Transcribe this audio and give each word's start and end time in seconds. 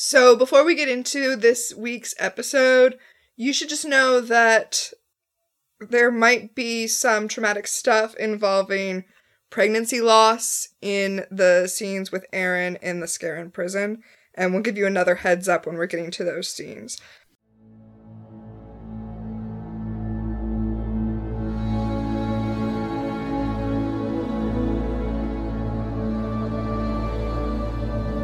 So, 0.00 0.36
before 0.36 0.64
we 0.64 0.76
get 0.76 0.88
into 0.88 1.34
this 1.34 1.74
week's 1.76 2.14
episode, 2.20 3.00
you 3.34 3.52
should 3.52 3.68
just 3.68 3.84
know 3.84 4.20
that 4.20 4.92
there 5.80 6.12
might 6.12 6.54
be 6.54 6.86
some 6.86 7.26
traumatic 7.26 7.66
stuff 7.66 8.14
involving 8.14 9.06
pregnancy 9.50 10.00
loss 10.00 10.68
in 10.80 11.26
the 11.32 11.66
scenes 11.66 12.12
with 12.12 12.30
Aeryn 12.32 12.80
in 12.80 13.00
the 13.00 13.06
Scarran 13.06 13.52
prison, 13.52 14.04
and 14.36 14.52
we'll 14.52 14.62
give 14.62 14.78
you 14.78 14.86
another 14.86 15.16
heads 15.16 15.48
up 15.48 15.66
when 15.66 15.74
we're 15.74 15.86
getting 15.86 16.12
to 16.12 16.22
those 16.22 16.48
scenes. 16.48 17.00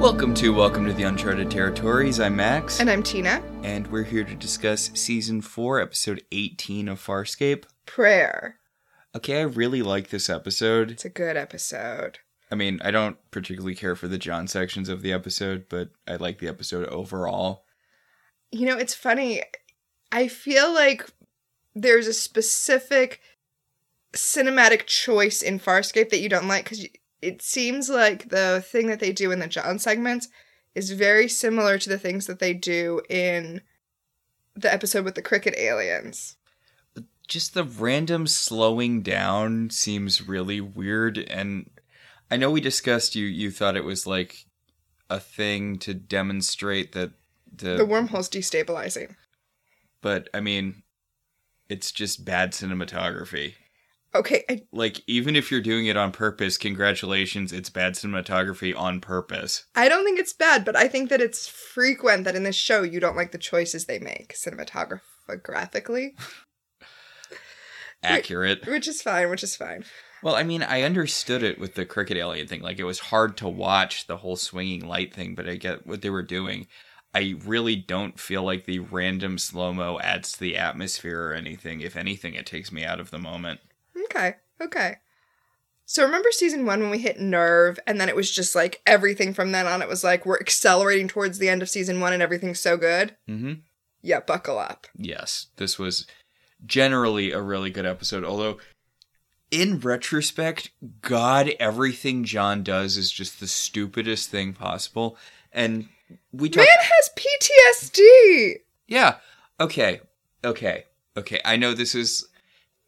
Welcome 0.05 0.35
to 0.35 0.53
Welcome 0.53 0.85
to 0.85 0.93
the 0.93 1.05
Uncharted 1.05 1.51
Territories. 1.51 2.21
I'm 2.21 2.37
Max. 2.37 2.79
And 2.79 2.91
I'm 2.91 3.03
Tina. 3.03 3.43
And 3.63 3.87
we're 3.87 4.03
here 4.03 4.23
to 4.23 4.35
discuss 4.35 4.91
season 4.93 5.41
4, 5.41 5.81
episode 5.81 6.23
18 6.31 6.89
of 6.89 7.03
Farscape. 7.03 7.65
Prayer. 7.87 8.59
Okay, 9.17 9.39
I 9.39 9.45
really 9.45 9.81
like 9.81 10.11
this 10.11 10.29
episode. 10.29 10.91
It's 10.91 11.07
a 11.07 11.09
good 11.09 11.39
episode. 11.39 12.19
I 12.51 12.55
mean, 12.55 12.81
I 12.85 12.91
don't 12.91 13.17
particularly 13.31 13.75
care 13.75 13.97
for 13.97 14.07
the 14.07 14.19
John 14.19 14.47
sections 14.47 14.91
of 14.91 15.01
the 15.01 15.11
episode, 15.11 15.71
but 15.71 15.89
I 16.07 16.17
like 16.17 16.39
the 16.39 16.49
episode 16.49 16.87
overall. 16.89 17.65
You 18.53 18.67
know, 18.67 18.77
it's 18.77 18.95
funny. 18.95 19.43
I 20.13 20.29
feel 20.29 20.71
like 20.71 21.09
there's 21.75 22.09
a 22.09 22.13
specific 22.13 23.23
cinematic 24.13 24.85
choice 24.85 25.41
in 25.41 25.59
Farscape 25.59 26.11
that 26.11 26.21
you 26.21 26.29
don't 26.29 26.47
like 26.47 26.65
because 26.65 26.87
it 27.25 27.41
seems 27.41 27.89
like 27.89 28.29
the 28.29 28.63
thing 28.67 28.87
that 28.89 29.01
they 29.01 29.13
do 29.13 29.33
in 29.33 29.39
the 29.39 29.47
John 29.47 29.79
segments 29.79 30.29
is 30.75 30.91
very 30.91 31.27
similar 31.27 31.79
to 31.79 31.89
the 31.89 31.99
things 31.99 32.27
that 32.27 32.39
they 32.39 32.53
do 32.53 33.01
in 33.09 33.63
the 34.55 34.73
episode 34.73 35.05
with 35.05 35.15
the 35.15 35.23
cricket 35.23 35.55
aliens. 35.57 36.37
Just 37.27 37.55
the 37.55 37.65
random 37.65 38.27
slowing 38.27 39.01
down 39.01 39.71
seems 39.71 40.29
really 40.29 40.61
weird 40.61 41.17
and 41.17 41.71
I 42.31 42.37
know 42.37 42.51
we 42.51 42.61
discussed 42.61 43.15
you 43.15 43.25
you 43.25 43.51
thought 43.51 43.77
it 43.77 43.85
was 43.85 44.07
like 44.07 44.45
a 45.09 45.19
thing 45.19 45.79
to 45.79 45.95
demonstrate 45.95 46.93
that 46.93 47.13
the 47.51 47.77
The 47.77 47.87
wormhole's 47.87 48.29
destabilizing. 48.29 49.15
But 50.03 50.29
I 50.35 50.41
mean 50.41 50.83
it's 51.71 51.91
just 51.91 52.27
bad 52.27 52.53
cinematography. 52.53 53.55
Okay, 54.15 54.45
I, 54.49 54.63
like 54.73 55.01
even 55.09 55.35
if 55.35 55.51
you're 55.51 55.61
doing 55.61 55.87
it 55.87 55.97
on 55.97 56.13
purpose, 56.13 56.57
congratulations, 56.57 57.53
it's 57.53 57.69
bad 57.69 57.95
cinematography 57.95 58.77
on 58.77 59.01
purpose. 59.01 59.65
I 59.75 59.89
don't 59.89 60.05
think 60.05 60.21
it's 60.21 60.33
bad, 60.33 60.65
but 60.65 60.77
I 60.77 60.87
think 60.87 61.11
that 61.11 61.21
it's 61.21 61.49
frequent 61.49 62.25
that 62.25 62.37
in 62.37 62.45
this 62.45 62.55
show 62.55 62.83
you 62.83 63.01
don't 63.01 63.17
like 63.17 63.33
the 63.33 63.39
choices 63.39 63.87
they 63.87 63.99
make 63.99 64.35
cinematographically. 64.35 66.11
Accurate. 68.05 68.67
Which 68.67 68.87
is 68.87 69.03
fine, 69.03 69.31
which 69.31 69.43
is 69.43 69.57
fine. 69.57 69.85
Well, 70.23 70.37
I 70.37 70.43
mean, 70.43 70.63
I 70.63 70.83
understood 70.83 71.43
it 71.43 71.59
with 71.59 71.75
the 71.75 71.85
cricket 71.85 72.17
alien 72.17 72.47
thing. 72.47 72.63
Like, 72.63 72.79
it 72.79 72.85
was 72.85 72.99
hard 72.99 73.37
to 73.39 73.49
watch 73.49 74.07
the 74.07 74.19
whole 74.19 74.37
swinging 74.37 74.87
light 74.87 75.13
thing, 75.13 75.35
but 75.35 75.49
I 75.49 75.57
get 75.57 75.87
what 75.87 76.03
they 76.03 76.11
were 76.11 76.23
doing. 76.23 76.67
I 77.15 77.35
really 77.45 77.77
don't 77.77 78.19
feel 78.19 78.43
like 78.43 78.65
the 78.65 78.79
random 78.79 79.39
slow 79.39 79.73
mo 79.73 79.99
adds 80.01 80.33
to 80.33 80.41
the 80.41 80.57
atmosphere 80.57 81.29
or 81.29 81.35
anything. 81.35 81.81
If 81.81 81.97
anything, 81.97 82.35
it 82.35 82.47
takes 82.47 82.73
me 82.73 82.85
out 82.85 83.01
of 83.01 83.11
the 83.11 83.19
moment. 83.19 83.61
Okay, 84.05 84.35
okay. 84.61 84.97
So 85.87 86.03
remember 86.03 86.31
season 86.33 86.65
one 86.65 86.81
when 86.81 86.91
we 86.91 86.99
hit 86.99 87.21
nerve, 87.21 87.79
and 87.87 88.01
then 88.01 88.09
it 88.09 88.17
was 88.17 88.31
just 88.35 88.55
like 88.55 88.81
everything 88.87 89.35
from 89.35 89.53
then 89.53 89.67
on. 89.67 89.83
It 89.83 89.89
was 89.89 90.03
like 90.03 90.25
we're 90.25 90.39
accelerating 90.41 91.09
towards 91.09 91.39
the 91.39 91.49
end 91.49 91.61
of 91.63 91.69
season 91.69 92.01
one, 92.01 92.13
and 92.13 92.23
everything's 92.23 92.61
so 92.61 92.77
good. 92.77 93.17
Mm-hmm. 93.29 93.55
Yeah, 94.03 94.21
buckle 94.21 94.59
up. 94.59 94.87
Yes, 94.97 95.49
this 95.57 95.79
was 95.79 96.07
generally 96.65 97.33
a 97.33 97.41
really 97.43 97.71
good 97.71 97.85
episode. 97.87 98.25
Although, 98.25 98.59
in 99.51 99.79
retrospect, 99.79 100.71
God, 101.03 101.51
everything 101.61 102.25
John 102.25 102.63
does 102.63 102.97
is 102.97 103.11
just 103.11 103.39
the 103.41 103.47
stupidest 103.47 104.31
thing 104.31 104.53
possible. 104.55 105.17
And 105.53 105.89
we 106.33 106.49
talk- 106.49 106.65
man 106.65 106.67
has 106.81 107.11
PTSD. 107.17 108.55
Yeah. 108.89 109.17
Okay. 109.61 110.01
Okay. 110.45 110.85
Okay. 111.17 111.41
I 111.45 111.57
know 111.57 111.75
this 111.75 111.95
is 111.95 112.27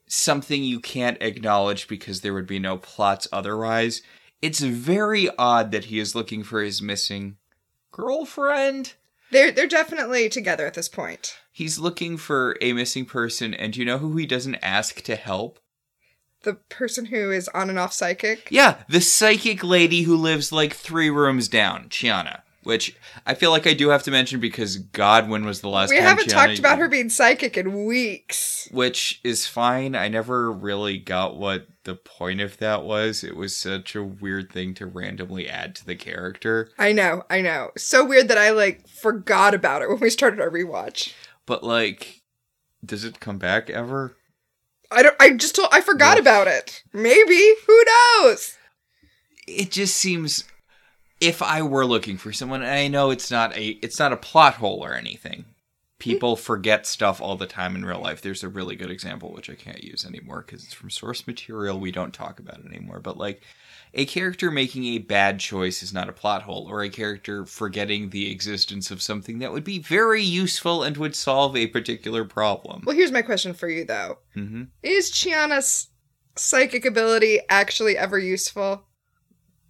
something 0.06 0.62
you 0.62 0.80
can't 0.80 1.20
acknowledge 1.20 1.88
because 1.88 2.20
there 2.20 2.34
would 2.34 2.46
be 2.46 2.58
no 2.58 2.76
plots 2.76 3.26
otherwise. 3.32 4.02
It's 4.42 4.60
very 4.60 5.28
odd 5.36 5.72
that 5.72 5.86
he 5.86 5.98
is 5.98 6.14
looking 6.14 6.42
for 6.42 6.62
his 6.62 6.82
missing 6.82 7.36
girlfriend. 7.90 8.94
They're 9.30 9.50
they're 9.50 9.66
definitely 9.66 10.28
together 10.28 10.66
at 10.66 10.74
this 10.74 10.88
point. 10.88 11.38
He's 11.50 11.78
looking 11.78 12.16
for 12.16 12.56
a 12.60 12.72
missing 12.72 13.06
person, 13.06 13.54
and 13.54 13.76
you 13.76 13.84
know 13.84 13.98
who 13.98 14.16
he 14.16 14.26
doesn't 14.26 14.56
ask 14.56 15.02
to 15.02 15.16
help? 15.16 15.58
The 16.42 16.54
person 16.54 17.06
who 17.06 17.32
is 17.32 17.48
on 17.48 17.70
and 17.70 17.78
off 17.78 17.92
psychic. 17.92 18.48
Yeah, 18.50 18.82
the 18.88 19.00
psychic 19.00 19.64
lady 19.64 20.02
who 20.02 20.16
lives 20.16 20.52
like 20.52 20.74
three 20.74 21.10
rooms 21.10 21.48
down, 21.48 21.88
Chiana 21.88 22.42
which 22.66 22.96
I 23.24 23.34
feel 23.34 23.52
like 23.52 23.66
I 23.66 23.74
do 23.74 23.90
have 23.90 24.02
to 24.02 24.10
mention 24.10 24.40
because 24.40 24.76
God, 24.76 25.28
when 25.28 25.46
was 25.46 25.60
the 25.60 25.68
last 25.68 25.90
we 25.90 25.98
haven't 25.98 26.26
Chiana, 26.26 26.46
talked 26.46 26.58
about 26.58 26.78
her 26.78 26.88
being 26.88 27.08
psychic 27.08 27.56
in 27.56 27.86
weeks, 27.86 28.68
which 28.72 29.20
is 29.22 29.46
fine. 29.46 29.94
I 29.94 30.08
never 30.08 30.50
really 30.50 30.98
got 30.98 31.36
what 31.36 31.68
the 31.84 31.94
point 31.94 32.40
of 32.40 32.58
that 32.58 32.82
was. 32.82 33.22
It 33.22 33.36
was 33.36 33.54
such 33.54 33.94
a 33.94 34.02
weird 34.02 34.52
thing 34.52 34.74
to 34.74 34.86
randomly 34.86 35.48
add 35.48 35.76
to 35.76 35.86
the 35.86 35.94
character. 35.94 36.70
I 36.76 36.90
know, 36.90 37.22
I 37.30 37.40
know, 37.40 37.70
so 37.76 38.04
weird 38.04 38.26
that 38.28 38.38
I 38.38 38.50
like 38.50 38.88
forgot 38.88 39.54
about 39.54 39.82
it 39.82 39.88
when 39.88 40.00
we 40.00 40.10
started 40.10 40.40
our 40.40 40.50
rewatch. 40.50 41.14
But 41.46 41.62
like, 41.62 42.22
does 42.84 43.04
it 43.04 43.20
come 43.20 43.38
back 43.38 43.70
ever? 43.70 44.16
I 44.90 45.02
don't. 45.02 45.16
I 45.20 45.34
just 45.34 45.54
told. 45.54 45.68
I 45.70 45.80
forgot 45.80 46.18
about 46.18 46.48
it. 46.48 46.82
Maybe. 46.92 47.54
Who 47.66 47.84
knows? 47.86 48.56
It 49.46 49.70
just 49.70 49.96
seems 49.96 50.44
if 51.20 51.42
I 51.42 51.62
were 51.62 51.86
looking 51.86 52.16
for 52.16 52.32
someone, 52.32 52.62
and 52.62 52.70
I 52.70 52.88
know 52.88 53.10
it's 53.10 53.30
not 53.30 53.56
a 53.56 53.68
it's 53.82 53.98
not 53.98 54.12
a 54.12 54.16
plot 54.16 54.54
hole 54.54 54.84
or 54.84 54.94
anything. 54.94 55.44
People 55.98 56.36
forget 56.36 56.86
stuff 56.86 57.22
all 57.22 57.36
the 57.36 57.46
time 57.46 57.74
in 57.74 57.84
real 57.84 58.00
life. 58.00 58.20
There's 58.20 58.44
a 58.44 58.50
really 58.50 58.76
good 58.76 58.90
example 58.90 59.32
which 59.32 59.48
I 59.48 59.54
can't 59.54 59.82
use 59.82 60.04
anymore 60.04 60.44
because 60.46 60.62
it's 60.62 60.74
from 60.74 60.90
source 60.90 61.26
material. 61.26 61.80
We 61.80 61.90
don't 61.90 62.12
talk 62.12 62.38
about 62.38 62.58
it 62.58 62.66
anymore. 62.66 63.00
But 63.00 63.16
like 63.16 63.42
a 63.94 64.04
character 64.04 64.50
making 64.50 64.84
a 64.84 64.98
bad 64.98 65.40
choice 65.40 65.82
is 65.82 65.94
not 65.94 66.10
a 66.10 66.12
plot 66.12 66.42
hole, 66.42 66.66
or 66.68 66.82
a 66.82 66.90
character 66.90 67.46
forgetting 67.46 68.10
the 68.10 68.30
existence 68.30 68.90
of 68.90 69.00
something 69.00 69.38
that 69.38 69.52
would 69.52 69.64
be 69.64 69.78
very 69.78 70.22
useful 70.22 70.82
and 70.82 70.98
would 70.98 71.16
solve 71.16 71.56
a 71.56 71.66
particular 71.68 72.26
problem. 72.26 72.82
Well, 72.84 72.96
here's 72.96 73.12
my 73.12 73.22
question 73.22 73.54
for 73.54 73.70
you 73.70 73.86
though: 73.86 74.18
mm-hmm. 74.36 74.64
Is 74.82 75.10
Chiana's 75.10 75.88
psychic 76.36 76.84
ability 76.84 77.40
actually 77.48 77.96
ever 77.96 78.18
useful? 78.18 78.84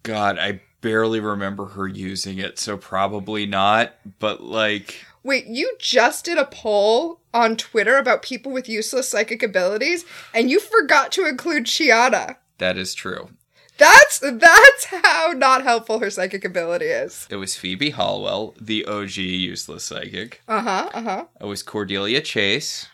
God, 0.03 0.39
I 0.39 0.61
barely 0.81 1.21
remember 1.21 1.67
her 1.67 1.87
using 1.87 2.39
it, 2.39 2.59
so 2.59 2.77
probably 2.77 3.47
not. 3.47 3.95
But 4.19 4.43
like, 4.43 5.05
wait, 5.23 5.47
you 5.47 5.77
just 5.79 6.25
did 6.25 6.39
a 6.39 6.45
poll 6.47 7.21
on 7.33 7.57
Twitter 7.57 7.97
about 7.97 8.23
people 8.23 8.53
with 8.53 8.69
useless 8.69 9.09
psychic 9.09 9.43
abilities, 9.43 10.05
and 10.35 10.51
you 10.51 10.61
forgot 10.61 11.13
to 11.13 11.27
include 11.27 11.65
Chiana. 11.65 12.37
That 12.59 12.77
is 12.79 12.95
true. 12.95 13.31
That's 13.79 14.21
that's 14.21 14.85
how 14.87 15.33
not 15.37 15.63
helpful 15.63 15.99
her 15.99 16.11
psychic 16.11 16.45
ability 16.45 16.87
is. 16.87 17.27
It 17.31 17.37
was 17.37 17.57
Phoebe 17.57 17.91
Halliwell, 17.91 18.55
the 18.61 18.87
OG 18.87 19.17
useless 19.17 19.85
psychic. 19.85 20.43
Uh 20.49 20.63
huh. 20.63 20.91
Uh 20.95 21.03
huh. 21.03 21.25
It 21.41 21.45
was 21.45 21.63
Cordelia 21.63 22.21
Chase. 22.21 22.89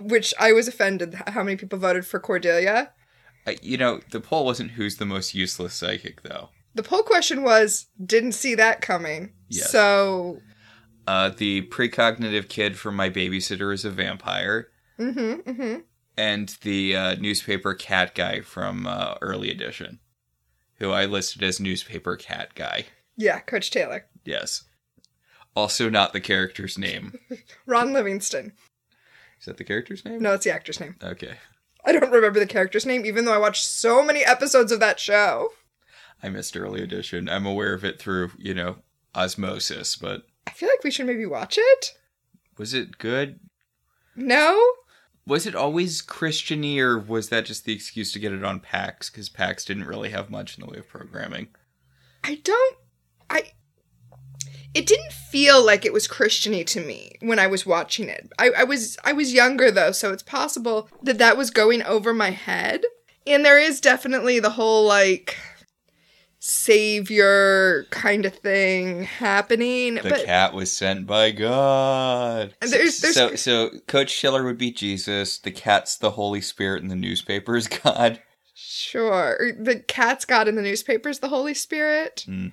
Which 0.00 0.32
I 0.40 0.52
was 0.52 0.66
offended 0.66 1.14
how 1.26 1.42
many 1.42 1.56
people 1.56 1.78
voted 1.78 2.06
for 2.06 2.18
Cordelia. 2.18 2.92
Uh, 3.46 3.52
you 3.60 3.76
know, 3.76 4.00
the 4.10 4.20
poll 4.20 4.44
wasn't 4.44 4.72
who's 4.72 4.96
the 4.96 5.04
most 5.04 5.34
useless 5.34 5.74
psychic, 5.74 6.22
though. 6.22 6.48
The 6.74 6.82
poll 6.82 7.02
question 7.02 7.42
was 7.42 7.88
didn't 8.04 8.32
see 8.32 8.54
that 8.54 8.80
coming. 8.80 9.32
Yes. 9.48 9.70
So. 9.70 10.40
Uh, 11.06 11.30
the 11.30 11.62
precognitive 11.62 12.48
kid 12.48 12.78
from 12.78 12.94
My 12.94 13.10
Babysitter 13.10 13.74
is 13.74 13.84
a 13.84 13.90
Vampire. 13.90 14.68
Mm 14.98 15.56
hmm. 15.56 15.74
And 16.16 16.56
the 16.62 16.94
uh, 16.94 17.14
newspaper 17.16 17.74
cat 17.74 18.14
guy 18.14 18.40
from 18.40 18.86
uh, 18.86 19.14
Early 19.22 19.50
Edition, 19.50 19.98
who 20.74 20.90
I 20.90 21.06
listed 21.06 21.42
as 21.42 21.58
newspaper 21.58 22.16
cat 22.16 22.54
guy. 22.54 22.84
Yeah, 23.16 23.40
Coach 23.40 23.70
Taylor. 23.70 24.06
Yes. 24.24 24.64
Also, 25.56 25.90
not 25.90 26.12
the 26.12 26.20
character's 26.20 26.78
name. 26.78 27.18
Ron 27.66 27.92
Livingston. 27.92 28.52
Is 29.40 29.46
that 29.46 29.56
the 29.56 29.64
character's 29.64 30.04
name? 30.04 30.20
No, 30.20 30.34
it's 30.34 30.44
the 30.44 30.52
actor's 30.52 30.80
name. 30.80 30.96
Okay. 31.02 31.34
I 31.84 31.92
don't 31.92 32.12
remember 32.12 32.38
the 32.38 32.46
character's 32.46 32.86
name, 32.86 33.04
even 33.04 33.24
though 33.24 33.34
I 33.34 33.38
watched 33.38 33.64
so 33.64 34.04
many 34.04 34.24
episodes 34.24 34.70
of 34.70 34.80
that 34.80 35.00
show. 35.00 35.48
I 36.22 36.28
missed 36.28 36.56
early 36.56 36.82
edition. 36.82 37.28
I'm 37.28 37.46
aware 37.46 37.74
of 37.74 37.84
it 37.84 37.98
through, 37.98 38.30
you 38.38 38.54
know, 38.54 38.76
osmosis, 39.14 39.96
but 39.96 40.22
I 40.46 40.50
feel 40.50 40.68
like 40.68 40.84
we 40.84 40.90
should 40.90 41.06
maybe 41.06 41.26
watch 41.26 41.58
it. 41.58 41.94
Was 42.58 42.74
it 42.74 42.98
good? 42.98 43.40
No. 44.14 44.60
Was 45.26 45.46
it 45.46 45.54
always 45.54 46.02
Christiany, 46.02 46.78
or 46.78 46.98
was 46.98 47.28
that 47.28 47.44
just 47.44 47.64
the 47.64 47.72
excuse 47.72 48.12
to 48.12 48.18
get 48.18 48.32
it 48.32 48.44
on 48.44 48.60
PAX? 48.60 49.08
Because 49.08 49.28
PAX 49.28 49.64
didn't 49.64 49.84
really 49.84 50.10
have 50.10 50.30
much 50.30 50.58
in 50.58 50.64
the 50.64 50.70
way 50.70 50.78
of 50.78 50.88
programming. 50.88 51.48
I 52.24 52.36
don't. 52.36 52.76
I. 53.30 53.52
it 54.74 54.86
didn't 54.86 55.12
feel 55.12 55.64
like 55.64 55.84
it 55.84 55.92
was 55.92 56.08
Christiany 56.08 56.66
to 56.66 56.84
me 56.84 57.12
when 57.20 57.38
I 57.38 57.46
was 57.46 57.64
watching 57.64 58.08
it. 58.08 58.30
I, 58.38 58.50
I 58.50 58.64
was 58.64 58.98
I 59.04 59.12
was 59.12 59.32
younger 59.32 59.70
though, 59.70 59.92
so 59.92 60.12
it's 60.12 60.22
possible 60.22 60.88
that 61.02 61.18
that 61.18 61.36
was 61.36 61.50
going 61.50 61.82
over 61.84 62.12
my 62.12 62.30
head. 62.30 62.82
And 63.24 63.44
there 63.44 63.58
is 63.58 63.80
definitely 63.80 64.40
the 64.40 64.50
whole 64.50 64.84
like 64.84 65.36
savior 66.44 67.84
kind 67.90 68.24
of 68.26 68.34
thing 68.34 69.04
happening. 69.04 69.94
The 69.96 70.10
but 70.10 70.24
cat 70.24 70.54
was 70.54 70.72
sent 70.72 71.06
by 71.06 71.30
God. 71.30 72.54
And 72.60 72.70
there's- 72.70 72.98
there's- 73.00 73.14
so, 73.14 73.36
so 73.36 73.70
Coach 73.86 74.10
Schiller 74.10 74.42
would 74.44 74.58
be 74.58 74.72
Jesus. 74.72 75.38
The 75.38 75.50
cat's 75.52 75.96
the 75.96 76.10
Holy 76.12 76.40
Spirit, 76.40 76.82
and 76.82 76.90
the 76.90 76.96
newspaper 76.96 77.56
is 77.56 77.68
God. 77.84 78.20
sure, 78.54 79.52
the 79.58 79.80
cat's 79.80 80.24
got 80.24 80.48
in 80.48 80.56
the 80.56 80.62
newspapers 80.62 81.20
the 81.20 81.28
Holy 81.28 81.54
Spirit. 81.54 82.22
Hmm. 82.26 82.48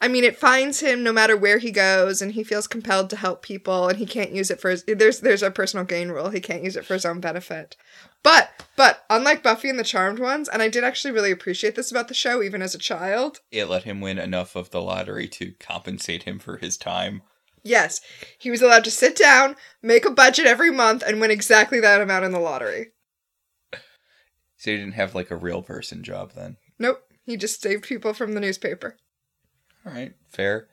I 0.00 0.06
mean, 0.06 0.22
it 0.22 0.36
finds 0.38 0.78
him 0.80 1.02
no 1.02 1.12
matter 1.12 1.36
where 1.36 1.58
he 1.58 1.72
goes, 1.72 2.22
and 2.22 2.32
he 2.32 2.44
feels 2.44 2.68
compelled 2.68 3.10
to 3.10 3.16
help 3.16 3.42
people, 3.42 3.88
and 3.88 3.98
he 3.98 4.06
can't 4.06 4.30
use 4.32 4.48
it 4.50 4.60
for 4.60 4.70
his. 4.70 4.84
There's 4.86 5.20
there's 5.20 5.42
a 5.42 5.50
personal 5.50 5.84
gain 5.84 6.08
rule. 6.10 6.30
He 6.30 6.40
can't 6.40 6.62
use 6.62 6.76
it 6.76 6.84
for 6.84 6.94
his 6.94 7.04
own 7.04 7.18
benefit. 7.20 7.76
But 8.22 8.50
but 8.76 9.04
unlike 9.10 9.42
Buffy 9.42 9.68
and 9.68 9.78
the 9.78 9.84
Charmed 9.84 10.18
ones, 10.18 10.48
and 10.48 10.62
I 10.62 10.68
did 10.68 10.84
actually 10.84 11.12
really 11.12 11.30
appreciate 11.30 11.74
this 11.74 11.90
about 11.90 12.08
the 12.08 12.14
show, 12.14 12.42
even 12.42 12.62
as 12.62 12.74
a 12.74 12.78
child. 12.78 13.40
It 13.50 13.66
let 13.66 13.84
him 13.84 14.00
win 14.00 14.18
enough 14.18 14.54
of 14.56 14.70
the 14.70 14.80
lottery 14.82 15.26
to 15.28 15.52
compensate 15.58 16.24
him 16.24 16.38
for 16.38 16.56
his 16.58 16.76
time. 16.76 17.22
Yes, 17.64 18.00
he 18.38 18.50
was 18.50 18.62
allowed 18.62 18.84
to 18.84 18.90
sit 18.90 19.16
down, 19.16 19.56
make 19.82 20.04
a 20.04 20.10
budget 20.10 20.46
every 20.46 20.70
month, 20.70 21.02
and 21.06 21.20
win 21.20 21.30
exactly 21.30 21.80
that 21.80 22.00
amount 22.00 22.24
in 22.24 22.30
the 22.32 22.38
lottery. 22.38 22.88
So 23.72 24.70
he 24.72 24.76
didn't 24.76 24.92
have 24.94 25.14
like 25.14 25.30
a 25.30 25.36
real 25.36 25.62
person 25.62 26.02
job 26.02 26.32
then. 26.34 26.56
Nope, 26.78 27.02
he 27.24 27.36
just 27.36 27.60
saved 27.62 27.84
people 27.84 28.12
from 28.14 28.32
the 28.34 28.40
newspaper. 28.40 28.96
All 29.86 29.92
right, 29.92 30.14
fair. 30.28 30.68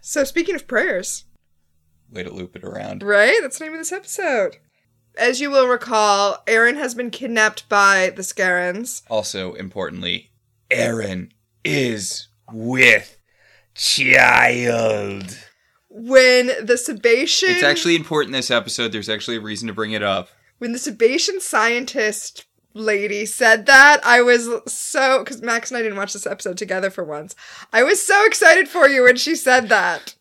So 0.00 0.24
speaking 0.24 0.54
of 0.54 0.66
prayers, 0.68 1.24
Way 2.10 2.22
to 2.22 2.32
loop 2.32 2.54
it 2.54 2.62
around. 2.64 3.02
right? 3.02 3.38
That's 3.42 3.58
the 3.58 3.64
name 3.64 3.74
of 3.74 3.80
this 3.80 3.92
episode. 3.92 4.58
As 5.16 5.40
you 5.40 5.50
will 5.50 5.66
recall, 5.68 6.42
Aeryn 6.46 6.76
has 6.76 6.94
been 6.94 7.10
kidnapped 7.10 7.68
by 7.68 8.12
the 8.14 8.22
Scarrans. 8.22 9.02
Also, 9.08 9.54
importantly, 9.54 10.30
Aeryn 10.70 11.30
is 11.64 12.28
with 12.52 13.18
child. 13.74 15.38
When 15.88 16.48
the 16.48 16.74
Sebacean 16.74 17.48
It's 17.48 17.62
actually 17.62 17.96
important 17.96 18.32
this 18.34 18.50
episode. 18.50 18.92
There's 18.92 19.08
actually 19.08 19.36
a 19.36 19.40
reason 19.40 19.68
to 19.68 19.74
bring 19.74 19.92
it 19.92 20.02
up. 20.02 20.28
when 20.58 20.72
the 20.72 20.78
Sebacean 20.78 21.40
scientist 21.40 22.44
lady 22.74 23.24
said 23.24 23.64
that, 23.66 24.04
I 24.04 24.20
was 24.20 24.48
so 24.70 25.20
because 25.20 25.40
Max 25.40 25.70
and 25.70 25.78
I 25.78 25.82
didn't 25.82 25.96
watch 25.96 26.12
this 26.12 26.26
episode 26.26 26.58
together 26.58 26.90
for 26.90 27.04
once. 27.04 27.34
I 27.72 27.82
was 27.82 28.02
so 28.04 28.26
excited 28.26 28.68
for 28.68 28.86
you 28.88 29.04
when 29.04 29.16
she 29.16 29.34
said 29.34 29.70
that. 29.70 30.15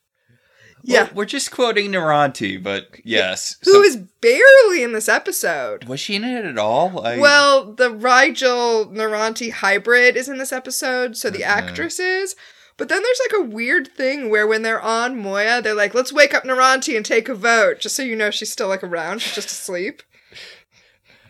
Yeah. 0.88 1.04
Well, 1.04 1.12
we're 1.16 1.26
just 1.26 1.50
quoting 1.52 1.92
Noranti, 1.92 2.62
but 2.62 2.90
yes. 3.04 3.56
Who 3.64 3.72
So- 3.72 3.84
is 3.84 3.98
barely 4.22 4.84
in 4.84 4.92
this 4.94 5.10
episode? 5.10 5.86
was 5.86 6.00
she 6.00 6.16
in 6.16 6.24
it 6.24 6.46
at 6.46 6.58
all? 6.60 7.06
I, 7.06 7.18
Well, 7.18 7.74
the 7.74 7.90
Rygel 7.90 8.94
Noranti 8.94 9.52
hybrid 9.52 10.16
is 10.16 10.30
in 10.30 10.38
this 10.38 10.54
episode, 10.54 11.18
so 11.18 11.30
the 11.30 11.40
Mhm. 11.40 11.48
actress 11.48 12.00
is. 12.00 12.36
But 12.78 12.90
then 12.90 13.02
there's 13.02 13.22
like 13.32 13.40
a 13.42 13.50
weird 13.50 13.88
thing 13.96 14.30
where 14.30 14.46
when 14.46 14.62
they're 14.62 14.82
on 14.82 15.18
Moya, 15.18 15.62
they're 15.62 15.74
like, 15.74 15.94
let's 15.94 16.12
wake 16.14 16.34
up 16.34 16.44
Noranti 16.44 16.96
and 16.96 17.06
take 17.06 17.30
a 17.30 17.34
vote, 17.34 17.80
just 17.80 17.96
so 17.96 18.04
you 18.04 18.16
know 18.16 18.30
she's 18.32 18.52
still 18.52 18.68
like 18.68 18.84
around. 18.84 19.22
She's 19.22 19.34
just 19.36 19.50
asleep. 19.50 20.04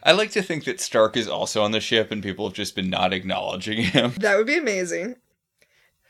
I 0.03 0.11
like 0.11 0.31
to 0.31 0.41
think 0.43 0.65
that 0.65 0.79
Stark 0.81 1.15
is 1.15 1.27
also 1.27 1.63
on 1.63 1.71
the 1.71 1.79
ship, 1.79 2.11
and 2.11 2.21
people 2.21 2.47
have 2.47 2.55
just 2.55 2.75
been 2.75 2.89
not 2.89 3.13
acknowledging 3.13 3.77
him. 3.83 4.13
That 4.19 4.37
would 4.37 4.47
be 4.47 4.57
amazing. 4.57 5.15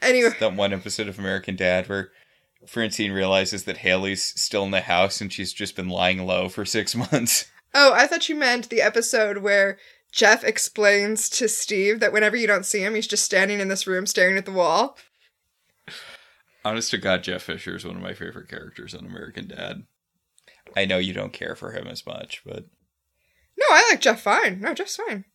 Anyway, 0.02 0.32
that 0.40 0.54
one 0.56 0.74
episode 0.74 1.08
of 1.08 1.18
American 1.20 1.56
Dad 1.56 1.88
where 1.90 2.12
Francine 2.68 3.12
realizes 3.12 3.64
that 3.66 3.78
Haley's 3.78 4.24
still 4.40 4.64
in 4.64 4.72
the 4.72 4.82
house 4.82 5.22
and 5.22 5.32
she's 5.32 5.54
just 5.54 5.76
been 5.76 5.90
lying 5.90 6.26
low 6.26 6.50
for 6.50 6.66
six 6.66 6.96
months. 7.12 7.46
oh, 7.74 7.94
I 7.94 8.08
thought 8.08 8.30
you 8.30 8.36
meant 8.36 8.70
the 8.70 8.82
episode 8.82 9.40
where 9.40 9.78
Jeff 10.12 10.44
explains 10.44 11.30
to 11.32 11.48
Steve 11.48 12.00
that 12.00 12.14
whenever 12.14 12.36
you 12.38 12.48
don't 12.48 12.66
see 12.66 12.80
him, 12.84 12.96
he's 12.96 13.08
just 13.08 13.26
standing 13.26 13.60
in 13.60 13.68
this 13.68 13.86
room 13.88 14.06
staring 14.06 14.38
at 14.38 14.46
the 14.46 14.52
wall. 14.52 14.98
Honest 16.64 16.92
to 16.92 16.98
God, 16.98 17.22
Jeff 17.24 17.44
Fisher 17.44 17.76
is 17.76 17.86
one 17.86 17.96
of 17.96 18.02
my 18.02 18.14
favorite 18.14 18.50
characters 18.50 18.96
on 18.96 19.06
American 19.06 19.48
Dad. 19.48 19.84
I 20.76 20.86
know 20.86 20.98
you 20.98 21.14
don't 21.14 21.34
care 21.34 21.56
for 21.56 21.72
him 21.72 21.86
as 21.88 22.06
much, 22.06 22.42
but 22.46 22.66
No, 23.58 23.66
I 23.70 23.88
like 23.92 24.02
Jeff 24.02 24.22
fine. 24.22 24.60
No, 24.62 24.74
Jeff's 24.74 24.96
fine. 24.96 25.26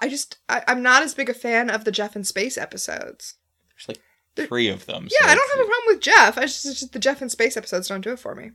I 0.00 0.08
just, 0.08 0.38
I, 0.48 0.62
I'm 0.66 0.82
not 0.82 1.02
as 1.02 1.14
big 1.14 1.28
a 1.28 1.34
fan 1.34 1.70
of 1.70 1.84
the 1.84 1.92
Jeff 1.92 2.16
in 2.16 2.24
Space 2.24 2.58
episodes. 2.58 3.34
there's 3.70 3.88
like 3.88 4.00
three 4.36 4.68
of 4.68 4.86
them. 4.86 5.08
Yeah, 5.10 5.28
I 5.28 5.34
don't 5.34 5.50
have 5.50 5.66
a 5.66 5.68
problem 5.68 5.86
with 5.88 6.00
Jeff. 6.00 6.38
I 6.38 6.42
just, 6.42 6.64
just 6.64 6.92
the 6.92 6.98
Jeff 6.98 7.22
in 7.22 7.28
Space 7.28 7.56
episodes 7.56 7.88
don't 7.88 8.00
do 8.00 8.12
it 8.12 8.18
for 8.18 8.34
me. 8.34 8.52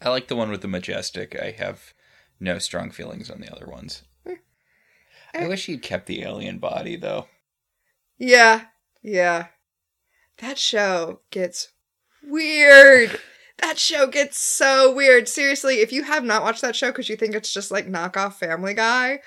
I 0.00 0.10
like 0.10 0.28
the 0.28 0.36
one 0.36 0.50
with 0.50 0.62
the 0.62 0.68
majestic. 0.68 1.36
I 1.40 1.50
have 1.52 1.94
no 2.40 2.58
strong 2.58 2.90
feelings 2.90 3.30
on 3.30 3.40
the 3.40 3.52
other 3.52 3.66
ones. 3.66 4.02
Eh. 4.26 4.36
I 5.34 5.48
wish 5.48 5.66
he'd 5.66 5.82
kept 5.82 6.06
the 6.06 6.22
alien 6.22 6.58
body 6.58 6.96
though. 6.96 7.26
Yeah, 8.16 8.66
yeah. 9.02 9.48
That 10.38 10.58
show 10.58 11.20
gets 11.30 11.72
weird. 12.22 13.20
That 13.58 13.78
show 13.78 14.06
gets 14.06 14.38
so 14.38 14.92
weird. 14.92 15.28
Seriously, 15.28 15.80
if 15.80 15.92
you 15.92 16.04
have 16.04 16.24
not 16.24 16.42
watched 16.42 16.62
that 16.62 16.76
show 16.76 16.88
because 16.88 17.08
you 17.08 17.16
think 17.16 17.34
it's 17.34 17.52
just 17.52 17.70
like 17.72 17.88
knockoff 17.88 18.34
Family 18.34 18.74
Guy, 18.74 19.20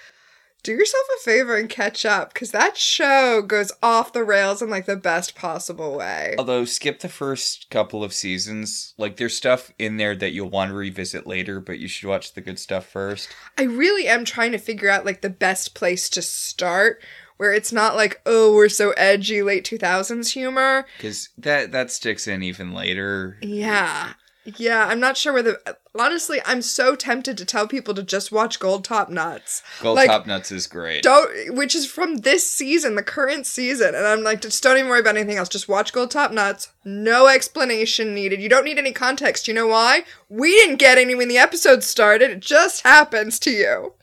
do 0.64 0.74
yourself 0.74 1.04
a 1.18 1.24
favor 1.24 1.56
and 1.56 1.70
catch 1.70 2.06
up 2.06 2.34
because 2.34 2.52
that 2.52 2.78
show 2.78 3.42
goes 3.42 3.72
off 3.82 4.14
the 4.14 4.24
rails 4.24 4.62
in 4.62 4.70
like 4.70 4.86
the 4.86 4.96
best 4.96 5.36
possible 5.36 5.98
way. 5.98 6.36
Although 6.38 6.66
skip 6.66 7.00
the 7.00 7.10
first 7.10 7.70
couple 7.70 8.04
of 8.04 8.14
seasons, 8.14 8.94
like 8.98 9.18
there's 9.18 9.36
stuff 9.36 9.72
in 9.80 9.98
there 9.98 10.16
that 10.16 10.34
you'll 10.34 10.50
want 10.50 10.70
to 10.70 10.76
revisit 10.76 11.26
later, 11.26 11.60
but 11.60 11.80
you 11.80 11.88
should 11.88 12.08
watch 12.08 12.34
the 12.34 12.42
good 12.42 12.60
stuff 12.60 12.86
first. 12.86 13.30
I 13.58 13.64
really 13.64 14.08
am 14.08 14.26
trying 14.26 14.52
to 14.52 14.58
figure 14.58 14.90
out 14.90 15.06
like 15.06 15.22
the 15.22 15.30
best 15.30 15.74
place 15.74 16.10
to 16.12 16.22
start 16.22 17.02
where 17.38 17.54
it's 17.54 17.72
not 17.74 17.96
like, 17.96 18.22
oh, 18.28 18.54
we're 18.54 18.70
so 18.70 18.92
edgy 18.92 19.42
late 19.42 19.66
2000s 19.66 20.32
humor. 20.32 20.86
because 20.98 21.30
that 21.40 21.72
that 21.72 21.90
sticks 21.90 22.28
in 22.28 22.44
even 22.44 22.72
later. 22.72 23.40
Yeah. 23.42 24.14
Yeah, 24.58 24.86
I'm 24.86 25.00
not 25.00 25.18
sure 25.18 25.34
whether. 25.34 25.58
Honestly, 26.00 26.40
I'm 26.46 26.62
so 26.62 26.96
tempted 26.96 27.38
to 27.38 27.44
tell 27.46 27.68
people 27.68 27.94
to 27.96 28.02
just 28.04 28.32
watch 28.32 28.60
Gold 28.60 28.86
Top 28.86 29.10
Nuts. 29.10 29.62
Gold 29.82 29.98
Like, 29.98 30.08
Top 30.08 30.26
Nuts 30.26 30.50
is 30.50 30.66
great. 30.66 31.04
Don't, 31.04 31.54
which 31.56 31.76
is 31.76 31.86
from 31.86 32.18
this 32.18 32.50
season, 32.50 32.96
the 32.96 33.04
current 33.04 33.46
season, 33.46 33.94
and 33.94 34.08
I'm 34.08 34.24
like, 34.24 34.40
just 34.42 34.64
don't 34.64 34.78
even 34.78 34.90
worry 34.90 35.02
about 35.02 35.18
anything 35.18 35.36
else. 35.38 35.50
Just 35.50 35.68
watch 35.68 35.92
Gold 35.92 36.10
Top 36.12 36.32
Nuts. 36.32 36.72
No 36.86 37.28
explanation 37.28 38.16
needed. 38.16 38.42
You 38.42 38.48
don't 38.48 38.64
need 38.64 38.78
any 38.78 38.94
context. 38.94 39.50
You 39.50 39.54
know 39.54 39.68
why? 39.68 40.04
We 40.30 40.52
didn't 40.52 40.78
get 40.78 40.98
any 40.98 41.14
when 41.14 41.28
the 41.28 41.38
episode 41.38 41.84
started. 41.84 42.32
It 42.32 42.40
just 42.40 42.84
happens 42.84 43.38
to 43.40 43.52
you. 43.52 43.94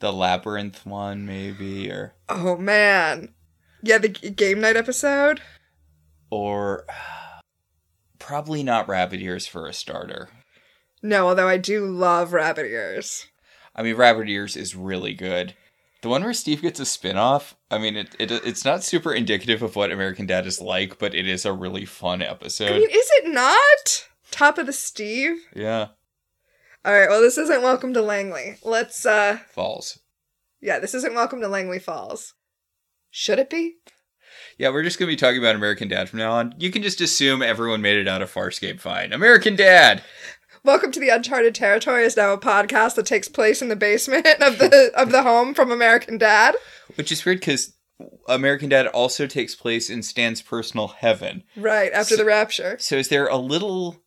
The 0.00 0.12
Labyrinth 0.12 0.84
one, 0.84 1.24
maybe, 1.24 1.90
or 1.90 2.12
Oh 2.28 2.56
man, 2.58 3.32
yeah, 3.82 3.96
the 3.98 4.08
game 4.08 4.60
night 4.60 4.76
episode. 4.76 5.40
or 6.28 6.84
probably 8.18 8.62
not 8.62 8.86
Rabbit 8.88 9.20
Ears 9.22 9.46
for 9.46 9.66
a 9.66 9.72
starter. 9.72 10.28
No, 11.02 11.28
although 11.28 11.48
I 11.48 11.56
do 11.56 11.86
love 11.86 12.32
rabbit 12.32 12.66
ears. 12.66 13.26
I 13.74 13.82
mean, 13.82 13.96
Rabbit 13.96 14.28
Ears 14.28 14.56
is 14.56 14.76
really 14.76 15.14
good. 15.14 15.54
The 16.02 16.08
one 16.08 16.22
where 16.22 16.34
Steve 16.34 16.62
gets 16.62 16.78
a 16.80 16.84
spin-off, 16.84 17.56
I 17.70 17.78
mean, 17.78 17.96
it, 17.96 18.14
it 18.18 18.30
it's 18.30 18.64
not 18.64 18.84
super 18.84 19.12
indicative 19.12 19.62
of 19.62 19.76
what 19.76 19.90
American 19.92 20.26
Dad 20.26 20.46
is 20.46 20.60
like, 20.60 20.98
but 20.98 21.14
it 21.14 21.26
is 21.26 21.46
a 21.46 21.52
really 21.52 21.84
fun 21.84 22.22
episode. 22.22 22.70
I 22.72 22.78
mean, 22.78 22.90
is 22.90 23.10
it 23.18 23.28
not? 23.32 24.08
Top 24.30 24.58
of 24.58 24.66
the 24.66 24.72
Steve. 24.72 25.36
yeah, 25.54 25.88
All 26.84 26.92
right. 26.92 27.08
Well, 27.08 27.20
this 27.20 27.38
isn't 27.38 27.62
Welcome 27.62 27.94
to 27.94 28.02
Langley. 28.02 28.56
Let's. 28.62 29.06
uh 29.06 29.38
falls. 29.50 29.98
Yeah, 30.60 30.78
this 30.78 30.94
isn't 30.94 31.14
Welcome 31.14 31.40
to 31.40 31.48
Langley 31.48 31.78
Falls. 31.78 32.34
Should 33.10 33.38
it 33.38 33.50
be? 33.50 33.76
Yeah, 34.58 34.70
we're 34.70 34.82
just 34.82 34.98
gonna 34.98 35.10
be 35.10 35.16
talking 35.16 35.38
about 35.38 35.54
American 35.56 35.88
Dad 35.88 36.08
from 36.08 36.18
now 36.18 36.32
on. 36.32 36.54
You 36.58 36.70
can 36.70 36.82
just 36.82 37.00
assume 37.00 37.42
everyone 37.42 37.80
made 37.82 37.98
it 37.98 38.08
out 38.08 38.22
of 38.22 38.32
Farscape 38.32 38.80
fine. 38.80 39.12
American 39.12 39.56
Dad. 39.56 40.02
Welcome 40.64 40.92
to 40.92 41.00
the 41.00 41.08
Uncharted 41.08 41.56
Territory 41.56 42.04
is 42.04 42.16
now 42.16 42.32
a 42.32 42.38
podcast 42.38 42.94
that 42.94 43.04
takes 43.04 43.28
place 43.28 43.62
in 43.62 43.68
the 43.68 43.74
basement 43.74 44.26
of 44.40 44.58
the 44.58 44.92
of 44.94 45.10
the 45.10 45.24
home 45.24 45.54
from 45.54 45.72
American 45.72 46.18
Dad. 46.18 46.54
Which 46.94 47.10
is 47.10 47.24
weird 47.24 47.40
because 47.40 47.74
American 48.28 48.68
Dad 48.68 48.86
also 48.86 49.26
takes 49.26 49.56
place 49.56 49.90
in 49.90 50.04
Stan's 50.04 50.40
personal 50.40 50.86
heaven. 50.86 51.42
Right 51.56 51.90
after 51.92 52.16
the 52.16 52.24
rapture. 52.24 52.76
So 52.78 52.96
is 52.96 53.08
there 53.08 53.26
a 53.26 53.36
little 53.36 54.04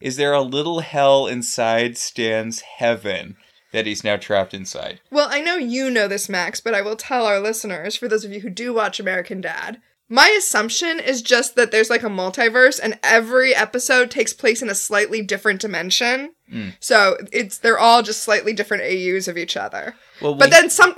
is 0.00 0.14
there 0.14 0.32
a 0.32 0.42
little 0.42 0.78
hell 0.78 1.26
inside 1.26 1.98
Stan's 1.98 2.60
heaven 2.60 3.36
that 3.72 3.86
he's 3.86 4.04
now 4.04 4.16
trapped 4.16 4.54
inside? 4.54 5.00
Well, 5.10 5.26
I 5.28 5.40
know 5.40 5.56
you 5.56 5.90
know 5.90 6.06
this, 6.06 6.28
Max, 6.28 6.60
but 6.60 6.74
I 6.74 6.82
will 6.82 6.94
tell 6.94 7.26
our 7.26 7.40
listeners, 7.40 7.96
for 7.96 8.06
those 8.06 8.24
of 8.24 8.30
you 8.30 8.42
who 8.42 8.50
do 8.50 8.72
watch 8.72 9.00
American 9.00 9.40
Dad, 9.40 9.80
my 10.08 10.28
assumption 10.38 11.00
is 11.00 11.22
just 11.22 11.56
that 11.56 11.70
there's 11.70 11.90
like 11.90 12.02
a 12.02 12.08
multiverse 12.08 12.78
and 12.82 12.98
every 13.02 13.54
episode 13.54 14.10
takes 14.10 14.32
place 14.32 14.60
in 14.60 14.68
a 14.68 14.74
slightly 14.74 15.22
different 15.22 15.60
dimension. 15.60 16.34
Mm. 16.52 16.74
So 16.80 17.16
it's 17.32 17.58
they're 17.58 17.78
all 17.78 18.02
just 18.02 18.22
slightly 18.22 18.52
different 18.52 18.82
AUs 18.82 19.28
of 19.28 19.38
each 19.38 19.56
other. 19.56 19.94
Well, 20.20 20.34
But 20.34 20.50
then 20.50 20.68
some 20.68 20.94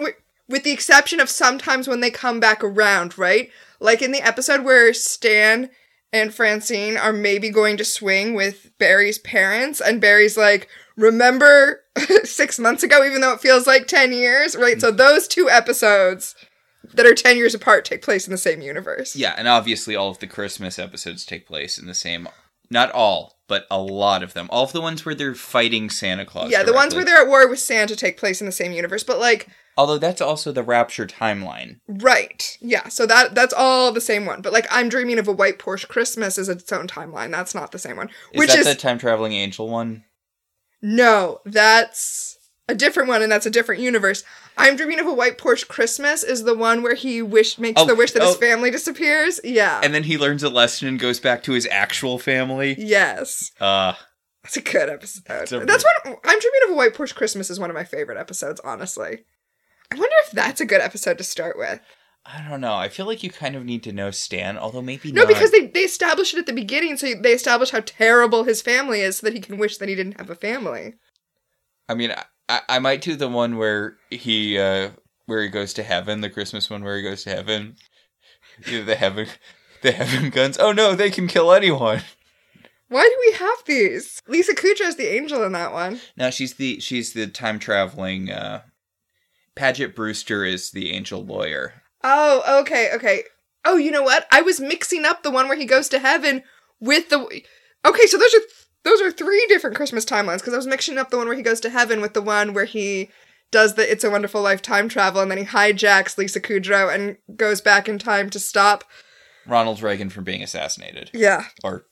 with 0.49 0.65
the 0.65 0.73
exception 0.73 1.21
of 1.21 1.29
sometimes 1.29 1.89
when 1.89 2.01
they 2.01 2.11
come 2.11 2.41
back 2.41 2.63
around, 2.65 3.17
right? 3.17 3.51
Like 3.81 4.03
in 4.03 4.13
the 4.13 4.27
episode 4.27 4.65
where 4.65 4.93
Stan 4.93 5.71
and 6.13 6.33
Francine 6.33 6.97
are 6.97 7.13
maybe 7.13 7.51
going 7.51 7.77
to 7.77 7.85
swing 7.85 8.35
with 8.35 8.71
Barry's 8.79 9.19
parents, 9.19 9.81
and 9.81 10.01
Barry's 10.01 10.37
like, 10.37 10.69
remember 10.97 11.83
six 12.25 12.59
months 12.59 12.83
ago, 12.83 13.05
even 13.05 13.21
though 13.21 13.33
it 13.33 13.41
feels 13.41 13.67
like 13.67 13.87
10 13.87 14.13
years, 14.13 14.57
right? 14.57 14.81
So 14.81 14.91
those 14.91 15.29
two 15.29 15.51
episodes 15.51 16.35
that 16.95 17.07
are 17.07 17.15
10 17.15 17.37
years 17.37 17.55
apart 17.55 17.85
take 17.85 18.03
place 18.03 18.27
in 18.27 18.33
the 18.33 18.39
same 18.39 18.61
universe. 18.61 19.17
Yeah, 19.17 19.35
and 19.37 19.49
obviously 19.49 19.97
all 19.97 20.11
of 20.11 20.19
the 20.19 20.27
Christmas 20.27 20.79
episodes 20.79 21.25
take 21.25 21.47
place 21.47 21.79
in 21.79 21.87
the 21.87 21.95
same. 21.95 22.29
Not 22.71 22.91
all, 22.93 23.39
but 23.49 23.67
a 23.71 23.79
lot 23.81 24.23
of 24.23 24.35
them. 24.35 24.49
All 24.51 24.65
of 24.65 24.73
the 24.73 24.81
ones 24.81 25.05
where 25.05 25.15
they're 25.15 25.35
fighting 25.35 25.89
Santa 25.91 26.25
Claus. 26.25 26.51
Yeah, 26.51 26.63
the 26.65 26.73
ones 26.73 26.95
where 26.95 27.05
they're 27.05 27.23
at 27.23 27.29
war 27.29 27.49
with 27.49 27.61
Santa 27.61 27.95
take 27.95 28.19
place 28.19 28.41
in 28.41 28.47
the 28.47 28.53
same 28.53 28.73
universe, 28.73 29.05
but 29.05 29.19
like, 29.19 29.49
Although 29.79 29.99
that's 29.99 30.23
also 30.23 30.53
the 30.53 30.63
Rapture 30.63 31.07
timeline. 31.07 31.81
right. 31.87 32.57
Yeah, 32.61 32.89
so 32.89 33.05
that 33.07 33.35
that's 33.35 33.53
all 33.53 33.93
the 33.93 34.01
same 34.01 34.25
one. 34.25 34.41
But 34.41 34.53
like, 34.55 34.67
I'm 34.71 34.89
dreaming 34.89 35.19
of 35.19 35.29
a 35.29 35.33
white 35.33 35.59
Porsche 35.59 35.87
Christmas 35.87 36.39
is 36.39 36.49
its 36.49 36.73
own 36.73 36.87
timeline. 36.87 37.31
That's 37.31 37.55
not 37.55 37.73
the 37.73 37.79
same 37.79 37.97
one. 37.97 38.09
Is 38.33 38.39
Which 38.39 38.51
that 38.51 38.61
is 38.61 38.67
the 38.67 38.75
time 38.75 38.99
traveling 38.99 39.35
angel 39.35 39.69
one? 39.69 40.05
No, 40.81 41.41
that's 41.45 42.39
a 42.69 42.75
different 42.75 43.09
one, 43.09 43.23
and 43.23 43.31
that's 43.31 43.47
a 43.47 43.51
different 43.51 43.83
universe. 43.83 44.25
I'm 44.57 44.77
dreaming 44.77 44.99
of 45.01 45.07
a 45.07 45.13
white 45.13 45.39
Porsche 45.39 45.69
Christmas 45.69 46.23
is 46.23 46.45
the 46.45 46.57
one 46.57 46.83
where 46.83 46.95
he 46.95 47.21
wish 47.23 47.59
makes 47.59 47.81
Oh, 47.81 47.87
the 47.87 47.95
wish 47.95 48.13
that 48.13 48.23
his 48.23 48.37
oh. 48.37 48.39
family 48.39 48.71
disappears. 48.71 49.39
Yeah. 49.45 49.81
And 49.83 49.93
then 49.95 50.05
he 50.05 50.17
learns 50.19 50.43
a 50.43 50.49
lesson 50.49 50.89
and 50.89 50.99
goes 50.99 51.21
back 51.21 51.43
to 51.45 51.53
his 51.53 51.67
actual 51.71 52.19
family. 52.19 52.75
yes. 52.79 53.51
Uh 53.61 53.95
That's 54.43 54.57
a 54.57 54.63
good 54.63 54.89
episode. 54.89 55.53
A 55.53 55.65
that's 55.67 55.85
one 56.05 56.17
I'm 56.25 56.39
dreaming 56.41 56.61
of 56.67 56.71
a 56.71 56.75
white 56.77 56.95
Porsche 56.95 57.15
Christmas 57.15 57.51
is 57.51 57.61
one 57.61 57.71
of 57.71 57.75
my 57.75 57.85
favorite 57.85 58.19
episodes, 58.19 58.61
honestly. 58.65 59.25
I 59.93 59.95
wonder 59.95 60.15
if 60.25 60.33
that's 60.33 60.61
a 60.61 60.67
good 60.67 60.81
episode 60.81 61.19
to 61.19 61.25
start 61.25 61.57
with. 61.59 61.81
I 62.25 62.45
don't 62.49 62.61
know. 62.61 62.75
I 62.75 62.89
feel 62.89 63.07
like 63.07 63.23
you 63.23 63.31
kind 63.31 63.55
of 63.55 63.65
need 63.65 63.85
to 63.85 63.93
know 63.93 64.11
Stan, 64.11 64.59
although 64.59 64.83
maybe 64.83 65.13
No, 65.13 65.23
not. 65.23 65.29
because 65.29 65.53
they, 65.53 65.67
they 65.69 65.83
establish 65.83 66.35
it 66.35 66.39
at 66.41 66.47
the 66.47 66.53
beginning, 66.53 66.97
so 66.97 67.15
they 67.15 67.33
establish 67.33 67.71
how 67.71 67.81
terrible 67.85 68.43
his 68.43 68.61
family 68.63 69.01
is 69.01 69.19
so 69.19 69.27
that 69.27 69.35
he 69.35 69.39
can 69.41 69.59
wish 69.59 69.77
that 69.79 69.89
he 69.89 69.95
didn't 69.95 70.19
have 70.19 70.29
a 70.29 70.35
family. 70.35 70.95
I 71.89 71.95
mean, 71.95 72.13
I- 72.49 72.63
I, 72.69 72.79
might 72.79 73.01
do 73.03 73.17
the 73.17 73.29
one 73.29 73.57
where 73.57 73.97
he 74.11 74.59
uh 74.59 74.91
where 75.27 75.43
he 75.43 75.49
goes 75.49 75.73
to 75.75 75.83
heaven, 75.83 76.21
the 76.21 76.31
Christmas 76.31 76.71
one 76.71 76.85
where 76.85 76.97
he 76.97 77.03
goes 77.03 77.25
to 77.25 77.31
heaven. 77.31 77.77
The 78.65 78.95
heaven, 78.97 79.27
the 79.83 79.93
heaven 79.93 80.31
guns. 80.31 80.57
Oh 80.59 80.73
no, 80.73 80.95
they 80.95 81.11
can 81.11 81.27
kill 81.27 81.53
anyone. 81.53 82.03
Why 82.89 83.03
do 83.03 83.17
we 83.27 83.33
have 83.39 83.59
these? 83.67 84.23
Lisa 84.29 84.55
Kudrow 84.55 84.87
is 84.87 84.95
the 84.97 85.13
angel 85.13 85.43
in 85.43 85.53
that 85.53 85.73
one. 85.73 86.01
No, 86.17 86.31
she's 86.31 86.55
the 86.55 86.79
she's 86.81 87.13
the 87.13 87.27
time 87.27 87.59
traveling. 87.59 88.31
uh 88.31 88.63
Paget 89.57 89.97
Brewster 89.97 90.45
is 90.45 90.71
the 90.71 90.93
angel 90.93 91.25
lawyer. 91.25 91.83
Oh, 92.05 92.61
okay, 92.61 92.91
okay. 92.95 93.25
Oh, 93.65 93.77
you 93.79 93.91
know 93.91 94.03
what? 94.03 94.27
I 94.31 94.43
was 94.43 94.61
mixing 94.61 95.05
up 95.05 95.23
the 95.23 95.31
one 95.31 95.49
where 95.49 95.57
he 95.57 95.65
goes 95.65 95.89
to 95.89 95.99
heaven 95.99 96.43
with 96.79 97.09
the. 97.09 97.19
Okay, 97.85 98.07
so 98.07 98.19
those 98.19 98.35
are 98.35 98.41
those 98.87 99.03
are 99.03 99.11
three 99.11 99.45
different 99.49 99.77
Christmas 99.77 100.05
timelines 100.07 100.39
because 100.39 100.55
I 100.55 100.59
was 100.59 100.67
mixing 100.67 100.97
up 100.97 101.11
the 101.11 101.19
one 101.19 101.27
where 101.29 101.37
he 101.37 101.43
goes 101.43 101.61
to 101.61 101.71
heaven 101.71 102.01
with 102.01 102.15
the 102.15 102.23
one 102.23 102.55
where 102.55 102.65
he 102.65 103.11
does 103.51 103.75
the 103.75 103.91
"It's 103.91 104.05
a 104.05 104.11
Wonderful 104.11 104.41
Life" 104.41 104.63
time 104.63 104.89
travel 104.89 105.21
and 105.21 105.31
then 105.31 105.39
he 105.39 105.45
hijacks 105.45 106.17
Lisa 106.17 106.41
Kudrow 106.41 106.93
and 106.95 107.17
goes 107.37 107.61
back 107.61 107.89
in 107.89 107.99
time 107.99 108.31
to 108.31 108.39
stop. 108.39 108.85
Ronald 109.47 109.83
Reagan 109.83 110.09
from 110.11 110.25
being 110.25 110.43
assassinated 110.43 111.11
Yeah, 111.13 111.45
or 111.63 111.87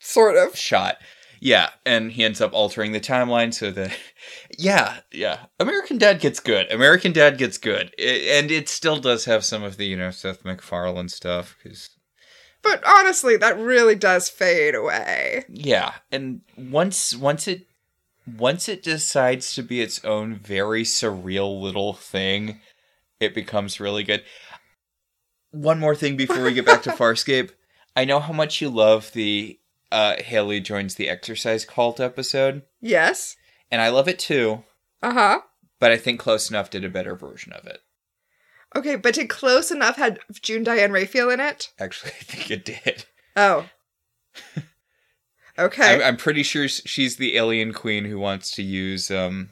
sort 0.00 0.36
of. 0.36 0.56
shot. 0.56 0.96
Yeah, 1.38 1.68
and 1.84 2.12
he 2.12 2.24
ends 2.24 2.40
up 2.40 2.54
altering 2.54 2.92
the 2.92 3.00
timeline 3.00 3.52
so 3.52 3.70
that, 3.70 3.92
yeah, 4.58 5.00
yeah. 5.12 5.40
American 5.60 5.98
Dad 5.98 6.18
gets 6.18 6.40
good. 6.40 6.70
American 6.72 7.12
Dad 7.12 7.36
gets 7.36 7.58
good, 7.58 7.94
I- 7.98 8.30
and 8.38 8.50
it 8.50 8.68
still 8.70 8.98
does 8.98 9.26
have 9.26 9.44
some 9.44 9.62
of 9.62 9.76
the 9.76 9.84
you 9.86 9.96
know 9.96 10.10
Seth 10.10 10.44
MacFarlane 10.46 11.10
stuff 11.10 11.54
because 11.62 11.90
But 12.68 12.82
honestly, 12.84 13.36
that 13.36 13.58
really 13.58 13.94
does 13.94 14.28
fade 14.28 14.74
away. 14.74 15.44
yeah, 15.48 15.94
and 16.10 16.40
once 16.58 17.14
once 17.14 17.46
it 17.46 17.66
once 18.36 18.68
it 18.68 18.82
decides 18.82 19.54
to 19.54 19.62
be 19.62 19.80
its 19.80 20.04
own 20.04 20.34
very 20.34 20.82
surreal 20.82 21.60
little 21.60 21.92
thing, 21.94 22.60
it 23.20 23.34
becomes 23.34 23.78
really 23.78 24.02
good. 24.02 24.24
One 25.52 25.78
more 25.78 25.94
thing 25.94 26.16
before 26.16 26.42
we 26.42 26.52
get 26.54 26.66
back 26.66 26.82
to 26.82 26.90
Farscape, 26.98 27.50
I 27.94 28.04
know 28.04 28.18
how 28.20 28.32
much 28.32 28.60
you 28.60 28.68
love 28.68 29.12
the 29.12 29.58
uh, 29.92 30.16
Haley 30.20 30.60
joins 30.60 30.96
the 30.96 31.08
exercise 31.08 31.64
cult 31.64 32.00
episode. 32.00 32.62
Yes. 32.80 33.36
and 33.70 33.80
I 33.80 33.88
love 33.90 34.08
it 34.08 34.18
too. 34.18 34.64
Uh 35.02 35.12
huh. 35.12 35.40
But 35.78 35.92
I 35.92 35.96
think 35.98 36.18
Close 36.20 36.50
Enough 36.50 36.70
did 36.70 36.84
a 36.84 36.88
better 36.88 37.14
version 37.14 37.52
of 37.52 37.66
it. 37.66 37.80
Okay, 38.76 38.96
but 38.96 39.14
did 39.14 39.30
Close 39.30 39.70
Enough 39.70 39.96
had 39.96 40.20
June 40.42 40.62
Diane 40.62 40.92
Raphael 40.92 41.30
in 41.30 41.40
it? 41.40 41.72
Actually, 41.78 42.12
I 42.20 42.24
think 42.24 42.50
it 42.50 42.64
did. 42.64 43.04
Oh. 43.34 43.68
Okay. 45.58 45.94
I'm, 45.94 46.02
I'm 46.02 46.16
pretty 46.18 46.42
sure 46.42 46.68
she's 46.68 47.16
the 47.16 47.34
alien 47.34 47.72
queen 47.72 48.04
who 48.04 48.18
wants 48.18 48.50
to 48.50 48.62
use 48.62 49.10
um, 49.10 49.48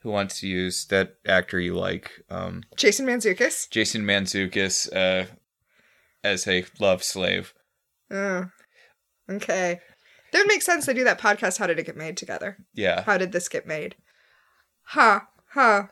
who 0.00 0.10
wants 0.10 0.40
to 0.40 0.46
use 0.46 0.84
that 0.88 1.14
actor 1.26 1.58
you 1.58 1.74
like, 1.74 2.10
um, 2.28 2.62
Jason 2.76 3.06
Mantzoukas. 3.06 3.70
Jason 3.70 4.02
Mantzoukas, 4.02 4.94
uh, 4.94 5.26
as 6.22 6.46
a 6.46 6.66
love 6.78 7.02
slave. 7.02 7.54
Oh. 8.10 8.50
Okay. 9.30 9.80
That 10.32 10.38
would 10.40 10.48
make 10.48 10.62
sense. 10.62 10.86
They 10.86 10.94
do 10.94 11.04
that 11.04 11.20
podcast. 11.20 11.58
How 11.58 11.66
did 11.66 11.78
it 11.78 11.86
get 11.86 11.96
made 11.96 12.16
together? 12.16 12.58
Yeah. 12.74 13.02
How 13.02 13.16
did 13.16 13.32
this 13.32 13.48
get 13.48 13.66
made? 13.66 13.96
Huh. 14.82 15.20
Huh. 15.52 15.84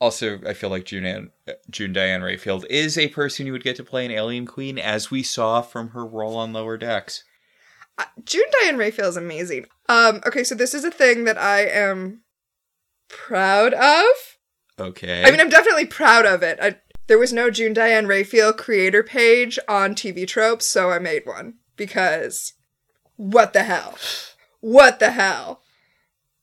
Also, 0.00 0.38
I 0.46 0.54
feel 0.54 0.70
like 0.70 0.84
June 0.84 1.04
Ann, 1.04 1.30
June 1.70 1.92
Diane 1.92 2.22
Raphael 2.22 2.62
is 2.70 2.96
a 2.96 3.08
person 3.08 3.46
you 3.46 3.52
would 3.52 3.64
get 3.64 3.76
to 3.76 3.84
play 3.84 4.04
an 4.04 4.12
alien 4.12 4.46
queen, 4.46 4.78
as 4.78 5.10
we 5.10 5.24
saw 5.24 5.60
from 5.60 5.88
her 5.88 6.06
role 6.06 6.36
on 6.36 6.52
Lower 6.52 6.76
Decks. 6.76 7.24
Uh, 7.98 8.04
June 8.24 8.46
Diane 8.60 8.76
Raphael 8.76 9.08
is 9.08 9.16
amazing. 9.16 9.66
Um. 9.88 10.20
Okay. 10.24 10.44
So 10.44 10.54
this 10.54 10.72
is 10.72 10.84
a 10.84 10.90
thing 10.90 11.24
that 11.24 11.36
I 11.36 11.66
am 11.66 12.22
proud 13.08 13.74
of. 13.74 14.38
Okay. 14.78 15.24
I 15.24 15.30
mean, 15.30 15.40
I'm 15.40 15.48
definitely 15.48 15.86
proud 15.86 16.24
of 16.26 16.42
it. 16.42 16.58
I, 16.62 16.76
there 17.08 17.18
was 17.18 17.32
no 17.32 17.50
June 17.50 17.72
Diane 17.72 18.06
Raphael 18.06 18.52
creator 18.52 19.02
page 19.02 19.58
on 19.66 19.94
TV 19.94 20.26
Tropes, 20.26 20.66
so 20.66 20.90
I 20.90 20.98
made 20.98 21.26
one 21.26 21.54
because 21.76 22.52
what 23.16 23.52
the 23.52 23.64
hell? 23.64 23.98
What 24.60 25.00
the 25.00 25.10
hell? 25.10 25.62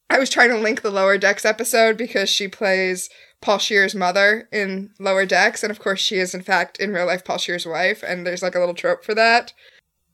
I 0.09 0.19
was 0.19 0.29
trying 0.29 0.49
to 0.49 0.57
link 0.57 0.81
the 0.81 0.91
Lower 0.91 1.17
Decks 1.17 1.45
episode 1.45 1.97
because 1.97 2.29
she 2.29 2.47
plays 2.47 3.09
Paul 3.41 3.59
Scheer's 3.59 3.95
mother 3.95 4.47
in 4.51 4.91
Lower 4.99 5.25
Decks, 5.25 5.63
and 5.63 5.71
of 5.71 5.79
course, 5.79 5.99
she 5.99 6.17
is 6.17 6.33
in 6.33 6.41
fact 6.41 6.79
in 6.79 6.93
real 6.93 7.05
life 7.05 7.23
Paul 7.23 7.37
Scheer's 7.37 7.65
wife, 7.65 8.03
and 8.05 8.25
there's 8.25 8.41
like 8.41 8.55
a 8.55 8.59
little 8.59 8.73
trope 8.73 9.03
for 9.03 9.13
that. 9.15 9.53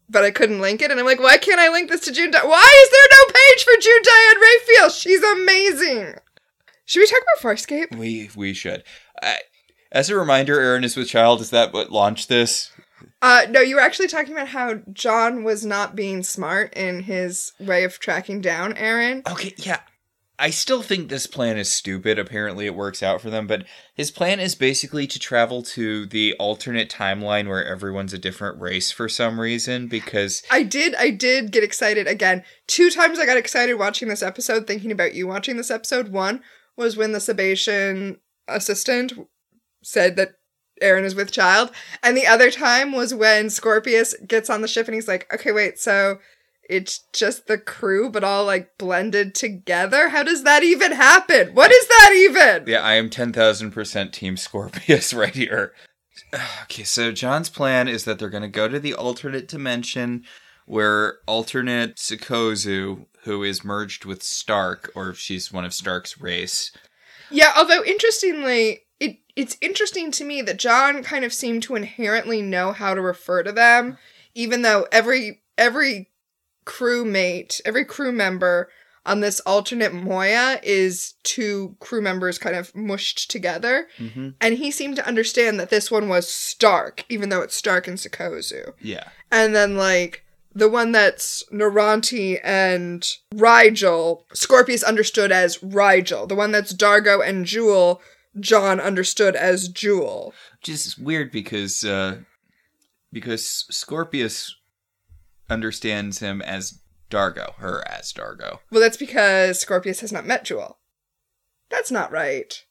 But 0.09 0.25
I 0.25 0.31
couldn't 0.31 0.59
link 0.59 0.81
it, 0.81 0.91
and 0.91 0.99
I'm 0.99 1.05
like, 1.05 1.21
why 1.21 1.37
can't 1.37 1.59
I 1.59 1.69
link 1.69 1.89
this 1.89 2.01
to 2.01 2.11
June? 2.11 2.31
Di- 2.31 2.45
why 2.45 2.83
is 2.83 2.91
there 2.91 3.07
no 3.11 3.33
page 3.33 3.63
for 3.63 3.81
June 3.81 4.01
Diane 4.03 4.41
Raphael? 4.41 4.89
She's 4.89 5.23
amazing. 5.23 6.15
Should 6.85 6.99
we 6.99 7.07
talk 7.07 7.21
about 7.21 7.55
Farscape? 7.55 7.97
We 7.97 8.29
we 8.35 8.53
should. 8.53 8.83
I, 9.21 9.37
as 9.91 10.09
a 10.09 10.15
reminder, 10.15 10.57
Aeryn 10.57 10.83
is 10.83 10.97
with 10.97 11.07
child. 11.07 11.39
Is 11.39 11.49
that 11.51 11.73
what 11.73 11.91
launched 11.91 12.27
this? 12.27 12.71
Uh, 13.21 13.45
no, 13.49 13.61
you 13.61 13.75
were 13.75 13.81
actually 13.81 14.07
talking 14.07 14.33
about 14.33 14.47
how 14.47 14.79
John 14.91 15.43
was 15.43 15.65
not 15.65 15.95
being 15.95 16.23
smart 16.23 16.73
in 16.73 17.03
his 17.03 17.53
way 17.59 17.83
of 17.83 17.99
tracking 17.99 18.41
down 18.41 18.73
Aeryn. 18.73 19.25
Okay, 19.31 19.53
yeah. 19.57 19.79
I 20.41 20.49
still 20.49 20.81
think 20.81 21.07
this 21.07 21.27
plan 21.27 21.59
is 21.59 21.71
stupid. 21.71 22.17
Apparently, 22.17 22.65
it 22.65 22.73
works 22.73 23.03
out 23.03 23.21
for 23.21 23.29
them. 23.29 23.45
But 23.45 23.63
his 23.93 24.09
plan 24.09 24.39
is 24.39 24.55
basically 24.55 25.05
to 25.05 25.19
travel 25.19 25.61
to 25.61 26.07
the 26.07 26.33
alternate 26.39 26.89
timeline 26.89 27.47
where 27.47 27.63
everyone's 27.63 28.11
a 28.11 28.17
different 28.17 28.59
race 28.59 28.91
for 28.91 29.07
some 29.07 29.39
reason. 29.39 29.87
Because 29.87 30.41
I 30.49 30.63
did, 30.63 30.95
I 30.95 31.11
did 31.11 31.51
get 31.51 31.63
excited 31.63 32.07
again. 32.07 32.43
Two 32.65 32.89
times 32.89 33.19
I 33.19 33.27
got 33.27 33.37
excited 33.37 33.75
watching 33.75 34.07
this 34.07 34.23
episode, 34.23 34.65
thinking 34.65 34.91
about 34.91 35.13
you 35.13 35.27
watching 35.27 35.57
this 35.57 35.69
episode. 35.69 36.07
One 36.07 36.41
was 36.75 36.97
when 36.97 37.11
the 37.11 37.19
Sebacean 37.19 38.17
assistant 38.47 39.13
said 39.83 40.15
that 40.15 40.31
Aeryn 40.81 41.03
is 41.03 41.13
with 41.13 41.31
child, 41.31 41.69
and 42.01 42.17
the 42.17 42.25
other 42.25 42.49
time 42.49 42.91
was 42.91 43.13
when 43.13 43.51
Scorpius 43.51 44.15
gets 44.25 44.49
on 44.49 44.61
the 44.61 44.67
ship 44.67 44.87
and 44.87 44.95
he's 44.95 45.07
like, 45.07 45.31
"Okay, 45.31 45.51
wait, 45.51 45.77
so." 45.77 46.17
It's 46.71 47.03
just 47.11 47.47
the 47.47 47.57
crew, 47.57 48.09
but 48.09 48.23
all 48.23 48.45
like 48.45 48.77
blended 48.77 49.35
together. 49.35 50.07
How 50.07 50.23
does 50.23 50.43
that 50.43 50.63
even 50.63 50.93
happen? 50.93 51.53
What 51.53 51.69
is 51.69 51.85
that 51.87 52.13
even? 52.15 52.63
yeah, 52.65 52.79
I 52.81 52.93
am 52.93 53.09
ten 53.09 53.33
thousand 53.33 53.71
percent 53.71 54.13
Team 54.13 54.37
Scorpius 54.37 55.13
right 55.21 55.35
here. 55.35 55.73
Okay, 56.63 56.83
so 56.83 57.11
John's 57.11 57.49
plan 57.49 57.89
is 57.89 58.05
that 58.05 58.17
they're 58.17 58.29
going 58.29 58.41
to 58.41 58.47
go 58.47 58.69
to 58.69 58.79
the 58.79 58.93
alternate 58.93 59.49
dimension 59.49 60.23
where 60.65 61.17
alternate 61.27 61.97
Sikozu, 61.97 63.05
who 63.23 63.43
is 63.43 63.65
merged 63.65 64.05
with 64.05 64.23
Stark, 64.23 64.89
or 64.95 65.09
if 65.09 65.19
she's 65.19 65.51
one 65.51 65.65
of 65.65 65.73
Stark's 65.73 66.21
race, 66.21 66.71
Yeah, 67.29 67.51
although 67.57 67.83
interestingly, 67.83 68.83
it 68.97 69.17
it's 69.35 69.57
interesting 69.59 70.09
to 70.11 70.23
me 70.23 70.41
that 70.43 70.57
John 70.57 71.03
kind 71.03 71.25
of 71.25 71.33
seemed 71.33 71.63
to 71.63 71.75
inherently 71.75 72.41
know 72.41 72.71
how 72.71 72.93
to 72.93 73.01
refer 73.01 73.43
to 73.43 73.51
them, 73.51 73.97
even 74.33 74.61
though 74.61 74.87
every 74.89 75.41
every 75.57 76.10
crewmate, 76.65 77.61
every 77.65 77.85
crew 77.85 78.11
member 78.11 78.69
on 79.05 79.19
this 79.19 79.39
alternate 79.41 79.93
Moya 79.93 80.59
is 80.61 81.15
two 81.23 81.75
crew 81.79 82.01
members 82.01 82.37
kind 82.37 82.55
of 82.55 82.75
mushed 82.75 83.31
together. 83.31 83.87
Mm-hmm. 83.97 84.29
And 84.39 84.57
he 84.57 84.69
seemed 84.69 84.95
to 84.97 85.07
understand 85.07 85.59
that 85.59 85.69
this 85.69 85.89
one 85.89 86.07
was 86.07 86.27
Stark, 86.27 87.03
even 87.09 87.29
though 87.29 87.41
it's 87.41 87.55
Stark 87.55 87.87
and 87.87 87.97
Sikozu. 87.97 88.73
Yeah. 88.79 89.05
And 89.31 89.55
then, 89.55 89.75
like, 89.75 90.23
the 90.53 90.69
one 90.69 90.91
that's 90.91 91.43
Noranti 91.51 92.39
and 92.43 93.07
Rygel, 93.33 94.23
Scorpius 94.33 94.83
understood 94.83 95.31
as 95.31 95.57
Rygel. 95.59 96.27
The 96.27 96.35
one 96.35 96.51
that's 96.51 96.73
Dargo 96.73 97.27
and 97.27 97.45
Jool, 97.45 98.01
John 98.39 98.79
understood 98.79 99.35
as 99.35 99.67
Jool. 99.67 100.33
Which 100.59 100.69
is 100.69 100.97
weird 100.97 101.31
because 101.31 101.83
uh 101.83 102.19
because 103.11 103.65
Scorpius 103.69 104.55
understands 105.51 106.19
him 106.19 106.41
as 106.41 106.79
Dargo, 107.09 107.53
her 107.55 107.83
as 107.87 108.11
Dargo. 108.13 108.59
Well, 108.71 108.81
that's 108.81 108.97
because 108.97 109.59
Scorpius 109.59 109.99
has 109.99 110.11
not 110.11 110.25
met 110.25 110.45
Jool. 110.45 110.77
That's 111.69 111.91
not 111.91 112.11
right. 112.11 112.63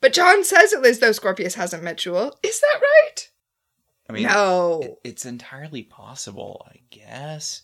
But 0.00 0.12
John 0.12 0.44
says 0.44 0.72
it 0.72 0.84
as 0.86 1.00
though 1.00 1.12
Scorpius 1.12 1.56
hasn't 1.56 1.82
met 1.82 1.98
Jool. 1.98 2.38
Is 2.42 2.60
that 2.60 2.80
right? 2.80 3.28
I 4.08 4.12
mean, 4.12 4.22
no. 4.24 4.80
it- 4.82 4.98
it's 5.04 5.24
entirely 5.26 5.82
possible, 5.82 6.66
I 6.70 6.80
guess. 6.90 7.62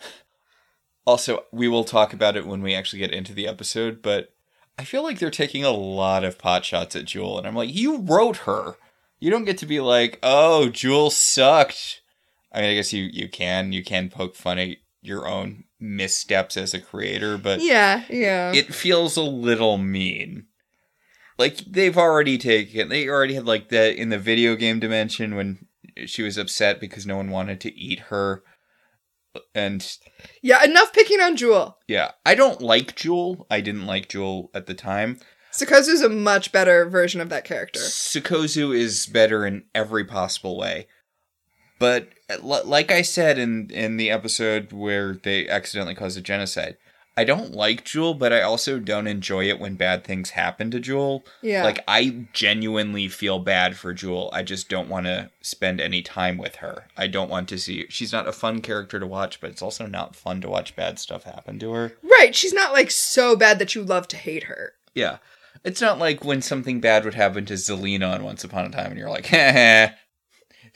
Also, 1.06 1.44
we 1.52 1.68
will 1.68 1.84
talk 1.84 2.14
about 2.14 2.34
it 2.34 2.46
when 2.46 2.62
we 2.62 2.74
actually 2.74 2.98
get 3.00 3.12
into 3.12 3.34
the 3.34 3.46
episode, 3.46 4.00
but 4.00 4.32
I 4.78 4.84
feel 4.84 5.02
like 5.02 5.18
they're 5.18 5.30
taking 5.30 5.62
a 5.62 5.70
lot 5.70 6.24
of 6.24 6.38
pot 6.38 6.64
shots 6.64 6.96
at 6.96 7.04
Jool, 7.04 7.36
and 7.36 7.46
I'm 7.46 7.54
like, 7.54 7.74
you 7.74 7.98
wrote 7.98 8.38
her. 8.38 8.76
You 9.20 9.30
don't 9.30 9.44
get 9.44 9.58
to 9.58 9.66
be 9.66 9.80
like, 9.80 10.18
oh, 10.22 10.70
Jool 10.70 11.10
sucked. 11.10 12.00
I 12.54 12.60
mean, 12.60 12.70
I 12.70 12.74
guess 12.74 12.92
you 12.92 13.04
you 13.12 13.28
can 13.28 13.72
you 13.72 13.82
can 13.82 14.08
poke 14.08 14.36
fun 14.36 14.58
at 14.58 14.76
your 15.02 15.28
own 15.28 15.64
missteps 15.78 16.56
as 16.56 16.72
a 16.72 16.80
creator, 16.80 17.36
but 17.36 17.60
yeah, 17.60 18.04
yeah. 18.08 18.52
it 18.52 18.74
feels 18.74 19.16
a 19.16 19.22
little 19.22 19.76
mean. 19.76 20.46
Like 21.36 21.58
they've 21.58 21.98
already 21.98 22.38
taken, 22.38 22.88
they 22.88 23.08
already 23.08 23.34
had 23.34 23.46
like 23.46 23.68
that 23.70 23.96
in 23.96 24.08
the 24.08 24.18
video 24.18 24.54
game 24.54 24.78
dimension 24.78 25.34
when 25.34 25.66
she 26.06 26.22
was 26.22 26.38
upset 26.38 26.80
because 26.80 27.06
no 27.06 27.16
one 27.16 27.30
wanted 27.30 27.60
to 27.62 27.76
eat 27.76 28.00
her, 28.00 28.44
and 29.54 29.98
yeah, 30.42 30.62
enough 30.64 30.92
picking 30.92 31.20
on 31.20 31.36
Jool. 31.36 31.76
yeah, 31.88 32.12
I 32.24 32.34
don't 32.34 32.62
like 32.62 32.94
Jool. 32.94 33.46
I 33.50 33.60
didn't 33.60 33.86
like 33.86 34.08
Jool 34.08 34.50
at 34.54 34.66
the 34.66 34.74
time. 34.74 35.18
Sikozu's 35.52 36.02
a 36.02 36.08
much 36.08 36.50
better 36.50 36.88
version 36.88 37.20
of 37.20 37.28
that 37.28 37.44
character. 37.44 37.78
Sikozu 37.78 38.76
is 38.76 39.06
better 39.06 39.46
in 39.46 39.64
every 39.72 40.04
possible 40.04 40.58
way, 40.58 40.88
but 41.78 42.08
l- 42.28 42.62
like 42.64 42.90
I 42.90 43.02
said 43.02 43.38
in 43.38 43.70
in 43.70 43.96
the 43.96 44.10
episode 44.10 44.72
where 44.72 45.14
they 45.14 45.48
accidentally 45.48 45.94
caused 45.94 46.18
a 46.18 46.20
genocide. 46.20 46.76
I 47.16 47.22
don't 47.22 47.52
like 47.52 47.84
Jool, 47.84 48.14
but 48.14 48.32
I 48.32 48.42
also 48.42 48.80
don't 48.80 49.06
enjoy 49.06 49.48
it 49.48 49.60
when 49.60 49.76
bad 49.76 50.02
things 50.02 50.30
happen 50.30 50.72
to 50.72 50.80
Jool. 50.80 51.24
Yeah. 51.42 51.62
Like 51.62 51.78
I 51.86 52.26
genuinely 52.32 53.06
feel 53.06 53.38
bad 53.38 53.76
for 53.76 53.94
Jool. 53.94 54.30
I 54.32 54.42
just 54.42 54.68
don't 54.68 54.88
want 54.88 55.06
to 55.06 55.30
spend 55.40 55.80
any 55.80 56.02
time 56.02 56.38
with 56.38 56.56
her. 56.56 56.86
I 56.96 57.06
don't 57.06 57.30
want 57.30 57.48
to 57.50 57.58
see 57.58 57.86
she's 57.88 58.12
not 58.12 58.26
a 58.26 58.32
fun 58.32 58.60
character 58.62 58.98
to 58.98 59.06
watch, 59.06 59.40
but 59.40 59.50
it's 59.50 59.62
also 59.62 59.86
not 59.86 60.16
fun 60.16 60.40
to 60.40 60.48
watch 60.48 60.74
bad 60.74 60.98
stuff 60.98 61.22
happen 61.22 61.60
to 61.60 61.70
her. 61.72 61.92
right, 62.02 62.34
she's 62.34 62.52
not 62.52 62.72
like 62.72 62.90
so 62.90 63.36
bad 63.36 63.60
that 63.60 63.76
you 63.76 63.84
love 63.84 64.08
to 64.08 64.16
hate 64.16 64.44
her. 64.44 64.72
Yeah. 64.92 65.18
It's 65.62 65.80
not 65.80 66.00
like 66.00 66.24
when 66.24 66.42
something 66.42 66.80
bad 66.80 67.04
would 67.04 67.14
happen 67.14 67.46
to 67.46 67.54
Zelena 67.54 68.12
on 68.12 68.24
Once 68.24 68.42
Upon 68.42 68.66
a 68.66 68.70
Time 68.70 68.90
and 68.90 68.98
you're 68.98 69.08
like, 69.08 69.26
heh, 69.34 69.90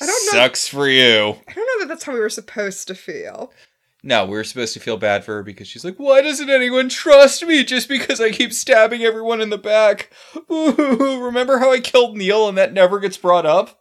I 0.00 0.07
don't 0.07 0.26
know. 0.26 0.33
sucks 0.33 0.69
for 0.69 0.88
you. 0.88 1.37
I 1.49 1.52
don't 1.52 1.67
know 1.67 1.81
that 1.81 1.88
that's 1.88 2.05
how 2.05 2.12
we 2.12 2.21
were 2.21 2.31
supposed 2.31 2.87
to 2.88 2.95
feel. 2.95 3.52
No, 4.02 4.25
we 4.26 4.33
were 4.33 4.45
supposed 4.45 4.75
to 4.75 4.81
feel 4.81 4.97
bad 4.97 5.25
for 5.25 5.35
her 5.35 5.43
because 5.43 5.67
she's 5.67 5.85
like, 5.85 5.97
why 5.97 6.23
doesn't 6.23 6.49
anyone 6.49 6.88
trust 6.88 7.45
me 7.45 7.64
just 7.64 7.88
because 7.88 8.21
I 8.21 8.31
keep 8.31 8.52
stabbing 8.52 9.02
everyone 9.02 9.40
in 9.40 9.50
the 9.50 9.59
back? 9.59 10.11
Ooh, 10.50 11.21
remember 11.25 11.59
how 11.59 11.73
I 11.73 11.81
killed 11.81 12.17
Neil 12.17 12.49
and 12.49 12.57
that 12.57 12.73
never 12.73 13.00
gets 13.00 13.17
brought 13.17 13.45
up? 13.45 13.81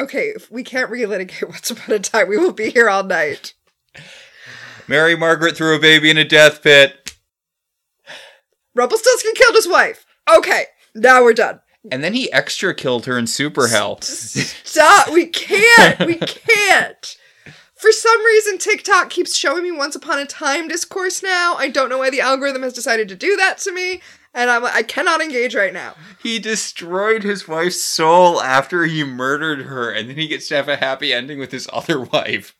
Okay, 0.00 0.28
if 0.28 0.50
we 0.50 0.64
can't 0.64 0.90
relitigate 0.90 1.48
Once 1.48 1.70
Upon 1.70 1.94
a 1.94 1.98
Time, 2.00 2.28
we 2.28 2.38
will 2.38 2.52
be 2.52 2.70
here 2.70 2.88
all 2.88 3.04
night. 3.04 3.54
Mary 4.88 5.16
Margaret 5.16 5.56
threw 5.56 5.76
a 5.76 5.80
baby 5.80 6.10
in 6.10 6.18
a 6.18 6.24
death 6.24 6.62
pit. 6.62 7.14
Rumpelstiltskin 8.74 9.34
killed 9.34 9.54
his 9.54 9.68
wife. 9.68 10.06
Okay, 10.36 10.64
now 10.94 11.22
we're 11.22 11.34
done. 11.34 11.60
And 11.90 12.04
then 12.04 12.12
he 12.12 12.32
extra 12.32 12.74
killed 12.74 13.06
her 13.06 13.18
in 13.18 13.26
Super 13.26 13.68
Hell. 13.68 14.00
Stop. 14.02 15.12
We 15.12 15.26
can't. 15.26 16.00
We 16.06 16.16
can't. 16.16 17.16
For 17.74 17.92
some 17.92 18.22
reason, 18.26 18.58
TikTok 18.58 19.08
keeps 19.08 19.34
showing 19.34 19.62
me 19.62 19.72
Once 19.72 19.96
Upon 19.96 20.18
a 20.18 20.26
Time 20.26 20.68
discourse 20.68 21.22
now. 21.22 21.54
I 21.54 21.68
don't 21.68 21.88
know 21.88 21.98
why 21.98 22.10
the 22.10 22.20
algorithm 22.20 22.62
has 22.62 22.74
decided 22.74 23.08
to 23.08 23.16
do 23.16 23.36
that 23.36 23.56
to 23.58 23.72
me. 23.72 24.02
And 24.34 24.50
I'm 24.50 24.62
like, 24.62 24.74
I 24.74 24.82
cannot 24.82 25.22
engage 25.22 25.54
right 25.54 25.72
now. 25.72 25.94
He 26.22 26.38
destroyed 26.38 27.22
his 27.22 27.48
wife's 27.48 27.80
soul 27.80 28.40
after 28.42 28.84
he 28.84 29.02
murdered 29.02 29.62
her, 29.62 29.90
and 29.90 30.10
then 30.10 30.16
he 30.16 30.28
gets 30.28 30.48
to 30.48 30.56
have 30.56 30.68
a 30.68 30.76
happy 30.76 31.12
ending 31.12 31.38
with 31.38 31.52
his 31.52 31.68
other 31.72 32.00
wife. 32.12 32.54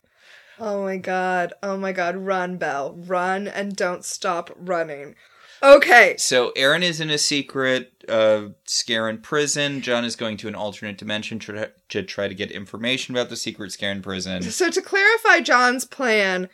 Oh 0.59 0.83
my 0.85 0.97
god. 0.97 1.53
Oh 1.63 1.77
my 1.77 1.93
god. 1.93 2.17
Run, 2.17 2.57
Belle. 2.57 2.95
Run 2.95 3.47
and 3.47 3.77
don't 3.77 4.05
stop 4.05 4.51
running. 4.57 5.15
Okay. 5.63 6.15
So 6.19 6.53
Aeryn 6.57 6.83
is 6.83 7.01
in 7.01 7.11
a 7.11 7.19
secret 7.19 8.05
uh, 8.09 8.49
Scarran 8.67 9.23
prison. 9.23 9.83
John 9.83 10.05
is 10.05 10.17
going 10.17 10.37
to 10.39 10.49
an 10.49 10.55
alternate 10.55 10.99
dimension 10.99 11.39
to, 11.41 11.71
to 11.91 12.03
try 12.03 12.29
to 12.29 12.35
get 12.35 12.51
information 12.51 13.15
about 13.15 13.29
the 13.29 13.37
secret 13.37 13.71
Scarran 13.71 14.03
prison. 14.03 14.43
So 14.43 14.71
to 14.71 14.83
clarify 14.83 15.41
John's 15.41 15.85
plan, 15.85 16.49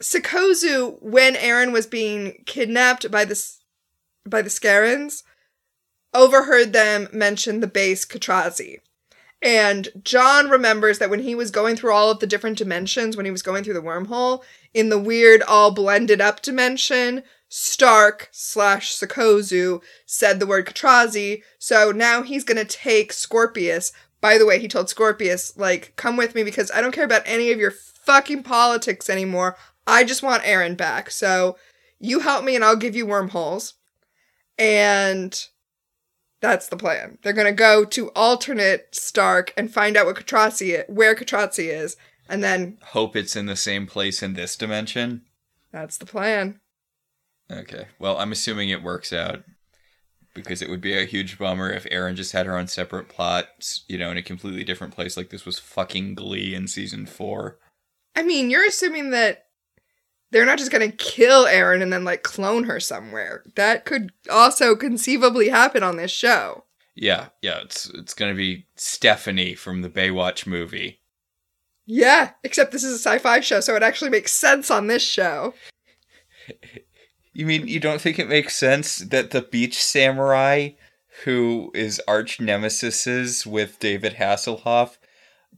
Sikozu, 0.00 1.00
when 1.02 1.34
Aeryn 1.34 1.72
was 1.72 1.86
being 1.86 2.42
kidnapped 2.46 3.10
by 3.10 3.24
the 3.24 3.40
by 4.28 4.42
the 4.42 4.50
Scarrans, 4.50 5.22
overheard 6.12 6.72
them 6.72 7.08
mention 7.12 7.60
the 7.60 7.66
base 7.66 8.04
Katratzi. 8.04 8.80
And 9.42 9.88
John 10.02 10.48
remembers 10.48 10.98
that 10.98 11.10
when 11.10 11.20
he 11.20 11.34
was 11.34 11.50
going 11.50 11.76
through 11.76 11.92
all 11.92 12.10
of 12.10 12.18
the 12.18 12.26
different 12.26 12.58
dimensions, 12.58 13.16
when 13.16 13.26
he 13.26 13.30
was 13.30 13.42
going 13.42 13.62
through 13.62 13.74
the 13.74 13.82
wormhole, 13.82 14.42
in 14.74 14.88
the 14.88 14.98
weird 14.98 15.42
all 15.42 15.70
blended 15.70 16.20
up 16.20 16.42
dimension, 16.42 17.22
Stark 17.48 18.28
slash 18.32 18.92
Sikozu 18.96 19.82
said 20.04 20.40
the 20.40 20.46
word 20.46 20.66
Katratzi, 20.66 21.42
so 21.58 21.92
now 21.92 22.22
he's 22.22 22.44
gonna 22.44 22.64
take 22.64 23.12
Scorpius. 23.12 23.92
By 24.20 24.38
the 24.38 24.46
way, 24.46 24.58
he 24.58 24.68
told 24.68 24.88
Scorpius, 24.88 25.56
like, 25.56 25.92
come 25.96 26.16
with 26.16 26.34
me 26.34 26.42
because 26.42 26.70
I 26.72 26.80
don't 26.80 26.92
care 26.92 27.04
about 27.04 27.22
any 27.26 27.52
of 27.52 27.58
your 27.58 27.70
fucking 27.70 28.42
politics 28.42 29.08
anymore. 29.08 29.56
I 29.86 30.04
just 30.04 30.22
want 30.22 30.42
Aeryn 30.42 30.76
back. 30.76 31.10
So 31.10 31.56
you 32.00 32.20
help 32.20 32.44
me 32.44 32.56
and 32.56 32.64
I'll 32.64 32.76
give 32.76 32.96
you 32.96 33.06
wormholes. 33.06 33.74
And 34.58 35.38
that's 36.40 36.68
the 36.68 36.76
plan. 36.76 37.18
They're 37.22 37.32
gonna 37.32 37.52
go 37.52 37.84
to 37.84 38.10
alternate 38.10 38.94
Stark 38.94 39.52
and 39.56 39.72
find 39.72 39.96
out 39.96 40.06
what 40.06 40.16
Katratzi 40.16 40.88
where 40.88 41.14
Katratzi 41.14 41.68
is, 41.68 41.96
and 42.28 42.42
then 42.42 42.78
Hope 42.82 43.16
it's 43.16 43.36
in 43.36 43.46
the 43.46 43.56
same 43.56 43.86
place 43.86 44.22
in 44.22 44.34
this 44.34 44.56
dimension. 44.56 45.22
that's 45.72 45.98
the 45.98 46.06
plan. 46.06 46.60
Okay. 47.50 47.86
Well, 47.98 48.18
I'm 48.18 48.32
assuming 48.32 48.70
it 48.70 48.82
works 48.82 49.12
out 49.12 49.44
because 50.34 50.60
it 50.60 50.68
would 50.68 50.80
be 50.80 50.96
a 50.96 51.04
huge 51.04 51.38
bummer 51.38 51.70
if 51.70 51.84
Aeryn 51.84 52.14
just 52.14 52.32
had 52.32 52.46
her 52.46 52.58
own 52.58 52.66
separate 52.66 53.08
plots, 53.08 53.84
you 53.88 53.96
know, 53.98 54.10
in 54.10 54.16
a 54.16 54.22
completely 54.22 54.64
different 54.64 54.94
place 54.94 55.16
like 55.16 55.30
this 55.30 55.46
was 55.46 55.58
fucking 55.58 56.14
Glee 56.14 56.54
in 56.54 56.68
season 56.68 57.06
4. 57.06 57.58
I 58.14 58.22
mean, 58.22 58.50
you're 58.50 58.66
assuming 58.66 59.10
that 59.10 59.44
they're 60.30 60.46
not 60.46 60.58
just 60.58 60.72
gonna 60.72 60.90
kill 60.90 61.46
Aeryn 61.46 61.82
and 61.82 61.92
then 61.92 62.04
like 62.04 62.22
clone 62.22 62.64
her 62.64 62.80
somewhere. 62.80 63.44
That 63.54 63.84
could 63.84 64.10
also 64.30 64.74
conceivably 64.74 65.48
happen 65.48 65.82
on 65.82 65.96
this 65.96 66.10
show. 66.10 66.64
Yeah, 66.96 67.28
yeah, 67.42 67.60
it's 67.60 67.90
it's 67.90 68.14
going 68.14 68.32
to 68.32 68.36
be 68.36 68.66
Stephanie 68.74 69.54
from 69.54 69.82
the 69.82 69.90
Baywatch 69.90 70.46
movie. 70.46 71.02
Yeah, 71.84 72.30
except 72.42 72.72
this 72.72 72.82
is 72.82 72.94
a 72.94 72.98
sci-fi 72.98 73.40
show, 73.40 73.60
so 73.60 73.76
it 73.76 73.82
actually 73.82 74.10
makes 74.10 74.32
sense 74.32 74.70
on 74.70 74.86
this 74.86 75.06
show. 75.06 75.54
You 77.36 77.44
mean 77.44 77.68
you 77.68 77.80
don't 77.80 78.00
think 78.00 78.18
it 78.18 78.30
makes 78.30 78.56
sense 78.56 78.96
that 78.96 79.30
the 79.30 79.42
beach 79.42 79.82
samurai 79.82 80.70
who 81.24 81.70
is 81.74 82.00
arch 82.08 82.40
nemesis 82.40 83.44
with 83.44 83.78
David 83.78 84.14
Hasselhoff 84.14 84.96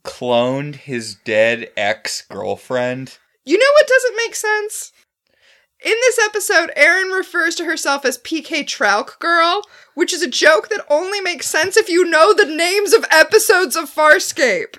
cloned 0.02 0.74
his 0.74 1.14
dead 1.14 1.70
ex-girlfriend? 1.76 3.18
You 3.44 3.58
know 3.58 3.72
what 3.74 3.86
doesn't 3.86 4.16
make 4.16 4.34
sense? 4.34 4.90
In 5.84 5.94
this 6.00 6.18
episode, 6.24 6.72
Aeryn 6.76 7.16
refers 7.16 7.54
to 7.54 7.64
herself 7.64 8.04
as 8.04 8.18
PK 8.18 8.66
Tech 8.66 9.16
Girl, 9.20 9.62
which 9.94 10.12
is 10.12 10.22
a 10.22 10.28
joke 10.28 10.70
that 10.70 10.84
only 10.90 11.20
makes 11.20 11.46
sense 11.46 11.76
if 11.76 11.88
you 11.88 12.04
know 12.04 12.34
the 12.34 12.44
names 12.44 12.92
of 12.92 13.04
episodes 13.12 13.76
of 13.76 13.88
Farscape. 13.88 14.78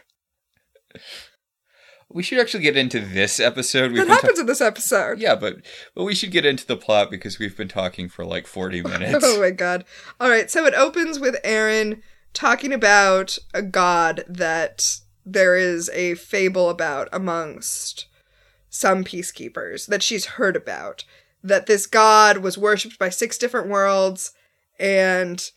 We 2.11 2.23
should 2.23 2.39
actually 2.39 2.63
get 2.63 2.75
into 2.77 2.99
this 2.99 3.39
episode. 3.39 3.91
We've 3.91 3.97
That 4.01 4.07
been 4.07 4.15
ta- 4.15 4.21
happens 4.21 4.39
in 4.39 4.45
this 4.47 4.61
episode. 4.61 5.19
yeah, 5.19 5.35
but 5.35 5.57
but 5.93 6.03
we 6.05 6.15
should 6.15 6.31
get 6.31 6.45
into 6.45 6.65
the 6.65 6.75
plot 6.77 7.11
because 7.11 7.37
we've 7.37 7.55
been 7.55 7.67
talking 7.67 8.09
for 8.09 8.25
like 8.25 8.47
40 8.47 8.81
minutes. 8.93 9.23
Oh 9.23 9.39
my 9.39 9.51
god. 9.51 9.85
All 10.19 10.29
right, 10.29 10.49
so 10.49 10.65
it 10.65 10.73
opens 10.73 11.19
with 11.19 11.35
Aeryn 11.43 12.01
talking 12.33 12.73
about 12.73 13.37
a 13.53 13.61
god 13.61 14.23
that 14.27 14.99
there 15.25 15.55
is 15.55 15.89
a 15.93 16.15
fable 16.15 16.69
about 16.69 17.09
amongst 17.13 18.07
some 18.71 19.03
peacekeepers 19.03 19.85
that 19.87 20.01
she's 20.03 20.25
heard 20.25 20.55
about. 20.55 21.03
that 21.43 21.67
this 21.67 21.85
god 21.87 22.37
was 22.39 22.57
worshipped 22.57 22.97
by 22.99 23.09
six 23.09 23.37
different 23.37 23.67
worlds, 23.69 24.31
and 24.79 25.51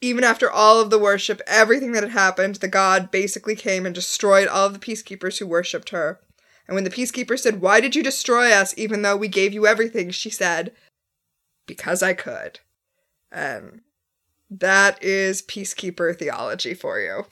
even 0.00 0.24
after 0.24 0.50
all 0.50 0.80
of 0.80 0.90
the 0.90 0.98
worship, 0.98 1.40
everything 1.46 1.92
that 1.92 2.02
had 2.02 2.12
happened, 2.12 2.56
the 2.56 2.68
god 2.68 3.10
basically 3.10 3.56
came 3.56 3.86
and 3.86 3.94
destroyed 3.94 4.48
all 4.48 4.66
of 4.66 4.72
the 4.72 4.78
peacekeepers 4.78 5.38
who 5.38 5.46
worshipped 5.46 5.90
her. 5.90 6.20
And 6.68 6.74
when 6.74 6.84
the 6.84 6.90
peacekeeper 6.90 7.38
said, 7.38 7.60
Why 7.60 7.80
did 7.80 7.94
you 7.94 8.02
destroy 8.02 8.52
us 8.52 8.74
even 8.76 9.02
though 9.02 9.16
we 9.16 9.28
gave 9.28 9.52
you 9.52 9.66
everything? 9.66 10.10
she 10.10 10.30
said, 10.30 10.72
Because 11.66 12.02
I 12.02 12.12
could. 12.12 12.60
And 13.30 13.82
that 14.50 15.02
is 15.02 15.42
peacekeeper 15.42 16.16
theology 16.16 16.74
for 16.74 17.00
you. 17.00 17.26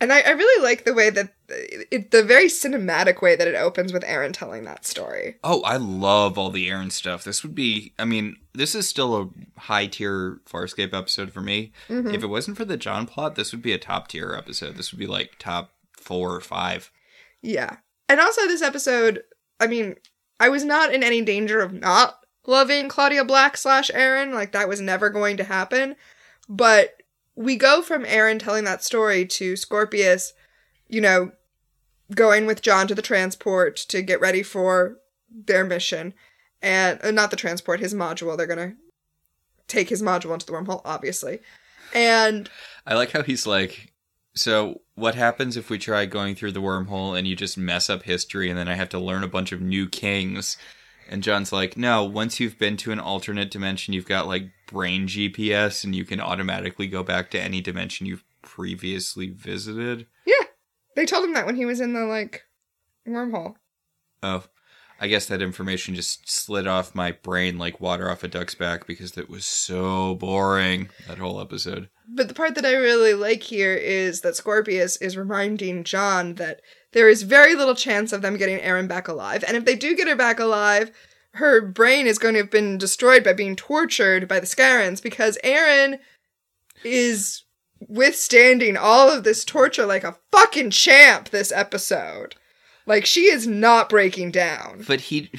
And 0.00 0.12
I, 0.12 0.20
I 0.20 0.30
really 0.30 0.62
like 0.62 0.84
the 0.84 0.94
way 0.94 1.10
that 1.10 1.32
it, 1.48 2.12
the 2.12 2.22
very 2.22 2.46
cinematic 2.46 3.20
way 3.20 3.34
that 3.34 3.48
it 3.48 3.56
opens 3.56 3.92
with 3.92 4.04
Aeryn 4.04 4.32
telling 4.32 4.62
that 4.64 4.86
story. 4.86 5.36
Oh, 5.42 5.60
I 5.62 5.76
love 5.76 6.38
all 6.38 6.50
the 6.50 6.68
Aeryn 6.68 6.92
stuff. 6.92 7.24
This 7.24 7.42
would 7.42 7.54
be, 7.54 7.94
I 7.98 8.04
mean, 8.04 8.36
this 8.54 8.76
is 8.76 8.88
still 8.88 9.16
a 9.16 9.60
high 9.60 9.86
tier 9.86 10.40
Farscape 10.48 10.94
episode 10.94 11.32
for 11.32 11.40
me. 11.40 11.72
Mhm. 11.88 12.14
If 12.14 12.22
it 12.22 12.28
wasn't 12.28 12.56
for 12.56 12.64
the 12.64 12.76
John 12.76 13.06
plot, 13.06 13.34
this 13.34 13.50
would 13.50 13.62
be 13.62 13.72
a 13.72 13.78
top 13.78 14.06
tier 14.06 14.34
episode. 14.34 14.76
This 14.76 14.92
would 14.92 15.00
be 15.00 15.08
like 15.08 15.32
top 15.40 15.72
four 15.96 16.32
or 16.32 16.40
five. 16.40 16.92
Yeah. 17.42 17.78
And 18.08 18.20
also, 18.20 18.46
this 18.46 18.62
episode, 18.62 19.22
I 19.58 19.66
mean, 19.66 19.96
I 20.38 20.48
was 20.48 20.64
not 20.64 20.94
in 20.94 21.02
any 21.02 21.22
danger 21.22 21.60
of 21.60 21.72
not 21.72 22.20
loving 22.46 22.88
Claudia 22.88 23.24
Black 23.24 23.56
slash 23.56 23.90
Aeryn. 23.90 24.32
Like, 24.32 24.52
that 24.52 24.68
was 24.68 24.80
never 24.80 25.10
going 25.10 25.36
to 25.38 25.44
happen. 25.44 25.96
But 26.48 26.97
we 27.38 27.54
go 27.54 27.82
from 27.82 28.04
Aeryn 28.04 28.40
telling 28.40 28.64
that 28.64 28.82
story 28.82 29.24
to 29.24 29.54
Scorpius, 29.54 30.32
you 30.88 31.00
know, 31.00 31.30
going 32.12 32.46
with 32.46 32.62
John 32.62 32.88
to 32.88 32.96
the 32.96 33.02
transport 33.02 33.76
to 33.88 34.02
get 34.02 34.20
ready 34.20 34.42
for 34.42 34.98
their 35.30 35.64
mission. 35.64 36.14
And 36.60 36.98
uh, 37.04 37.12
not 37.12 37.30
the 37.30 37.36
transport, 37.36 37.78
his 37.78 37.94
module. 37.94 38.36
They're 38.36 38.48
going 38.48 38.70
to 38.70 38.76
take 39.68 39.88
his 39.88 40.02
module 40.02 40.34
into 40.34 40.46
the 40.46 40.52
wormhole, 40.52 40.82
obviously. 40.84 41.38
And 41.94 42.50
I 42.84 42.94
like 42.94 43.12
how 43.12 43.22
he's 43.22 43.46
like, 43.46 43.92
so 44.34 44.80
what 44.96 45.14
happens 45.14 45.56
if 45.56 45.70
we 45.70 45.78
try 45.78 46.06
going 46.06 46.34
through 46.34 46.52
the 46.52 46.60
wormhole 46.60 47.16
and 47.16 47.28
you 47.28 47.36
just 47.36 47.56
mess 47.56 47.88
up 47.88 48.02
history 48.02 48.50
and 48.50 48.58
then 48.58 48.66
I 48.66 48.74
have 48.74 48.88
to 48.88 48.98
learn 48.98 49.22
a 49.22 49.28
bunch 49.28 49.52
of 49.52 49.60
new 49.60 49.88
kings? 49.88 50.56
And 51.08 51.22
John's 51.22 51.52
like, 51.52 51.76
no, 51.76 52.04
once 52.04 52.38
you've 52.38 52.58
been 52.58 52.76
to 52.78 52.92
an 52.92 53.00
alternate 53.00 53.50
dimension, 53.50 53.94
you've 53.94 54.06
got 54.06 54.26
like 54.26 54.50
brain 54.66 55.06
GPS 55.06 55.84
and 55.84 55.94
you 55.94 56.04
can 56.04 56.20
automatically 56.20 56.86
go 56.86 57.02
back 57.02 57.30
to 57.30 57.40
any 57.40 57.60
dimension 57.60 58.06
you've 58.06 58.24
previously 58.42 59.30
visited. 59.30 60.06
yeah, 60.26 60.46
they 60.96 61.06
told 61.06 61.24
him 61.24 61.34
that 61.34 61.46
when 61.46 61.56
he 61.56 61.64
was 61.64 61.80
in 61.80 61.92
the, 61.94 62.04
like, 62.04 62.42
wormhole. 63.06 63.54
Oh, 64.22 64.44
I 65.00 65.06
guess 65.06 65.26
that 65.26 65.40
information 65.40 65.94
just 65.94 66.28
slid 66.28 66.66
off 66.66 66.94
my 66.94 67.12
brain 67.12 67.56
like 67.56 67.80
water 67.80 68.10
off 68.10 68.24
a 68.24 68.28
duck's 68.28 68.54
back 68.56 68.86
because 68.86 69.16
it 69.16 69.30
was 69.30 69.44
so 69.44 70.16
boring, 70.16 70.90
that 71.06 71.18
whole 71.18 71.40
episode. 71.40 71.88
But 72.08 72.28
the 72.28 72.34
part 72.34 72.54
that 72.56 72.66
I 72.66 72.74
really 72.74 73.14
like 73.14 73.44
here 73.44 73.74
is 73.74 74.22
that 74.22 74.34
Scorpius 74.34 74.96
is 74.96 75.16
reminding 75.16 75.84
John 75.84 76.34
that 76.34 76.62
there 76.98 77.08
is 77.08 77.22
very 77.22 77.54
little 77.54 77.76
chance 77.76 78.12
of 78.12 78.22
them 78.22 78.36
getting 78.36 78.58
Aeryn 78.58 78.88
back 78.88 79.06
alive. 79.06 79.44
And 79.46 79.56
if 79.56 79.64
they 79.64 79.76
do 79.76 79.94
get 79.94 80.08
her 80.08 80.16
back 80.16 80.40
alive, 80.40 80.90
her 81.34 81.60
brain 81.60 82.08
is 82.08 82.18
going 82.18 82.34
to 82.34 82.40
have 82.40 82.50
been 82.50 82.76
destroyed 82.76 83.22
by 83.22 83.34
being 83.34 83.54
tortured 83.54 84.26
by 84.26 84.40
the 84.40 84.46
Scarrans 84.46 85.00
because 85.00 85.38
Aeryn 85.44 86.00
is 86.82 87.44
withstanding 87.78 88.76
all 88.76 89.12
of 89.12 89.22
this 89.22 89.44
torture 89.44 89.86
like 89.86 90.02
a 90.02 90.16
fucking 90.32 90.70
champ 90.70 91.28
this 91.28 91.52
episode. 91.52 92.34
Like 92.84 93.06
she 93.06 93.26
is 93.26 93.46
not 93.46 93.88
breaking 93.88 94.32
down. 94.32 94.84
But 94.88 95.02
he, 95.02 95.30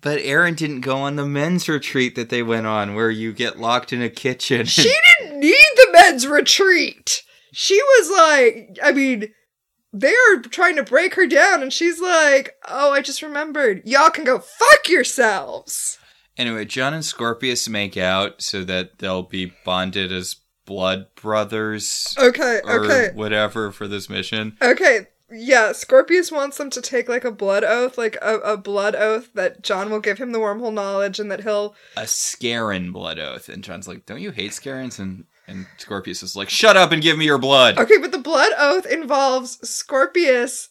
but 0.00 0.18
Aeryn 0.20 0.56
didn't 0.56 0.80
go 0.80 0.96
on 0.96 1.16
the 1.16 1.26
men's 1.26 1.68
retreat 1.68 2.14
that 2.14 2.30
they 2.30 2.42
went 2.42 2.66
on, 2.66 2.94
where 2.94 3.10
you 3.10 3.34
get 3.34 3.58
locked 3.58 3.92
in 3.92 4.00
a 4.00 4.08
kitchen. 4.08 4.64
She 4.64 4.94
didn't 5.20 5.40
need 5.40 5.70
the 5.76 5.88
men's 5.92 6.26
retreat. 6.26 7.22
She 7.52 7.74
was 7.74 8.10
like, 8.10 8.78
I 8.82 8.92
mean, 8.92 9.34
they're 10.00 10.40
trying 10.42 10.76
to 10.76 10.82
break 10.82 11.14
her 11.14 11.26
down, 11.26 11.62
and 11.62 11.72
she's 11.72 12.00
like, 12.00 12.54
oh, 12.68 12.92
I 12.92 13.00
just 13.00 13.22
remembered. 13.22 13.82
Y'all 13.84 14.10
can 14.10 14.24
go 14.24 14.38
fuck 14.38 14.88
yourselves. 14.88 15.98
anyway, 16.36 16.64
John 16.64 16.94
and 16.94 17.04
Scorpius 17.04 17.68
make 17.68 17.96
out 17.96 18.42
so 18.42 18.64
that 18.64 18.98
they'll 18.98 19.22
be 19.22 19.52
bonded 19.64 20.12
as 20.12 20.36
blood 20.66 21.06
brothers 21.14 22.14
Okay, 22.18 22.60
or 22.64 22.84
okay, 22.84 23.10
whatever 23.14 23.70
for 23.70 23.86
this 23.88 24.08
mission. 24.10 24.56
okay. 24.60 25.06
Yeah, 25.28 25.72
Scorpius 25.72 26.30
wants 26.30 26.56
them 26.56 26.70
to 26.70 26.80
take 26.80 27.08
like 27.08 27.24
a 27.24 27.32
blood 27.32 27.64
oath, 27.64 27.98
like 27.98 28.16
a, 28.22 28.36
a 28.38 28.56
blood 28.56 28.94
oath 28.94 29.32
that 29.34 29.60
John 29.60 29.90
will 29.90 29.98
give 29.98 30.18
him 30.18 30.30
the 30.30 30.38
wormhole 30.38 30.72
knowledge 30.72 31.18
and 31.18 31.32
that 31.32 31.42
he'll. 31.42 31.74
A 31.96 32.02
Scarran 32.02 32.92
blood 32.92 33.18
oath, 33.18 33.48
and 33.48 33.64
John's 33.64 33.88
like, 33.88 34.06
"Don't 34.06 34.20
you 34.20 34.30
hate 34.30 34.52
Scarrans?" 34.52 35.00
And 35.00 35.24
and 35.46 35.66
Scorpius 35.78 36.22
is 36.22 36.36
like, 36.36 36.50
"Shut 36.50 36.76
up 36.76 36.92
and 36.92 37.02
give 37.02 37.16
me 37.18 37.24
your 37.26 37.38
blood." 37.38 37.78
Okay, 37.78 37.98
but 37.98 38.12
the 38.12 38.18
blood 38.18 38.52
oath 38.58 38.86
involves 38.86 39.58
Scorpius 39.68 40.68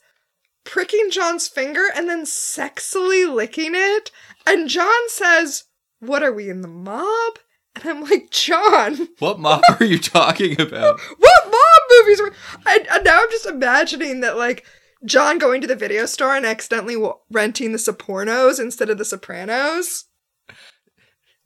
pricking 0.66 1.10
John's 1.12 1.48
finger 1.48 1.84
and 1.96 2.10
then 2.10 2.24
sexily 2.26 3.32
licking 3.34 3.74
it. 3.76 4.12
And 4.46 4.68
John 4.68 5.08
says, 5.10 5.66
What 6.00 6.24
are 6.24 6.34
we 6.34 6.50
in 6.50 6.62
the 6.62 6.68
mob? 6.68 7.40
And 7.76 7.86
I'm 7.86 8.02
like, 8.04 8.32
John, 8.32 9.10
What 9.20 9.40
mob 9.40 9.62
are 9.80 9.86
you 9.86 10.00
talking 10.00 10.60
about? 10.60 11.00
what 11.18 11.46
mob 11.46 11.82
movies 12.00 12.20
are. 12.22 12.32
And, 12.66 12.88
and 12.90 13.04
now 13.04 13.20
I'm 13.22 13.32
just 13.32 13.46
imagining 13.46 14.22
that, 14.22 14.38
like, 14.38 14.66
John 15.06 15.38
going 15.38 15.62
to 15.62 15.68
the 15.68 15.76
video 15.76 16.06
store 16.06 16.36
and 16.36 16.46
accidentally 16.46 16.96
w- 16.96 17.14
renting 17.30 17.72
the 17.72 17.78
Sopranos 17.78 18.60
instead 18.60 18.90
of 18.90 18.98
the 18.98 19.06
Sopranos. 19.06 20.06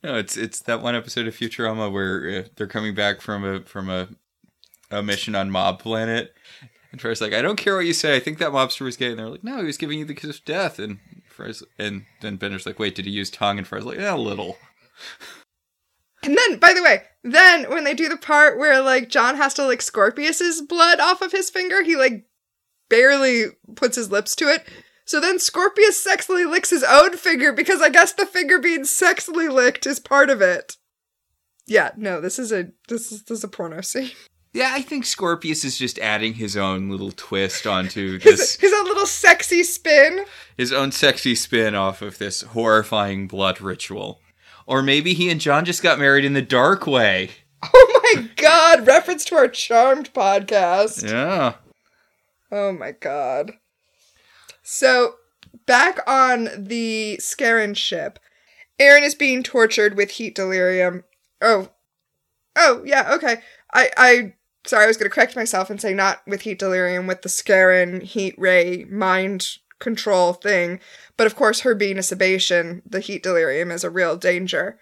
No, 0.04 0.16
it's 0.16 0.38
it's 0.38 0.62
that 0.62 0.82
one 0.82 0.96
episode 0.96 1.28
of 1.28 1.36
Futurama 1.36 1.92
where 1.92 2.30
uh, 2.30 2.48
they're 2.56 2.68
coming 2.68 2.96
back 2.96 3.22
from 3.22 3.44
a 3.44 3.62
from 3.62 3.90
a 3.90 4.10
a 4.92 5.04
mission 5.04 5.36
on 5.36 5.52
Mob 5.52 5.80
Planet, 5.80 6.34
and 6.92 7.02
Fry's 7.02 7.22
like, 7.22 7.34
"I 7.34 7.42
don't 7.42 7.58
care 7.58 7.76
what 7.76 7.86
you 7.86 7.94
say. 7.94 8.16
I 8.16 8.20
think 8.20 8.38
that 8.40 8.52
mobster 8.52 8.82
was 8.82 8.98
gay." 8.98 9.10
And 9.10 9.20
they're 9.20 9.30
like, 9.30 9.44
"No, 9.44 9.58
he 9.58 9.66
was 9.66 9.78
giving 9.78 10.00
you 10.00 10.06
the 10.06 10.14
kiss 10.14 10.38
of 10.38 10.46
death." 10.46 10.80
And 10.80 11.00
Fry's 11.30 11.64
and 11.78 12.06
then 12.22 12.38
Bender's 12.38 12.66
like, 12.66 12.80
"Wait, 12.80 12.96
did 12.96 13.06
he 13.06 13.12
use 13.12 13.30
tongue?" 13.30 13.58
And 13.58 13.68
Fry's 13.68 13.84
like, 13.84 13.98
"Yeah, 13.98 14.16
a 14.16 14.18
little." 14.18 14.58
And 16.24 16.38
then, 16.38 16.60
by 16.60 16.74
the 16.74 16.84
way, 16.84 17.04
then 17.24 17.70
when 17.70 17.86
they 17.86 17.94
do 17.94 18.10
the 18.10 18.18
part 18.18 18.58
where, 18.58 18.82
like, 18.82 19.10
John 19.10 19.38
has 19.38 19.54
to 19.54 19.66
like 19.66 19.82
Scorpius's 19.82 20.62
blood 20.62 21.00
off 21.00 21.22
of 21.22 21.32
his 21.32 21.50
finger, 21.50 21.82
he, 21.82 21.96
like, 21.96 22.26
barely 22.90 23.46
puts 23.76 23.96
his 23.96 24.12
lips 24.12 24.36
to 24.38 24.50
it. 24.50 24.68
So 25.10 25.20
then 25.20 25.40
Scorpius 25.40 26.00
sexually 26.00 26.46
licks 26.46 26.70
his 26.70 26.84
own 26.84 27.18
finger 27.18 27.52
because 27.52 27.82
I 27.82 27.90
guess 27.90 28.14
the 28.14 28.28
finger 28.28 28.60
being 28.60 28.86
sexually 28.86 29.48
licked 29.48 29.88
is 29.88 30.00
part 30.00 30.30
of 30.30 30.40
it. 30.40 30.78
Yeah, 31.66 31.90
no, 31.98 32.22
this 32.22 32.38
is 32.38 32.52
a 32.52 32.68
this 32.90 33.12
is 33.12 33.24
this 33.24 33.40
is 33.40 33.44
a 33.44 33.48
porno 33.48 33.82
scene. 33.82 34.12
Yeah, 34.54 34.72
I 34.74 34.82
think 34.84 35.06
Scorpius 35.06 35.64
is 35.64 35.78
just 35.78 35.98
adding 36.00 36.34
his 36.34 36.58
own 36.58 36.90
little 36.90 37.12
twist 37.12 37.66
onto 37.68 38.20
His, 38.24 38.56
his 38.56 38.74
own 38.74 38.86
little 38.86 39.06
sexy 39.06 39.62
spin. 39.64 40.26
his 40.58 40.74
own 40.74 40.92
sexy 40.92 41.34
spin 41.36 41.74
off 41.76 42.02
of 42.04 42.18
this 42.20 42.42
horrifying 42.42 43.28
blood 43.28 43.62
ritual. 43.62 44.22
Or 44.68 44.82
maybe 44.84 45.14
he 45.16 45.30
and 45.32 45.40
John 45.42 45.66
just 45.66 45.84
got 45.84 46.00
married 46.00 46.26
in 46.26 46.34
the 46.34 46.42
dark 46.44 46.86
way. 46.86 47.32
Oh 47.74 48.02
my 48.16 48.30
god, 48.38 48.88
reference 48.88 49.26
to 49.26 49.36
our 49.36 49.48
Charmed 49.48 50.14
podcast. 50.14 51.08
Yeah. 51.08 51.56
Oh 52.52 52.72
my 52.72 52.92
god. 52.92 53.54
So, 54.72 55.16
back 55.66 56.00
on 56.06 56.48
the 56.56 57.18
Scarran 57.20 57.76
ship, 57.76 58.20
Aeryn 58.80 59.02
is 59.02 59.16
being 59.16 59.42
tortured 59.42 59.98
with 59.98 60.12
heat 60.12 60.36
delirium. 60.36 61.06
Oh. 61.42 61.70
Oh, 62.56 62.84
yeah, 62.86 63.12
okay. 63.16 63.38
I 63.74 63.90
I 63.98 64.34
sorry, 64.68 64.84
I 64.84 64.88
was 64.88 64.96
going 64.96 65.10
to 65.10 65.14
correct 65.14 65.36
myself 65.36 65.72
and 65.72 65.82
say 65.82 65.96
not 65.96 66.22
with 66.28 66.42
heat 66.42 66.60
delirium 66.60 67.08
with 67.08 67.24
the 67.24 67.30
Scarran 67.30 68.04
heat 68.04 68.36
ray 68.38 68.86
mind 68.92 69.58
control 69.80 70.34
thing, 70.34 70.80
but 71.18 71.26
of 71.26 71.36
course 71.36 71.62
her 71.62 71.74
being 71.74 71.98
a 71.98 72.02
Sebacean, 72.02 72.84
the 72.86 73.00
heat 73.00 73.24
delirium 73.24 73.72
is 73.72 73.84
a 73.84 73.90
real 73.90 74.18
danger. 74.18 74.78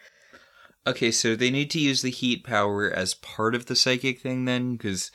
Okay, 0.86 1.12
so 1.12 1.34
they 1.34 1.50
need 1.50 1.72
to 1.72 1.80
use 1.80 2.02
the 2.02 2.12
heat 2.12 2.44
power 2.44 2.92
as 2.92 3.14
part 3.14 3.56
of 3.56 3.68
the 3.68 3.76
psychic 3.76 4.20
thing 4.20 4.44
then, 4.44 4.76
because 4.76 5.12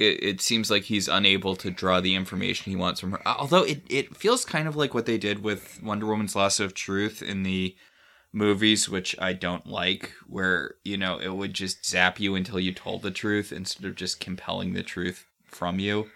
it, 0.00 0.24
it 0.24 0.40
seems 0.40 0.70
like 0.70 0.84
he's 0.84 1.08
unable 1.08 1.54
to 1.56 1.70
draw 1.70 2.00
the 2.00 2.14
information 2.14 2.70
he 2.70 2.76
wants 2.76 3.00
from 3.00 3.12
her. 3.12 3.20
Although 3.26 3.64
it, 3.64 3.82
it 3.88 4.16
feels 4.16 4.44
kind 4.44 4.66
of 4.66 4.74
like 4.74 4.94
what 4.94 5.06
they 5.06 5.18
did 5.18 5.44
with 5.44 5.80
Wonder 5.82 6.06
Woman's 6.06 6.34
Lasso 6.34 6.64
of 6.64 6.74
Truth 6.74 7.22
in 7.22 7.42
the 7.42 7.76
movies, 8.32 8.88
which 8.88 9.14
I 9.20 9.34
don't 9.34 9.66
like, 9.66 10.12
where, 10.26 10.76
you 10.84 10.96
know, 10.96 11.18
it 11.18 11.34
would 11.34 11.52
just 11.52 11.84
zap 11.84 12.18
you 12.18 12.34
until 12.34 12.58
you 12.58 12.72
told 12.72 13.02
the 13.02 13.10
truth 13.10 13.52
instead 13.52 13.84
of 13.84 13.94
just 13.94 14.20
compelling 14.20 14.72
the 14.72 14.82
truth 14.82 15.26
from 15.44 15.78
you. 15.78 16.08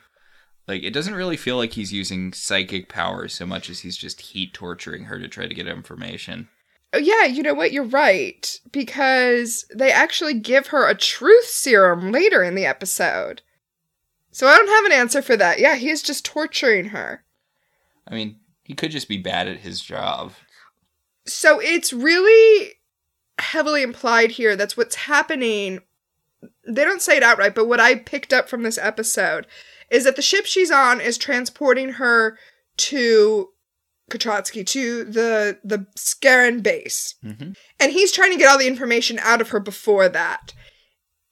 Like, 0.66 0.82
it 0.82 0.94
doesn't 0.94 1.14
really 1.14 1.36
feel 1.36 1.58
like 1.58 1.72
he's 1.72 1.92
using 1.92 2.32
psychic 2.32 2.88
power 2.88 3.28
so 3.28 3.44
much 3.44 3.68
as 3.68 3.80
he's 3.80 3.98
just 3.98 4.20
heat 4.20 4.54
torturing 4.54 5.04
her 5.04 5.18
to 5.18 5.28
try 5.28 5.46
to 5.46 5.54
get 5.54 5.68
information. 5.68 6.48
Oh, 6.94 6.98
yeah, 6.98 7.24
you 7.24 7.42
know 7.42 7.52
what? 7.52 7.72
You're 7.72 7.84
right. 7.84 8.58
Because 8.72 9.66
they 9.74 9.92
actually 9.92 10.34
give 10.34 10.68
her 10.68 10.88
a 10.88 10.94
truth 10.94 11.46
serum 11.46 12.12
later 12.12 12.42
in 12.42 12.54
the 12.54 12.64
episode. 12.64 13.42
So 14.34 14.48
I 14.48 14.56
don't 14.56 14.68
have 14.68 14.84
an 14.86 14.92
answer 14.92 15.22
for 15.22 15.36
that. 15.36 15.60
Yeah, 15.60 15.76
he 15.76 15.90
is 15.90 16.02
just 16.02 16.24
torturing 16.24 16.86
her. 16.86 17.22
I 18.08 18.16
mean, 18.16 18.40
he 18.64 18.74
could 18.74 18.90
just 18.90 19.08
be 19.08 19.16
bad 19.16 19.46
at 19.46 19.58
his 19.58 19.80
job. 19.80 20.32
So 21.24 21.60
it's 21.60 21.92
really 21.92 22.72
heavily 23.38 23.82
implied 23.82 24.32
here 24.32 24.56
that's 24.56 24.76
what's 24.76 24.96
happening. 24.96 25.78
They 26.66 26.82
don't 26.82 27.00
say 27.00 27.16
it 27.16 27.22
outright, 27.22 27.54
but 27.54 27.68
what 27.68 27.78
I 27.78 27.94
picked 27.94 28.32
up 28.32 28.48
from 28.48 28.64
this 28.64 28.76
episode 28.76 29.46
is 29.88 30.02
that 30.02 30.16
the 30.16 30.22
ship 30.22 30.46
she's 30.46 30.72
on 30.72 31.00
is 31.00 31.16
transporting 31.16 31.90
her 31.90 32.36
to 32.78 33.50
Katratzi, 34.10 34.66
to 34.66 35.04
the 35.04 35.60
the 35.62 35.86
Scarran 35.96 36.60
base. 36.60 37.14
Mm-hmm. 37.24 37.52
And 37.78 37.92
he's 37.92 38.10
trying 38.10 38.32
to 38.32 38.38
get 38.38 38.50
all 38.50 38.58
the 38.58 38.66
information 38.66 39.20
out 39.20 39.40
of 39.40 39.50
her 39.50 39.60
before 39.60 40.08
that. 40.08 40.52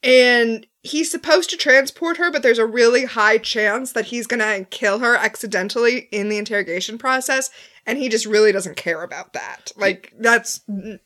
And 0.02 0.66
he's 0.82 1.10
supposed 1.10 1.50
to 1.50 1.56
transport 1.56 2.16
her, 2.16 2.30
but 2.30 2.42
there's 2.42 2.58
a 2.58 2.66
really 2.66 3.04
high 3.04 3.38
chance 3.38 3.92
that 3.92 4.06
he's 4.06 4.26
gonna 4.26 4.64
kill 4.64 4.98
her 4.98 5.14
accidentally 5.16 6.08
in 6.10 6.28
the 6.28 6.38
interrogation 6.38 6.98
process. 6.98 7.50
And 7.84 7.98
he 7.98 8.08
just 8.08 8.26
really 8.26 8.52
doesn't 8.52 8.76
care 8.76 9.02
about 9.02 9.32
that. 9.32 9.72
Like, 9.76 10.12
that's, 10.18 10.60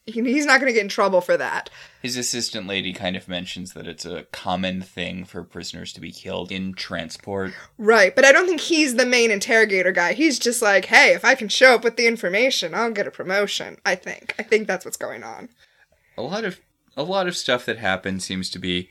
he- 0.05 0.23
he's 0.23 0.45
not 0.47 0.61
gonna 0.61 0.73
get 0.75 0.83
in 0.83 0.89
trouble 0.89 1.21
for 1.23 1.37
that. 1.37 1.69
His 2.03 2.17
assistant 2.19 2.67
lady 2.67 2.93
kind 2.93 3.17
of 3.17 3.29
mentions 3.29 3.73
that 3.73 3.87
it's 3.87 4.05
a 4.05 4.25
common 4.33 4.81
thing 4.83 5.25
for 5.25 5.43
prisoners 5.43 5.93
to 5.95 6.01
be 6.01 6.13
killed 6.13 6.51
in 6.53 6.73
transport. 6.75 7.53
Right. 7.79 8.15
But 8.15 8.25
I 8.27 8.33
don't 8.33 8.47
think 8.47 8.61
he's 8.61 8.95
the 8.97 9.07
main 9.07 9.31
interrogator 9.31 9.93
guy. 9.93 10.13
He's 10.15 10.39
just 10.39 10.61
like, 10.63 10.87
hey, 10.87 11.15
if 11.15 11.25
I 11.25 11.35
can 11.35 11.49
show 11.49 11.75
up 11.75 11.85
with 11.85 11.97
the 11.97 12.07
information, 12.07 12.75
I'll 12.75 12.91
get 12.91 13.07
a 13.07 13.11
promotion. 13.11 13.79
I 13.85 13.95
think. 13.95 14.35
I 14.39 14.43
think 14.43 14.67
that's 14.67 14.85
what's 14.85 14.97
going 14.99 15.23
on. 15.23 15.49
A 16.19 16.23
lot 16.23 16.45
of 16.45 16.61
a 16.97 17.03
lot 17.03 17.29
of 17.29 17.37
stuff 17.37 17.67
that 17.67 17.79
happens 17.79 18.25
seems 18.25 18.51
to 18.51 18.59
be 18.59 18.89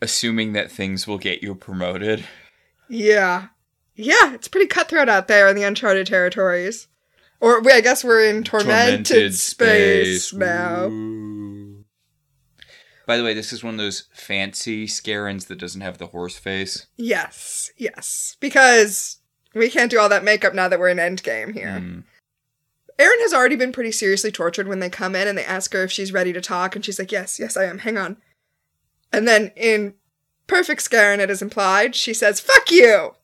assuming 0.00 0.52
that 0.52 0.70
things 0.70 1.06
will 1.06 1.18
get 1.18 1.42
you 1.42 1.54
promoted. 1.54 2.24
Yeah. 2.88 3.48
Yeah, 3.96 4.34
it's 4.34 4.48
pretty 4.48 4.66
cutthroat 4.66 5.08
out 5.08 5.28
there 5.28 5.48
in 5.48 5.56
the 5.56 5.62
uncharted 5.62 6.06
territories. 6.06 6.88
Or 7.40 7.60
we 7.60 7.72
I 7.72 7.80
guess 7.80 8.04
we're 8.04 8.24
in 8.28 8.42
tormented, 8.44 9.34
space, 9.34 10.32
now. 10.32 10.86
Ooh. 10.86 11.84
By 13.06 13.16
the 13.16 13.24
way, 13.24 13.34
this 13.34 13.52
is 13.52 13.62
one 13.62 13.74
of 13.74 13.78
those 13.78 14.04
fancy 14.12 14.86
Scarrans 14.86 15.46
that 15.48 15.58
doesn't 15.58 15.82
have 15.82 15.98
the 15.98 16.06
horse 16.06 16.36
face. 16.36 16.86
Yes, 16.96 17.70
yes. 17.76 18.36
Because 18.40 19.18
we 19.54 19.68
can't 19.68 19.90
do 19.90 19.98
all 19.98 20.08
that 20.08 20.24
makeup 20.24 20.54
now 20.54 20.68
that 20.68 20.78
we're 20.78 20.88
in 20.88 20.96
endgame 20.96 21.52
here. 21.52 21.80
Mm. 21.82 22.04
Aeryn 22.98 23.20
has 23.22 23.32
already 23.34 23.56
been 23.56 23.72
pretty 23.72 23.92
seriously 23.92 24.30
tortured 24.30 24.68
when 24.68 24.78
they 24.80 24.88
come 24.90 25.14
in 25.16 25.26
and 25.28 25.36
they 25.36 25.44
ask 25.44 25.72
her 25.72 25.82
if 25.84 25.92
she's 25.92 26.12
ready 26.12 26.32
to 26.32 26.40
talk, 26.40 26.74
and 26.76 26.84
she's 26.84 26.98
like, 26.98 27.12
Yes, 27.12 27.38
yes, 27.40 27.56
I 27.56 27.64
am. 27.64 27.78
Hang 27.78 27.98
on. 27.98 28.16
And 29.12 29.26
then 29.28 29.52
in 29.56 29.94
perfect 30.46 30.80
Scarran, 30.88 31.18
it 31.18 31.30
is 31.30 31.42
implied, 31.42 31.94
she 31.94 32.14
says, 32.14 32.40
Fuck 32.40 32.70
you! 32.70 33.14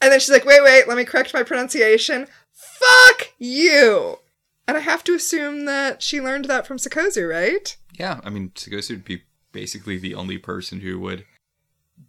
And 0.00 0.12
then 0.12 0.20
she's 0.20 0.30
like, 0.30 0.44
Wait, 0.44 0.62
wait, 0.62 0.86
let 0.88 0.96
me 0.96 1.04
correct 1.04 1.32
my 1.34 1.42
pronunciation. 1.42 2.26
Fuck 2.52 3.28
you! 3.38 4.18
And 4.66 4.76
I 4.76 4.80
have 4.80 5.02
to 5.04 5.14
assume 5.14 5.64
that 5.64 6.02
she 6.02 6.20
learned 6.20 6.44
that 6.46 6.66
from 6.66 6.76
Sikozu, 6.76 7.28
right? 7.28 7.74
Yeah, 7.98 8.20
I 8.22 8.28
mean, 8.30 8.50
Sikozu 8.50 8.90
would 8.90 9.04
be 9.04 9.22
basically 9.52 9.96
the 9.96 10.14
only 10.14 10.36
person 10.36 10.80
who 10.80 10.98
would 11.00 11.24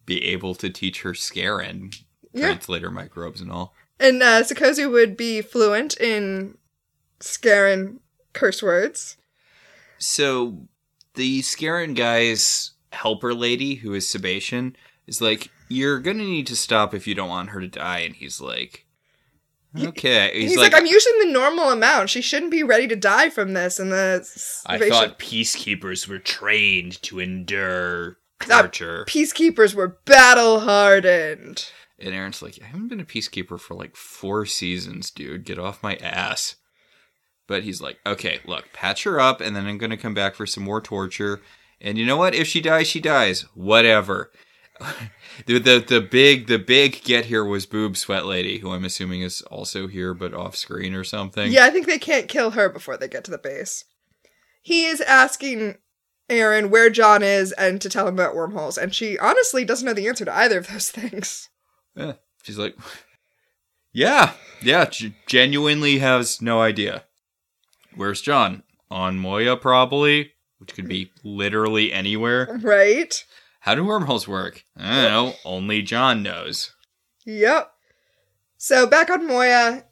be 0.06 0.26
able 0.26 0.54
to 0.56 0.70
teach 0.70 1.02
her 1.04 1.14
Scarran, 1.14 1.96
Yeah. 2.34 2.48
translator 2.48 2.92
microbes 2.92 3.40
and 3.40 3.50
all. 3.52 3.74
And 4.00 4.22
uh, 4.22 4.44
Sikozu 4.44 4.92
would 4.92 5.16
be 5.16 5.42
fluent 5.42 5.98
in 6.00 6.58
Scarran 7.20 8.00
curse 8.34 8.64
words. 8.64 9.18
So 9.98 10.68
the 11.16 11.42
Scarran 11.42 11.96
guy's 11.96 12.72
helper 12.92 13.34
lady, 13.34 13.76
who 13.76 13.94
is 13.94 14.08
Sebacean, 14.08 14.76
is 15.08 15.22
like, 15.22 15.50
"You're 15.68 16.00
gonna 16.00 16.24
need 16.24 16.48
to 16.48 16.56
stop 16.56 16.94
if 16.94 17.08
you 17.08 17.16
don't 17.16 17.30
want 17.30 17.50
her 17.50 17.62
to 17.62 17.68
die." 17.68 18.00
And 18.00 18.16
he's 18.16 18.40
like, 18.40 18.86
"Okay." 19.78 20.32
He's, 20.34 20.58
like, 20.58 20.74
I'm 20.74 20.86
using 20.86 21.20
the 21.20 21.32
normal 21.32 21.70
amount. 21.70 22.10
She 22.10 22.22
shouldn't 22.22 22.52
be 22.52 22.64
ready 22.64 22.88
to 22.88 22.96
die 22.96 23.30
from 23.30 23.54
this. 23.54 23.80
And 23.80 23.92
the 23.92 24.26
I 24.66 24.78
thought 24.78 25.20
peacekeepers 25.20 26.08
were 26.08 26.20
trained 26.20 27.02
to 27.04 27.20
endure 27.20 28.18
torture. 28.40 29.06
peacekeepers 29.08 29.74
were 29.74 30.00
battle 30.06 30.62
hardened. 30.62 31.70
And 32.02 32.14
Aeryn's 32.14 32.42
like, 32.42 32.58
I 32.64 32.68
haven't 32.68 32.88
been 32.88 33.02
a 33.02 33.06
peacekeeper 33.06 33.60
for 33.60 33.74
like 33.74 33.98
four 33.98 34.46
seasons, 34.46 35.12
dude. 35.12 35.44
Get 35.44 35.60
off 35.60 35.84
my 35.84 35.98
ass. 35.98 36.56
But 37.50 37.64
he's 37.64 37.82
like, 37.82 37.98
okay, 38.06 38.40
look, 38.46 38.72
patch 38.72 39.04
her 39.04 39.20
up, 39.20 39.42
and 39.42 39.56
then 39.56 39.66
I'm 39.66 39.80
gonna 39.80 39.98
come 39.98 40.14
back 40.14 40.36
for 40.36 40.46
some 40.46 40.64
more 40.64 40.80
torture. 40.80 41.42
And 41.82 41.98
you 41.98 42.06
know 42.06 42.16
what? 42.16 42.36
If 42.36 42.48
she 42.48 42.62
dies, 42.62 42.88
she 42.88 43.02
dies. 43.02 43.42
Whatever. 43.56 44.32
the, 45.48 45.58
the 45.58 45.84
the 45.86 46.00
big 46.00 46.46
the 46.46 46.60
big 46.60 47.04
get 47.04 47.26
here 47.26 47.44
was 47.44 47.66
Boob 47.66 47.98
Sweat 47.98 48.28
Lady, 48.28 48.60
who 48.60 48.72
I'm 48.72 48.86
assuming 48.86 49.22
is 49.22 49.42
also 49.42 49.88
here 49.88 50.14
but 50.14 50.34
off 50.34 50.56
screen 50.56 50.94
or 50.94 51.04
something. 51.04 51.52
Yeah, 51.52 51.66
I 51.66 51.72
think 51.72 51.88
they 51.88 51.98
can't 51.98 52.28
kill 52.28 52.52
her 52.52 52.70
before 52.70 52.98
they 52.98 53.08
get 53.08 53.24
to 53.24 53.32
the 53.32 53.40
base. 53.40 53.84
He 54.62 54.86
is 54.86 55.02
asking 55.02 55.78
Aeryn 56.30 56.70
where 56.70 56.92
John 56.92 57.24
is 57.24 57.52
and 57.54 57.82
to 57.82 57.90
tell 57.90 58.08
him 58.08 58.14
about 58.14 58.36
wormholes, 58.36 58.78
and 58.78 58.94
she 58.94 59.18
honestly 59.18 59.66
doesn't 59.66 59.86
know 59.86 59.96
the 59.96 60.08
answer 60.08 60.24
to 60.24 60.38
either 60.38 60.60
of 60.60 60.68
those 60.68 60.92
things. 60.92 61.50
Yeah. 61.96 62.14
She's 62.44 62.60
like, 62.60 62.78
yeah, 63.92 64.34
yeah, 64.62 64.90
genuinely 65.26 65.98
has 65.98 66.42
no 66.44 66.62
idea. 66.62 67.06
Where's 67.96 68.22
John? 68.22 68.64
On 68.92 69.20
Moya, 69.20 69.56
probably, 69.56 70.32
which 70.58 70.74
could 70.74 70.88
be 70.88 71.12
literally 71.24 71.94
anywhere. 71.94 72.60
Right? 72.62 73.24
How 73.62 73.76
do 73.76 73.86
wormholes 73.86 74.28
work? 74.28 74.66
I 74.78 75.04
don't 75.04 75.12
know. 75.12 75.34
Only 75.46 75.82
John 75.82 76.24
knows. 76.24 76.74
Yep. 77.26 77.72
So 78.58 78.88
back 78.88 79.10
on 79.10 79.28
Moya, 79.28 79.86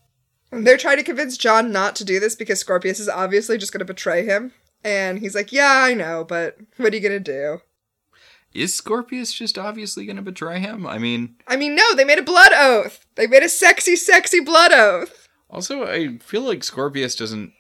they're 0.52 0.78
trying 0.78 0.98
to 0.98 1.04
convince 1.04 1.38
John 1.38 1.72
not 1.72 1.96
to 1.98 2.06
do 2.06 2.20
this 2.20 2.36
because 2.36 2.60
Scorpius 2.60 3.00
is 3.00 3.10
obviously 3.10 3.58
just 3.58 3.72
going 3.72 3.80
to 3.80 3.86
betray 3.86 4.26
him. 4.26 4.54
And 4.84 5.20
he's 5.20 5.36
like, 5.36 5.52
Yeah, 5.52 5.84
I 5.84 5.94
know, 5.94 6.24
but 6.24 6.58
what 6.78 6.94
are 6.94 6.96
you 6.96 7.02
going 7.08 7.24
to 7.24 7.32
do? 7.32 7.60
Is 8.54 8.74
Scorpius 8.74 9.34
just 9.34 9.58
obviously 9.58 10.06
going 10.06 10.16
to 10.16 10.22
betray 10.22 10.60
him? 10.60 10.88
I 10.88 10.98
mean, 10.98 11.36
I 11.48 11.58
mean, 11.58 11.76
no, 11.76 11.94
they 11.94 12.06
made 12.06 12.18
a 12.20 12.24
blood 12.24 12.52
oath. 12.56 13.06
They 13.16 13.28
made 13.28 13.44
a 13.44 13.50
sexy, 13.50 13.96
sexy 13.96 14.40
blood 14.40 14.72
oath. 14.72 15.28
also, 15.50 15.86
I 15.86 16.18
feel 16.20 16.42
like 16.42 16.64
Scorpius 16.64 17.16
doesn't 17.16 17.54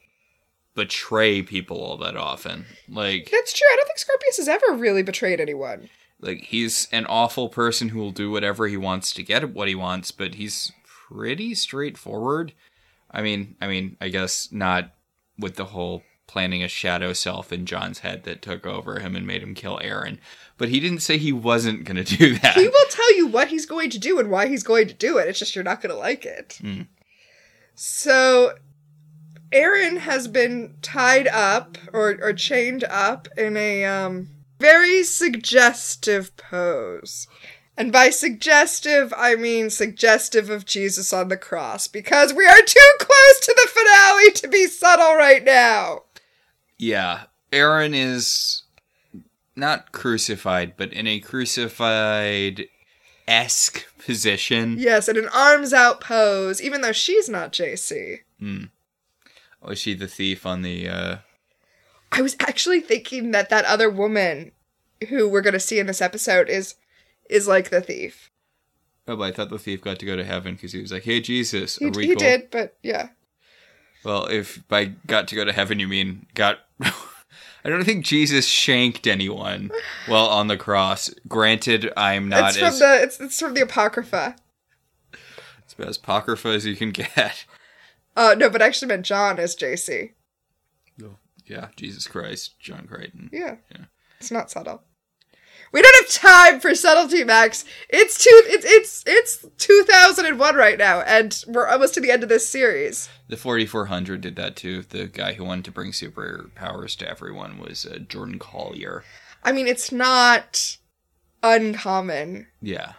betray 0.77 1.41
people 1.41 1.77
all 1.83 1.97
that 1.97 2.15
often. 2.15 2.65
Like, 2.87 3.29
That's 3.31 3.51
true. 3.51 3.67
I 3.69 3.75
don't 3.75 3.87
think 3.87 3.97
Scorpius 3.97 4.37
has 4.37 4.47
ever 4.47 4.73
really 4.75 5.01
betrayed 5.01 5.41
anyone. 5.41 5.89
like 6.21 6.43
he's 6.43 6.87
an 6.91 7.05
awful 7.07 7.49
person 7.49 7.89
who 7.89 7.99
will 7.99 8.11
do 8.11 8.29
whatever 8.31 8.67
he 8.67 8.77
wants 8.77 9.11
to 9.13 9.23
get 9.23 9.53
what 9.53 9.67
he 9.67 9.75
wants, 9.75 10.11
but 10.11 10.35
he's 10.35 10.71
pretty 10.85 11.55
straightforward. 11.55 12.53
I 13.11 13.21
mean, 13.23 13.55
I 13.59 13.67
mean, 13.67 13.97
I 13.99 14.09
guess 14.09 14.49
not 14.51 14.91
with 15.39 15.55
the 15.55 15.65
whole 15.65 16.03
planning 16.27 16.61
a 16.61 16.67
shadow 16.67 17.11
self 17.13 17.51
in 17.51 17.65
John's 17.65 17.99
head 17.99 18.23
that 18.25 18.41
took 18.41 18.67
over 18.67 18.99
him 18.99 19.15
and 19.15 19.25
made 19.25 19.41
him 19.41 19.55
kill 19.55 19.79
Aeryn. 19.79 20.19
But 20.57 20.69
he 20.69 20.79
didn't 20.79 20.99
say 20.99 21.17
he 21.17 21.31
wasn't 21.31 21.85
going 21.85 22.03
to 22.03 22.17
do 22.17 22.37
that. 22.39 22.55
He 22.55 22.67
will 22.67 22.85
tell 22.91 23.15
you 23.17 23.27
what 23.27 23.47
he's 23.47 23.65
going 23.65 23.89
to 23.91 23.99
do 23.99 24.19
and 24.19 24.29
why 24.29 24.47
he's 24.47 24.63
going 24.63 24.87
to 24.89 24.93
do 24.93 25.17
it. 25.17 25.27
It's 25.27 25.39
just 25.39 25.55
you're 25.55 25.63
not 25.63 25.81
going 25.81 25.93
to 25.93 25.99
like 25.99 26.25
it. 26.25 26.59
Hmm. 26.61 26.81
So, 27.75 28.55
Aeryn 29.51 29.99
has 29.99 30.27
been 30.27 30.75
tied 30.81 31.27
up 31.27 31.77
or, 31.93 32.17
or 32.21 32.33
chained 32.33 32.83
up 32.85 33.27
in 33.37 33.55
a 33.55 33.85
um, 33.85 34.29
very 34.59 35.03
suggestive 35.03 36.35
pose. 36.37 37.27
And 37.77 37.91
by 37.91 38.09
suggestive, 38.09 39.13
I 39.15 39.35
mean 39.35 39.69
suggestive 39.69 40.49
of 40.49 40.65
Jesus 40.65 41.13
on 41.13 41.27
the 41.27 41.37
cross, 41.37 41.87
because 41.87 42.33
we 42.33 42.45
are 42.45 42.61
too 42.61 42.91
close 42.99 43.39
to 43.41 43.53
the 43.55 43.69
finale 43.69 44.31
to 44.31 44.47
be 44.47 44.65
subtle 44.65 45.15
right 45.15 45.43
now. 45.43 46.03
Yeah, 46.79 47.23
Aeryn 47.51 47.93
is 47.93 48.63
not 49.55 49.91
crucified, 49.91 50.73
but 50.75 50.91
in 50.91 51.05
a 51.05 51.19
crucified 51.19 52.67
esque 53.27 53.85
position. 53.99 54.77
Yes, 54.79 55.07
in 55.07 55.17
an 55.17 55.29
arms 55.33 55.71
out 55.71 56.01
pose, 56.01 56.61
even 56.61 56.81
though 56.81 56.91
she's 56.91 57.29
not 57.29 57.51
JC. 57.53 58.19
Oh, 58.41 58.69
is 59.69 59.79
she 59.79 59.93
the 59.93 60.07
thief 60.07 60.45
on 60.45 60.61
the? 60.61 60.89
uh 60.89 61.17
I 62.11 62.21
was 62.21 62.35
actually 62.39 62.79
thinking 62.79 63.31
that 63.31 63.49
that 63.49 63.65
other 63.65 63.89
woman 63.89 64.51
who 65.09 65.27
we're 65.27 65.41
going 65.41 65.53
to 65.53 65.59
see 65.59 65.79
in 65.79 65.87
this 65.87 66.01
episode 66.01 66.49
is 66.49 66.75
is 67.29 67.47
like 67.47 67.69
the 67.69 67.81
thief. 67.81 68.31
Oh, 69.07 69.15
but 69.15 69.23
I 69.23 69.31
thought 69.31 69.49
the 69.49 69.59
thief 69.59 69.81
got 69.81 69.99
to 69.99 70.05
go 70.05 70.15
to 70.15 70.23
heaven 70.23 70.55
because 70.55 70.73
he 70.73 70.81
was 70.81 70.91
like, 70.91 71.03
"Hey, 71.03 71.21
Jesus, 71.21 71.77
He, 71.77 71.85
are 71.85 71.91
we 71.91 72.07
he 72.07 72.15
cool?" 72.15 72.19
did, 72.19 72.51
but 72.51 72.77
yeah. 72.81 73.09
Well, 74.03 74.25
if 74.25 74.65
by 74.67 74.85
got 75.05 75.27
to 75.29 75.35
go 75.35 75.45
to 75.45 75.53
heaven 75.53 75.79
you 75.79 75.87
mean 75.87 76.25
got. 76.33 76.59
I 77.65 77.69
don't 77.69 77.83
think 77.83 78.05
Jesus 78.05 78.47
shanked 78.47 79.07
anyone 79.07 79.71
while 80.05 80.27
on 80.27 80.47
the 80.47 80.55
cross. 80.55 81.13
Granted, 81.27 81.91
I'm 81.97 82.29
not 82.29 82.51
it's 82.51 82.57
from 82.57 82.67
as, 82.67 82.79
the 82.79 83.03
it's, 83.03 83.19
it's 83.19 83.39
from 83.39 83.55
the 83.55 83.61
apocrypha. 83.61 84.37
it's 85.63 85.73
about 85.73 85.89
as 85.89 85.97
apocrypha 85.97 86.47
as 86.49 86.65
you 86.65 86.77
can 86.77 86.91
get. 86.91 87.45
Uh 88.17 88.35
no, 88.37 88.49
but 88.49 88.61
I 88.61 88.65
actually 88.65 88.89
meant 88.89 89.05
John 89.05 89.39
as 89.39 89.55
JC. 89.55 90.11
Yeah, 91.47 91.69
Jesus 91.75 92.07
Christ, 92.07 92.59
John 92.59 92.87
Crichton. 92.87 93.29
Yeah. 93.31 93.55
Yeah. 93.71 93.85
It's 94.19 94.31
not 94.31 94.51
subtle. 94.51 94.83
We 95.73 95.81
don't 95.81 96.05
have 96.05 96.13
time 96.13 96.59
for 96.59 96.73
subtlety, 96.75 97.23
Max. 97.23 97.65
It's 97.89 98.23
two. 98.23 98.41
It's 98.45 98.65
it's 98.65 99.03
it's 99.05 99.45
two 99.57 99.83
thousand 99.87 100.25
and 100.25 100.39
one 100.39 100.55
right 100.55 100.77
now, 100.77 101.01
and 101.01 101.43
we're 101.47 101.67
almost 101.67 101.93
to 101.95 102.01
the 102.01 102.11
end 102.11 102.23
of 102.23 102.29
this 102.29 102.47
series. 102.47 103.09
The 103.27 103.35
4400 103.35 104.21
did 104.21 104.37
that 104.37 104.55
too. 104.55 104.83
The 104.83 105.07
guy 105.07 105.33
who 105.33 105.43
wanted 105.43 105.65
to 105.65 105.71
bring 105.71 105.91
superpowers 105.91 106.95
to 106.97 107.09
everyone 107.09 107.59
was 107.59 107.85
uh, 107.85 107.99
Jordan 107.99 108.39
Collier. 108.39 109.03
I 109.43 109.51
mean, 109.51 109.67
it's 109.67 109.91
not 109.91 110.77
uncommon. 111.43 112.47
Yeah. 112.61 112.93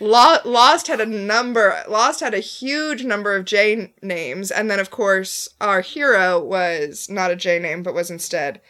Lo- 0.00 0.38
Lost 0.44 0.86
had 0.86 1.00
a 1.00 1.06
number. 1.06 1.82
Lost 1.88 2.20
had 2.20 2.32
a 2.34 2.38
huge 2.40 3.04
number 3.04 3.36
of 3.36 3.44
J 3.44 3.92
names, 4.02 4.50
and 4.50 4.70
then 4.70 4.80
of 4.80 4.90
course 4.90 5.48
our 5.60 5.82
hero 5.82 6.42
was 6.42 7.08
not 7.10 7.30
a 7.30 7.36
J 7.36 7.58
name, 7.58 7.82
but 7.82 7.94
was 7.94 8.10
instead 8.10 8.60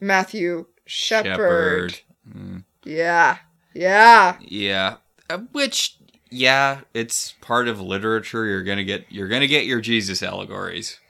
Matthew 0.00 0.66
Shepard. 0.84 1.32
Shepard. 1.34 2.00
Mm, 2.32 2.64
Yeah, 2.84 3.38
yeah. 3.74 4.36
yeah. 4.40 4.96
Uh, 5.28 5.38
which, 5.52 5.96
yeah, 6.30 6.82
it's 6.94 7.34
part 7.40 7.66
of 7.66 7.80
literature. 7.80 8.44
You're 8.44 8.62
gonna 8.62 8.84
get 8.84 9.06
you're 9.10 9.28
gonna 9.28 9.48
get 9.48 9.66
your 9.66 9.80
Jesus 9.80 10.22
allegories. 10.22 11.00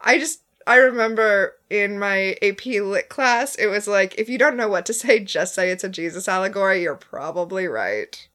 I 0.00 0.18
just 0.18 0.42
I 0.66 0.76
remember 0.76 1.54
in 1.68 1.98
my 1.98 2.36
AP 2.40 2.64
Lit 2.66 3.08
class, 3.08 3.56
it 3.56 3.66
was 3.66 3.88
like 3.88 4.14
if 4.16 4.28
you 4.28 4.38
don't 4.38 4.56
know 4.56 4.68
what 4.68 4.86
to 4.86 4.92
say, 4.94 5.18
just 5.20 5.54
say 5.56 5.70
it's 5.70 5.82
a 5.84 5.88
Jesus 5.88 6.28
allegory. 6.28 6.82
You're 6.82 6.94
probably 6.94 7.66
right. 7.66 8.28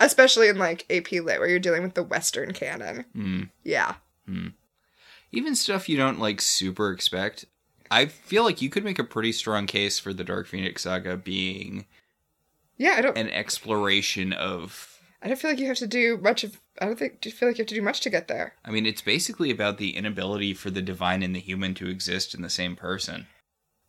Especially 0.00 0.48
in 0.48 0.58
like 0.58 0.84
AP 0.90 1.12
Lit, 1.12 1.38
where 1.38 1.48
you're 1.48 1.58
dealing 1.58 1.82
with 1.82 1.94
the 1.94 2.02
Western 2.02 2.52
canon. 2.52 3.04
Mm. 3.16 3.50
Yeah. 3.62 3.94
Even 5.32 5.54
stuff 5.54 5.88
you 5.88 5.96
don't 5.96 6.18
like 6.18 6.40
super 6.40 6.90
expect. 6.90 7.44
I 7.90 8.06
feel 8.06 8.42
like 8.44 8.62
you 8.62 8.70
could 8.70 8.84
make 8.84 8.98
a 8.98 9.04
pretty 9.04 9.32
strong 9.32 9.66
case 9.66 9.98
for 9.98 10.12
the 10.12 10.24
Dark 10.24 10.46
Phoenix 10.46 10.82
saga 10.82 11.16
being 11.16 11.86
Yeah, 12.76 12.94
I 12.98 13.00
don't. 13.02 13.18
an 13.18 13.28
exploration 13.30 14.32
of 14.32 14.86
I 15.22 15.28
don't 15.28 15.36
feel 15.38 15.50
like 15.50 15.60
you 15.60 15.66
have 15.66 15.76
to 15.78 15.86
do 15.86 16.16
much 16.16 16.44
of. 16.44 16.58
I 16.80 16.86
don't 16.86 16.98
think. 16.98 17.20
Do 17.20 17.28
you 17.28 17.34
feel 17.34 17.48
like 17.48 17.58
you 17.58 17.62
have 17.62 17.68
to 17.68 17.74
do 17.74 17.82
much 17.82 18.00
to 18.00 18.10
get 18.10 18.26
there? 18.28 18.54
I 18.64 18.70
mean, 18.70 18.86
it's 18.86 19.02
basically 19.02 19.50
about 19.50 19.76
the 19.76 19.94
inability 19.96 20.54
for 20.54 20.70
the 20.70 20.80
divine 20.80 21.22
and 21.22 21.34
the 21.34 21.40
human 21.40 21.74
to 21.74 21.88
exist 21.88 22.32
in 22.34 22.40
the 22.42 22.48
same 22.48 22.74
person. 22.74 23.26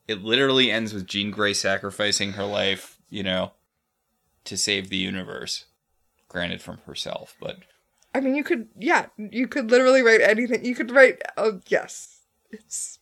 It 0.10 0.24
literally 0.24 0.69
ends 0.71 0.93
with 0.93 1.08
Jean 1.08 1.32
Grey 1.32 1.54
sacrificing 1.54 2.34
her 2.34 2.43
life, 2.43 2.97
you 3.10 3.24
know, 3.24 3.52
to 4.43 4.58
save 4.58 4.89
the 4.89 4.97
universe. 4.97 5.65
Granted 6.31 6.61
from 6.61 6.77
herself, 6.85 7.35
but 7.41 7.57
I 8.15 8.21
mean, 8.21 8.35
you 8.35 8.43
could. 8.45 8.69
Yeah, 8.79 9.07
you 9.17 9.49
could 9.49 9.69
literally 9.69 10.01
write 10.01 10.21
anything. 10.21 10.63
You 10.63 10.75
could 10.75 10.89
write. 10.89 11.21
Oh 11.35 11.59
yes, 11.67 12.21
it's 12.51 12.99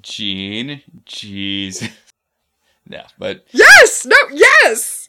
Gene, 0.00 0.82
jeez. 1.04 1.90
no, 2.88 3.02
but 3.18 3.44
yes. 3.52 4.06
No. 4.06 4.16
Yes. 4.32 5.03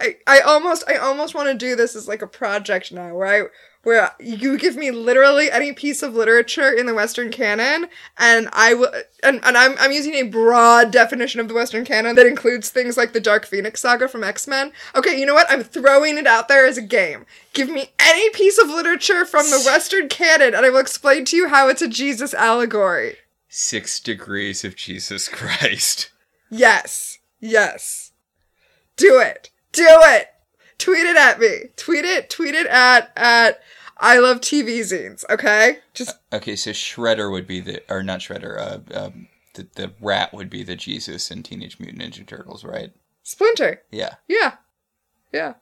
I 0.00 0.16
I 0.26 0.40
almost 0.40 0.84
I 0.88 0.96
almost 0.96 1.34
want 1.34 1.48
to 1.48 1.54
do 1.54 1.76
this 1.76 1.96
as 1.96 2.08
like 2.08 2.22
a 2.22 2.26
project 2.26 2.92
now, 2.92 3.14
where 3.14 3.26
I 3.26 3.48
where 3.82 4.10
you 4.18 4.58
give 4.58 4.74
me 4.74 4.90
literally 4.90 5.48
any 5.48 5.72
piece 5.72 6.02
of 6.02 6.12
literature 6.14 6.72
in 6.72 6.86
the 6.86 6.94
Western 6.94 7.30
canon, 7.30 7.86
and 8.18 8.48
I 8.52 8.74
will 8.74 8.92
and, 9.22 9.40
and 9.44 9.56
I'm 9.56 9.76
I'm 9.78 9.92
using 9.92 10.14
a 10.14 10.24
broad 10.24 10.90
definition 10.90 11.40
of 11.40 11.46
the 11.48 11.54
Western 11.54 11.84
canon 11.84 12.16
that 12.16 12.26
includes 12.26 12.68
things 12.68 12.96
like 12.96 13.12
the 13.12 13.20
Dark 13.20 13.46
Phoenix 13.46 13.80
saga 13.80 14.08
from 14.08 14.24
X 14.24 14.48
Men. 14.48 14.72
Okay, 14.94 15.18
you 15.18 15.24
know 15.24 15.34
what? 15.34 15.50
I'm 15.50 15.62
throwing 15.62 16.18
it 16.18 16.26
out 16.26 16.48
there 16.48 16.66
as 16.66 16.76
a 16.76 16.82
game. 16.82 17.26
Give 17.52 17.68
me 17.68 17.92
any 18.00 18.28
piece 18.30 18.58
of 18.58 18.68
literature 18.68 19.24
from 19.24 19.50
the 19.50 19.62
Western 19.64 20.08
canon, 20.08 20.54
and 20.54 20.66
I 20.66 20.70
will 20.70 20.80
explain 20.80 21.24
to 21.26 21.36
you 21.36 21.48
how 21.48 21.68
it's 21.68 21.82
a 21.82 21.88
Jesus 21.88 22.34
allegory. 22.34 23.18
six 23.48 24.00
degrees 24.00 24.64
of 24.64 24.74
Jesus 24.76 25.28
Christ. 25.28 26.10
Yes, 26.50 27.18
yes, 27.40 28.12
do 28.96 29.18
it, 29.20 29.50
do 29.76 29.86
it. 29.88 30.28
Tweet 30.78 31.06
it 31.06 31.16
at 31.16 31.38
me. 31.38 31.70
Tweet 31.76 32.04
it. 32.04 32.28
Tweet 32.28 32.54
it 32.54 32.66
at 32.66 33.10
at 33.16 33.60
I 33.98 34.18
love 34.18 34.40
TV 34.40 34.80
zines. 34.80 35.24
Okay, 35.30 35.78
just 35.94 36.18
Okay, 36.32 36.56
so 36.56 36.70
Shredder 36.70 37.30
would 37.30 37.46
be 37.46 37.60
the, 37.60 37.82
or 37.88 38.02
not 38.02 38.20
Shredder, 38.20 38.58
uh, 38.58 38.98
um, 38.98 39.28
the, 39.54 39.66
the 39.74 39.92
rat 40.00 40.34
would 40.34 40.50
be 40.50 40.62
the 40.62 40.76
Jesus 40.76 41.30
in 41.30 41.42
Teenage 41.42 41.78
Mutant 41.80 42.02
Ninja 42.02 42.26
Turtles, 42.26 42.64
right? 42.64 42.92
Splinter. 43.22 43.82
Yeah. 43.90 44.14
Yeah, 44.28 44.56
yeah, 45.32 45.54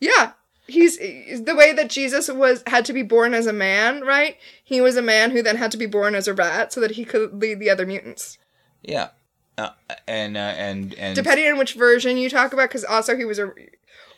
yeah. 0.00 0.32
He's, 0.66 0.98
he's 0.98 1.44
the 1.44 1.54
way 1.54 1.72
that 1.72 1.88
Jesus 1.88 2.28
was 2.28 2.64
had 2.66 2.84
to 2.86 2.92
be 2.92 3.02
born 3.02 3.34
as 3.34 3.46
a 3.46 3.52
man, 3.52 4.00
right? 4.00 4.36
He 4.64 4.80
was 4.80 4.96
a 4.96 5.02
man 5.02 5.30
who 5.30 5.40
then 5.40 5.56
had 5.56 5.70
to 5.70 5.76
be 5.76 5.86
born 5.86 6.16
as 6.16 6.26
a 6.26 6.34
rat 6.34 6.72
so 6.72 6.80
that 6.80 6.92
he 6.92 7.04
could 7.04 7.40
lead 7.40 7.60
the 7.60 7.70
other 7.70 7.86
mutants. 7.86 8.38
Yeah. 8.82 9.10
Uh, 9.58 9.70
and, 10.06 10.36
uh, 10.36 10.40
and, 10.40 10.94
and, 10.94 11.14
Depending 11.14 11.46
on 11.50 11.56
which 11.58 11.74
version 11.74 12.18
you 12.18 12.28
talk 12.28 12.52
about, 12.52 12.68
because 12.68 12.84
also 12.84 13.16
he 13.16 13.24
was 13.24 13.38
a, 13.38 13.52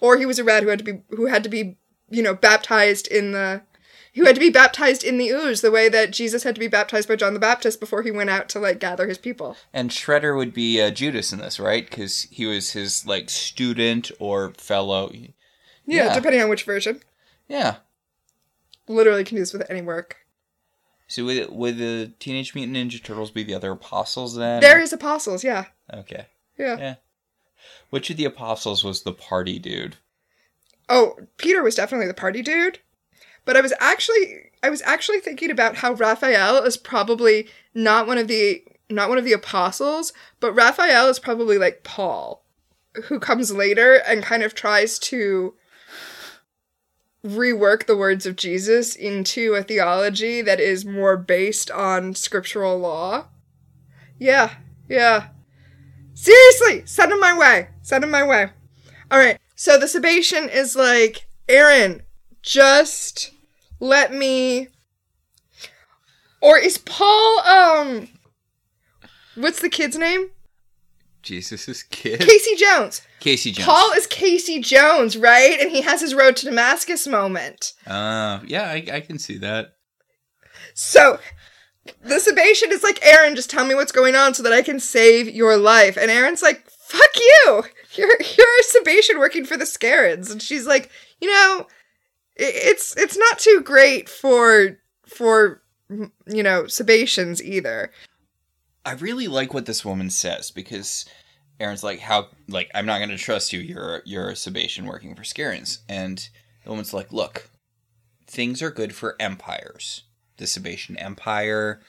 or 0.00 0.16
he 0.18 0.26
was 0.26 0.38
a 0.38 0.44
rat 0.44 0.62
who 0.64 0.68
had 0.68 0.78
to 0.80 0.84
be 0.84 1.02
who 1.10 1.26
had 1.26 1.44
to 1.44 1.48
be 1.48 1.76
you 2.10 2.22
know 2.22 2.34
baptized 2.34 3.06
in 3.06 3.32
the. 3.32 3.62
Who 4.14 4.24
had 4.24 4.34
to 4.34 4.40
be 4.40 4.50
baptized 4.50 5.04
in 5.04 5.16
the 5.16 5.28
ooze, 5.28 5.60
the 5.60 5.70
way 5.70 5.88
that 5.90 6.10
Jesus 6.10 6.42
had 6.42 6.56
to 6.56 6.58
be 6.58 6.66
baptized 6.66 7.06
by 7.06 7.14
John 7.14 7.34
the 7.34 7.38
Baptist 7.38 7.78
before 7.78 8.02
he 8.02 8.10
went 8.10 8.30
out 8.30 8.48
to 8.48 8.58
like 8.58 8.80
gather 8.80 9.06
his 9.06 9.18
people. 9.18 9.56
and 9.72 9.90
Shredder 9.90 10.36
would 10.36 10.52
be 10.52 10.80
uh, 10.80 10.90
Judas 10.90 11.32
in 11.32 11.38
this, 11.38 11.60
right? 11.60 11.88
Because 11.88 12.22
he 12.22 12.44
was 12.44 12.72
his, 12.72 13.06
like, 13.06 13.30
student 13.30 14.10
or 14.18 14.54
fellow. 14.54 15.12
Yeah, 15.12 15.28
Yeah. 15.86 16.14
depending 16.14 16.42
on 16.42 16.48
which 16.48 16.64
version. 16.64 17.00
Yeah. 17.46 17.76
Literally 18.88 19.22
can 19.22 19.36
use 19.36 19.52
with 19.52 19.70
any 19.70 19.82
work. 19.82 20.16
So 21.08 21.24
would, 21.24 21.50
would 21.50 21.78
the 21.78 22.12
Teenage 22.20 22.54
Mutant 22.54 22.76
Ninja 22.76 23.02
Turtles 23.02 23.30
be 23.30 23.42
the 23.42 23.54
other 23.54 23.72
apostles 23.72 24.36
then? 24.36 24.60
There 24.60 24.78
is 24.78 24.92
apostles, 24.92 25.42
yeah. 25.42 25.64
Okay. 25.92 26.26
Yeah. 26.58 26.76
Yeah. 26.78 26.94
Which 27.90 28.10
of 28.10 28.18
the 28.18 28.26
apostles 28.26 28.84
was 28.84 29.02
the 29.02 29.12
party 29.12 29.58
dude? 29.58 29.96
Oh, 30.88 31.16
Peter 31.38 31.62
was 31.62 31.74
definitely 31.74 32.06
the 32.06 32.14
party 32.14 32.42
dude. 32.42 32.80
But 33.44 33.56
I 33.56 33.62
was 33.62 33.72
actually 33.80 34.50
I 34.62 34.68
was 34.68 34.82
actually 34.82 35.20
thinking 35.20 35.50
about 35.50 35.76
how 35.76 35.94
Raphael 35.94 36.62
is 36.64 36.76
probably 36.76 37.48
not 37.74 38.06
one 38.06 38.18
of 38.18 38.28
the 38.28 38.62
not 38.90 39.08
one 39.08 39.16
of 39.16 39.24
the 39.24 39.32
apostles, 39.32 40.12
but 40.40 40.52
Raphael 40.52 41.08
is 41.08 41.18
probably 41.18 41.56
like 41.56 41.82
Paul, 41.82 42.44
who 43.04 43.18
comes 43.18 43.50
later 43.52 43.94
and 44.06 44.22
kind 44.22 44.42
of 44.42 44.54
tries 44.54 44.98
to 45.00 45.54
rework 47.24 47.86
the 47.86 47.96
words 47.96 48.26
of 48.26 48.36
Jesus 48.36 48.94
into 48.94 49.54
a 49.54 49.62
theology 49.62 50.42
that 50.42 50.60
is 50.60 50.84
more 50.84 51.16
based 51.16 51.70
on 51.70 52.14
scriptural 52.14 52.78
law. 52.78 53.26
Yeah, 54.18 54.54
yeah. 54.88 55.28
Seriously, 56.14 56.82
send 56.86 57.12
him 57.12 57.20
my 57.20 57.36
way. 57.36 57.68
Send 57.82 58.04
him 58.04 58.10
my 58.10 58.26
way. 58.26 58.50
All 59.10 59.18
right. 59.18 59.38
So 59.54 59.78
the 59.78 59.86
Sebacean 59.86 60.52
is 60.52 60.76
like, 60.76 61.26
Aeryn, 61.48 62.02
just 62.42 63.32
let 63.80 64.12
me. 64.12 64.68
Or 66.40 66.58
is 66.58 66.78
Paul 66.78 67.40
um? 67.40 68.08
What's 69.34 69.60
the 69.60 69.68
kid's 69.68 69.96
name? 69.96 70.30
Jesus' 71.22 71.82
kid? 71.84 72.20
Casey 72.20 72.56
Jones. 72.56 73.02
Casey 73.20 73.50
Jones. 73.52 73.66
Paul 73.66 73.92
is 73.92 74.06
Casey 74.06 74.60
Jones, 74.60 75.16
right? 75.16 75.58
And 75.60 75.70
he 75.70 75.82
has 75.82 76.00
his 76.00 76.14
road 76.14 76.36
to 76.36 76.46
Damascus 76.46 77.06
moment. 77.06 77.72
Uh, 77.86 78.40
yeah, 78.46 78.64
I, 78.64 78.84
I 78.92 79.00
can 79.00 79.18
see 79.18 79.38
that. 79.38 79.74
So 80.74 81.18
the 82.02 82.16
Sebacean 82.16 82.70
is 82.70 82.82
like, 82.82 83.00
Aeryn, 83.00 83.34
just 83.34 83.50
tell 83.50 83.64
me 83.64 83.74
what's 83.74 83.92
going 83.92 84.14
on 84.14 84.34
so 84.34 84.42
that 84.42 84.52
I 84.52 84.62
can 84.62 84.78
save 84.80 85.28
your 85.28 85.56
life. 85.56 85.96
And 85.96 86.10
Aeryn's 86.10 86.42
like, 86.42 86.68
fuck 86.70 87.16
you. 87.16 87.64
You're 87.94 88.08
you're 88.36 88.46
a 88.46 88.64
Sebacean 88.64 89.18
working 89.18 89.44
for 89.44 89.56
the 89.56 89.64
Scarrans. 89.64 90.30
And 90.30 90.40
she's 90.40 90.66
like, 90.66 90.90
you 91.20 91.28
know, 91.28 91.66
it's 92.36 92.96
it's 92.96 93.16
not 93.16 93.38
too 93.38 93.60
great 93.64 94.08
for 94.08 94.78
for 95.06 95.62
you 95.88 96.42
know, 96.42 96.64
Sebaceans 96.64 97.42
either. 97.42 97.90
I 98.84 98.92
really 98.92 99.28
like 99.28 99.52
what 99.52 99.66
this 99.66 99.84
woman 99.84 100.10
says 100.10 100.50
because 100.50 101.04
Aeryn's 101.60 101.82
like, 101.82 102.00
"How? 102.00 102.28
Like, 102.48 102.70
I'm 102.74 102.86
not 102.86 102.98
going 102.98 103.10
to 103.10 103.18
trust 103.18 103.52
you. 103.52 103.60
You're 103.60 104.02
you're 104.04 104.30
a 104.30 104.34
Sebacean 104.34 104.86
working 104.86 105.14
for 105.14 105.22
Scarrans." 105.22 105.78
And 105.88 106.28
the 106.64 106.70
woman's 106.70 106.94
like, 106.94 107.12
"Look, 107.12 107.50
things 108.26 108.62
are 108.62 108.70
good 108.70 108.94
for 108.94 109.16
empires. 109.18 110.04
The 110.36 110.44
Sebacean 110.44 110.96
Empire, 111.02 111.80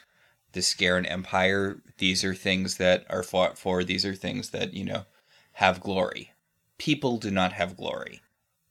the 0.53 0.61
Scarran 0.61 1.09
Empire. 1.09 1.81
These 1.99 2.23
are 2.23 2.33
things 2.33 2.77
that 2.77 3.05
are 3.09 3.23
fought 3.23 3.57
for. 3.57 3.83
These 3.83 4.05
are 4.05 4.15
things 4.15 4.49
that 4.49 4.73
you 4.73 4.85
know 4.85 5.05
have 5.53 5.81
glory. 5.81 6.33
People 6.77 7.17
do 7.17 7.29
not 7.29 7.53
have 7.53 7.77
glory. 7.77 8.21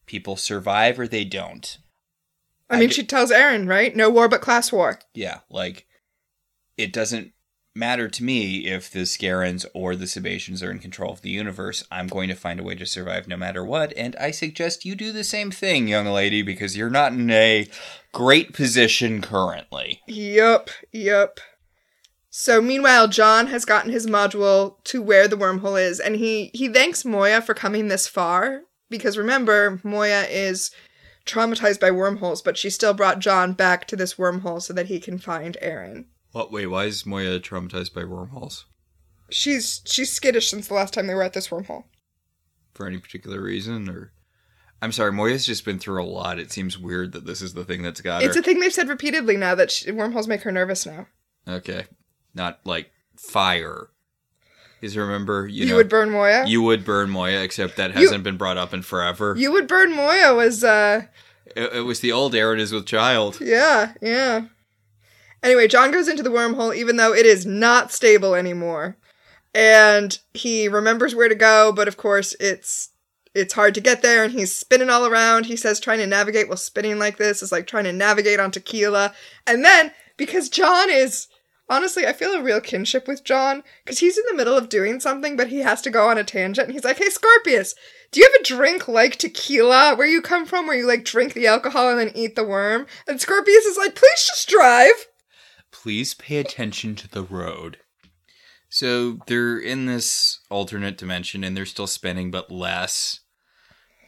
People 0.05 0.35
survive 0.35 0.99
or 0.99 1.07
they 1.07 1.23
don't. 1.23 1.77
I, 2.69 2.75
I 2.75 2.79
mean, 2.79 2.89
get- 2.89 2.95
she 2.95 3.03
tells 3.03 3.31
Aeryn, 3.31 3.69
right? 3.69 3.95
No 3.95 4.09
war 4.09 4.27
but 4.27 4.41
class 4.41 4.71
war. 4.71 4.99
Yeah, 5.13 5.39
like 5.49 5.87
it 6.77 6.91
doesn't 6.91 7.31
matter 7.75 8.07
to 8.09 8.23
me 8.23 8.65
if 8.65 8.89
the 8.91 9.01
Scarrans 9.01 9.65
or 9.73 9.95
the 9.95 10.05
Sebaceans 10.05 10.63
are 10.63 10.71
in 10.71 10.79
control 10.79 11.13
of 11.13 11.21
the 11.21 11.29
universe. 11.29 11.83
I'm 11.91 12.07
going 12.07 12.29
to 12.29 12.35
find 12.35 12.59
a 12.59 12.63
way 12.63 12.75
to 12.75 12.85
survive 12.85 13.27
no 13.27 13.37
matter 13.37 13.63
what, 13.63 13.93
and 13.95 14.15
I 14.17 14.31
suggest 14.31 14.85
you 14.85 14.95
do 14.95 15.11
the 15.11 15.23
same 15.23 15.51
thing, 15.51 15.87
young 15.87 16.07
lady, 16.07 16.41
because 16.41 16.75
you're 16.75 16.89
not 16.89 17.13
in 17.13 17.29
a 17.29 17.67
great 18.11 18.53
position 18.53 19.21
currently. 19.21 20.01
Yup, 20.07 20.69
yup. 20.91 21.39
So 22.29 22.61
meanwhile, 22.61 23.07
John 23.07 23.47
has 23.47 23.65
gotten 23.65 23.91
his 23.91 24.05
module 24.05 24.83
to 24.85 25.01
where 25.01 25.27
the 25.27 25.37
wormhole 25.37 25.81
is, 25.81 25.99
and 25.99 26.15
he 26.15 26.51
he 26.53 26.69
thanks 26.69 27.03
Moya 27.03 27.41
for 27.41 27.53
coming 27.53 27.87
this 27.87 28.07
far 28.07 28.61
because 28.89 29.17
remember, 29.17 29.79
Moya 29.83 30.23
is 30.29 30.71
traumatized 31.25 31.79
by 31.79 31.91
wormholes, 31.91 32.41
but 32.41 32.57
she 32.57 32.69
still 32.69 32.93
brought 32.93 33.19
John 33.19 33.53
back 33.53 33.85
to 33.87 33.95
this 33.95 34.15
wormhole 34.15 34.61
so 34.61 34.73
that 34.73 34.87
he 34.87 34.99
can 34.99 35.17
find 35.17 35.57
Aeryn. 35.61 36.05
What? 36.31 36.51
Wait, 36.51 36.67
why 36.67 36.85
is 36.85 37.05
Moya 37.05 37.39
traumatized 37.39 37.93
by 37.93 38.03
wormholes? 38.03 38.65
She's 39.29 39.81
she's 39.85 40.11
skittish 40.11 40.49
since 40.49 40.67
the 40.67 40.73
last 40.73 40.93
time 40.93 41.07
they 41.07 41.13
were 41.15 41.23
at 41.23 41.33
this 41.33 41.49
wormhole. 41.49 41.85
For 42.73 42.87
any 42.87 42.97
particular 42.97 43.41
reason, 43.41 43.89
or 43.89 44.11
I'm 44.81 44.91
sorry, 44.91 45.11
Moya's 45.11 45.45
just 45.45 45.65
been 45.65 45.79
through 45.79 46.01
a 46.03 46.05
lot. 46.05 46.39
It 46.39 46.51
seems 46.51 46.77
weird 46.77 47.11
that 47.11 47.25
this 47.25 47.41
is 47.41 47.53
the 47.53 47.65
thing 47.65 47.81
that's 47.81 48.01
got 48.01 48.23
It's 48.23 48.35
her. 48.35 48.41
a 48.41 48.43
thing 48.43 48.59
they've 48.59 48.73
said 48.73 48.87
repeatedly 48.89 49.37
now 49.37 49.53
that 49.55 49.71
she, 49.71 49.91
wormholes 49.91 50.27
make 50.27 50.41
her 50.43 50.51
nervous 50.51 50.85
now. 50.85 51.07
okay, 51.47 51.85
not 52.33 52.59
like 52.63 52.91
fire. 53.17 53.89
Because 54.79 54.95
remember, 54.95 55.45
you, 55.45 55.65
You, 55.65 55.71
know, 55.71 55.75
would 55.75 55.89
burn 55.89 56.09
Moya. 56.09 56.45
you 56.47 56.61
would 56.61 56.85
burn 56.85 57.09
Moya, 57.09 57.41
except 57.43 57.75
that 57.75 57.91
hasn't 57.91 58.23
been 58.23 58.37
brought 58.37 58.55
up 58.57 58.73
in 58.73 58.81
forever. 58.81 59.35
You 59.37 59.51
would 59.51 59.67
burn 59.67 59.93
Moya 59.93 60.33
was 60.33 60.63
uh 60.63 61.03
it, 61.55 61.73
it 61.73 61.81
was 61.81 61.99
the 61.99 62.11
old 62.13 62.33
Aeryn 62.33 62.59
is 62.59 62.71
with 62.71 62.85
child. 62.85 63.39
yeah, 63.41 63.93
yeah. 64.01 64.45
Anyway, 65.41 65.67
John 65.67 65.91
goes 65.91 66.07
into 66.07 66.23
the 66.23 66.29
wormhole 66.29 66.75
even 66.75 66.97
though 66.97 67.13
it 67.13 67.25
is 67.25 67.45
not 67.45 67.91
stable 67.91 68.35
anymore. 68.35 68.97
And 69.53 70.17
he 70.33 70.67
remembers 70.67 71.15
where 71.15 71.29
to 71.29 71.35
go, 71.35 71.71
but 71.71 71.87
of 71.87 71.97
course 71.97 72.35
it's 72.39 72.89
it's 73.35 73.53
hard 73.53 73.75
to 73.75 73.81
get 73.81 74.01
there 74.01 74.23
and 74.23 74.33
he's 74.33 74.55
spinning 74.55 74.89
all 74.89 75.05
around. 75.05 75.45
He 75.45 75.55
says 75.55 75.79
trying 75.79 75.99
to 75.99 76.07
navigate 76.07 76.47
while 76.47 76.57
spinning 76.57 76.97
like 76.99 77.17
this 77.17 77.43
is 77.43 77.51
like 77.51 77.67
trying 77.67 77.83
to 77.85 77.93
navigate 77.93 78.39
on 78.39 78.51
tequila. 78.51 79.13
And 79.45 79.63
then 79.63 79.91
because 80.17 80.49
John 80.49 80.89
is 80.89 81.27
honestly, 81.69 82.05
I 82.07 82.13
feel 82.13 82.33
a 82.33 82.41
real 82.41 82.59
kinship 82.59 83.07
with 83.07 83.23
John 83.23 83.63
because 83.83 83.99
he's 83.99 84.17
in 84.17 84.23
the 84.27 84.35
middle 84.35 84.57
of 84.57 84.69
doing 84.69 84.99
something, 84.99 85.37
but 85.37 85.49
he 85.49 85.59
has 85.59 85.81
to 85.83 85.91
go 85.91 86.09
on 86.09 86.17
a 86.17 86.23
tangent. 86.23 86.67
And 86.67 86.73
he's 86.73 86.83
like, 86.83 86.97
"Hey, 86.97 87.09
Scorpius, 87.09 87.75
do 88.11 88.19
you 88.19 88.25
have 88.25 88.41
a 88.41 88.43
drink 88.43 88.87
like 88.87 89.17
tequila? 89.17 89.95
Where 89.95 90.07
you 90.07 90.21
come 90.21 90.45
from? 90.45 90.67
Where 90.67 90.77
you 90.77 90.87
like 90.87 91.05
drink 91.05 91.33
the 91.33 91.47
alcohol 91.47 91.89
and 91.89 91.99
then 91.99 92.11
eat 92.15 92.35
the 92.35 92.43
worm?" 92.43 92.87
And 93.07 93.21
Scorpius 93.21 93.65
is 93.65 93.77
like, 93.77 93.95
"Please 93.95 94.27
just 94.27 94.49
drive." 94.49 95.07
Please 95.81 96.13
pay 96.13 96.37
attention 96.37 96.93
to 96.95 97.07
the 97.07 97.23
road. 97.23 97.77
So 98.67 99.19
they're 99.27 99.57
in 99.57 99.85
this 99.85 100.41
alternate 100.49 100.97
dimension 100.97 101.41
and 101.41 101.55
they're 101.55 101.65
still 101.65 101.87
spinning, 101.87 102.31
but 102.31 102.51
less. 102.51 103.21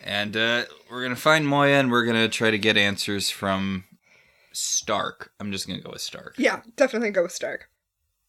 And 0.03 0.35
uh, 0.35 0.65
we're 0.89 1.01
gonna 1.01 1.15
find 1.15 1.47
Moya 1.47 1.79
and 1.79 1.89
we're 1.89 2.05
gonna 2.05 2.27
try 2.27 2.51
to 2.51 2.57
get 2.57 2.75
answers 2.75 3.29
from 3.29 3.85
Stark. 4.51 5.31
I'm 5.39 5.53
just 5.53 5.65
gonna 5.65 5.79
go 5.79 5.91
with 5.91 6.01
Stark. 6.01 6.35
Yeah, 6.37 6.59
definitely 6.75 7.11
go 7.11 7.23
with 7.23 7.31
Stark. 7.31 7.69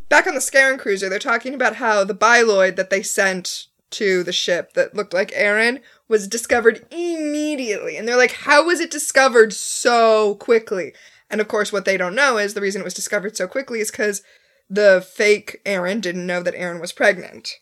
Back 0.09 0.28
on 0.28 0.34
the 0.34 0.40
Scarran 0.40 0.78
cruiser, 0.78 1.09
they're 1.09 1.18
talking 1.18 1.53
about 1.53 1.76
how 1.76 2.05
the 2.05 2.14
Bioloid 2.14 2.76
that 2.76 2.90
they 2.90 3.03
sent 3.03 3.66
to 3.90 4.22
the 4.22 4.32
ship 4.32 4.74
that 4.74 4.95
looked 4.95 5.12
like 5.12 5.32
Aeryn 5.32 5.80
was 6.07 6.28
discovered 6.28 6.86
immediately. 6.90 7.97
And 7.97 8.07
they're 8.07 8.16
like, 8.16 8.32
how 8.32 8.64
was 8.64 8.78
it 8.78 8.90
discovered 8.90 9.53
so 9.53 10.36
quickly? 10.36 10.93
And 11.33 11.41
of 11.41 11.49
course, 11.49 11.72
what 11.72 11.87
they 11.87 11.97
don't 11.97 12.14
know 12.14 12.37
is 12.37 12.53
the 12.53 12.61
reason 12.61 12.83
it 12.83 12.85
was 12.85 12.95
discovered 12.95 13.37
so 13.37 13.49
quickly 13.49 13.80
is 13.80 13.91
because 13.91 14.22
the 14.68 15.05
fake 15.14 15.62
Aeryn 15.64 16.03
didn't 16.03 16.26
know 16.26 16.43
that 16.43 16.55
Aeryn 16.55 16.80
was 16.80 16.93
pregnant. 16.93 17.59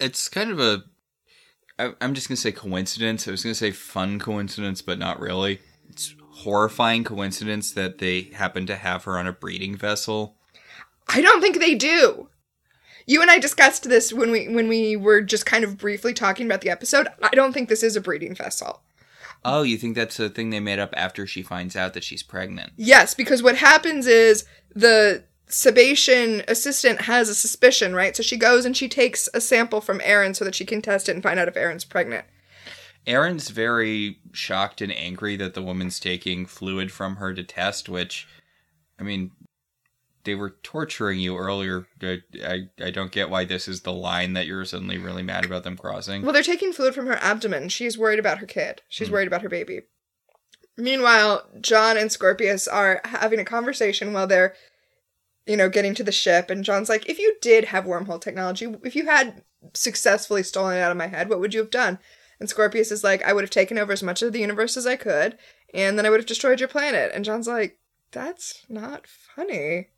It's 0.00 0.28
kind 0.28 0.50
of 0.50 0.58
a. 0.58 0.84
I, 1.78 1.92
I'm 2.00 2.14
just 2.14 2.28
gonna 2.28 2.36
say 2.36 2.52
coincidence. 2.52 3.28
I 3.28 3.30
was 3.32 3.42
gonna 3.42 3.54
say 3.54 3.70
fun 3.70 4.18
coincidence, 4.18 4.80
but 4.80 4.98
not 4.98 5.20
really. 5.20 5.60
It's 5.90 6.14
horrifying 6.30 7.04
coincidence 7.04 7.72
that 7.72 7.98
they 7.98 8.22
happen 8.34 8.66
to 8.66 8.76
have 8.76 9.04
her 9.04 9.18
on 9.18 9.26
a 9.26 9.32
breeding 9.32 9.76
vessel. 9.76 10.36
I 11.06 11.20
don't 11.20 11.42
think 11.42 11.60
they 11.60 11.74
do. 11.74 12.30
You 13.06 13.20
and 13.20 13.30
I 13.30 13.38
discussed 13.38 13.88
this 13.88 14.12
when 14.12 14.30
we 14.30 14.48
when 14.48 14.68
we 14.68 14.96
were 14.96 15.20
just 15.20 15.44
kind 15.44 15.64
of 15.64 15.76
briefly 15.76 16.14
talking 16.14 16.46
about 16.46 16.62
the 16.62 16.70
episode. 16.70 17.08
I 17.22 17.30
don't 17.30 17.52
think 17.52 17.68
this 17.68 17.82
is 17.82 17.94
a 17.94 18.00
breeding 18.00 18.34
vessel. 18.34 18.82
Oh, 19.44 19.62
you 19.62 19.78
think 19.78 19.96
that's 19.96 20.20
a 20.20 20.28
thing 20.28 20.50
they 20.50 20.60
made 20.60 20.78
up 20.78 20.92
after 20.96 21.26
she 21.26 21.42
finds 21.42 21.74
out 21.74 21.94
that 21.94 22.04
she's 22.04 22.22
pregnant? 22.22 22.72
Yes, 22.76 23.14
because 23.14 23.42
what 23.42 23.56
happens 23.56 24.06
is 24.06 24.44
the 24.74 25.24
Sebacean 25.48 26.44
assistant 26.46 27.02
has 27.02 27.28
a 27.28 27.34
suspicion, 27.34 27.94
right? 27.94 28.16
So 28.16 28.22
she 28.22 28.36
goes 28.36 28.64
and 28.64 28.76
she 28.76 28.88
takes 28.88 29.28
a 29.32 29.40
sample 29.40 29.80
from 29.80 30.00
Aeryn 30.00 30.36
so 30.36 30.44
that 30.44 30.54
she 30.54 30.64
can 30.64 30.82
test 30.82 31.08
it 31.08 31.12
and 31.12 31.22
find 31.22 31.40
out 31.40 31.48
if 31.48 31.54
Aeryn's 31.54 31.84
pregnant. 31.84 32.26
Aeryn's 33.06 33.48
very 33.48 34.18
shocked 34.32 34.80
and 34.80 34.92
angry 34.92 35.36
that 35.36 35.54
the 35.54 35.62
woman's 35.62 35.98
taking 35.98 36.44
fluid 36.44 36.92
from 36.92 37.16
her 37.16 37.32
to 37.32 37.42
test, 37.42 37.88
which, 37.88 38.28
I 38.98 39.02
mean, 39.02 39.30
they 40.24 40.34
were 40.34 40.56
torturing 40.62 41.20
you 41.20 41.36
earlier. 41.36 41.86
I, 42.02 42.18
I, 42.44 42.58
I 42.82 42.90
don't 42.90 43.12
get 43.12 43.30
why 43.30 43.44
this 43.44 43.66
is 43.68 43.82
the 43.82 43.92
line 43.92 44.34
that 44.34 44.46
you're 44.46 44.64
suddenly 44.64 44.98
really 44.98 45.22
mad 45.22 45.44
about 45.44 45.64
them 45.64 45.76
crossing. 45.76 46.22
Well, 46.22 46.32
they're 46.32 46.42
taking 46.42 46.72
fluid 46.72 46.94
from 46.94 47.06
her 47.06 47.18
abdomen. 47.22 47.68
She's 47.68 47.98
worried 47.98 48.18
about 48.18 48.38
her 48.38 48.46
kid. 48.46 48.82
She's 48.88 49.08
hmm. 49.08 49.14
worried 49.14 49.28
about 49.28 49.42
her 49.42 49.48
baby. 49.48 49.82
Meanwhile, 50.76 51.46
John 51.60 51.96
and 51.96 52.10
Scorpius 52.10 52.68
are 52.68 53.00
having 53.04 53.40
a 53.40 53.44
conversation 53.44 54.12
while 54.12 54.26
they're, 54.26 54.54
you 55.46 55.56
know, 55.56 55.68
getting 55.68 55.94
to 55.94 56.04
the 56.04 56.12
ship. 56.12 56.50
And 56.50 56.64
John's 56.64 56.88
like, 56.88 57.08
if 57.08 57.18
you 57.18 57.36
did 57.40 57.66
have 57.66 57.84
wormhole 57.84 58.20
technology, 58.20 58.74
if 58.84 58.96
you 58.96 59.06
had 59.06 59.42
successfully 59.74 60.42
stolen 60.42 60.76
it 60.76 60.80
out 60.80 60.90
of 60.90 60.96
my 60.96 61.08
head, 61.08 61.28
what 61.28 61.40
would 61.40 61.54
you 61.54 61.60
have 61.60 61.70
done? 61.70 61.98
And 62.38 62.48
Scorpius 62.48 62.90
is 62.90 63.04
like, 63.04 63.22
I 63.22 63.34
would 63.34 63.44
have 63.44 63.50
taken 63.50 63.78
over 63.78 63.92
as 63.92 64.02
much 64.02 64.22
of 64.22 64.32
the 64.32 64.40
universe 64.40 64.76
as 64.76 64.86
I 64.86 64.96
could, 64.96 65.36
and 65.74 65.98
then 65.98 66.06
I 66.06 66.10
would 66.10 66.20
have 66.20 66.26
destroyed 66.26 66.60
your 66.60 66.70
planet. 66.70 67.10
And 67.14 67.24
John's 67.24 67.46
like, 67.46 67.78
that's 68.12 68.64
not 68.68 69.06
funny. 69.06 69.88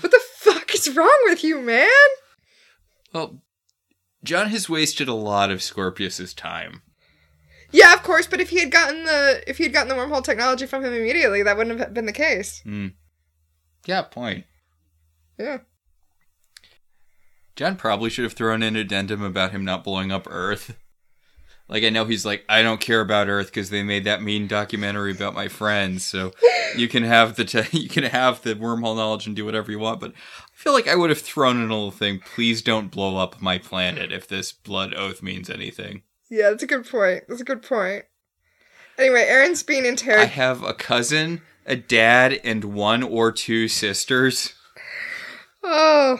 What 0.00 0.10
the 0.10 0.20
fuck 0.36 0.74
is 0.74 0.94
wrong 0.94 1.18
with 1.24 1.42
you, 1.44 1.60
man? 1.60 1.88
Well, 3.12 3.42
John 4.22 4.48
has 4.48 4.68
wasted 4.68 5.08
a 5.08 5.14
lot 5.14 5.50
of 5.50 5.62
Scorpius's 5.62 6.34
time. 6.34 6.82
Yeah, 7.70 7.92
of 7.92 8.02
course, 8.02 8.26
but 8.26 8.40
if 8.40 8.50
he 8.50 8.60
had 8.60 8.70
gotten 8.70 9.04
the 9.04 9.42
if 9.46 9.58
he 9.58 9.64
had 9.64 9.72
gotten 9.72 9.88
the 9.88 9.94
wormhole 9.94 10.24
technology 10.24 10.66
from 10.66 10.84
him 10.84 10.92
immediately, 10.92 11.42
that 11.42 11.56
wouldn't 11.56 11.78
have 11.78 11.92
been 11.92 12.06
the 12.06 12.12
case. 12.12 12.60
Hmm. 12.62 12.88
Yeah, 13.86 14.02
point. 14.02 14.44
Yeah. 15.38 15.58
John 17.56 17.76
probably 17.76 18.10
should 18.10 18.24
have 18.24 18.32
thrown 18.32 18.62
in 18.62 18.76
an 18.76 18.80
addendum 18.80 19.22
about 19.22 19.52
him 19.52 19.64
not 19.64 19.84
blowing 19.84 20.10
up 20.10 20.26
Earth. 20.30 20.76
Like 21.68 21.82
I 21.82 21.88
know 21.88 22.04
he's 22.04 22.26
like, 22.26 22.44
I 22.48 22.62
don't 22.62 22.80
care 22.80 23.00
about 23.00 23.28
Earth 23.28 23.46
because 23.46 23.70
they 23.70 23.82
made 23.82 24.04
that 24.04 24.22
mean 24.22 24.46
documentary 24.46 25.12
about 25.12 25.34
my 25.34 25.48
friends. 25.48 26.04
So 26.04 26.32
you 26.76 26.88
can 26.88 27.04
have 27.04 27.36
the 27.36 27.44
te- 27.44 27.78
you 27.78 27.88
can 27.88 28.04
have 28.04 28.42
the 28.42 28.54
wormhole 28.54 28.96
knowledge 28.96 29.26
and 29.26 29.34
do 29.34 29.44
whatever 29.44 29.70
you 29.70 29.78
want. 29.78 30.00
But 30.00 30.12
I 30.12 30.54
feel 30.54 30.72
like 30.72 30.88
I 30.88 30.94
would 30.94 31.10
have 31.10 31.20
thrown 31.20 31.56
in 31.56 31.70
a 31.70 31.74
little 31.74 31.90
thing. 31.90 32.20
Please 32.34 32.62
don't 32.62 32.90
blow 32.90 33.16
up 33.16 33.40
my 33.40 33.58
planet 33.58 34.12
if 34.12 34.28
this 34.28 34.52
blood 34.52 34.94
oath 34.94 35.22
means 35.22 35.48
anything. 35.48 36.02
Yeah, 36.30 36.50
that's 36.50 36.62
a 36.62 36.66
good 36.66 36.88
point. 36.88 37.24
That's 37.28 37.40
a 37.40 37.44
good 37.44 37.62
point. 37.62 38.04
Anyway, 38.98 39.26
Aeryn's 39.28 39.62
being 39.62 39.84
interred 39.84 40.20
I 40.20 40.26
have 40.26 40.62
a 40.62 40.72
cousin, 40.72 41.42
a 41.66 41.74
dad, 41.74 42.40
and 42.44 42.64
one 42.64 43.02
or 43.02 43.32
two 43.32 43.68
sisters. 43.68 44.54
Oh. 45.62 46.18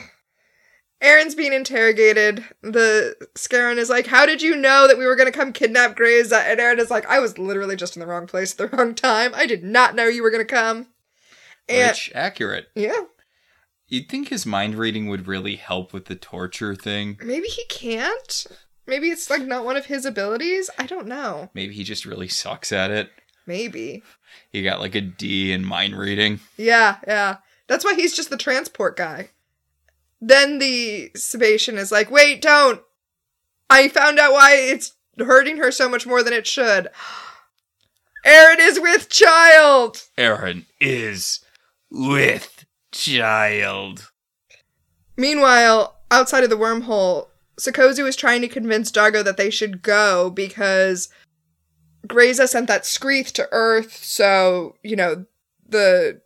Aeryn's 1.04 1.34
being 1.34 1.52
interrogated. 1.52 2.44
The 2.62 3.14
Scarran 3.34 3.76
is 3.76 3.90
like, 3.90 4.06
How 4.06 4.24
did 4.26 4.40
you 4.42 4.56
know 4.56 4.86
that 4.88 4.96
we 4.98 5.06
were 5.06 5.16
going 5.16 5.30
to 5.30 5.36
come 5.38 5.52
kidnap 5.52 5.96
Grayza? 5.96 6.38
And 6.44 6.58
Aeryn 6.58 6.78
is 6.78 6.90
like, 6.90 7.06
I 7.06 7.18
was 7.20 7.38
literally 7.38 7.76
just 7.76 7.96
in 7.96 8.00
the 8.00 8.06
wrong 8.06 8.26
place 8.26 8.52
at 8.52 8.58
the 8.58 8.68
wrong 8.76 8.94
time. 8.94 9.32
I 9.34 9.46
did 9.46 9.62
not 9.62 9.94
know 9.94 10.06
you 10.06 10.22
were 10.22 10.30
going 10.30 10.46
to 10.46 10.54
come. 10.54 10.88
And 11.68 11.90
Which 11.90 12.10
accurate. 12.14 12.66
yeah, 12.74 13.02
You'd 13.86 14.08
think 14.08 14.28
his 14.28 14.46
mind 14.46 14.74
reading 14.76 15.08
would 15.08 15.26
really 15.28 15.56
help 15.56 15.92
with 15.92 16.06
the 16.06 16.14
torture 16.16 16.74
thing. 16.74 17.18
maybe 17.22 17.48
he 17.48 17.64
can't. 17.66 18.46
Maybe 18.86 19.08
it's 19.10 19.30
like 19.30 19.42
not 19.42 19.64
one 19.64 19.76
of 19.76 19.86
his 19.86 20.04
abilities. 20.04 20.68
I 20.78 20.86
don't 20.86 21.06
know. 21.06 21.50
Maybe 21.54 21.74
he 21.74 21.84
just 21.84 22.04
really 22.06 22.28
sucks 22.28 22.72
at 22.72 22.90
it. 22.90 23.10
Maybe. 23.46 24.02
He 24.50 24.62
got 24.62 24.80
like 24.80 24.94
a 24.94 25.00
D 25.02 25.52
in 25.52 25.64
mind 25.64 25.96
reading. 25.96 26.40
Yeah, 26.56 26.96
yeah. 27.06 27.36
That's 27.66 27.84
why 27.84 27.94
he's 27.94 28.14
just 28.16 28.30
the 28.30 28.36
transport 28.36 28.96
guy. 28.96 29.30
Then 30.26 30.58
the 30.58 31.10
Sebacean 31.14 31.76
is 31.76 31.92
like, 31.92 32.10
wait, 32.10 32.40
don't. 32.40 32.80
I 33.68 33.88
found 33.88 34.18
out 34.18 34.32
why 34.32 34.54
it's 34.56 34.92
hurting 35.18 35.58
her 35.58 35.70
so 35.70 35.86
much 35.86 36.06
more 36.06 36.22
than 36.22 36.32
it 36.32 36.46
should. 36.46 36.88
Aeryn 38.26 38.58
is 38.58 38.80
with 38.80 39.10
child! 39.10 40.04
Aeryn 40.16 40.64
is 40.80 41.40
with 41.90 42.64
child. 42.90 44.10
Meanwhile, 45.14 45.94
outside 46.10 46.42
of 46.42 46.48
the 46.48 46.56
wormhole, 46.56 47.26
Sikozu 47.60 48.08
is 48.08 48.16
trying 48.16 48.40
to 48.40 48.48
convince 48.48 48.90
Dargo 48.90 49.22
that 49.22 49.36
they 49.36 49.50
should 49.50 49.82
go 49.82 50.30
because 50.30 51.10
Grayza 52.06 52.48
sent 52.48 52.66
that 52.68 52.84
Skreeth 52.84 53.30
to 53.32 53.46
Earth, 53.52 54.02
so, 54.02 54.76
you 54.82 54.96
know, 54.96 55.26
the 55.68 56.22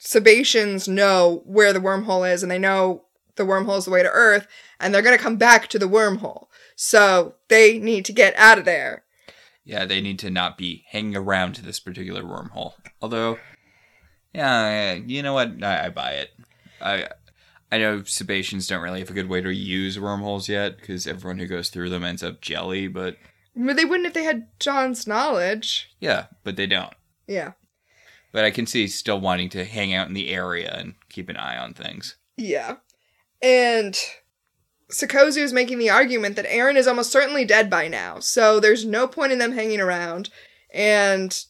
Sebaceans 0.00 0.88
know 0.88 1.42
where 1.44 1.74
the 1.74 1.80
wormhole 1.80 2.32
is 2.32 2.42
and 2.42 2.50
they 2.50 2.58
know 2.58 3.02
the 3.36 3.44
wormhole 3.44 3.78
is 3.78 3.84
the 3.84 3.90
way 3.90 4.02
to 4.02 4.10
Earth, 4.10 4.46
and 4.80 4.92
they're 4.94 5.02
gonna 5.02 5.18
come 5.18 5.36
back 5.36 5.68
to 5.68 5.78
the 5.78 5.88
wormhole. 5.88 6.46
So 6.74 7.34
they 7.48 7.78
need 7.78 8.04
to 8.06 8.12
get 8.12 8.34
out 8.36 8.58
of 8.58 8.64
there. 8.64 9.04
Yeah, 9.64 9.84
they 9.84 10.00
need 10.00 10.18
to 10.20 10.30
not 10.30 10.56
be 10.58 10.84
hanging 10.90 11.16
around 11.16 11.54
to 11.54 11.62
this 11.62 11.80
particular 11.80 12.22
wormhole. 12.22 12.74
Although, 13.02 13.38
Yeah, 14.32 14.94
yeah, 14.94 15.00
you 15.04 15.22
know 15.22 15.32
what? 15.32 15.62
I, 15.62 15.86
I 15.86 15.88
buy 15.90 16.12
it. 16.12 16.30
I 16.80 17.08
I 17.72 17.78
know 17.78 18.00
Sebaceans 18.00 18.68
don't 18.68 18.82
really 18.82 19.00
have 19.00 19.10
a 19.10 19.14
good 19.14 19.28
way 19.28 19.40
to 19.40 19.52
use 19.52 19.98
wormholes 19.98 20.48
yet 20.48 20.76
because 20.78 21.06
everyone 21.06 21.38
who 21.38 21.46
goes 21.46 21.68
through 21.68 21.88
them 21.90 22.04
ends 22.04 22.22
up 22.22 22.40
jelly. 22.40 22.86
But 22.86 23.16
But 23.56 23.76
they 23.76 23.84
wouldn't 23.84 24.06
if 24.06 24.14
they 24.14 24.22
had 24.24 24.46
John's 24.60 25.06
knowledge. 25.06 25.90
yeah, 25.98 26.26
but 26.44 26.56
they 26.56 26.66
don't. 26.66 26.94
Yeah. 27.26 27.52
But 28.30 28.44
I 28.44 28.50
can 28.50 28.66
see 28.66 28.86
still 28.86 29.18
wanting 29.20 29.48
to 29.50 29.64
hang 29.64 29.94
out 29.94 30.06
in 30.08 30.14
the 30.14 30.28
area 30.32 30.70
and 30.78 30.94
keep 31.08 31.28
an 31.28 31.36
eye 31.36 31.56
on 31.56 31.72
things. 31.74 32.16
Yeah. 32.36 32.76
And 33.42 33.98
Sikozu 34.90 35.38
is 35.38 35.52
making 35.52 35.78
the 35.78 35.90
argument 35.90 36.36
that 36.36 36.46
Aeryn 36.46 36.76
is 36.76 36.86
almost 36.86 37.10
certainly 37.10 37.44
dead 37.44 37.68
by 37.68 37.88
now, 37.88 38.20
so 38.20 38.60
there's 38.60 38.84
no 38.84 39.08
point 39.08 39.32
in 39.32 39.38
them 39.38 39.52
hanging 39.52 39.80
around. 39.80 40.30
And 40.72 41.44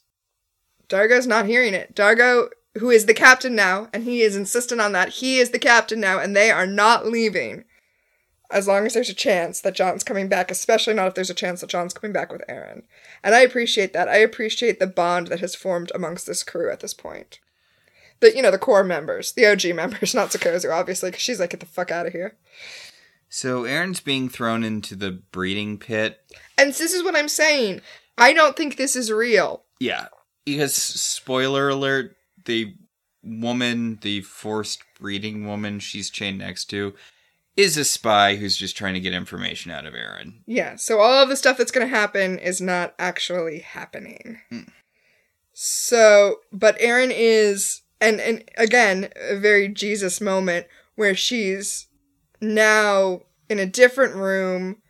Dargo's 0.89 1.26
not 1.26 1.47
hearing 1.47 1.74
it. 1.74 1.95
Dargo, 1.95 2.49
who 2.78 2.91
is 2.91 3.07
the 3.07 3.14
captain 3.14 3.55
now, 3.55 3.89
and 3.93 4.05
he 4.05 4.22
is 4.22 4.37
insistent 4.37 4.80
on 4.80 4.93
that, 4.93 5.11
he 5.11 5.39
is 5.39 5.51
the 5.51 5.59
captain 5.59 6.01
now, 6.01 6.18
and 6.18 6.34
they 6.34 6.51
are 6.51 6.66
not 6.66 7.07
leaving. 7.07 7.64
As 8.49 8.68
long 8.68 8.87
as 8.87 8.95
there's 8.95 9.11
a 9.11 9.14
chance 9.14 9.61
that 9.61 9.74
John's 9.74 10.05
coming 10.05 10.28
back, 10.28 10.53
especially 10.53 10.95
not 10.95 11.09
if 11.09 11.14
there's 11.14 11.30
a 11.30 11.34
chance 11.34 11.61
that 11.61 11.70
John's 11.70 11.93
coming 11.93 12.12
back 12.12 12.30
with 12.32 12.47
Aeryn. 12.49 12.84
And 13.24 13.34
I 13.34 13.41
appreciate 13.41 13.93
that. 13.93 14.09
I 14.09 14.18
appreciate 14.18 14.78
the 14.78 14.87
bond 14.87 15.26
that 15.28 15.41
has 15.41 15.57
formed 15.57 15.91
amongst 15.97 16.28
this 16.28 16.45
crew 16.45 16.70
at 16.70 16.78
this 16.78 16.95
point 16.95 17.41
the 18.21 18.35
you 18.35 18.43
know 18.43 18.51
the 18.51 18.59
core 18.59 18.85
members, 18.85 19.33
the 19.33 19.47
OG 19.47 19.75
members, 19.75 20.14
not 20.14 20.31
Sikozu, 20.31 20.73
obviously, 20.73 21.11
because 21.11 21.23
she's 21.23 21.41
like, 21.41 21.51
get 21.51 21.61
the 21.61 21.67
fuck 21.67 21.91
out 21.91 22.07
of 22.07 22.12
here. 22.12 22.37
So 23.29 23.62
Aeryn's 23.62 24.01
being 24.01 24.29
thrown 24.29 24.62
into 24.62 24.95
the 24.95 25.11
breeding 25.11 25.79
pit. 25.79 26.21
And 26.57 26.73
this 26.73 26.95
is 26.95 27.03
what 27.03 27.17
I'm 27.17 27.29
saying. 27.29 27.81
I 28.17 28.33
don't 28.33 28.57
think 28.57 28.77
this 28.77 28.97
is 28.97 29.11
real. 29.11 29.64
Yeah, 29.81 30.07
because 30.45 30.75
spoiler 30.75 31.69
alert: 31.69 32.17
the 32.45 32.75
woman, 33.23 33.99
the 34.03 34.23
forced 34.23 34.83
breeding 34.99 35.47
woman 35.47 35.81
she's 35.81 36.09
chained 36.09 36.39
next 36.39 36.67
to, 36.67 36.95
is 37.57 37.77
a 37.77 37.85
spy 37.85 38.37
who's 38.37 38.57
just 38.57 38.77
trying 38.77 38.95
to 38.95 39.01
get 39.01 39.12
information 39.12 39.71
out 39.71 39.87
of 39.87 39.95
Aeryn. 39.95 40.35
Yeah, 40.47 40.77
so 40.77 41.01
all 41.01 41.23
of 41.23 41.29
the 41.29 41.37
stuff 41.37 41.57
that's 41.57 41.73
going 41.73 41.87
to 41.87 41.95
happen 41.95 42.39
is 42.39 42.61
not 42.61 42.95
actually 42.99 43.61
happening. 43.61 44.41
Hmm. 44.51 44.61
So, 45.53 46.41
but 46.53 46.79
Aeryn 46.79 47.11
is, 47.11 47.81
and 48.01 48.20
and 48.20 48.44
again, 48.57 49.11
a 49.16 49.36
very 49.36 49.68
Jesus 49.68 50.20
moment 50.20 50.66
where 50.94 51.14
she's 51.14 51.86
now 52.40 53.20
in 53.49 53.59
a 53.59 53.66
different 53.66 54.14
room, 54.14 54.82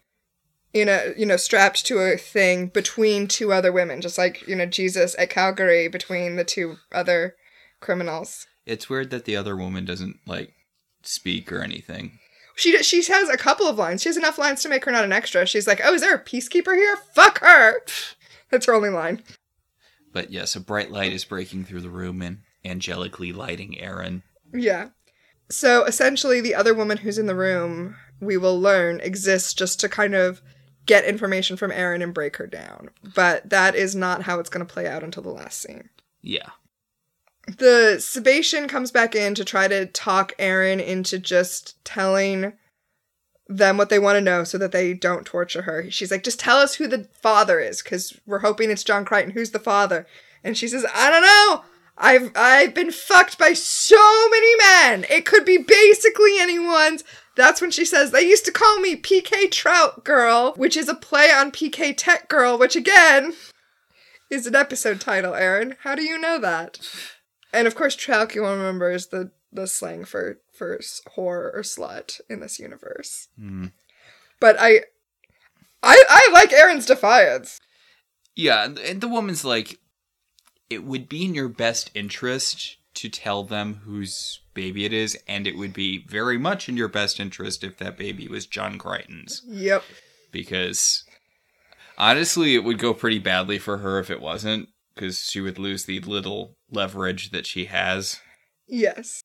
in 0.72 0.88
a 0.88 1.12
you 1.16 1.26
know 1.26 1.36
strapped 1.36 1.86
to 1.86 1.98
a 1.98 2.16
thing 2.16 2.68
between 2.68 3.28
two 3.28 3.52
other 3.52 3.72
women, 3.72 4.00
just 4.00 4.18
like 4.18 4.46
you 4.46 4.56
know 4.56 4.66
Jesus 4.66 5.14
at 5.18 5.30
Calvary 5.30 5.88
between 5.88 6.36
the 6.36 6.44
two 6.44 6.76
other 6.92 7.36
criminals. 7.80 8.46
It's 8.64 8.90
weird 8.90 9.10
that 9.10 9.24
the 9.24 9.36
other 9.36 9.56
woman 9.56 9.84
doesn't 9.84 10.18
like 10.26 10.52
speak 11.02 11.52
or 11.52 11.62
anything. 11.62 12.18
She 12.56 12.82
she 12.82 13.04
has 13.04 13.28
a 13.28 13.36
couple 13.36 13.66
of 13.66 13.78
lines. 13.78 14.02
She 14.02 14.08
has 14.08 14.16
enough 14.16 14.38
lines 14.38 14.62
to 14.62 14.68
make 14.68 14.84
her 14.86 14.92
not 14.92 15.04
an 15.04 15.12
extra. 15.12 15.46
She's 15.46 15.66
like, 15.66 15.80
"Oh, 15.84 15.94
is 15.94 16.00
there 16.00 16.14
a 16.14 16.24
peacekeeper 16.24 16.74
here? 16.74 16.96
Fuck 17.14 17.40
her." 17.40 17.82
That's 18.50 18.66
her 18.66 18.74
only 18.74 18.90
line. 18.90 19.22
But 20.12 20.30
yes, 20.30 20.56
a 20.56 20.60
bright 20.60 20.90
light 20.90 21.12
is 21.12 21.24
breaking 21.24 21.64
through 21.64 21.82
the 21.82 21.90
room 21.90 22.22
and 22.22 22.38
angelically 22.66 23.32
lighting 23.32 23.78
Aeryn. 23.80 24.22
Yeah. 24.52 24.88
So 25.48 25.84
essentially, 25.84 26.40
the 26.40 26.54
other 26.54 26.74
woman 26.74 26.98
who's 26.98 27.18
in 27.18 27.26
the 27.26 27.34
room, 27.34 27.96
we 28.20 28.36
will 28.36 28.60
learn, 28.60 29.00
exists 29.00 29.54
just 29.54 29.78
to 29.80 29.88
kind 29.88 30.14
of 30.14 30.42
get 30.86 31.04
information 31.04 31.56
from 31.56 31.70
Aeryn 31.70 32.02
and 32.02 32.14
break 32.14 32.36
her 32.36 32.46
down. 32.46 32.90
But 33.14 33.50
that 33.50 33.74
is 33.74 33.94
not 33.94 34.22
how 34.22 34.38
it's 34.38 34.50
going 34.50 34.66
to 34.66 34.72
play 34.72 34.86
out 34.86 35.02
until 35.02 35.22
the 35.22 35.30
last 35.30 35.60
scene. 35.60 35.88
Yeah. 36.22 36.50
The 37.46 37.96
Sebacean 37.98 38.68
comes 38.68 38.90
back 38.90 39.14
in 39.14 39.34
to 39.36 39.44
try 39.44 39.68
to 39.68 39.86
talk 39.86 40.32
Aeryn 40.38 40.84
into 40.84 41.18
just 41.18 41.84
telling 41.84 42.52
them 43.48 43.76
what 43.76 43.88
they 43.88 44.00
want 44.00 44.16
to 44.16 44.20
know 44.20 44.42
so 44.42 44.58
that 44.58 44.72
they 44.72 44.92
don't 44.92 45.24
torture 45.24 45.62
her. 45.62 45.88
She's 45.88 46.10
like, 46.10 46.24
just 46.24 46.40
tell 46.40 46.58
us 46.58 46.74
who 46.74 46.88
the 46.88 47.08
father 47.22 47.60
is, 47.60 47.82
because 47.82 48.18
we're 48.26 48.40
hoping 48.40 48.70
it's 48.70 48.82
John 48.82 49.04
Crichton. 49.04 49.30
Who's 49.30 49.52
the 49.52 49.60
father? 49.60 50.06
And 50.42 50.58
she 50.58 50.66
says, 50.66 50.84
I 50.92 51.10
don't 51.10 51.22
know. 51.22 51.64
I've 51.98 52.30
I've 52.34 52.74
been 52.74 52.90
fucked 52.90 53.38
by 53.38 53.52
so 53.54 54.28
many 54.28 54.56
men. 54.56 55.06
It 55.08 55.24
could 55.24 55.44
be 55.44 55.58
basically 55.58 56.38
anyone's. 56.38 57.04
That's 57.36 57.60
when 57.60 57.70
she 57.70 57.84
says, 57.84 58.10
they 58.12 58.22
used 58.22 58.46
to 58.46 58.52
call 58.52 58.80
me 58.80 58.96
PK 58.96 59.50
Tralk 59.50 60.04
Girl, 60.04 60.54
which 60.56 60.74
is 60.74 60.88
a 60.88 60.94
play 60.94 61.30
on 61.30 61.52
PK 61.52 61.94
Tech 61.94 62.28
Girl, 62.28 62.56
which 62.56 62.74
again 62.74 63.34
is 64.30 64.46
an 64.46 64.54
episode 64.54 65.00
title, 65.00 65.32
Aeryn. 65.32 65.76
How 65.80 65.94
do 65.94 66.02
you 66.02 66.18
know 66.18 66.38
that? 66.38 66.78
And 67.52 67.66
of 67.66 67.74
course, 67.74 67.94
Tralk, 67.94 68.34
you 68.34 68.42
will 68.42 68.56
remember, 68.56 68.90
is 68.90 69.08
the, 69.08 69.30
the 69.52 69.66
slang 69.66 70.04
for, 70.04 70.38
for 70.52 70.78
whore 71.16 71.54
or 71.54 71.60
slut 71.62 72.20
in 72.28 72.40
this 72.40 72.58
universe. 72.58 73.28
Hmm. 73.38 73.66
But 74.40 74.56
I, 74.58 74.80
I, 75.82 76.02
I 76.08 76.30
like 76.32 76.50
Aeryn's 76.50 76.86
defiance. 76.86 77.60
Yeah, 78.34 78.64
and 78.64 79.00
the 79.00 79.08
woman's 79.08 79.44
like, 79.44 79.78
it 80.70 80.84
would 80.84 81.08
be 81.08 81.24
in 81.24 81.34
your 81.34 81.48
best 81.48 81.90
interest 81.94 82.76
to 82.94 83.08
tell 83.08 83.44
them 83.44 83.82
whose 83.84 84.40
baby 84.54 84.84
it 84.84 84.92
is, 84.92 85.18
and 85.28 85.46
it 85.46 85.56
would 85.56 85.72
be 85.72 86.04
very 86.08 86.38
much 86.38 86.68
in 86.68 86.76
your 86.76 86.88
best 86.88 87.20
interest 87.20 87.62
if 87.62 87.76
that 87.78 87.98
baby 87.98 88.26
was 88.26 88.46
John 88.46 88.78
Crichton's. 88.78 89.42
Yep. 89.46 89.84
Because 90.32 91.04
honestly, 91.98 92.54
it 92.54 92.64
would 92.64 92.78
go 92.78 92.94
pretty 92.94 93.18
badly 93.18 93.58
for 93.58 93.78
her 93.78 93.98
if 93.98 94.10
it 94.10 94.20
wasn't, 94.20 94.68
because 94.94 95.20
she 95.20 95.40
would 95.40 95.58
lose 95.58 95.84
the 95.84 96.00
little 96.00 96.56
leverage 96.70 97.30
that 97.30 97.46
she 97.46 97.66
has. 97.66 98.20
Yes. 98.66 99.20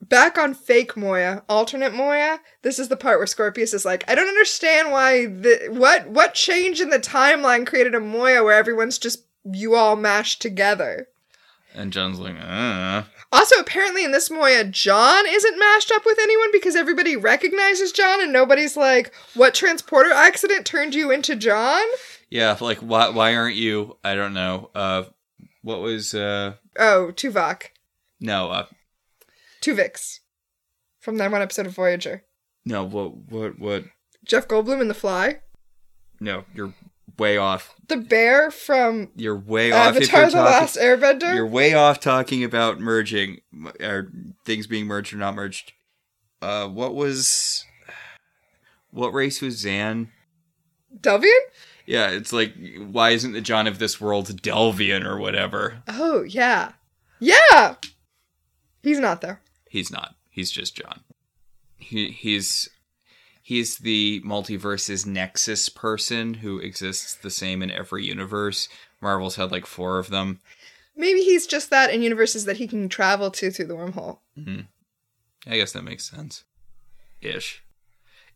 Back 0.00 0.38
on 0.38 0.54
fake 0.54 0.96
Moya, 0.96 1.44
alternate 1.48 1.92
Moya, 1.92 2.40
this 2.62 2.78
is 2.78 2.88
the 2.88 2.96
part 2.96 3.18
where 3.18 3.26
Scorpius 3.26 3.74
is 3.74 3.84
like, 3.84 4.04
I 4.08 4.14
don't 4.14 4.28
understand 4.28 4.92
why 4.92 5.26
the 5.26 5.68
what 5.70 6.08
what 6.08 6.34
change 6.34 6.80
in 6.80 6.90
the 6.90 7.00
timeline 7.00 7.66
created 7.66 7.96
a 7.96 8.00
Moya 8.00 8.44
where 8.44 8.56
everyone's 8.56 8.98
just 8.98 9.24
you 9.52 9.74
all 9.74 9.96
mashed 9.96 10.40
together. 10.42 11.08
And 11.74 11.92
John's 11.92 12.18
like, 12.18 12.34
uh. 12.40 13.04
Also, 13.30 13.56
apparently 13.60 14.04
in 14.04 14.10
this 14.12 14.30
Moya, 14.30 14.64
John 14.64 15.24
isn't 15.28 15.58
mashed 15.58 15.92
up 15.92 16.04
with 16.06 16.18
anyone 16.18 16.48
because 16.50 16.74
everybody 16.74 17.14
recognizes 17.14 17.92
John 17.92 18.22
and 18.22 18.32
nobody's 18.32 18.76
like, 18.76 19.12
what 19.34 19.54
transporter 19.54 20.10
accident 20.10 20.64
turned 20.66 20.94
you 20.94 21.10
into 21.10 21.36
John? 21.36 21.82
Yeah, 22.30 22.56
like, 22.60 22.78
why, 22.78 23.10
why 23.10 23.34
aren't 23.36 23.56
you, 23.56 23.96
I 24.02 24.14
don't 24.14 24.32
know, 24.34 24.70
uh, 24.74 25.04
what 25.62 25.80
was, 25.80 26.14
uh, 26.14 26.54
Oh, 26.78 27.12
Tuvok. 27.14 27.64
no, 28.20 28.50
uh, 28.50 28.66
Tuvix. 29.60 30.20
From 31.00 31.18
that 31.18 31.30
one 31.30 31.42
episode 31.42 31.66
of 31.66 31.74
Voyager. 31.74 32.24
no, 32.64 32.82
what, 32.84 33.14
what, 33.30 33.58
what, 33.58 33.84
Jeff 34.24 34.48
Goldblum 34.48 34.80
in 34.80 34.88
The 34.88 34.94
Fly. 34.94 35.40
no, 36.20 36.44
you're 36.54 36.74
way 37.18 37.36
off. 37.36 37.74
The 37.88 37.96
bear 37.96 38.50
from 38.50 39.10
You're 39.16 39.38
way 39.38 39.72
off. 39.72 39.96
Avatar 39.96 40.26
The 40.26 40.30
talking, 40.32 40.38
Last 40.38 40.76
Airbender. 40.76 41.34
You're 41.34 41.46
way 41.46 41.74
off 41.74 42.00
talking 42.00 42.44
about 42.44 42.80
merging 42.80 43.40
or 43.80 44.12
things 44.44 44.66
being 44.66 44.86
merged 44.86 45.12
or 45.12 45.16
not 45.16 45.34
merged. 45.34 45.72
Uh, 46.40 46.68
what 46.68 46.94
was 46.94 47.64
what 48.90 49.12
race 49.12 49.40
was 49.40 49.64
Zhaan? 49.64 50.08
Delvian? 51.00 51.40
Yeah, 51.86 52.10
it's 52.10 52.32
like 52.32 52.54
why 52.76 53.10
isn't 53.10 53.32
the 53.32 53.40
John 53.40 53.66
of 53.66 53.78
this 53.78 54.00
world 54.00 54.26
Delvian 54.42 55.04
or 55.04 55.18
whatever? 55.18 55.82
Oh, 55.88 56.22
yeah. 56.22 56.72
Yeah! 57.18 57.76
He's 58.82 58.98
not, 58.98 59.20
though. 59.20 59.38
He's 59.68 59.90
not. 59.90 60.14
He's 60.30 60.50
just 60.50 60.76
John. 60.76 61.00
He 61.76 62.10
he's 62.10 62.68
he's 63.48 63.78
the 63.78 64.20
multiverse's 64.26 65.06
nexus 65.06 65.70
person 65.70 66.34
who 66.34 66.58
exists 66.58 67.14
the 67.14 67.30
same 67.30 67.62
in 67.62 67.70
every 67.70 68.04
universe. 68.04 68.68
Marvel's 69.00 69.36
had 69.36 69.50
like 69.50 69.64
four 69.64 69.98
of 69.98 70.10
them. 70.10 70.40
Maybe 70.94 71.20
he's 71.20 71.46
just 71.46 71.70
that 71.70 71.90
in 71.90 72.02
universes 72.02 72.44
that 72.44 72.58
he 72.58 72.68
can 72.68 72.90
travel 72.90 73.30
to 73.30 73.50
through 73.50 73.64
the 73.64 73.74
wormhole. 73.74 74.18
Mm-hmm. 74.38 74.60
I 75.50 75.56
guess 75.56 75.72
that 75.72 75.82
makes 75.82 76.10
sense. 76.10 76.44
Ish. 77.22 77.62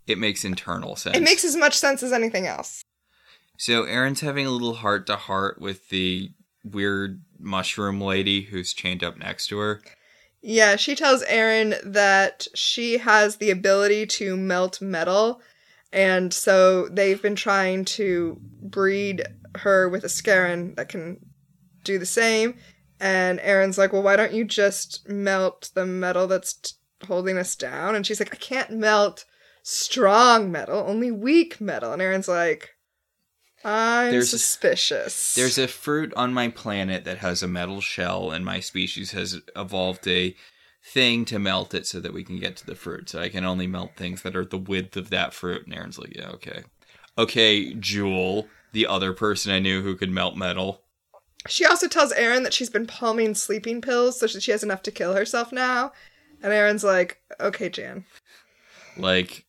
It 0.06 0.16
makes 0.16 0.46
internal 0.46 0.96
sense. 0.96 1.14
It 1.14 1.22
makes 1.22 1.44
as 1.44 1.56
much 1.56 1.74
sense 1.74 2.02
as 2.02 2.14
anything 2.14 2.46
else. 2.46 2.82
So 3.58 3.84
Aeryn's 3.84 4.22
having 4.22 4.46
a 4.46 4.50
little 4.50 4.76
heart 4.76 5.06
to 5.08 5.16
heart 5.16 5.60
with 5.60 5.90
the 5.90 6.30
weird 6.64 7.20
mushroom 7.38 8.00
lady 8.00 8.44
who's 8.44 8.72
chained 8.72 9.04
up 9.04 9.18
next 9.18 9.48
to 9.48 9.58
her. 9.58 9.82
Yeah, 10.42 10.74
she 10.74 10.96
tells 10.96 11.22
Aeryn 11.24 11.80
that 11.84 12.48
she 12.52 12.98
has 12.98 13.36
the 13.36 13.50
ability 13.50 14.06
to 14.06 14.36
melt 14.36 14.82
metal, 14.82 15.40
and 15.92 16.34
so 16.34 16.88
they've 16.88 17.22
been 17.22 17.36
trying 17.36 17.84
to 17.84 18.40
breed 18.60 19.22
her 19.58 19.88
with 19.88 20.02
a 20.02 20.08
Scarran 20.08 20.74
that 20.76 20.88
can 20.88 21.18
do 21.84 21.98
the 21.98 22.06
same. 22.06 22.56
And 22.98 23.38
Aeryn's 23.40 23.78
like, 23.78 23.92
Well, 23.92 24.02
why 24.02 24.16
don't 24.16 24.32
you 24.32 24.44
just 24.44 25.08
melt 25.08 25.70
the 25.74 25.86
metal 25.86 26.26
that's 26.26 26.54
t- 26.54 26.72
holding 27.06 27.38
us 27.38 27.54
down? 27.54 27.94
And 27.94 28.06
she's 28.06 28.20
like, 28.20 28.34
I 28.34 28.38
can't 28.38 28.70
melt 28.70 29.24
strong 29.62 30.50
metal, 30.50 30.84
only 30.86 31.10
weak 31.10 31.60
metal. 31.60 31.92
And 31.92 32.02
Aeryn's 32.02 32.28
like, 32.28 32.71
I'm 33.64 34.10
There's 34.10 34.32
a- 34.32 34.38
suspicious. 34.38 35.34
There's 35.34 35.58
a 35.58 35.68
fruit 35.68 36.12
on 36.14 36.34
my 36.34 36.48
planet 36.48 37.04
that 37.04 37.18
has 37.18 37.42
a 37.42 37.48
metal 37.48 37.80
shell, 37.80 38.30
and 38.30 38.44
my 38.44 38.60
species 38.60 39.12
has 39.12 39.40
evolved 39.56 40.06
a 40.08 40.34
thing 40.84 41.24
to 41.26 41.38
melt 41.38 41.74
it 41.74 41.86
so 41.86 42.00
that 42.00 42.12
we 42.12 42.24
can 42.24 42.38
get 42.40 42.56
to 42.56 42.66
the 42.66 42.74
fruit. 42.74 43.08
So 43.08 43.20
I 43.20 43.28
can 43.28 43.44
only 43.44 43.66
melt 43.66 43.92
things 43.96 44.22
that 44.22 44.34
are 44.34 44.44
the 44.44 44.58
width 44.58 44.96
of 44.96 45.10
that 45.10 45.32
fruit. 45.32 45.66
And 45.66 45.74
Aeryn's 45.74 45.98
like, 45.98 46.16
yeah, 46.16 46.30
okay. 46.30 46.64
Okay, 47.16 47.74
Jool, 47.74 48.48
the 48.72 48.86
other 48.86 49.12
person 49.12 49.52
I 49.52 49.60
knew 49.60 49.82
who 49.82 49.94
could 49.94 50.10
melt 50.10 50.36
metal. 50.36 50.82
She 51.48 51.64
also 51.66 51.88
tells 51.88 52.12
Aeryn 52.12 52.42
that 52.44 52.54
she's 52.54 52.70
been 52.70 52.86
palming 52.86 53.34
sleeping 53.34 53.80
pills 53.80 54.18
so 54.18 54.26
that 54.26 54.42
she 54.42 54.50
has 54.50 54.62
enough 54.62 54.82
to 54.82 54.90
kill 54.90 55.14
herself 55.14 55.52
now. 55.52 55.92
And 56.42 56.52
Aeryn's 56.52 56.84
like, 56.84 57.20
okay, 57.38 57.68
Jan. 57.68 58.04
Like, 58.96 59.44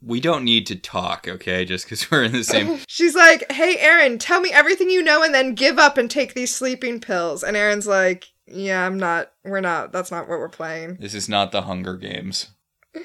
we 0.00 0.20
don't 0.20 0.44
need 0.44 0.66
to 0.66 0.76
talk, 0.76 1.26
okay? 1.28 1.64
Just 1.64 1.84
because 1.84 2.10
we're 2.10 2.24
in 2.24 2.32
the 2.32 2.44
same. 2.44 2.78
She's 2.88 3.14
like, 3.14 3.50
hey, 3.52 3.76
Aeryn, 3.76 4.18
tell 4.18 4.40
me 4.40 4.50
everything 4.52 4.90
you 4.90 5.02
know 5.02 5.22
and 5.22 5.34
then 5.34 5.54
give 5.54 5.78
up 5.78 5.98
and 5.98 6.10
take 6.10 6.34
these 6.34 6.54
sleeping 6.54 7.00
pills. 7.00 7.42
And 7.42 7.56
Aeryn's 7.56 7.86
like, 7.86 8.28
yeah, 8.46 8.84
I'm 8.84 8.98
not, 8.98 9.32
we're 9.44 9.60
not, 9.60 9.92
that's 9.92 10.10
not 10.10 10.28
what 10.28 10.38
we're 10.38 10.48
playing. 10.48 10.96
this 11.00 11.14
is 11.14 11.28
not 11.28 11.52
the 11.52 11.62
Hunger 11.62 11.96
Games. 11.96 12.50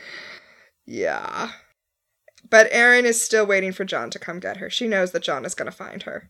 Yeah. 0.86 1.52
But 2.50 2.70
Aeryn 2.72 3.04
is 3.06 3.24
still 3.24 3.46
waiting 3.46 3.72
for 3.72 3.86
John 3.86 4.10
to 4.10 4.20
come 4.20 4.42
get 4.42 4.58
her. 4.58 4.70
She 4.70 4.86
knows 4.86 5.12
that 5.12 5.24
John 5.24 5.46
is 5.46 5.56
going 5.56 5.72
to 5.72 5.72
find 5.72 6.04
her. 6.04 6.30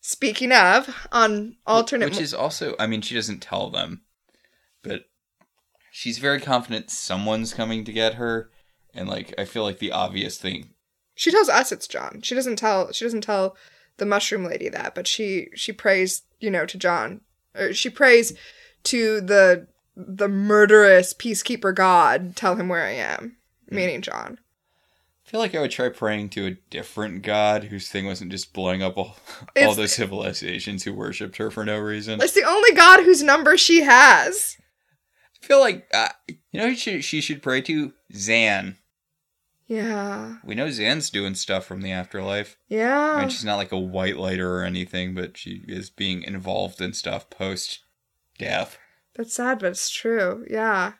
Speaking 0.00 0.52
of, 0.52 1.08
on 1.10 1.56
alternate 1.66 2.10
Which 2.10 2.20
is 2.20 2.32
also, 2.32 2.76
I 2.78 2.86
mean, 2.86 3.00
she 3.00 3.14
doesn't 3.14 3.42
tell 3.42 3.70
them, 3.70 4.02
but 4.82 5.06
she's 5.90 6.18
very 6.18 6.40
confident 6.40 6.90
someone's 6.90 7.52
coming 7.52 7.84
to 7.84 7.92
get 7.92 8.14
her. 8.14 8.50
And, 8.94 9.08
like, 9.08 9.34
I 9.38 9.44
feel 9.44 9.64
like 9.64 9.78
the 9.78 9.92
obvious 9.92 10.38
thing 10.38 10.74
she 11.14 11.30
tells 11.30 11.48
us 11.48 11.72
it's 11.72 11.86
John. 11.86 12.20
She 12.22 12.34
doesn't 12.34 12.56
tell 12.56 12.92
she 12.92 13.04
doesn't 13.04 13.22
tell 13.22 13.56
the 13.96 14.06
mushroom 14.06 14.44
lady 14.44 14.68
that, 14.68 14.94
but 14.94 15.06
she 15.06 15.48
she 15.54 15.72
prays, 15.72 16.22
you 16.40 16.50
know, 16.50 16.66
to 16.66 16.78
John. 16.78 17.20
Or 17.56 17.72
she 17.72 17.88
prays 17.90 18.36
to 18.84 19.20
the 19.20 19.68
the 19.96 20.28
murderous 20.28 21.14
peacekeeper 21.14 21.74
god, 21.74 22.34
tell 22.34 22.56
him 22.56 22.68
where 22.68 22.84
I 22.84 22.92
am, 22.92 23.36
meaning 23.70 24.02
John. 24.02 24.38
I 25.24 25.30
feel 25.30 25.40
like 25.40 25.54
I 25.54 25.60
would 25.60 25.70
try 25.70 25.88
praying 25.88 26.30
to 26.30 26.46
a 26.46 26.56
different 26.68 27.22
god 27.22 27.64
whose 27.64 27.88
thing 27.88 28.04
wasn't 28.04 28.32
just 28.32 28.52
blowing 28.52 28.82
up 28.82 28.98
all, 28.98 29.16
all 29.62 29.74
those 29.74 29.94
civilizations 29.94 30.82
who 30.82 30.92
worshipped 30.92 31.36
her 31.36 31.50
for 31.50 31.64
no 31.64 31.78
reason. 31.78 32.20
It's 32.20 32.32
the 32.32 32.42
only 32.42 32.72
god 32.72 33.04
whose 33.04 33.22
number 33.22 33.56
she 33.56 33.82
has. 33.82 34.56
I 35.42 35.46
feel 35.46 35.60
like, 35.60 35.86
uh, 35.94 36.08
you 36.28 36.60
know, 36.60 36.68
who 36.68 36.74
she, 36.74 37.00
she 37.00 37.20
should 37.20 37.42
pray 37.42 37.62
to? 37.62 37.92
Zhaan. 38.12 38.76
Yeah. 39.66 40.36
We 40.44 40.54
know 40.54 40.66
Zhaan's 40.66 41.10
doing 41.10 41.34
stuff 41.34 41.64
from 41.64 41.80
the 41.80 41.92
afterlife. 41.92 42.58
Yeah. 42.68 43.12
I 43.16 43.20
mean, 43.20 43.28
she's 43.30 43.44
not 43.44 43.56
like 43.56 43.72
a 43.72 43.78
white 43.78 44.16
lighter 44.16 44.58
or 44.58 44.64
anything, 44.64 45.14
but 45.14 45.36
she 45.36 45.62
is 45.66 45.90
being 45.90 46.22
involved 46.22 46.80
in 46.80 46.92
stuff 46.92 47.30
post 47.30 47.82
death. 48.38 48.78
That's 49.14 49.34
sad, 49.34 49.60
but 49.60 49.68
it's 49.68 49.90
true. 49.90 50.44
Yeah. 50.50 50.94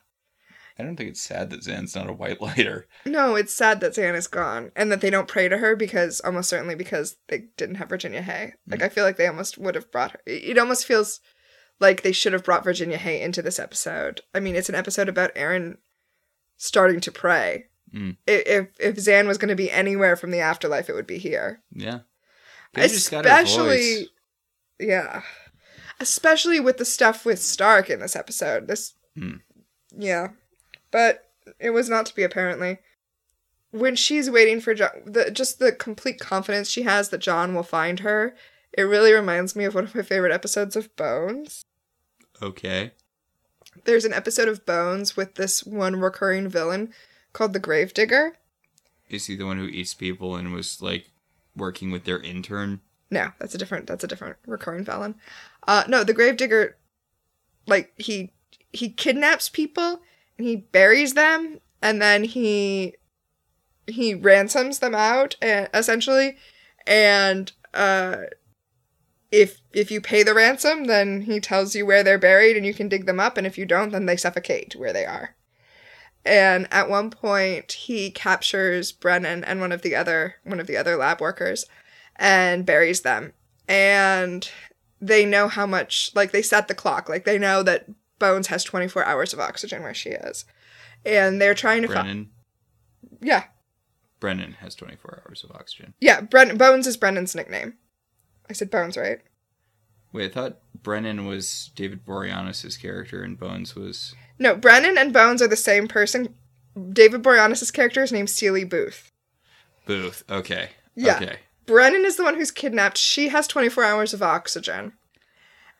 I 0.77 0.83
don't 0.83 0.97
think 0.97 1.09
it's 1.09 1.21
sad 1.21 1.51
that 1.51 1.61
Zhaan's 1.61 1.95
not 1.95 2.09
a 2.09 2.13
white 2.13 2.41
lighter. 2.41 2.87
No, 3.05 3.35
it's 3.35 3.53
sad 3.53 3.79
that 3.81 3.93
Zhaan 3.93 4.15
is 4.15 4.27
gone 4.27 4.71
and 4.75 4.91
that 4.91 5.01
they 5.01 5.09
don't 5.09 5.27
pray 5.27 5.47
to 5.47 5.57
her 5.57 5.75
because 5.75 6.19
almost 6.21 6.49
certainly 6.49 6.75
because 6.75 7.17
they 7.27 7.45
didn't 7.57 7.75
have 7.75 7.89
Virginia 7.89 8.21
Hay. 8.21 8.53
Like 8.67 8.81
mm. 8.81 8.85
I 8.85 8.89
feel 8.89 9.03
like 9.03 9.17
they 9.17 9.27
almost 9.27 9.57
would 9.57 9.75
have 9.75 9.91
brought 9.91 10.11
her. 10.11 10.21
It 10.25 10.43
it 10.55 10.57
almost 10.57 10.85
feels 10.85 11.21
like 11.79 12.01
they 12.01 12.11
should 12.11 12.33
have 12.33 12.43
brought 12.43 12.63
Virginia 12.63 12.97
Hay 12.97 13.21
into 13.21 13.41
this 13.41 13.59
episode. 13.59 14.21
I 14.33 14.39
mean, 14.39 14.55
it's 14.55 14.69
an 14.69 14.75
episode 14.75 15.09
about 15.09 15.35
Aeryn 15.35 15.77
starting 16.57 16.99
to 17.01 17.11
pray. 17.11 17.65
Mm. 17.95 18.17
If 18.27 18.67
if 18.79 18.95
Zhaan 18.97 19.25
was 19.27 19.37
going 19.37 19.49
to 19.49 19.55
be 19.55 19.71
anywhere 19.71 20.15
from 20.15 20.31
the 20.31 20.41
afterlife, 20.41 20.89
it 20.89 20.93
would 20.95 21.07
be 21.07 21.17
here. 21.17 21.61
Yeah. 21.71 21.99
Got. 22.73 22.85
Especially, 22.91 24.09
yeah, 24.79 25.21
especially 26.01 26.59
with 26.59 26.77
the 26.77 26.83
stuff 26.83 27.25
with 27.25 27.39
Stark 27.39 27.89
in 27.89 27.99
this 28.01 28.15
episode. 28.15 28.67
This, 28.67 28.93
Hmm. 29.17 29.35
yeah, 29.95 30.29
but 30.91 31.29
it 31.57 31.69
was 31.69 31.87
not 31.89 32.05
to 32.07 32.15
be 32.15 32.23
apparently. 32.23 32.79
When 33.71 33.95
she's 33.95 34.29
waiting 34.29 34.59
for 34.59 34.73
John, 34.73 34.89
the 35.05 35.31
just 35.31 35.59
the 35.59 35.71
complete 35.71 36.19
confidence 36.19 36.69
she 36.69 36.83
has 36.83 37.09
that 37.09 37.19
John 37.19 37.55
will 37.55 37.63
find 37.63 38.01
her, 38.01 38.35
it 38.73 38.83
really 38.83 39.13
reminds 39.13 39.55
me 39.55 39.63
of 39.63 39.73
one 39.75 39.85
of 39.85 39.95
my 39.95 40.01
favorite 40.01 40.33
episodes 40.33 40.75
of 40.75 40.93
Bones. 40.97 41.63
Okay. 42.41 42.91
There's 43.85 44.05
an 44.05 44.13
episode 44.13 44.47
of 44.49 44.65
Bones 44.65 45.15
with 45.15 45.35
this 45.35 45.63
one 45.65 45.97
recurring 45.99 46.47
villain 46.49 46.93
called 47.35 47.53
the 47.53 47.59
Gravedigger. 47.59 48.37
Is 49.09 49.27
he 49.27 49.35
the 49.35 49.45
one 49.45 49.57
who 49.57 49.65
eats 49.65 49.93
people 49.93 50.35
and 50.35 50.53
was 50.53 50.81
like 50.81 51.11
working 51.55 51.91
with 51.91 52.05
their 52.05 52.19
intern? 52.19 52.79
No, 53.11 53.31
that's 53.37 53.53
a 53.53 53.57
different 53.57 53.85
that's 53.85 54.03
a 54.03 54.07
different 54.07 54.37
recurring 54.47 54.85
villain. 54.85 55.15
Uh 55.67 55.83
no, 55.87 56.03
the 56.03 56.13
Gravedigger 56.13 56.77
like 57.67 57.91
he 57.97 58.31
he 58.71 58.89
kidnaps 58.89 59.49
people 59.49 60.01
and 60.37 60.47
he 60.47 60.55
buries 60.55 61.13
them 61.13 61.59
and 61.81 62.01
then 62.01 62.23
he 62.23 62.95
he 63.85 64.15
ransoms 64.15 64.79
them 64.79 64.95
out 64.95 65.35
uh, 65.43 65.67
essentially 65.73 66.37
and 66.87 67.51
uh 67.73 68.17
if 69.31 69.61
if 69.71 69.91
you 69.91 70.01
pay 70.01 70.23
the 70.23 70.33
ransom 70.33 70.85
then 70.85 71.21
he 71.21 71.39
tells 71.39 71.75
you 71.75 71.85
where 71.85 72.03
they're 72.03 72.17
buried 72.17 72.57
and 72.57 72.65
you 72.65 72.73
can 72.73 72.89
dig 72.89 73.05
them 73.05 73.19
up 73.19 73.37
and 73.37 73.45
if 73.45 73.57
you 73.57 73.65
don't 73.65 73.91
then 73.91 74.05
they 74.05 74.17
suffocate 74.17 74.75
where 74.75 74.93
they 74.93 75.05
are. 75.05 75.35
And 76.25 76.67
at 76.71 76.89
one 76.89 77.11
point 77.11 77.71
he 77.71 78.09
captures 78.09 78.91
Brennan 78.91 79.43
and 79.43 79.59
one 79.59 79.71
of 79.71 79.83
the 79.83 79.95
other 79.95 80.35
one 80.43 80.59
of 80.59 80.67
the 80.67 80.77
other 80.77 80.95
lab 80.95 81.21
workers 81.21 81.65
and 82.15 82.65
buries 82.65 83.01
them. 83.01 83.33
And 83.67 84.49
they 85.01 85.25
know 85.25 85.47
how 85.47 85.65
much, 85.65 86.11
like, 86.15 86.31
they 86.31 86.41
set 86.41 86.67
the 86.67 86.75
clock. 86.75 87.09
Like, 87.09 87.25
they 87.25 87.37
know 87.37 87.63
that 87.63 87.87
Bones 88.19 88.47
has 88.47 88.63
24 88.63 89.05
hours 89.05 89.33
of 89.33 89.39
oxygen 89.39 89.83
where 89.83 89.93
she 89.93 90.09
is. 90.09 90.45
And 91.05 91.41
they're 91.41 91.53
trying 91.53 91.81
to. 91.83 91.87
Brennan. 91.87 92.29
Yeah. 93.21 93.45
Brennan 94.19 94.53
has 94.53 94.75
24 94.75 95.23
hours 95.27 95.43
of 95.43 95.51
oxygen. 95.51 95.93
Yeah. 95.99 96.21
Bren- 96.21 96.57
Bones 96.57 96.87
is 96.87 96.97
Brennan's 96.97 97.35
nickname. 97.35 97.75
I 98.49 98.53
said 98.53 98.71
Bones, 98.71 98.97
right? 98.97 99.19
Wait, 100.15 100.31
I 100.31 100.33
thought 100.33 100.57
Brennan 100.81 101.25
was 101.25 101.71
David 101.75 102.05
Boreanaz's 102.05 102.77
character 102.77 103.23
and 103.23 103.39
Bones 103.39 103.75
was. 103.75 104.15
No, 104.39 104.55
Brennan 104.55 104.97
and 104.97 105.13
Bones 105.13 105.41
are 105.41 105.47
the 105.47 105.55
same 105.55 105.87
person. 105.87 106.33
David 106.91 107.21
Boreanaz's 107.21 107.71
character 107.71 108.03
is 108.03 108.11
named 108.11 108.29
Seeley 108.29 108.63
Booth. 108.63 109.11
Booth. 109.85 110.23
Okay. 110.29 110.69
Yeah. 110.95 111.17
Okay. 111.17 111.37
Brennan 111.65 112.05
is 112.05 112.17
the 112.17 112.23
one 112.23 112.35
who's 112.35 112.51
kidnapped. 112.51 112.97
She 112.97 113.29
has 113.29 113.47
24 113.47 113.83
hours 113.83 114.13
of 114.13 114.21
oxygen. 114.21 114.93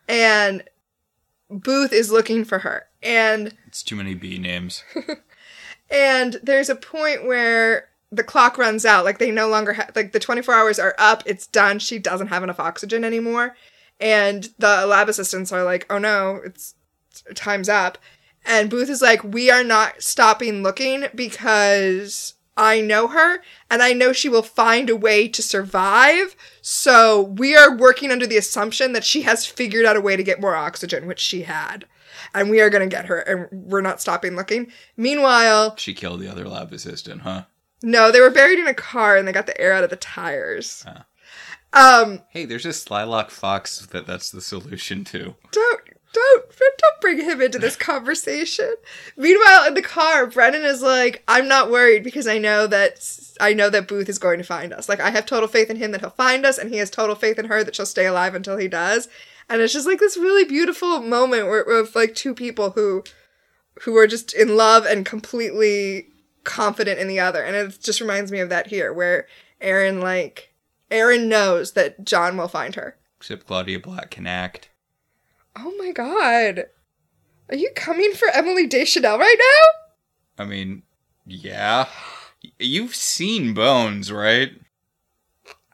And 0.08 0.64
Booth 1.50 1.94
is 1.94 2.12
looking 2.12 2.44
for 2.44 2.60
her. 2.60 2.88
And 3.04 3.56
It's 3.68 3.84
too 3.84 3.96
many 3.96 4.16
B 4.16 4.38
names. 4.38 4.84
And 5.90 6.40
there's 6.42 6.70
a 6.70 6.76
point 6.76 7.26
where 7.26 7.90
the 8.12 8.24
clock 8.24 8.58
runs 8.58 8.86
out. 8.86 9.06
Like 9.06 9.20
they 9.20 9.32
no 9.32 9.48
longer 9.48 9.74
have, 9.74 9.92
like 9.96 10.12
the 10.12 10.20
24 10.20 10.54
hours 10.54 10.80
are 10.80 10.96
up. 10.98 11.24
It's 11.26 11.48
done. 11.48 11.80
She 11.80 12.00
doesn't 12.00 12.28
have 12.28 12.44
enough 12.44 12.60
oxygen 12.60 13.04
anymore. 13.04 13.56
And 14.00 14.50
the 14.58 14.86
lab 14.86 15.10
assistants 15.10 15.52
are 15.52 15.64
like, 15.64 15.86
oh 15.90 15.98
no, 15.98 16.42
it's, 16.44 16.76
time's 17.34 17.70
up. 17.70 17.98
And 18.46 18.70
Booth 18.70 18.90
is 18.90 19.02
like, 19.02 19.24
we 19.24 19.50
are 19.50 19.64
not 19.64 20.02
stopping 20.04 20.62
looking 20.62 21.06
because 21.16 22.36
I 22.58 22.80
know 22.82 23.08
her 23.08 23.40
and 23.72 23.82
I 23.82 23.94
know 23.94 24.14
she 24.14 24.30
will 24.30 24.44
find 24.44 24.90
a 24.90 24.96
way 24.96 25.28
to 25.30 25.42
survive. 25.42 26.36
So 26.62 27.22
we 27.22 27.56
are 27.56 27.76
working 27.76 28.12
under 28.12 28.28
the 28.28 28.38
assumption 28.38 28.94
that 28.94 29.04
she 29.04 29.24
has 29.24 29.46
figured 29.46 29.86
out 29.86 29.98
a 29.98 30.02
way 30.02 30.16
to 30.16 30.24
get 30.24 30.42
more 30.42 30.56
oxygen, 30.56 31.08
which 31.08 31.20
she 31.20 31.42
had. 31.44 31.86
And 32.34 32.50
we 32.50 32.62
are 32.62 32.70
going 32.70 32.88
to 32.88 32.94
get 32.96 33.06
her 33.06 33.20
and 33.20 33.48
we're 33.52 33.82
not 33.82 34.00
stopping 34.02 34.36
looking. 34.36 34.72
Meanwhile, 34.96 35.76
She 35.78 35.94
killed 35.94 36.20
the 36.22 36.32
other 36.32 36.48
lab 36.48 36.72
assistant, 36.72 37.22
huh? 37.22 37.46
no, 37.84 38.12
they 38.12 38.22
were 38.22 38.30
buried 38.30 38.60
in 38.60 38.68
a 38.68 38.74
car 38.74 39.18
and 39.18 39.28
they 39.28 39.32
got 39.32 39.48
the 39.48 39.60
air 39.60 39.74
out 39.74 39.84
of 39.84 39.90
the 39.90 39.96
tires. 39.96 40.84
Ah. 40.88 41.06
Um, 41.76 42.22
Hey, 42.30 42.46
there's 42.46 42.66
a 42.66 42.70
Slylock 42.70 43.30
Fox 43.30 43.86
that 43.88 44.08
that's 44.08 44.32
the 44.32 44.42
solution 44.42 45.04
to. 45.06 45.36
don't 45.52 45.82
don't 46.14 46.46
don't 46.58 47.02
bring 47.02 47.20
him 47.20 47.42
into 47.42 47.60
this 47.60 47.76
conversation. 47.76 48.74
Meanwhile, 49.18 49.68
in 49.68 49.74
the 49.74 49.82
car, 49.82 50.26
Brennan 50.26 50.64
is 50.64 50.82
like, 50.82 51.24
"I'm 51.28 51.48
not 51.48 51.70
worried 51.70 52.04
because 52.04 52.28
I 52.28 52.38
know 52.38 52.68
that 52.68 53.00
I 53.42 53.54
know 53.54 53.70
that 53.70 53.90
Booth 53.90 54.08
is 54.08 54.18
going 54.18 54.38
to 54.38 54.46
find 54.46 54.74
us. 54.74 54.88
Like, 54.88 55.02
I 55.02 55.10
have 55.10 55.26
total 55.26 55.50
faith 55.50 55.70
in 55.70 55.76
him 55.76 55.92
that 55.92 56.00
he'll 56.00 56.10
find 56.12 56.46
us, 56.46 56.58
and 56.58 56.70
he 56.70 56.78
has 56.78 56.90
total 56.90 57.16
faith 57.16 57.38
in 57.38 57.46
her 57.46 57.64
that 57.64 57.76
she'll 57.76 57.86
stay 57.86 58.06
alive 58.06 58.34
until 58.34 58.58
he 58.58 58.70
does." 58.70 59.10
And 59.50 59.62
it's 59.62 59.74
just 59.74 59.86
like 59.86 60.00
this 60.00 60.18
really 60.18 60.46
beautiful 60.46 61.02
moment 61.02 61.48
where 61.48 61.62
of 61.62 61.94
like 61.96 62.16
two 62.16 62.34
people 62.34 62.72
who 62.72 63.04
who 63.82 63.98
are 63.98 64.08
just 64.08 64.34
in 64.34 64.56
love 64.56 64.86
and 64.86 65.06
completely 65.06 66.08
confident 66.46 67.00
in 67.00 67.10
the 67.10 67.20
other, 67.20 67.44
and 67.44 67.56
it 67.56 67.78
just 67.82 68.00
reminds 68.00 68.32
me 68.32 68.40
of 68.40 68.50
that 68.50 68.68
here, 68.68 68.94
where 68.94 69.28
Aaron 69.60 70.00
like 70.00 70.55
Aaron 70.96 71.28
knows 71.28 71.74
that 71.74 72.06
John 72.06 72.38
will 72.38 72.48
find 72.48 72.76
her. 72.76 72.98
Except 73.18 73.46
Claudia 73.46 73.80
Black 73.80 74.12
can 74.12 74.26
act. 74.26 74.70
Oh 75.58 75.74
my 75.78 75.92
god. 75.92 76.68
Are 77.50 77.56
you 77.56 77.70
coming 77.76 78.14
for 78.14 78.30
Emily 78.30 78.66
Deschanel 78.66 79.20
right 79.20 79.38
now? 79.38 80.44
I 80.44 80.48
mean, 80.48 80.84
yeah. 81.26 81.88
You've 82.60 82.96
seen 82.96 83.54
Bones, 83.54 84.12
right? 84.12 84.52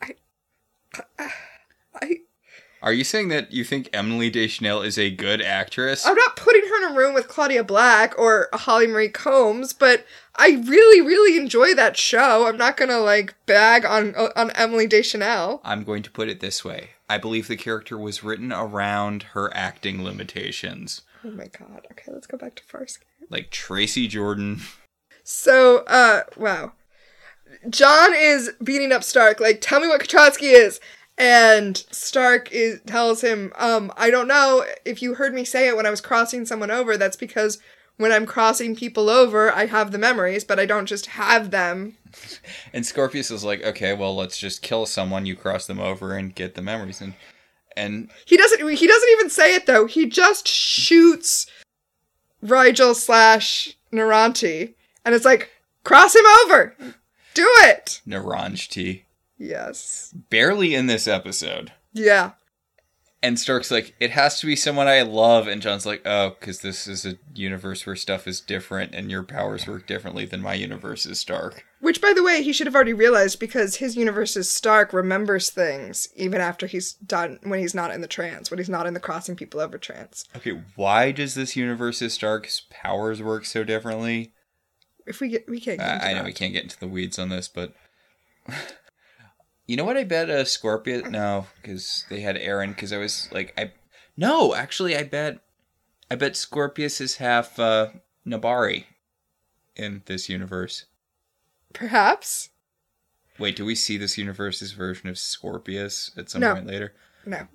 I 0.01 0.15
Are 2.81 2.93
you 2.93 3.03
saying 3.03 3.29
that 3.29 3.51
you 3.51 3.63
think 3.63 3.89
Emily 3.93 4.29
Deschanel 4.29 4.81
is 4.81 4.97
a 4.97 5.11
good 5.11 5.41
actress? 5.41 6.05
I'm 6.05 6.15
not 6.15 6.35
putting 6.35 6.63
her 6.63 6.85
in 6.85 6.91
a 6.91 6.97
room 6.97 7.13
with 7.13 7.27
Claudia 7.27 7.63
Black 7.63 8.17
or 8.17 8.49
Holly 8.53 8.87
Marie 8.87 9.09
Combs, 9.09 9.71
but 9.71 10.05
I 10.35 10.61
really, 10.65 11.01
really 11.01 11.37
enjoy 11.37 11.73
that 11.75 11.97
show. 11.97 12.47
I'm 12.47 12.57
not 12.57 12.77
gonna 12.77 12.99
like 12.99 13.35
bag 13.45 13.85
on 13.85 14.15
on 14.15 14.51
Emily 14.51 14.87
Deschanel. 14.87 15.61
I'm 15.63 15.83
going 15.83 16.03
to 16.03 16.11
put 16.11 16.29
it 16.29 16.39
this 16.39 16.63
way. 16.63 16.91
I 17.09 17.17
believe 17.17 17.47
the 17.47 17.57
character 17.57 17.97
was 17.97 18.23
written 18.23 18.53
around 18.53 19.23
her 19.33 19.51
acting 19.55 20.03
limitations. 20.03 21.01
Oh 21.25 21.31
my 21.31 21.47
god. 21.47 21.85
Okay, 21.91 22.11
let's 22.11 22.27
go 22.27 22.37
back 22.37 22.55
to 22.55 22.63
Farscape. 22.63 23.03
Like 23.29 23.51
Tracy 23.51 24.07
Jordan. 24.07 24.61
So, 25.23 25.79
uh, 25.87 26.23
wow. 26.37 26.73
John 27.69 28.13
is 28.15 28.51
beating 28.63 28.91
up 28.91 29.03
Stark, 29.03 29.39
like, 29.39 29.61
tell 29.61 29.79
me 29.79 29.87
what 29.87 30.01
Katratzi 30.01 30.53
is. 30.53 30.79
And 31.17 31.77
Stark 31.91 32.51
is 32.51 32.81
tells 32.87 33.21
him, 33.21 33.53
um, 33.57 33.91
I 33.97 34.09
don't 34.09 34.27
know 34.27 34.65
if 34.85 35.01
you 35.01 35.15
heard 35.15 35.33
me 35.33 35.43
say 35.45 35.67
it 35.67 35.75
when 35.75 35.85
I 35.85 35.91
was 35.91 36.01
crossing 36.01 36.45
someone 36.45 36.71
over. 36.71 36.97
That's 36.97 37.17
because 37.17 37.59
when 38.01 38.11
I'm 38.11 38.25
crossing 38.25 38.75
people 38.75 39.09
over, 39.09 39.51
I 39.51 39.67
have 39.67 39.91
the 39.91 39.97
memories, 39.97 40.43
but 40.43 40.59
I 40.59 40.65
don't 40.65 40.85
just 40.85 41.05
have 41.07 41.51
them. 41.51 41.97
And 42.73 42.85
Scorpius 42.85 43.31
is 43.31 43.43
like, 43.43 43.63
okay, 43.63 43.93
well, 43.93 44.15
let's 44.15 44.37
just 44.37 44.61
kill 44.61 44.85
someone. 44.85 45.25
You 45.25 45.35
cross 45.35 45.65
them 45.65 45.79
over 45.79 46.13
and 46.13 46.35
get 46.35 46.55
the 46.55 46.61
memories. 46.61 46.99
And 46.99 47.13
and 47.77 48.09
He 48.25 48.35
doesn't. 48.35 48.59
He 48.67 48.87
doesn't 48.87 49.09
even 49.11 49.29
say 49.29 49.55
it 49.55 49.65
though. 49.65 49.85
He 49.85 50.07
just 50.07 50.47
shoots 50.47 51.47
Rygel 52.43 52.95
slash 52.95 53.77
Noranti, 53.93 54.73
and 55.05 55.15
it's 55.15 55.25
like, 55.25 55.51
cross 55.83 56.15
him 56.15 56.25
over. 56.45 56.75
Do 57.33 57.47
it. 57.63 58.01
Naranj 58.07 58.67
T. 58.69 59.05
Yes. 59.37 60.13
Barely 60.29 60.75
in 60.75 60.87
this 60.87 61.07
episode. 61.07 61.71
Yeah. 61.93 62.31
And 63.23 63.39
Stark's 63.39 63.69
like, 63.69 63.93
it 63.99 64.09
has 64.11 64.39
to 64.39 64.47
be 64.47 64.55
someone 64.55 64.87
I 64.87 65.03
love. 65.03 65.47
And 65.47 65.61
John's 65.61 65.85
like, 65.85 66.01
oh, 66.05 66.31
because 66.39 66.61
this 66.61 66.87
is 66.87 67.05
a 67.05 67.19
universe 67.35 67.85
where 67.85 67.95
stuff 67.95 68.27
is 68.27 68.41
different 68.41 68.95
and 68.95 69.11
your 69.11 69.21
powers 69.21 69.67
work 69.67 69.85
differently 69.85 70.25
than 70.25 70.41
my 70.41 70.55
universe 70.55 71.05
is 71.05 71.19
Stark. 71.19 71.63
Which, 71.81 72.01
by 72.01 72.13
the 72.15 72.23
way, 72.23 72.41
he 72.41 72.51
should 72.51 72.65
have 72.65 72.73
already 72.73 72.93
realized 72.93 73.39
because 73.39 73.75
his 73.75 73.95
universe's 73.95 74.49
Stark 74.49 74.91
remembers 74.91 75.51
things 75.51 76.09
even 76.15 76.41
after 76.41 76.65
he's 76.65 76.93
done 76.93 77.39
when 77.43 77.59
he's 77.59 77.75
not 77.75 77.91
in 77.91 78.01
the 78.01 78.07
trance, 78.07 78.49
when 78.49 78.57
he's 78.57 78.69
not 78.69 78.87
in 78.87 78.95
the 78.95 78.99
crossing 78.99 79.35
people 79.35 79.59
over 79.59 79.77
trance. 79.77 80.25
Okay, 80.35 80.59
why 80.75 81.11
does 81.11 81.35
this 81.35 81.55
universe's 81.55 82.13
Stark's 82.13 82.63
powers 82.71 83.21
work 83.21 83.45
so 83.45 83.63
differently? 83.63 84.33
If 85.05 85.21
we 85.21 85.29
get, 85.29 85.47
we 85.47 85.59
can't. 85.59 85.79
Get 85.79 85.93
into 85.93 86.05
I, 86.05 86.09
I 86.09 86.13
know 86.13 86.19
that. 86.19 86.25
we 86.25 86.33
can't 86.33 86.53
get 86.53 86.63
into 86.63 86.79
the 86.79 86.87
weeds 86.87 87.19
on 87.19 87.29
this, 87.29 87.47
but 87.47 87.73
you 89.71 89.77
know 89.77 89.85
what? 89.85 89.95
I 89.95 90.03
bet 90.03 90.29
a 90.29 90.45
Scorpius. 90.45 91.09
No, 91.09 91.47
because 91.61 92.05
they 92.09 92.19
had 92.19 92.35
Aeryn. 92.35 92.75
Because 92.75 92.91
I 92.91 92.97
was 92.97 93.29
like, 93.31 93.53
I 93.57 93.71
no, 94.17 94.53
actually, 94.53 94.97
I 94.97 95.03
bet, 95.03 95.39
I 96.11 96.15
bet 96.15 96.35
Scorpius 96.35 96.99
is 96.99 97.15
half 97.15 97.57
uh, 97.57 97.87
Nebari 98.27 98.83
in 99.77 100.03
this 100.07 100.27
universe. 100.27 100.85
Perhaps 101.73 102.49
Wait, 103.39 103.55
do 103.55 103.63
we 103.65 103.75
see 103.75 103.95
this 103.97 104.17
universe's 104.17 104.73
version 104.73 105.07
of 105.09 105.17
Scorpius 105.17 106.11
at 106.17 106.29
some 106.29 106.41
No. 106.41 106.53
point 106.53 106.67
later? 106.67 106.93
no. 107.25 107.47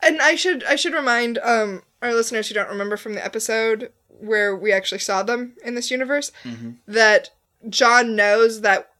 And 0.00 0.22
I 0.22 0.36
should 0.36 0.62
I 0.64 0.76
should 0.76 0.94
remind 0.94 1.38
um 1.38 1.82
our 2.00 2.14
listeners 2.14 2.46
who 2.48 2.54
don't 2.54 2.68
remember 2.68 2.96
from 2.96 3.14
the 3.14 3.24
episode 3.24 3.92
where 4.08 4.54
we 4.56 4.72
actually 4.72 5.00
saw 5.00 5.22
them 5.24 5.56
in 5.64 5.74
this 5.74 5.90
universe 5.90 6.30
Mhm. 6.44 6.76
that 6.86 7.30
John 7.68 8.14
knows 8.14 8.60
that 8.60 8.91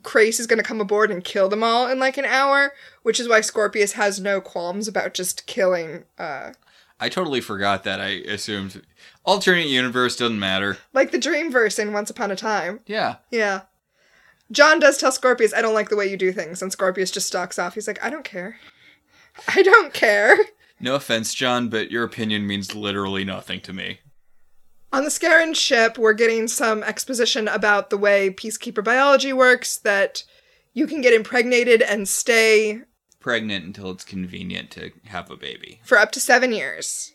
Grayza 0.00 0.40
is 0.40 0.46
going 0.46 0.58
to 0.58 0.64
come 0.64 0.80
aboard 0.80 1.10
and 1.10 1.22
kill 1.24 1.48
them 1.48 1.62
all 1.62 1.88
in 1.88 1.98
like 1.98 2.16
an 2.18 2.24
hour, 2.24 2.72
which 3.02 3.20
is 3.20 3.28
why 3.28 3.40
Scorpius 3.40 3.92
has 3.92 4.20
no 4.20 4.40
qualms 4.40 4.88
about 4.88 5.14
just 5.14 5.46
killing 5.46 6.04
uh 6.18 6.52
I 7.00 7.08
totally 7.08 7.40
forgot 7.40 7.82
that. 7.84 8.00
I 8.00 8.08
assumed 8.28 8.82
alternate 9.24 9.66
universe 9.66 10.16
doesn't 10.16 10.38
matter. 10.38 10.78
like 10.92 11.10
the 11.10 11.18
Dreamverse 11.18 11.78
in 11.78 11.92
Once 11.92 12.08
Upon 12.08 12.30
a 12.30 12.36
Time. 12.36 12.80
Yeah, 12.86 13.16
Yeah. 13.30 13.62
John 14.52 14.78
does 14.78 14.98
tell 14.98 15.10
Scorpius, 15.10 15.54
I 15.54 15.62
don't 15.62 15.74
like 15.74 15.88
the 15.88 15.96
way 15.96 16.06
you 16.08 16.16
do 16.16 16.30
things, 16.30 16.60
and 16.62 16.70
Scorpius 16.70 17.10
just 17.10 17.26
stalks 17.26 17.58
off. 17.58 17.74
He's 17.74 17.88
like, 17.88 18.02
I 18.04 18.10
don't 18.10 18.24
care. 18.24 18.58
I 19.48 19.62
don't 19.62 19.92
care. 19.92 20.36
no 20.78 20.94
offense, 20.94 21.34
John, 21.34 21.68
but 21.68 21.90
your 21.90 22.04
opinion 22.04 22.46
means 22.46 22.74
literally 22.74 23.24
nothing 23.24 23.60
to 23.62 23.72
me. 23.72 24.00
On 24.94 25.02
the 25.02 25.10
Scarran 25.10 25.56
ship, 25.56 25.98
we're 25.98 26.12
getting 26.12 26.46
some 26.46 26.84
exposition 26.84 27.48
about 27.48 27.90
the 27.90 27.98
way 27.98 28.30
peacekeeper 28.30 28.84
biology 28.84 29.32
works, 29.32 29.76
that 29.78 30.22
you 30.72 30.86
can 30.86 31.00
get 31.00 31.12
impregnated 31.12 31.82
and 31.82 32.08
stay 32.08 32.82
Pregnant 33.18 33.64
until 33.64 33.90
it's 33.90 34.04
convenient 34.04 34.70
to 34.70 34.92
have 35.06 35.32
a 35.32 35.36
baby. 35.36 35.80
for 35.82 35.98
up 35.98 36.12
to 36.12 36.20
seven 36.20 36.52
years. 36.52 37.12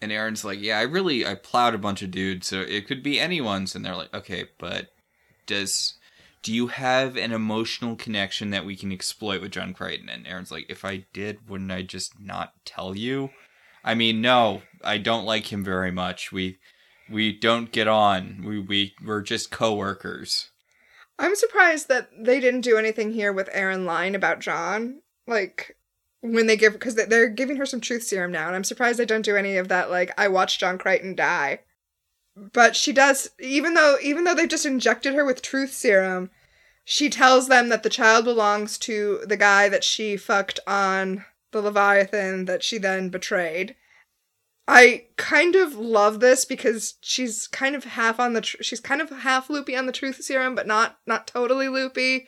And 0.00 0.12
Aeryn's 0.12 0.44
like, 0.44 0.60
yeah, 0.62 0.78
I 0.78 0.82
really 0.82 1.26
I 1.26 1.34
plowed 1.34 1.74
a 1.74 1.78
bunch 1.78 2.00
of 2.00 2.12
dudes, 2.12 2.46
so 2.46 2.60
it 2.60 2.86
could 2.86 3.02
be 3.02 3.18
anyone's. 3.18 3.74
And 3.74 3.84
they're 3.84 3.96
like, 3.96 4.14
okay, 4.14 4.44
but 4.56 4.90
does 5.46 5.94
do 6.44 6.54
you 6.54 6.68
have 6.68 7.16
an 7.16 7.32
emotional 7.32 7.96
connection 7.96 8.50
that 8.50 8.64
we 8.64 8.76
can 8.76 8.92
exploit 8.92 9.40
with 9.40 9.50
John 9.50 9.74
Crichton? 9.74 10.08
And 10.08 10.26
Aeryn's 10.26 10.52
like, 10.52 10.66
if 10.68 10.84
I 10.84 11.06
did, 11.12 11.48
wouldn't 11.48 11.72
I 11.72 11.82
just 11.82 12.20
not 12.20 12.52
tell 12.64 12.94
you? 12.94 13.30
I 13.82 13.96
mean, 13.96 14.20
no, 14.20 14.62
I 14.84 14.98
don't 14.98 15.24
like 15.24 15.52
him 15.52 15.64
very 15.64 15.90
much. 15.90 16.30
We 16.30 16.58
we 17.10 17.32
don't 17.32 17.72
get 17.72 17.88
on. 17.88 18.42
We 18.44 18.58
we 18.60 18.94
we're 19.04 19.22
just 19.22 19.50
coworkers. 19.50 20.50
I'm 21.18 21.36
surprised 21.36 21.88
that 21.88 22.10
they 22.18 22.40
didn't 22.40 22.62
do 22.62 22.76
anything 22.76 23.12
here 23.12 23.32
with 23.32 23.50
Aeryn 23.50 23.84
lying 23.84 24.14
about 24.14 24.40
John. 24.40 25.00
Like, 25.26 25.76
when 26.20 26.46
they 26.46 26.56
give, 26.56 26.72
because 26.72 26.96
they're 26.96 27.28
giving 27.28 27.56
her 27.56 27.66
some 27.66 27.80
truth 27.80 28.02
serum 28.02 28.32
now, 28.32 28.46
and 28.46 28.56
I'm 28.56 28.64
surprised 28.64 28.98
they 28.98 29.04
don't 29.04 29.24
do 29.24 29.36
any 29.36 29.56
of 29.56 29.68
that, 29.68 29.90
like, 29.90 30.12
I 30.18 30.28
watched 30.28 30.60
John 30.60 30.76
Crichton 30.76 31.14
die. 31.14 31.60
But 32.36 32.74
she 32.74 32.92
does, 32.92 33.30
even 33.38 33.74
though, 33.74 33.96
even 34.02 34.24
though 34.24 34.34
they've 34.34 34.48
just 34.48 34.66
injected 34.66 35.14
her 35.14 35.24
with 35.24 35.40
truth 35.40 35.72
serum, 35.72 36.30
she 36.84 37.08
tells 37.08 37.46
them 37.48 37.68
that 37.68 37.84
the 37.84 37.88
child 37.88 38.24
belongs 38.24 38.76
to 38.78 39.20
the 39.24 39.36
guy 39.36 39.68
that 39.68 39.84
she 39.84 40.16
fucked 40.16 40.58
on 40.66 41.24
the 41.52 41.62
Leviathan 41.62 42.46
that 42.46 42.64
she 42.64 42.76
then 42.76 43.08
betrayed. 43.08 43.76
I 44.66 45.04
kind 45.16 45.56
of 45.56 45.74
love 45.76 46.20
this 46.20 46.44
because 46.44 46.94
she's 47.02 47.46
kind 47.48 47.74
of 47.74 47.84
half 47.84 48.18
on 48.18 48.32
the 48.32 48.40
tr- 48.40 48.62
she's 48.62 48.80
kind 48.80 49.02
of 49.02 49.10
half 49.10 49.50
loopy 49.50 49.76
on 49.76 49.86
the 49.86 49.92
truth 49.92 50.22
serum 50.22 50.54
but 50.54 50.66
not 50.66 50.98
not 51.06 51.26
totally 51.26 51.68
loopy. 51.68 52.26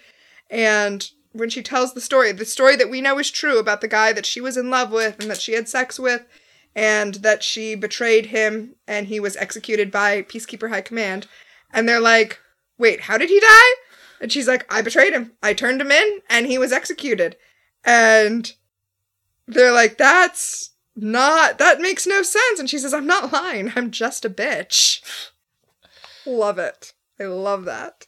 And 0.50 1.08
when 1.32 1.48
she 1.48 1.62
tells 1.62 1.94
the 1.94 2.00
story 2.00 2.32
the 2.32 2.44
story 2.44 2.76
that 2.76 2.90
we 2.90 3.00
know 3.00 3.18
is 3.18 3.30
true 3.30 3.58
about 3.58 3.80
the 3.80 3.88
guy 3.88 4.12
that 4.12 4.26
she 4.26 4.40
was 4.40 4.56
in 4.56 4.70
love 4.70 4.92
with 4.92 5.18
and 5.20 5.30
that 5.30 5.40
she 5.40 5.54
had 5.54 5.68
sex 5.68 5.98
with 5.98 6.26
and 6.74 7.16
that 7.16 7.42
she 7.42 7.74
betrayed 7.74 8.26
him 8.26 8.74
and 8.86 9.06
he 9.06 9.18
was 9.18 9.36
executed 9.36 9.90
by 9.90 10.20
peacekeeper 10.22 10.68
high 10.68 10.82
command. 10.82 11.26
And 11.72 11.88
they're 11.88 12.00
like 12.00 12.38
wait 12.78 13.02
how 13.02 13.16
did 13.16 13.30
he 13.30 13.40
die? 13.40 13.72
And 14.20 14.30
she's 14.30 14.48
like 14.48 14.70
i 14.70 14.82
betrayed 14.82 15.14
him. 15.14 15.32
I 15.42 15.54
turned 15.54 15.80
him 15.80 15.90
in 15.90 16.20
and 16.28 16.46
he 16.46 16.58
was 16.58 16.72
executed. 16.72 17.36
And 17.82 18.52
they're 19.46 19.72
like 19.72 19.96
that's 19.96 20.72
not 20.96 21.58
that 21.58 21.80
makes 21.80 22.06
no 22.06 22.22
sense 22.22 22.58
and 22.58 22.70
she 22.70 22.78
says 22.78 22.94
i'm 22.94 23.06
not 23.06 23.32
lying 23.32 23.70
i'm 23.76 23.90
just 23.90 24.24
a 24.24 24.30
bitch 24.30 25.02
love 26.24 26.58
it 26.58 26.94
i 27.20 27.24
love 27.24 27.64
that 27.66 28.06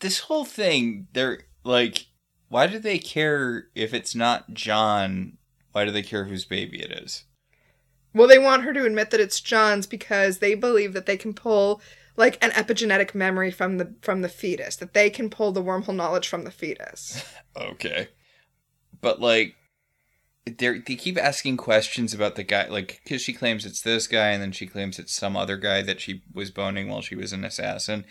This 0.00 0.20
whole 0.20 0.44
thing, 0.44 1.08
they're 1.14 1.40
like, 1.64 2.06
why 2.48 2.66
do 2.66 2.78
they 2.78 2.98
care 2.98 3.68
if 3.74 3.94
it's 3.94 4.14
not 4.14 4.52
John? 4.52 5.38
Why 5.72 5.84
do 5.86 5.90
they 5.90 6.02
care 6.02 6.26
whose 6.26 6.44
baby 6.44 6.80
it 6.82 6.92
is? 6.92 7.24
well 8.14 8.28
they 8.28 8.38
want 8.38 8.62
her 8.62 8.72
to 8.72 8.84
admit 8.84 9.10
that 9.10 9.20
it's 9.20 9.40
john's 9.40 9.86
because 9.86 10.38
they 10.38 10.54
believe 10.54 10.92
that 10.94 11.06
they 11.06 11.16
can 11.16 11.34
pull 11.34 11.80
like 12.16 12.42
an 12.42 12.50
epigenetic 12.52 13.14
memory 13.14 13.50
from 13.50 13.76
the 13.78 13.94
from 14.00 14.22
the 14.22 14.28
fetus 14.28 14.76
that 14.76 14.94
they 14.94 15.10
can 15.10 15.28
pull 15.28 15.52
the 15.52 15.62
wormhole 15.62 15.94
knowledge 15.94 16.28
from 16.28 16.44
the 16.44 16.50
fetus 16.50 17.24
Okay. 17.56 18.08
But 19.00 19.20
like 19.20 19.54
they 20.46 20.78
they 20.78 20.94
keep 20.96 21.18
asking 21.18 21.56
questions 21.56 22.14
about 22.14 22.36
the 22.36 22.44
guy 22.44 22.66
like 22.68 23.00
cuz 23.06 23.20
she 23.22 23.32
claims 23.32 23.66
it's 23.66 23.80
this 23.82 24.06
guy 24.06 24.28
and 24.28 24.40
then 24.42 24.52
she 24.52 24.66
claims 24.66 24.98
it's 24.98 25.12
some 25.14 25.36
other 25.36 25.56
guy 25.56 25.82
that 25.82 26.00
she 26.00 26.22
was 26.32 26.50
boning 26.50 26.88
while 26.88 27.02
she 27.02 27.16
was 27.16 27.32
an 27.32 27.44
assassin. 27.44 28.04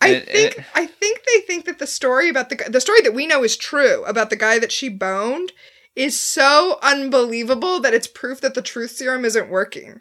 I 0.00 0.08
it- 0.08 0.26
think 0.28 0.58
it- 0.58 0.64
I 0.74 0.86
think 0.86 1.20
they 1.26 1.40
think 1.42 1.66
that 1.66 1.78
the 1.78 1.86
story 1.86 2.28
about 2.28 2.48
the 2.48 2.56
the 2.68 2.80
story 2.80 3.00
that 3.02 3.14
we 3.14 3.26
know 3.26 3.44
is 3.44 3.56
true 3.56 4.02
about 4.04 4.30
the 4.30 4.36
guy 4.36 4.58
that 4.58 4.72
she 4.72 4.88
boned 4.88 5.52
is 5.94 6.18
so 6.18 6.78
unbelievable 6.82 7.78
that 7.80 7.94
it's 7.94 8.08
proof 8.08 8.40
that 8.40 8.54
the 8.54 8.62
truth 8.62 8.90
serum 8.92 9.24
isn't 9.24 9.48
working. 9.48 10.00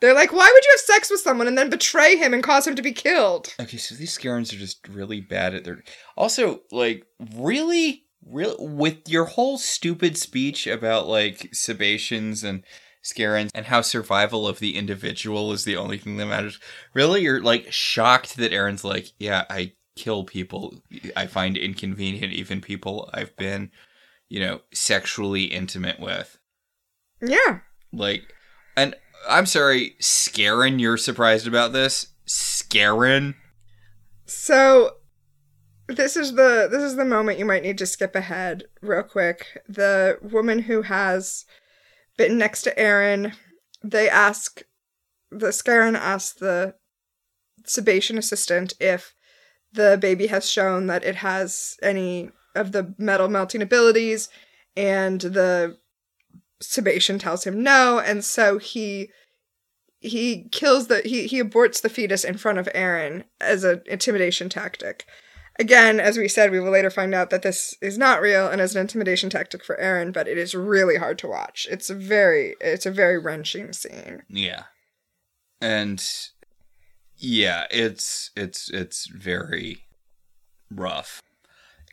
They're 0.00 0.12
like, 0.14 0.32
why 0.32 0.50
would 0.52 0.64
you 0.64 0.70
have 0.72 0.80
sex 0.80 1.08
with 1.10 1.20
someone 1.20 1.46
and 1.46 1.56
then 1.56 1.70
betray 1.70 2.16
him 2.16 2.34
and 2.34 2.42
cause 2.42 2.66
him 2.66 2.74
to 2.74 2.82
be 2.82 2.92
killed? 2.92 3.54
Okay, 3.60 3.76
so 3.78 3.94
these 3.94 4.16
Scarrans 4.16 4.52
are 4.52 4.58
just 4.58 4.86
really 4.88 5.20
bad 5.20 5.54
at 5.54 5.64
their 5.64 5.82
Also, 6.16 6.62
like 6.72 7.04
really 7.36 8.05
real 8.26 8.56
with 8.58 9.08
your 9.08 9.24
whole 9.24 9.58
stupid 9.58 10.16
speech 10.16 10.66
about 10.66 11.06
like 11.06 11.50
sebaceans 11.52 12.44
and 12.44 12.62
Scarrans 13.04 13.50
and 13.54 13.66
how 13.66 13.82
survival 13.82 14.48
of 14.48 14.58
the 14.58 14.76
individual 14.76 15.52
is 15.52 15.64
the 15.64 15.76
only 15.76 15.96
thing 15.96 16.16
that 16.16 16.26
matters. 16.26 16.58
Really, 16.92 17.22
you're 17.22 17.42
like 17.42 17.72
shocked 17.72 18.36
that 18.36 18.50
Aeryn's 18.50 18.84
like, 18.84 19.08
yeah, 19.18 19.44
I 19.48 19.72
kill 19.94 20.24
people. 20.24 20.82
I 21.14 21.26
find 21.26 21.56
inconvenient 21.56 22.32
even 22.32 22.60
people 22.60 23.08
I've 23.14 23.36
been 23.36 23.70
you 24.28 24.40
know, 24.40 24.60
sexually 24.72 25.44
intimate 25.44 26.00
with. 26.00 26.38
Yeah. 27.20 27.60
Like, 27.92 28.34
and 28.76 28.94
I'm 29.28 29.46
sorry, 29.46 29.96
Scarran, 30.00 30.80
you're 30.80 30.96
surprised 30.96 31.46
about 31.46 31.72
this? 31.72 32.08
Scarran? 32.26 33.34
So 34.26 34.95
this 35.88 36.16
is 36.16 36.34
the 36.34 36.68
this 36.70 36.82
is 36.82 36.96
the 36.96 37.04
moment 37.04 37.38
you 37.38 37.44
might 37.44 37.62
need 37.62 37.78
to 37.78 37.86
skip 37.86 38.14
ahead 38.14 38.64
real 38.80 39.02
quick. 39.02 39.62
The 39.68 40.18
woman 40.22 40.60
who 40.60 40.82
has 40.82 41.44
been 42.16 42.38
next 42.38 42.62
to 42.62 42.74
Aeryn, 42.74 43.34
they 43.82 44.08
ask 44.08 44.62
the 45.30 45.48
Scarran 45.48 45.96
asks 45.96 46.38
the 46.38 46.74
sebacean 47.64 48.18
assistant 48.18 48.74
if 48.80 49.14
the 49.72 49.98
baby 50.00 50.28
has 50.28 50.50
shown 50.50 50.86
that 50.86 51.04
it 51.04 51.16
has 51.16 51.76
any 51.82 52.30
of 52.54 52.72
the 52.72 52.94
metal 52.98 53.28
melting 53.28 53.62
abilities, 53.62 54.28
and 54.76 55.20
the 55.20 55.76
sebacean 56.62 57.20
tells 57.20 57.44
him 57.44 57.62
no, 57.62 57.98
and 57.98 58.24
so 58.24 58.58
he 58.58 59.10
he 60.00 60.48
kills 60.50 60.88
the 60.88 61.00
he 61.04 61.26
he 61.26 61.42
aborts 61.42 61.80
the 61.80 61.88
fetus 61.88 62.24
in 62.24 62.36
front 62.36 62.58
of 62.58 62.68
Aeryn 62.74 63.24
as 63.40 63.62
an 63.62 63.82
intimidation 63.86 64.48
tactic. 64.48 65.06
Again, 65.58 66.00
as 66.00 66.18
we 66.18 66.28
said, 66.28 66.50
we 66.50 66.60
will 66.60 66.70
later 66.70 66.90
find 66.90 67.14
out 67.14 67.30
that 67.30 67.42
this 67.42 67.74
is 67.80 67.96
not 67.96 68.20
real 68.20 68.46
and 68.46 68.60
is 68.60 68.74
an 68.74 68.82
intimidation 68.82 69.30
tactic 69.30 69.64
for 69.64 69.76
Aeryn, 69.76 70.12
but 70.12 70.28
it 70.28 70.36
is 70.36 70.54
really 70.54 70.96
hard 70.96 71.18
to 71.18 71.28
watch. 71.28 71.66
It's 71.70 71.88
a 71.88 71.94
very 71.94 72.56
it's 72.60 72.84
a 72.84 72.90
very 72.90 73.18
wrenching 73.18 73.72
scene. 73.72 74.22
Yeah. 74.28 74.64
And 75.60 76.04
yeah, 77.16 77.64
it's 77.70 78.30
it's 78.36 78.70
it's 78.70 79.06
very 79.06 79.78
rough. 80.70 81.22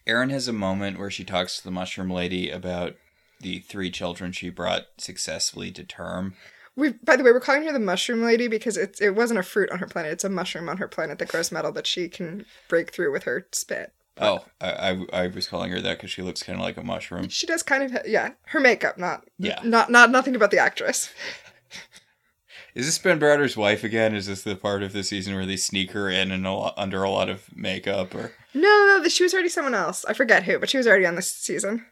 Aeryn 0.06 0.32
has 0.32 0.50
a 0.50 0.54
moment 0.54 1.00
where 1.00 1.12
she 1.12 1.24
talks 1.24 1.58
to 1.58 1.64
the 1.64 1.72
mushroom 1.72 2.10
lady 2.10 2.50
about 2.50 2.96
the 3.40 3.60
three 3.60 3.90
children 3.90 4.34
she 4.34 4.50
brought 4.50 4.88
successfully 4.98 5.72
to 5.72 5.84
term. 5.86 6.36
We, 6.76 6.94
by 7.04 7.16
the 7.16 7.24
way, 7.24 7.32
we're 7.32 7.40
calling 7.40 7.64
her 7.64 7.72
the 7.72 7.80
mushroom 7.80 8.24
lady 8.24 8.48
because 8.48 8.78
it's 8.78 9.00
it 9.02 9.16
wasn't 9.16 9.40
a 9.40 9.44
fruit 9.44 9.70
on 9.72 9.80
her 9.80 9.86
planet; 9.88 10.12
it's 10.12 10.24
a 10.24 10.30
mushroom 10.30 10.70
on 10.70 10.78
her 10.78 10.88
planet 10.88 11.20
that 11.20 11.28
grows 11.30 11.52
metal 11.52 11.72
that 11.74 11.86
she 11.88 12.10
can 12.10 12.46
break 12.68 12.92
through 12.92 13.12
with 13.12 13.24
her 13.24 13.48
spit. 13.52 13.94
Oh, 14.18 14.46
I, 14.62 14.72
I, 14.72 15.06
I 15.24 15.28
was 15.28 15.48
calling 15.48 15.72
her 15.72 15.82
that 15.82 15.98
because 15.98 16.12
she 16.12 16.22
looks 16.22 16.44
kind 16.44 16.60
of 16.60 16.64
like 16.64 16.78
a 16.78 16.84
mushroom. 16.84 17.30
She 17.30 17.48
does 17.48 17.64
kind 17.64 17.84
of, 17.84 18.06
yeah. 18.06 18.34
Her 18.46 18.60
makeup, 18.60 18.98
not, 19.00 19.26
Yeah. 19.40 19.60
not, 19.64 19.90
not 19.90 20.12
nothing 20.12 20.36
about 20.36 20.52
the 20.52 20.60
actress. 20.60 21.10
Is 22.76 22.86
this 22.88 22.98
Ben 22.98 23.20
Browder's 23.20 23.56
wife 23.58 23.84
again? 23.84 24.16
Is 24.16 24.26
this 24.28 24.44
the 24.44 24.56
part 24.56 24.82
of 24.84 24.94
the 24.94 25.04
season 25.04 25.36
where 25.36 25.46
they 25.46 25.58
sneak 25.58 25.92
her 25.92 26.10
in 26.10 26.32
and 26.32 26.46
a 26.46 26.52
lot, 26.52 26.74
under 26.78 27.04
a 27.04 27.10
lot 27.10 27.30
of 27.30 27.56
makeup? 27.56 28.16
Or 28.16 28.32
No, 28.54 29.00
no, 29.02 29.08
she 29.10 29.24
was 29.24 29.34
already 29.34 29.50
someone 29.50 29.76
else. 29.76 30.06
I 30.06 30.14
forget 30.14 30.44
who, 30.44 30.58
but 30.60 30.70
she 30.70 30.78
was 30.78 30.88
already 30.88 31.06
on 31.06 31.16
this 31.16 31.32
season. 31.32 31.86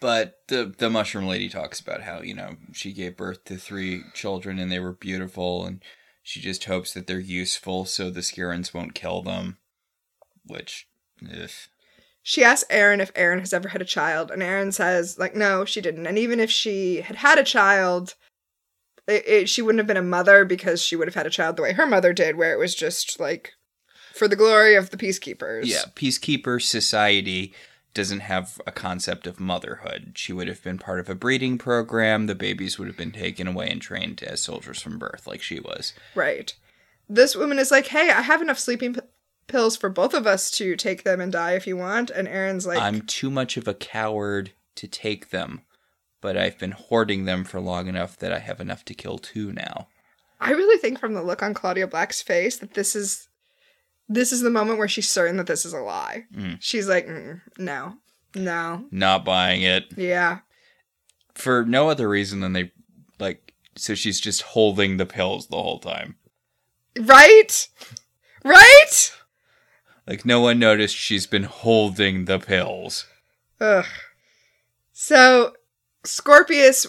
But 0.00 0.38
the 0.48 0.72
the 0.76 0.90
mushroom 0.90 1.26
lady 1.26 1.48
talks 1.48 1.80
about 1.80 2.02
how 2.02 2.22
you 2.22 2.34
know 2.34 2.56
she 2.72 2.92
gave 2.92 3.16
birth 3.16 3.44
to 3.44 3.56
three 3.56 4.02
children 4.14 4.58
and 4.58 4.70
they 4.70 4.78
were 4.78 4.92
beautiful 4.92 5.64
and 5.64 5.82
she 6.28 6.40
just 6.40 6.64
hopes 6.64 6.92
that 6.92 7.06
they're 7.06 7.18
useful 7.18 7.86
so 7.86 8.10
the 8.10 8.20
Scarrans 8.20 8.74
won't 8.74 8.94
kill 8.94 9.22
them. 9.22 9.56
Which, 10.44 10.86
ugh. 11.24 11.48
She 12.22 12.44
asks 12.44 12.70
Aeryn 12.70 13.00
if 13.00 13.14
Aeryn 13.14 13.40
has 13.40 13.54
ever 13.54 13.70
had 13.70 13.80
a 13.80 13.86
child, 13.86 14.30
and 14.30 14.42
Aeryn 14.42 14.74
says, 14.74 15.18
like, 15.18 15.34
no, 15.34 15.64
she 15.64 15.80
didn't. 15.80 16.06
And 16.06 16.18
even 16.18 16.38
if 16.38 16.50
she 16.50 17.00
had 17.00 17.16
had 17.16 17.38
a 17.38 17.42
child, 17.44 18.14
it, 19.06 19.26
it, 19.26 19.48
she 19.48 19.62
wouldn't 19.62 19.78
have 19.78 19.86
been 19.86 19.96
a 19.96 20.02
mother 20.02 20.44
because 20.44 20.82
she 20.82 20.96
would 20.96 21.08
have 21.08 21.14
had 21.14 21.26
a 21.26 21.30
child 21.30 21.56
the 21.56 21.62
way 21.62 21.72
her 21.72 21.86
mother 21.86 22.12
did, 22.12 22.36
where 22.36 22.52
it 22.52 22.58
was 22.58 22.74
just 22.74 23.18
like 23.18 23.52
for 24.12 24.28
the 24.28 24.36
glory 24.36 24.74
of 24.74 24.90
the 24.90 24.98
peacekeepers. 24.98 25.64
yeah, 25.64 25.84
peacekeeper 25.94 26.60
society 26.60 27.54
doesn't 27.98 28.20
have 28.20 28.60
a 28.64 28.70
concept 28.70 29.26
of 29.26 29.40
motherhood. 29.40 30.12
She 30.14 30.32
would 30.32 30.46
have 30.46 30.62
been 30.62 30.78
part 30.78 31.00
of 31.00 31.10
a 31.10 31.16
breeding 31.16 31.58
program. 31.58 32.26
The 32.26 32.36
babies 32.36 32.78
would 32.78 32.86
have 32.86 32.96
been 32.96 33.10
taken 33.10 33.48
away 33.48 33.68
and 33.68 33.82
trained 33.82 34.22
as 34.22 34.40
soldiers 34.40 34.80
from 34.80 35.00
birth, 35.00 35.26
like 35.26 35.42
she 35.42 35.58
was. 35.58 35.94
Right. 36.14 36.54
This 37.08 37.34
woman 37.34 37.58
is 37.58 37.72
like, 37.72 37.88
hey, 37.88 38.10
I 38.10 38.20
have 38.20 38.40
enough 38.40 38.60
sleeping 38.60 38.94
p- 38.94 39.00
pills 39.48 39.76
for 39.76 39.88
both 39.88 40.14
of 40.14 40.28
us 40.28 40.48
to 40.52 40.76
take 40.76 41.02
them 41.02 41.20
and 41.20 41.32
die 41.32 41.54
if 41.54 41.66
you 41.66 41.76
want. 41.76 42.10
And 42.10 42.28
Aeryn's 42.28 42.68
like, 42.68 42.80
I'm 42.80 43.00
too 43.00 43.30
much 43.30 43.56
of 43.56 43.66
a 43.66 43.74
coward 43.74 44.52
to 44.76 44.86
take 44.86 45.30
them, 45.30 45.62
but 46.20 46.36
I've 46.36 46.56
been 46.56 46.70
hoarding 46.70 47.24
them 47.24 47.42
for 47.42 47.58
long 47.58 47.88
enough 47.88 48.16
that 48.18 48.32
I 48.32 48.38
have 48.38 48.60
enough 48.60 48.84
to 48.84 48.94
kill 48.94 49.18
two 49.18 49.52
now. 49.52 49.88
I 50.40 50.52
really 50.52 50.78
think 50.78 51.00
from 51.00 51.14
the 51.14 51.22
look 51.24 51.42
on 51.42 51.52
Claudia 51.52 51.88
Black's 51.88 52.22
face 52.22 52.58
that 52.58 52.74
this 52.74 52.94
is 52.94 53.27
this 54.08 54.32
is 54.32 54.40
the 54.40 54.50
moment 54.50 54.78
where 54.78 54.88
she's 54.88 55.08
certain 55.08 55.36
that 55.36 55.46
this 55.46 55.64
is 55.64 55.72
a 55.72 55.80
lie. 55.80 56.24
Mm. 56.34 56.56
She's 56.60 56.88
like, 56.88 57.06
mm, 57.06 57.40
no, 57.58 57.94
no, 58.34 58.86
Not 58.90 59.24
buying 59.24 59.62
it 59.62 59.86
yeah, 59.96 60.38
for 61.34 61.64
no 61.64 61.88
other 61.88 62.08
reason 62.08 62.40
than 62.40 62.52
they 62.52 62.72
like. 63.18 63.52
So 63.76 63.94
she's 63.94 64.20
just 64.20 64.42
holding 64.42 64.96
the 64.96 65.06
pills 65.06 65.46
the 65.48 65.56
whole 65.62 65.78
time. 65.78 66.16
right, 66.98 67.68
right. 68.44 69.12
Like 70.06 70.24
no 70.24 70.40
one 70.40 70.58
noticed 70.58 70.96
she's 70.96 71.26
been 71.26 71.44
holding 71.44 72.24
the 72.24 72.38
pills. 72.38 73.06
Ugh. 73.60 73.84
So 74.92 75.52
Scorpius 76.04 76.86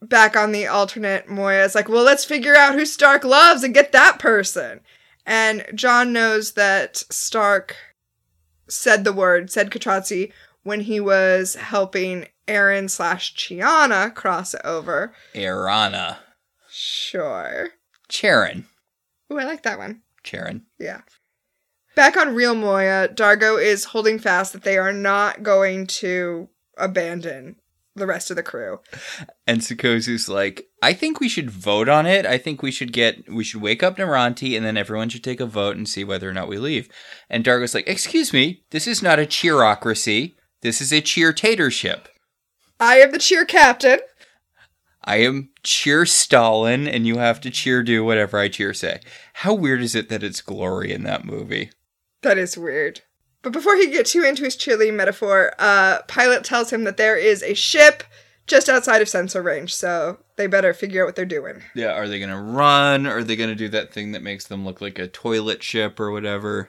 back 0.00 0.36
on 0.36 0.52
the 0.52 0.66
alternate 0.66 1.28
Moya 1.28 1.64
is 1.64 1.74
like, 1.74 1.88
well, 1.88 2.02
let's 2.02 2.24
figure 2.24 2.56
out 2.56 2.74
who 2.74 2.84
Stark 2.84 3.24
loves 3.24 3.62
and 3.62 3.74
get 3.74 3.92
that 3.92 4.18
person. 4.18 4.80
And 5.24 5.64
John 5.74 6.12
knows 6.12 6.52
that 6.52 6.96
Stark 6.96 7.76
said 8.68 9.04
the 9.04 9.12
word, 9.12 9.50
said 9.50 9.70
Katratzi, 9.70 10.32
when 10.62 10.80
he 10.80 11.00
was 11.00 11.54
helping 11.54 12.26
Aeryn 12.48 12.90
slash 12.90 13.34
Chiana 13.34 14.14
cross 14.14 14.54
over. 14.64 15.12
Arana. 15.36 16.18
Sure. 16.68 17.70
Charon. 18.08 18.66
Ooh, 19.32 19.38
I 19.38 19.44
like 19.44 19.62
that 19.62 19.78
one. 19.78 20.02
Charon. 20.22 20.66
Yeah. 20.78 21.02
Back 21.94 22.16
on 22.16 22.34
Real 22.34 22.54
Moya, 22.54 23.08
Dargo 23.08 23.62
is 23.62 23.86
holding 23.86 24.18
fast 24.18 24.52
that 24.52 24.62
they 24.62 24.78
are 24.78 24.92
not 24.92 25.42
going 25.42 25.86
to 25.88 26.48
abandon 26.78 27.56
the 27.94 28.06
rest 28.06 28.30
of 28.30 28.36
the 28.36 28.42
crew. 28.42 28.80
And 29.46 29.60
Sikozu's 29.60 30.28
like, 30.28 30.66
I 30.82 30.92
think 30.92 31.20
we 31.20 31.28
should 31.28 31.50
vote 31.50 31.88
on 31.88 32.06
it. 32.06 32.24
I 32.24 32.38
think 32.38 32.62
we 32.62 32.70
should 32.70 32.92
get, 32.92 33.30
we 33.30 33.44
should 33.44 33.60
wake 33.60 33.82
up 33.82 33.96
Noranti 33.96 34.56
and 34.56 34.64
then 34.64 34.76
everyone 34.76 35.08
should 35.08 35.24
take 35.24 35.40
a 35.40 35.46
vote 35.46 35.76
and 35.76 35.88
see 35.88 36.04
whether 36.04 36.28
or 36.28 36.32
not 36.32 36.48
we 36.48 36.58
leave. 36.58 36.88
And 37.28 37.44
Dargo's 37.44 37.74
like, 37.74 37.88
excuse 37.88 38.32
me, 38.32 38.64
this 38.70 38.86
is 38.86 39.02
not 39.02 39.18
a 39.18 39.26
cheerocracy. 39.26 40.34
This 40.62 40.80
is 40.80 40.92
a 40.92 41.00
cheer-tatership. 41.00 42.06
I 42.80 42.96
am 42.96 43.12
the 43.12 43.18
cheer 43.18 43.44
captain. 43.44 44.00
I 45.04 45.16
am 45.16 45.50
cheer 45.64 46.06
Stalin 46.06 46.86
and 46.86 47.06
you 47.06 47.18
have 47.18 47.40
to 47.40 47.50
cheer 47.50 47.82
do 47.82 48.04
whatever 48.04 48.38
I 48.38 48.48
cheer 48.48 48.72
say. 48.72 49.00
How 49.34 49.52
weird 49.52 49.82
is 49.82 49.94
it 49.94 50.08
that 50.08 50.22
it's 50.22 50.40
glory 50.40 50.92
in 50.92 51.02
that 51.02 51.24
movie? 51.24 51.70
That 52.22 52.38
is 52.38 52.56
weird. 52.56 53.02
But 53.42 53.52
before 53.52 53.76
he 53.76 53.88
gets 53.90 54.12
too 54.12 54.22
into 54.22 54.44
his 54.44 54.56
cheerleading 54.56 54.94
metaphor, 54.94 55.52
uh, 55.58 56.02
Pilot 56.08 56.44
tells 56.44 56.72
him 56.72 56.84
that 56.84 56.96
there 56.96 57.16
is 57.16 57.42
a 57.42 57.54
ship 57.54 58.04
just 58.46 58.68
outside 58.68 59.02
of 59.02 59.08
sensor 59.08 59.42
range, 59.42 59.74
so 59.74 60.18
they 60.36 60.46
better 60.46 60.72
figure 60.74 61.02
out 61.02 61.06
what 61.06 61.16
they're 61.16 61.24
doing. 61.24 61.62
Yeah, 61.74 61.92
are 61.92 62.08
they 62.08 62.20
gonna 62.20 62.40
run? 62.40 63.06
Are 63.06 63.22
they 63.22 63.36
gonna 63.36 63.54
do 63.54 63.68
that 63.68 63.92
thing 63.92 64.12
that 64.12 64.22
makes 64.22 64.46
them 64.46 64.64
look 64.64 64.80
like 64.80 64.98
a 64.98 65.08
toilet 65.08 65.62
ship 65.62 65.98
or 66.00 66.10
whatever? 66.10 66.68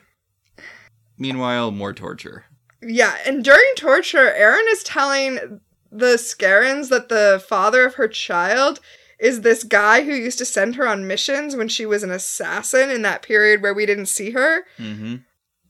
Meanwhile, 1.17 1.71
more 1.71 1.93
torture. 1.93 2.45
Yeah, 2.82 3.17
and 3.26 3.43
during 3.43 3.63
torture, 3.78 4.34
Aeryn 4.38 4.71
is 4.71 4.84
telling 4.84 5.61
the 5.91 6.15
Scarrans 6.17 6.89
that 6.89 7.09
the 7.09 7.43
father 7.47 7.86
of 7.86 7.95
her 7.95 8.07
child 8.07 8.80
is 9.19 9.41
this 9.41 9.63
guy 9.63 10.03
who 10.03 10.11
used 10.11 10.39
to 10.39 10.45
send 10.45 10.76
her 10.76 10.88
on 10.88 11.07
missions 11.07 11.55
when 11.55 11.67
she 11.67 11.86
was 11.86 12.03
an 12.03 12.11
assassin 12.11 12.89
in 12.89 13.03
that 13.03 13.21
period 13.21 13.61
where 13.61 13.74
we 13.74 13.86
didn't 13.86 14.07
see 14.07 14.32
her. 14.32 14.65
Mm-hmm. 14.78 15.17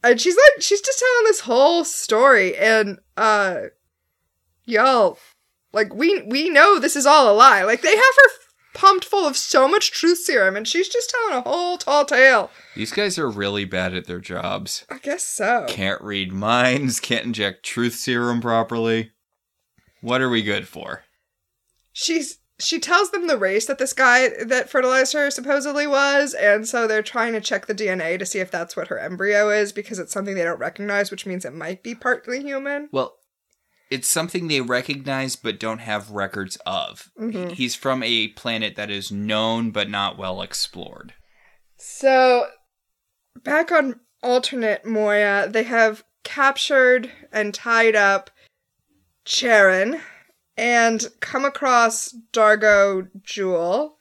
And 0.03 0.19
she's 0.19 0.35
like, 0.35 0.61
she's 0.61 0.81
just 0.81 0.99
telling 0.99 1.23
this 1.25 1.39
whole 1.41 1.85
story, 1.85 2.57
and 2.57 2.99
uh, 3.15 3.61
y'all, 4.65 5.17
like 5.71 5.93
we 5.93 6.21
we 6.23 6.49
know 6.49 6.77
this 6.77 6.95
is 6.95 7.05
all 7.05 7.31
a 7.31 7.35
lie. 7.35 7.63
Like 7.63 7.81
they 7.81 7.95
have 7.95 8.15
her 8.23 8.29
pumped 8.73 9.05
full 9.05 9.25
of 9.25 9.37
so 9.37 9.67
much 9.67 9.91
truth 9.91 10.17
serum, 10.17 10.55
and 10.57 10.67
she's 10.67 10.89
just 10.89 11.09
telling 11.09 11.37
a 11.37 11.49
whole 11.49 11.77
tall 11.77 12.03
tale. 12.05 12.51
These 12.75 12.91
guys 12.91 13.17
are 13.17 13.29
really 13.29 13.65
bad 13.65 13.93
at 13.93 14.05
their 14.05 14.19
jobs. 14.19 14.85
I 14.89 14.97
guess 14.97 15.23
so. 15.23 15.65
Can't 15.69 16.01
read 16.01 16.33
minds, 16.33 16.99
can't 16.99 17.25
inject 17.25 17.63
truth 17.63 17.93
serum 17.95 18.41
properly. 18.41 19.11
What 20.01 20.21
are 20.21 20.29
we 20.29 20.41
good 20.43 20.67
for? 20.67 21.03
she's 21.93 22.39
she 22.63 22.79
tells 22.79 23.11
them 23.11 23.27
the 23.27 23.37
race 23.37 23.65
that 23.65 23.77
this 23.77 23.93
guy 23.93 24.29
that 24.43 24.69
fertilized 24.69 25.13
her 25.13 25.29
supposedly 25.29 25.85
was, 25.87 26.33
and 26.33 26.67
so 26.67 26.87
they're 26.87 27.03
trying 27.03 27.33
to 27.33 27.41
check 27.41 27.65
the 27.65 27.75
DNA 27.75 28.17
to 28.19 28.25
see 28.25 28.39
if 28.39 28.49
that's 28.49 28.75
what 28.75 28.87
her 28.87 28.97
embryo 28.99 29.49
is 29.49 29.71
because 29.71 29.99
it's 29.99 30.13
something 30.13 30.35
they 30.35 30.43
don't 30.43 30.59
recognize, 30.59 31.11
which 31.11 31.25
means 31.25 31.45
it 31.45 31.53
might 31.53 31.83
be 31.83 31.93
partly 31.95 32.41
human. 32.41 32.89
Well, 32.91 33.17
it's 33.89 34.07
something 34.07 34.47
they 34.47 34.61
recognize 34.61 35.35
but 35.35 35.59
don't 35.59 35.79
have 35.79 36.11
records 36.11 36.57
of. 36.65 37.11
Mhm. 37.19 37.51
He's 37.51 37.75
from 37.75 38.01
a 38.01 38.29
planet 38.29 38.75
that 38.75 38.89
is 38.89 39.11
known 39.11 39.71
but 39.71 39.89
not 39.89 40.17
well 40.17 40.41
explored. 40.41 41.13
So, 41.77 42.47
back 43.43 43.71
on 43.71 43.99
alternate 44.21 44.85
Moya, 44.85 45.47
they 45.49 45.63
have 45.63 46.03
captured 46.23 47.11
and 47.31 47.53
tied 47.53 47.95
up 47.95 48.31
Charon 49.25 50.01
and 50.57 51.07
come 51.19 51.45
across 51.45 52.15
Dargo 52.31 53.09
Jool. 53.23 53.97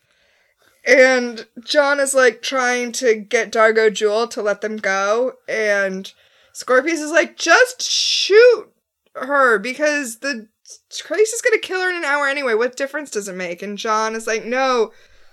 And 0.85 1.47
John 1.65 2.01
is 2.01 2.15
like 2.15 2.43
trying 2.43 2.93
to 2.93 3.15
get 3.15 3.53
Dargo 3.53 3.93
Jool 3.93 4.27
to 4.29 4.43
let 4.43 4.61
them 4.61 4.77
go. 4.77 5.35
And 5.49 6.13
Scorpius 6.53 7.01
is 7.01 7.13
like, 7.13 7.37
just 7.37 7.83
shoot 7.83 8.73
her 9.15 9.59
because 9.59 10.19
the 10.19 10.49
Trace 10.91 11.33
is 11.33 11.43
gonna 11.43 11.59
kill 11.59 11.81
her 11.81 11.91
in 11.91 11.97
an 11.97 12.05
hour 12.05 12.27
anyway. 12.27 12.55
What 12.55 12.77
difference 12.77 13.11
does 13.11 13.29
it 13.29 13.37
make? 13.37 13.63
And 13.63 13.79
John 13.79 14.15
is 14.15 14.27
like, 14.27 14.45
no, 14.45 14.93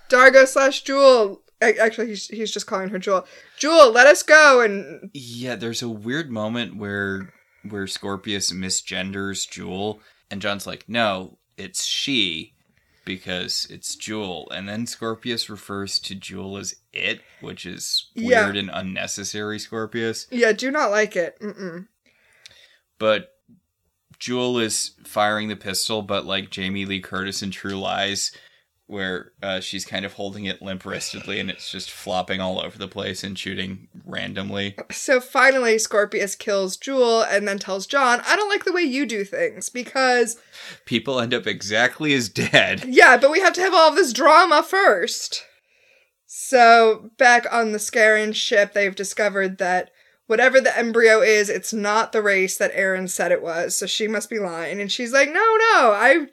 Dargo 0.09 0.45
slash 0.45 0.83
Jool. 0.83 1.41
Actually, 1.61 2.07
he's, 2.07 2.27
he's 2.27 2.51
just 2.51 2.67
calling 2.67 2.89
her 2.89 2.99
Jool. 2.99 3.25
Jool, 3.57 3.91
let 3.91 4.07
us 4.07 4.23
go. 4.23 4.61
And 4.61 5.09
Yeah, 5.13 5.55
there's 5.55 5.81
a 5.81 5.89
weird 5.89 6.29
moment 6.29 6.77
where 6.77 7.33
where 7.67 7.87
Scorpius 7.87 8.51
misgenders 8.51 9.49
Jool, 9.49 9.99
and 10.31 10.41
John's 10.41 10.67
like, 10.67 10.87
"No, 10.87 11.37
it's 11.57 11.85
she," 11.85 12.53
because 13.05 13.65
it's 13.69 13.95
Jool, 13.95 14.49
and 14.51 14.67
then 14.69 14.85
Scorpius 14.85 15.49
refers 15.49 15.99
to 15.99 16.15
Jool 16.15 16.57
as 16.57 16.75
it, 16.93 17.21
which 17.41 17.65
is 17.65 18.07
Yeah. 18.13 18.45
weird 18.45 18.57
and 18.57 18.69
unnecessary. 18.73 19.57
Scorpius, 19.59 20.27
yeah, 20.29 20.51
do 20.51 20.69
not 20.71 20.91
like 20.91 21.15
it. 21.15 21.39
Mm-mm. 21.39 21.87
but 22.97 23.35
Jool 24.19 24.59
is 24.59 24.91
firing 25.05 25.47
the 25.47 25.55
pistol, 25.55 26.01
but 26.01 26.25
like 26.25 26.49
Jamie 26.49 26.83
Lee 26.85 26.99
Curtis 26.99 27.41
in 27.41 27.51
True 27.51 27.79
Lies, 27.79 28.31
where 28.89 29.33
uh, 29.43 29.59
she's 29.59 29.85
kind 29.85 30.03
of 30.03 30.13
holding 30.13 30.45
it 30.45 30.61
limp 30.61 30.81
wristedly 30.83 31.39
and 31.39 31.49
it's 31.49 31.71
just 31.71 31.91
flopping 31.91 32.41
all 32.41 32.59
over 32.59 32.77
the 32.77 32.87
place 32.87 33.23
and 33.23 33.37
shooting 33.37 33.87
randomly. 34.03 34.75
So 34.91 35.21
finally, 35.21 35.77
Scorpius 35.77 36.35
kills 36.35 36.75
Jool 36.75 37.21
and 37.21 37.47
then 37.47 37.59
tells 37.59 37.85
John, 37.85 38.21
I 38.25 38.35
don't 38.35 38.49
like 38.49 38.65
the 38.65 38.73
way 38.73 38.81
you 38.81 39.05
do 39.05 39.23
things 39.23 39.69
because, 39.69 40.37
People 40.85 41.19
end 41.19 41.33
up 41.33 41.45
exactly 41.45 42.13
as 42.13 42.29
dead. 42.29 42.83
yeah, 42.87 43.17
but 43.17 43.31
we 43.31 43.39
have 43.41 43.53
to 43.53 43.61
have 43.61 43.73
all 43.73 43.89
of 43.89 43.95
this 43.95 44.11
drama 44.11 44.63
first. 44.63 45.45
So 46.25 47.11
back 47.17 47.45
on 47.51 47.71
the 47.71 47.77
Scarran 47.77 48.33
ship, 48.33 48.73
they've 48.73 48.95
discovered 48.95 49.59
that 49.59 49.91
whatever 50.27 50.61
the 50.61 50.77
embryo 50.77 51.21
is, 51.21 51.49
it's 51.49 51.73
not 51.73 52.11
the 52.11 52.21
race 52.21 52.57
that 52.57 52.73
Aeryn 52.73 53.09
said 53.09 53.31
it 53.31 53.41
was. 53.41 53.75
So 53.75 53.87
she 53.87 54.07
must 54.07 54.29
be 54.29 54.39
lying. 54.39 54.79
And 54.79 54.91
she's 54.91 55.11
like, 55.11 55.29
no, 55.29 55.33
no, 55.33 55.91
I. 55.95 56.27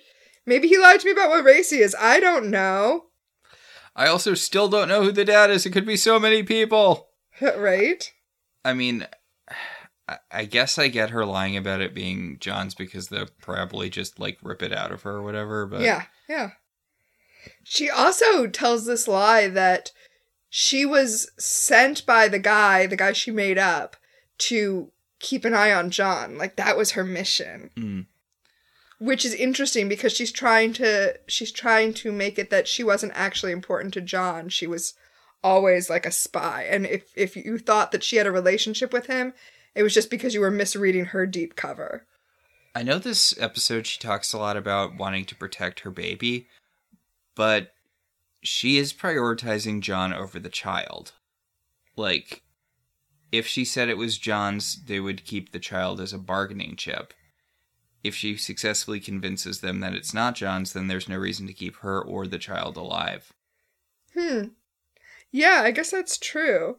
Maybe 0.46 0.68
he 0.68 0.78
lied 0.78 1.00
to 1.00 1.06
me 1.06 1.12
about 1.12 1.30
what 1.30 1.44
race 1.44 1.70
he 1.70 1.78
is. 1.80 1.94
I 1.98 2.20
don't 2.20 2.50
know. 2.50 3.06
I 3.94 4.06
also 4.06 4.34
still 4.34 4.68
don't 4.68 4.88
know 4.88 5.02
who 5.02 5.12
the 5.12 5.24
dad 5.24 5.50
is. 5.50 5.66
It 5.66 5.70
could 5.70 5.86
be 5.86 5.96
so 5.96 6.18
many 6.20 6.42
people. 6.42 7.08
right? 7.56 8.12
I 8.64 8.72
mean, 8.74 9.06
I- 10.30 10.44
guess 10.44 10.78
I 10.78 10.88
get 10.88 11.10
her 11.10 11.24
lying 11.24 11.56
about 11.56 11.80
it 11.80 11.94
being 11.94 12.36
John's 12.38 12.74
because 12.74 13.08
they'll 13.08 13.28
probably 13.40 13.90
just 13.90 14.20
like 14.20 14.38
rip 14.42 14.62
it 14.62 14.72
out 14.72 14.92
of 14.92 15.02
her 15.02 15.16
or 15.16 15.22
whatever. 15.22 15.66
But 15.66 15.80
Yeah, 15.80 16.04
yeah. 16.28 16.50
She 17.64 17.90
also 17.90 18.46
tells 18.46 18.86
this 18.86 19.08
lie 19.08 19.48
that 19.48 19.92
she 20.48 20.86
was 20.86 21.30
sent 21.38 22.06
by 22.06 22.28
the 22.28 22.38
guy, 22.38 22.86
the 22.86 22.96
guy 22.96 23.12
she 23.12 23.30
made 23.30 23.58
up, 23.58 23.96
to 24.38 24.90
keep 25.18 25.44
an 25.44 25.54
eye 25.54 25.72
on 25.72 25.90
John. 25.90 26.38
Like 26.38 26.56
that 26.56 26.76
was 26.76 26.92
her 26.92 27.04
mission. 27.04 27.70
Mm. 27.76 28.06
Which 28.98 29.24
is 29.24 29.34
interesting 29.34 29.88
because 29.88 30.12
she's 30.12 30.32
trying 30.32 30.72
to 30.74 31.18
she's 31.26 31.52
trying 31.52 31.92
to 31.94 32.12
make 32.12 32.38
it 32.38 32.50
that 32.50 32.66
she 32.66 32.82
wasn't 32.82 33.12
actually 33.14 33.52
important 33.52 33.92
to 33.94 34.00
John. 34.00 34.48
She 34.48 34.66
was 34.66 34.94
always 35.44 35.90
like 35.90 36.06
a 36.06 36.10
spy. 36.10 36.66
And 36.68 36.86
if 36.86 37.12
if 37.14 37.36
you 37.36 37.58
thought 37.58 37.92
that 37.92 38.02
she 38.02 38.16
had 38.16 38.26
a 38.26 38.32
relationship 38.32 38.92
with 38.92 39.06
him, 39.06 39.34
it 39.74 39.82
was 39.82 39.94
just 39.94 40.10
because 40.10 40.34
you 40.34 40.40
were 40.40 40.50
misreading 40.50 41.06
her 41.06 41.26
deep 41.26 41.56
cover. 41.56 42.06
I 42.74 42.82
know 42.82 42.98
this 42.98 43.34
episode 43.40 43.86
she 43.86 43.98
talks 43.98 44.32
a 44.32 44.38
lot 44.38 44.56
about 44.56 44.96
wanting 44.96 45.24
to 45.26 45.34
protect 45.34 45.80
her 45.80 45.90
baby, 45.90 46.48
but 47.34 47.72
she 48.42 48.76
is 48.76 48.92
prioritizing 48.92 49.80
John 49.80 50.12
over 50.12 50.38
the 50.38 50.50
child. 50.50 51.12
Like, 51.96 52.42
if 53.32 53.46
she 53.46 53.64
said 53.64 53.88
it 53.88 53.96
was 53.96 54.18
John's, 54.18 54.84
they 54.84 55.00
would 55.00 55.24
keep 55.24 55.52
the 55.52 55.58
child 55.58 56.00
as 56.00 56.12
a 56.12 56.18
bargaining 56.18 56.76
chip. 56.76 57.14
If 58.06 58.14
she 58.14 58.36
successfully 58.36 59.00
convinces 59.00 59.60
them 59.60 59.80
that 59.80 59.94
it's 59.94 60.14
not 60.14 60.36
John's, 60.36 60.72
then 60.72 60.86
there's 60.86 61.08
no 61.08 61.16
reason 61.16 61.46
to 61.46 61.52
keep 61.52 61.76
her 61.78 62.00
or 62.00 62.26
the 62.26 62.38
child 62.38 62.76
alive. 62.76 63.32
Hmm. 64.14 64.48
Yeah, 65.32 65.62
I 65.64 65.72
guess 65.72 65.90
that's 65.90 66.18
true. 66.18 66.76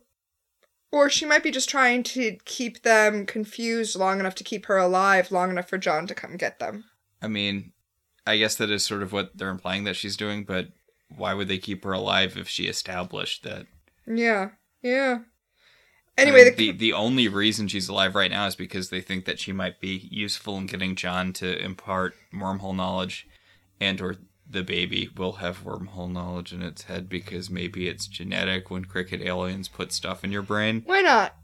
Or 0.92 1.10
she 1.10 1.26
might 1.26 1.44
be 1.44 1.52
just 1.52 1.68
trying 1.70 2.04
to 2.04 2.38
keep 2.46 2.84
them 2.84 3.26
confused 3.26 3.98
long 3.98 4.20
enough 4.20 4.36
to 4.36 4.44
keep 4.44 4.68
her 4.68 4.78
alive, 4.78 5.32
long 5.32 5.50
enough 5.50 5.68
for 5.68 5.78
John 5.78 6.08
to 6.08 6.16
come 6.16 6.38
get 6.38 6.60
them. 6.60 6.86
I 7.22 7.28
mean, 7.28 7.74
I 8.26 8.38
guess 8.38 8.56
that 8.56 8.72
is 8.72 8.86
sort 8.86 9.04
of 9.04 9.12
what 9.12 9.38
they're 9.38 9.50
implying 9.50 9.84
that 9.84 9.98
she's 9.98 10.16
doing, 10.16 10.46
but 10.46 10.70
why 11.16 11.34
would 11.34 11.50
they 11.50 11.58
keep 11.58 11.84
her 11.84 11.92
alive 11.92 12.38
if 12.38 12.48
she 12.48 12.68
established 12.68 13.44
that 13.44 13.66
Yeah, 14.06 14.52
yeah. 14.82 15.20
I 16.18 16.22
Anyway, 16.24 16.46
mean, 16.46 16.56
the, 16.56 16.72
the 16.72 16.78
the 16.78 16.94
only 16.94 17.28
reason 17.28 17.68
she's 17.68 17.90
alive 17.90 18.16
right 18.16 18.32
now 18.32 18.48
is 18.48 18.56
because 18.56 18.90
they 18.90 19.02
think 19.02 19.26
that 19.26 19.40
she 19.40 19.52
might 19.52 19.80
be 19.80 20.08
useful 20.12 20.58
in 20.58 20.66
getting 20.66 20.96
John 20.96 21.32
to 21.34 21.64
impart 21.64 22.16
wormhole 22.34 22.76
knowledge, 22.76 23.28
and 23.80 24.02
or 24.02 24.16
the 24.50 24.64
baby 24.64 25.10
will 25.16 25.34
have 25.34 25.64
wormhole 25.64 26.12
knowledge 26.12 26.54
in 26.54 26.62
its 26.64 26.84
head 26.84 27.08
because 27.10 27.50
maybe 27.50 27.88
it's 27.88 28.08
genetic 28.08 28.72
when 28.72 28.86
cricket 28.86 29.22
aliens 29.22 29.68
put 29.68 29.92
stuff 29.92 30.24
in 30.24 30.32
your 30.32 30.42
brain. 30.42 30.82
why 30.86 31.02
not? 31.02 31.36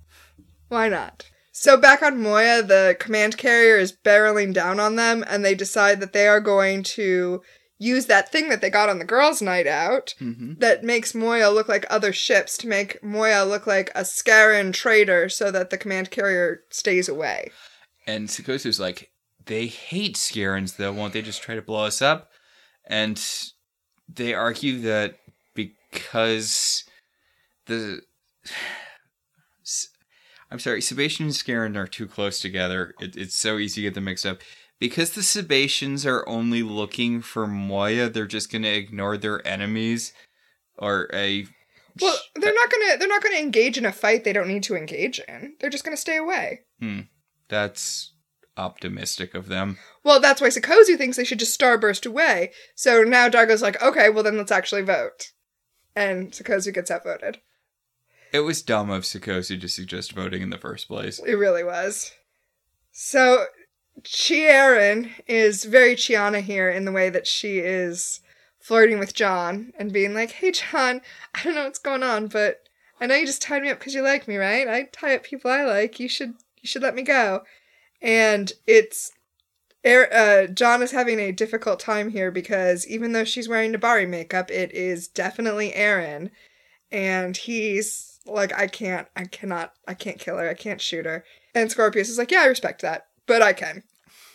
Why 0.69 0.89
not? 0.89 1.29
So 1.51 1.77
back 1.77 2.01
on 2.01 2.19
Moya, 2.23 2.63
the 2.63 2.95
command 2.99 3.37
carrier 3.37 3.77
is 3.77 3.91
barreling 3.93 4.53
down 4.53 4.79
on 4.79 4.95
them, 4.95 5.23
and 5.27 5.45
they 5.45 5.53
decide 5.53 5.99
that 5.99 6.13
they 6.13 6.27
are 6.27 6.39
going 6.39 6.81
to 6.83 7.43
use 7.83 8.05
that 8.07 8.31
thing 8.31 8.49
that 8.49 8.61
they 8.61 8.69
got 8.69 8.89
on 8.89 8.99
the 8.99 9.05
girls' 9.05 9.41
night 9.41 9.67
out 9.67 10.15
Mm-hmm. 10.19 10.53
that 10.59 10.83
makes 10.83 11.13
Moya 11.13 11.49
look 11.49 11.67
like 11.67 11.85
other 11.89 12.13
ships 12.13 12.57
to 12.59 12.67
make 12.67 13.03
Moya 13.03 13.43
look 13.43 13.67
like 13.67 13.89
a 13.95 14.01
Scarran 14.01 14.73
trader 14.73 15.29
so 15.29 15.51
that 15.51 15.69
the 15.69 15.77
command 15.77 16.09
carrier 16.11 16.61
stays 16.69 17.09
away. 17.09 17.51
And 18.07 18.27
Sikozu's 18.27 18.79
like, 18.79 19.09
they 19.45 19.67
hate 19.67 20.15
Scarrans 20.15 20.77
though, 20.77 20.93
won't 20.93 21.13
they 21.13 21.21
just 21.21 21.41
try 21.41 21.55
to 21.55 21.61
blow 21.61 21.85
us 21.85 22.01
up? 22.01 22.29
And 22.85 23.21
they 24.07 24.33
argue 24.33 24.79
that 24.81 25.15
because 25.53 26.83
the 27.65 28.01
I'm 30.51 30.59
sorry, 30.59 30.81
Sebacean 30.81 31.21
and 31.21 31.31
Scarran 31.31 31.75
are 31.75 31.87
too 31.87 32.05
close 32.05 32.39
together. 32.39 32.93
It, 32.99 33.15
it's 33.15 33.35
so 33.35 33.57
easy 33.57 33.81
to 33.81 33.87
get 33.87 33.95
them 33.95 34.03
mixed 34.03 34.25
up. 34.25 34.39
Because 34.83 35.11
the 35.11 35.21
Sebaceans 35.21 36.05
are 36.05 36.27
only 36.27 36.61
looking 36.61 37.21
for 37.21 37.47
Moya, 37.47 38.09
they're 38.09 38.27
just 38.27 38.51
gonna 38.51 38.67
ignore 38.67 39.15
their 39.15 39.47
enemies 39.47 40.11
or 40.77 41.09
a 41.13 41.47
Well, 42.01 42.17
they're 42.35 42.53
not 42.53 42.69
gonna 42.69 42.97
they're 42.97 43.07
not 43.07 43.23
gonna 43.23 43.37
engage 43.37 43.77
in 43.77 43.85
a 43.85 43.93
fight 43.93 44.25
they 44.25 44.33
don't 44.33 44.49
need 44.49 44.63
to 44.63 44.75
engage 44.75 45.19
in. 45.25 45.55
They're 45.61 45.69
just 45.69 45.85
gonna 45.85 45.95
stay 45.95 46.17
away. 46.17 46.63
Hmm. 46.81 46.99
that's 47.47 48.11
optimistic 48.57 49.33
of 49.33 49.47
them. 49.47 49.77
Well, 50.03 50.19
that's 50.19 50.41
why 50.41 50.49
Sikozu 50.49 50.97
thinks 50.97 51.15
they 51.15 51.23
should 51.23 51.39
just 51.39 51.57
starburst 51.57 52.05
away. 52.05 52.51
So 52.75 53.03
now 53.03 53.29
Dargo's 53.29 53.61
like, 53.61 53.81
okay, 53.81 54.09
well 54.09 54.23
then 54.23 54.35
let's 54.35 54.51
actually 54.51 54.81
vote. 54.81 55.31
And 55.95 56.33
Sikozu 56.33 56.73
gets 56.73 56.91
outvoted. 56.91 57.37
It 58.33 58.41
was 58.41 58.61
dumb 58.61 58.89
of 58.89 59.03
Sikozu 59.03 59.61
to 59.61 59.69
suggest 59.69 60.11
voting 60.11 60.41
in 60.41 60.49
the 60.49 60.57
first 60.57 60.89
place. 60.89 61.19
It 61.25 61.35
really 61.35 61.63
was. 61.63 62.11
So 62.91 63.45
Chiaran 64.01 65.11
is 65.27 65.65
very 65.65 65.95
Chiana 65.95 66.41
here 66.41 66.69
in 66.69 66.85
the 66.85 66.91
way 66.91 67.09
that 67.09 67.27
she 67.27 67.59
is 67.59 68.21
flirting 68.59 68.99
with 68.99 69.13
John 69.13 69.73
and 69.77 69.93
being 69.93 70.13
like, 70.13 70.31
hey 70.31 70.51
John, 70.51 71.01
I 71.35 71.43
don't 71.43 71.55
know 71.55 71.65
what's 71.65 71.79
going 71.79 72.03
on, 72.03 72.27
but 72.27 72.63
I 72.99 73.05
know 73.05 73.15
you 73.15 73.25
just 73.25 73.41
tied 73.41 73.61
me 73.61 73.69
up 73.69 73.79
because 73.79 73.93
you 73.93 74.01
like 74.01 74.27
me, 74.27 74.37
right? 74.37 74.67
I 74.67 74.83
tie 74.91 75.15
up 75.15 75.23
people 75.23 75.51
I 75.51 75.63
like. 75.63 75.99
You 75.99 76.07
should 76.07 76.35
you 76.61 76.67
should 76.67 76.81
let 76.81 76.95
me 76.95 77.01
go. 77.01 77.43
And 78.01 78.51
it's 78.65 79.11
uh, 79.85 80.47
John 80.47 80.81
is 80.81 80.91
having 80.91 81.19
a 81.19 81.31
difficult 81.31 81.79
time 81.79 82.09
here 82.09 82.31
because 82.31 82.87
even 82.87 83.11
though 83.11 83.25
she's 83.25 83.49
wearing 83.49 83.73
Nebari 83.73 84.07
makeup, 84.07 84.49
it 84.49 84.71
is 84.71 85.07
definitely 85.07 85.71
Aeryn, 85.71 86.29
and 86.91 87.35
he's 87.35 88.19
like, 88.25 88.53
I 88.53 88.67
can't, 88.67 89.07
I 89.15 89.25
cannot, 89.25 89.73
I 89.87 89.93
can't 89.93 90.19
kill 90.19 90.37
her, 90.37 90.49
I 90.49 90.53
can't 90.53 90.79
shoot 90.79 91.05
her. 91.05 91.25
And 91.53 91.69
Scorpius 91.69 92.09
is 92.09 92.17
like, 92.17 92.31
Yeah, 92.31 92.43
I 92.43 92.45
respect 92.45 92.81
that, 92.81 93.07
but 93.27 93.41
I 93.41 93.53
can, 93.53 93.83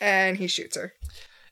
and 0.00 0.36
he 0.36 0.46
shoots 0.46 0.76
her. 0.76 0.92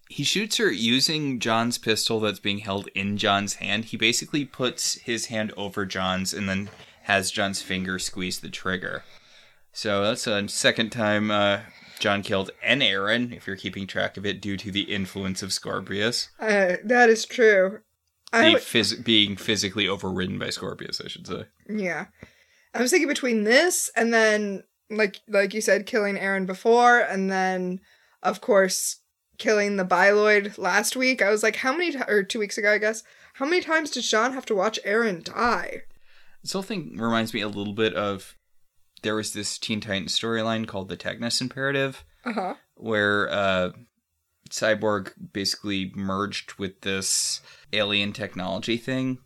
He 0.08 0.22
shoots 0.22 0.58
her 0.58 0.70
using 0.70 1.40
John's 1.40 1.78
pistol 1.78 2.20
that's 2.20 2.38
being 2.38 2.58
held 2.58 2.88
in 2.94 3.16
John's 3.16 3.54
hand. 3.54 3.86
He 3.86 3.96
basically 3.96 4.44
puts 4.44 4.94
his 4.94 5.26
hand 5.26 5.52
over 5.56 5.84
John's 5.84 6.32
and 6.32 6.48
then 6.48 6.70
has 7.02 7.30
John's 7.32 7.60
finger 7.60 7.98
squeeze 7.98 8.38
the 8.38 8.48
trigger. 8.48 9.02
So 9.72 10.04
that's 10.04 10.26
a 10.28 10.48
second 10.48 10.90
time 10.90 11.30
uh, 11.32 11.60
John 11.98 12.22
killed 12.22 12.50
an 12.62 12.80
Aeryn, 12.80 13.36
if 13.36 13.46
you're 13.46 13.56
keeping 13.56 13.86
track 13.86 14.16
of 14.16 14.24
it, 14.24 14.40
due 14.40 14.56
to 14.56 14.70
the 14.70 14.82
influence 14.82 15.42
of 15.42 15.52
Scorpius. 15.52 16.28
Uh, 16.38 16.76
that 16.84 17.08
is 17.10 17.24
true. 17.24 17.80
Would- 18.32 18.56
phys- 18.62 19.04
being 19.04 19.36
physically 19.36 19.88
overridden 19.88 20.38
by 20.38 20.50
Scorpius, 20.50 21.00
I 21.04 21.08
should 21.08 21.26
say. 21.26 21.44
Yeah. 21.68 22.06
I 22.74 22.80
was 22.80 22.90
thinking 22.90 23.08
between 23.08 23.44
this 23.44 23.90
and 23.96 24.12
then 24.14 24.62
like 24.90 25.20
like 25.28 25.52
you 25.54 25.60
said 25.60 25.86
killing 25.86 26.16
Aeryn 26.16 26.46
before 26.46 26.98
and 27.00 27.30
then 27.30 27.80
of 28.22 28.40
course 28.40 29.00
killing 29.38 29.76
the 29.76 29.84
Bioloid 29.84 30.56
last 30.56 30.96
week, 30.96 31.20
I 31.20 31.28
was 31.30 31.42
like, 31.42 31.56
how 31.56 31.72
many, 31.72 31.92
ti 31.92 31.98
or 32.08 32.22
two 32.22 32.38
weeks 32.38 32.56
ago, 32.56 32.72
I 32.72 32.78
guess, 32.78 33.02
how 33.34 33.44
many 33.44 33.60
times 33.60 33.90
did 33.90 34.02
Sean 34.04 34.32
have 34.32 34.46
to 34.46 34.54
watch 34.54 34.78
Aeryn 34.86 35.22
die? 35.22 35.82
This 36.42 36.52
whole 36.54 36.62
thing 36.62 36.96
reminds 36.96 37.34
me 37.34 37.42
a 37.42 37.48
little 37.48 37.74
bit 37.74 37.92
of 37.94 38.34
there 39.02 39.14
was 39.14 39.34
this 39.34 39.58
Teen 39.58 39.80
Titans 39.82 40.18
storyline 40.18 40.66
called 40.66 40.88
the 40.88 40.96
Technis 40.96 41.40
Imperative, 41.42 42.02
Uh 42.24 42.32
huh. 42.32 42.54
where 42.76 43.28
uh, 43.30 43.70
Cyborg 44.50 45.12
basically 45.32 45.92
merged 45.94 46.54
with 46.54 46.80
this 46.80 47.42
alien 47.74 48.12
technology 48.14 48.78
thing, 48.78 49.18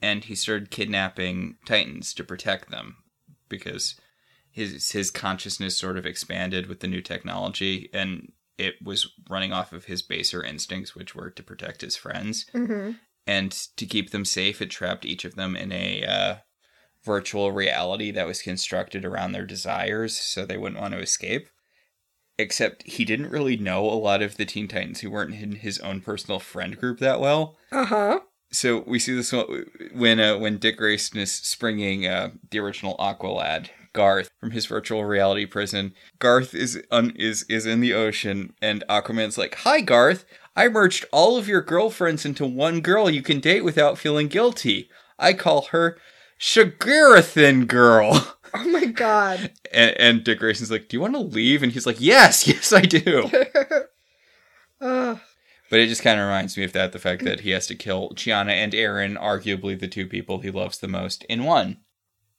and 0.00 0.24
he 0.24 0.34
started 0.34 0.70
kidnapping 0.70 1.56
Titans 1.66 2.14
to 2.14 2.24
protect 2.24 2.70
them 2.70 2.96
because 3.50 3.96
his 4.56 4.90
his 4.90 5.10
consciousness 5.10 5.76
sort 5.76 5.98
of 5.98 6.06
expanded 6.06 6.66
with 6.66 6.80
the 6.80 6.86
new 6.88 7.02
technology, 7.02 7.90
and 7.92 8.32
it 8.56 8.74
was 8.82 9.06
running 9.28 9.52
off 9.52 9.72
of 9.74 9.84
his 9.84 10.00
baser 10.00 10.42
instincts, 10.42 10.94
which 10.94 11.14
were 11.14 11.28
to 11.30 11.42
protect 11.42 11.82
his 11.82 11.94
friends. 11.94 12.46
Mm-hmm. 12.54 12.92
and 13.26 13.52
to 13.76 13.84
keep 13.86 14.10
them 14.10 14.24
safe, 14.24 14.62
it 14.62 14.70
trapped 14.70 15.04
each 15.04 15.24
of 15.26 15.34
them 15.34 15.56
in 15.56 15.72
a 15.72 16.04
uh, 16.04 16.34
virtual 17.04 17.52
reality 17.52 18.10
that 18.12 18.26
was 18.26 18.40
constructed 18.40 19.04
around 19.04 19.32
their 19.32 19.44
desires, 19.44 20.16
so 20.18 20.46
they 20.46 20.56
wouldn't 20.56 20.80
want 20.80 20.94
to 20.94 21.00
escape. 21.00 21.48
Except 22.38 22.82
he 22.84 23.04
didn't 23.04 23.30
really 23.30 23.56
know 23.58 23.84
a 23.84 23.92
lot 24.08 24.22
of 24.22 24.36
the 24.36 24.44
Teen 24.46 24.68
Titans 24.68 25.00
who 25.00 25.10
weren't 25.10 25.34
in 25.34 25.52
his 25.56 25.78
own 25.80 26.00
personal 26.00 26.38
friend 26.38 26.78
group 26.78 26.98
that 27.00 27.20
well. 27.20 27.56
Uh 27.70 27.84
huh. 27.86 28.20
So 28.52 28.84
we 28.86 28.98
see 28.98 29.14
this 29.14 29.32
one- 29.32 29.66
when 29.92 30.18
uh, 30.20 30.38
when 30.38 30.56
Dick 30.58 30.76
Grayson 30.78 31.18
is 31.18 31.32
springing 31.34 32.06
uh, 32.06 32.30
the 32.50 32.58
original 32.58 32.96
Aqualad 32.98 33.68
Garth 33.96 34.30
from 34.38 34.50
his 34.52 34.66
virtual 34.66 35.04
reality 35.04 35.46
prison. 35.46 35.94
Garth 36.20 36.54
is 36.54 36.80
un- 36.90 37.14
is 37.16 37.44
is 37.48 37.64
in 37.66 37.80
the 37.80 37.94
ocean, 37.94 38.52
and 38.62 38.84
Aquaman's 38.88 39.38
like, 39.38 39.54
"Hi, 39.56 39.80
Garth. 39.80 40.24
I 40.54 40.68
merged 40.68 41.04
all 41.12 41.36
of 41.36 41.48
your 41.48 41.62
girlfriends 41.62 42.24
into 42.24 42.46
one 42.46 42.80
girl 42.80 43.10
you 43.10 43.22
can 43.22 43.40
date 43.40 43.64
without 43.64 43.98
feeling 43.98 44.28
guilty. 44.28 44.88
I 45.18 45.32
call 45.32 45.62
her 45.72 45.98
Shagarathan 46.38 47.66
Girl." 47.66 48.36
Oh 48.54 48.68
my 48.68 48.84
god. 48.86 49.50
And, 49.72 49.90
and 49.98 50.24
Dick 50.24 50.38
Grayson's 50.38 50.70
like, 50.70 50.88
"Do 50.88 50.96
you 50.96 51.00
want 51.00 51.14
to 51.14 51.20
leave?" 51.20 51.62
And 51.62 51.72
he's 51.72 51.86
like, 51.86 52.00
"Yes, 52.00 52.46
yes, 52.52 52.72
I 52.72 52.82
do." 52.82 53.30
Ugh. 54.80 55.20
But 55.68 55.80
it 55.80 55.88
just 55.88 56.02
kind 56.02 56.20
of 56.20 56.24
reminds 56.26 56.56
me 56.56 56.62
of 56.64 56.72
that 56.72 56.92
the 56.92 56.98
fact 57.00 57.24
that 57.24 57.40
he 57.40 57.50
has 57.50 57.66
to 57.66 57.74
kill 57.74 58.10
Chiana 58.10 58.52
and 58.52 58.72
Aeryn, 58.72 59.20
arguably 59.20 59.78
the 59.78 59.88
two 59.88 60.06
people 60.06 60.38
he 60.38 60.50
loves 60.50 60.78
the 60.78 60.86
most, 60.88 61.24
in 61.24 61.42
one. 61.44 61.78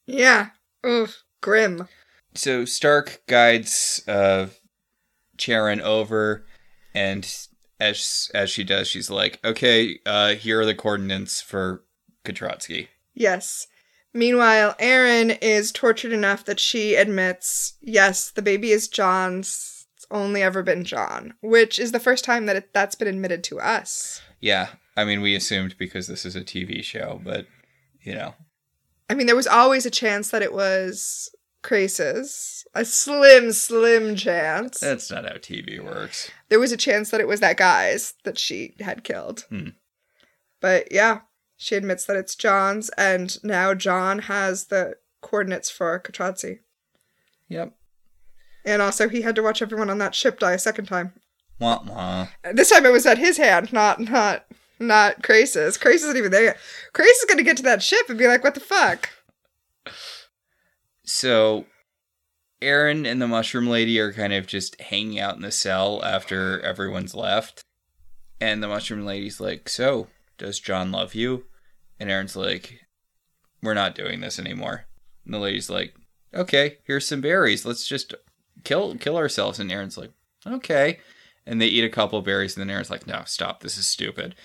yeah. 0.05 0.51
Ugh. 0.83 1.09
Grim. 1.41 1.87
So 2.33 2.65
Stark 2.65 3.21
guides 3.27 4.03
uh, 4.07 4.47
Charon 5.37 5.81
over, 5.81 6.45
and 6.93 7.27
as 7.79 8.29
as 8.33 8.49
she 8.49 8.63
does, 8.63 8.87
she's 8.87 9.09
like, 9.09 9.39
"Okay, 9.43 9.99
uh, 10.05 10.35
here 10.35 10.61
are 10.61 10.65
the 10.65 10.75
coordinates 10.75 11.41
for 11.41 11.83
Katratzi." 12.23 12.87
Yes. 13.13 13.67
Meanwhile, 14.13 14.75
Aeryn 14.79 15.37
is 15.41 15.71
tortured 15.71 16.11
enough 16.11 16.45
that 16.45 16.59
she 16.59 16.95
admits, 16.95 17.73
yes, 17.81 18.31
the 18.31 18.41
baby 18.41 18.71
is 18.71 18.87
John's. 18.87 19.85
It's 19.95 20.07
only 20.09 20.41
ever 20.41 20.63
been 20.63 20.83
John, 20.83 21.33
which 21.41 21.77
is 21.77 21.91
the 21.91 21.99
first 21.99 22.23
time 22.23 22.45
that 22.45 22.55
it, 22.55 22.73
that's 22.73 22.95
been 22.95 23.07
admitted 23.07 23.43
to 23.45 23.59
us. 23.59 24.21
Yeah, 24.39 24.69
I 24.95 25.05
mean, 25.05 25.21
we 25.21 25.35
assumed 25.35 25.77
because 25.77 26.07
this 26.07 26.25
is 26.25 26.35
a 26.35 26.41
TV 26.41 26.83
show, 26.83 27.21
but 27.23 27.45
you 28.01 28.13
know, 28.13 28.33
I 29.09 29.13
mean, 29.15 29.27
there 29.27 29.35
was 29.35 29.47
always 29.47 29.85
a 29.85 29.91
chance 29.91 30.31
that 30.31 30.41
it 30.41 30.53
was 30.53 31.29
Crace's. 31.63 32.65
A 32.73 32.85
slim, 32.85 33.51
slim 33.51 34.15
chance. 34.15 34.79
that's 34.79 35.09
not 35.09 35.25
how 35.25 35.35
TV 35.35 35.83
works. 35.83 36.29
there 36.49 36.59
was 36.59 36.71
a 36.71 36.77
chance 36.77 37.09
that 37.09 37.21
it 37.21 37.27
was 37.27 37.39
that 37.39 37.57
guy's 37.57 38.13
that 38.23 38.37
she 38.37 38.75
had 38.79 39.03
killed. 39.03 39.45
Hmm. 39.49 39.69
But 40.61 40.91
yeah, 40.91 41.21
she 41.55 41.75
admits 41.75 42.05
that 42.05 42.17
it's 42.17 42.35
John's, 42.35 42.89
and 42.97 43.43
now 43.43 43.73
John 43.73 44.19
has 44.19 44.65
the 44.65 44.95
coordinates 45.21 45.69
for 45.69 45.99
Katratzi. 45.99 46.59
Yep. 47.49 47.73
And 48.65 48.81
also, 48.81 49.07
he 49.07 49.21
had 49.21 49.35
to 49.35 49.43
watch 49.43 49.61
everyone 49.61 49.89
on 49.89 49.97
that 49.99 50.13
ship 50.13 50.39
die 50.39 50.53
a 50.53 50.59
second 50.59 50.85
time. 50.85 51.13
Wah 51.59 51.81
wah. 51.85 52.27
This 52.53 52.69
time 52.69 52.85
it 52.85 52.91
was 52.91 53.05
at 53.05 53.17
his 53.17 53.37
hand, 53.37 53.71
not 53.73 53.99
not 53.99 54.45
not 54.79 55.23
Crace's. 55.23 55.77
Crace 55.77 56.03
isn't 56.03 56.17
even 56.17 56.31
there 56.31 56.43
yet. 56.43 56.57
Crace 56.93 57.17
is 57.17 57.25
gonna 57.25 57.43
get 57.43 57.57
to 57.57 57.63
that 57.63 57.83
ship 57.83 58.09
and 58.09 58.17
be 58.17 58.27
like, 58.27 58.43
"What 58.43 58.53
the 58.53 58.59
fuck?" 58.59 59.09
So, 61.03 61.65
Aeryn 62.61 63.09
and 63.09 63.21
the 63.21 63.27
Mushroom 63.27 63.67
Lady 63.67 63.99
are 63.99 64.11
kind 64.11 64.33
of 64.33 64.47
just 64.47 64.79
hanging 64.81 65.19
out 65.19 65.35
in 65.35 65.41
the 65.41 65.51
cell 65.51 66.03
after 66.03 66.59
everyone's 66.61 67.15
left. 67.15 67.63
And 68.39 68.61
the 68.61 68.67
Mushroom 68.67 69.05
Lady's 69.05 69.39
like, 69.39 69.69
So, 69.69 70.07
does 70.37 70.59
John 70.59 70.91
love 70.91 71.15
you? 71.15 71.45
And 71.99 72.09
Aeryn's 72.09 72.35
like, 72.35 72.81
We're 73.61 73.73
not 73.73 73.95
doing 73.95 74.21
this 74.21 74.39
anymore. 74.39 74.85
And 75.25 75.33
the 75.33 75.39
lady's 75.39 75.69
like, 75.69 75.95
Okay, 76.33 76.77
here's 76.83 77.07
some 77.07 77.21
berries. 77.21 77.65
Let's 77.65 77.87
just 77.87 78.13
kill 78.63 78.95
kill 78.95 79.17
ourselves. 79.17 79.59
And 79.59 79.71
Aeryn's 79.71 79.97
like, 79.97 80.11
Okay. 80.45 80.99
And 81.45 81.61
they 81.61 81.67
eat 81.67 81.85
a 81.85 81.89
couple 81.89 82.21
berries, 82.21 82.57
and 82.57 82.69
then 82.69 82.75
Aeryn's 82.75 82.91
like, 82.91 83.07
No, 83.07 83.23
stop. 83.25 83.61
This 83.61 83.77
is 83.77 83.87
stupid. 83.87 84.35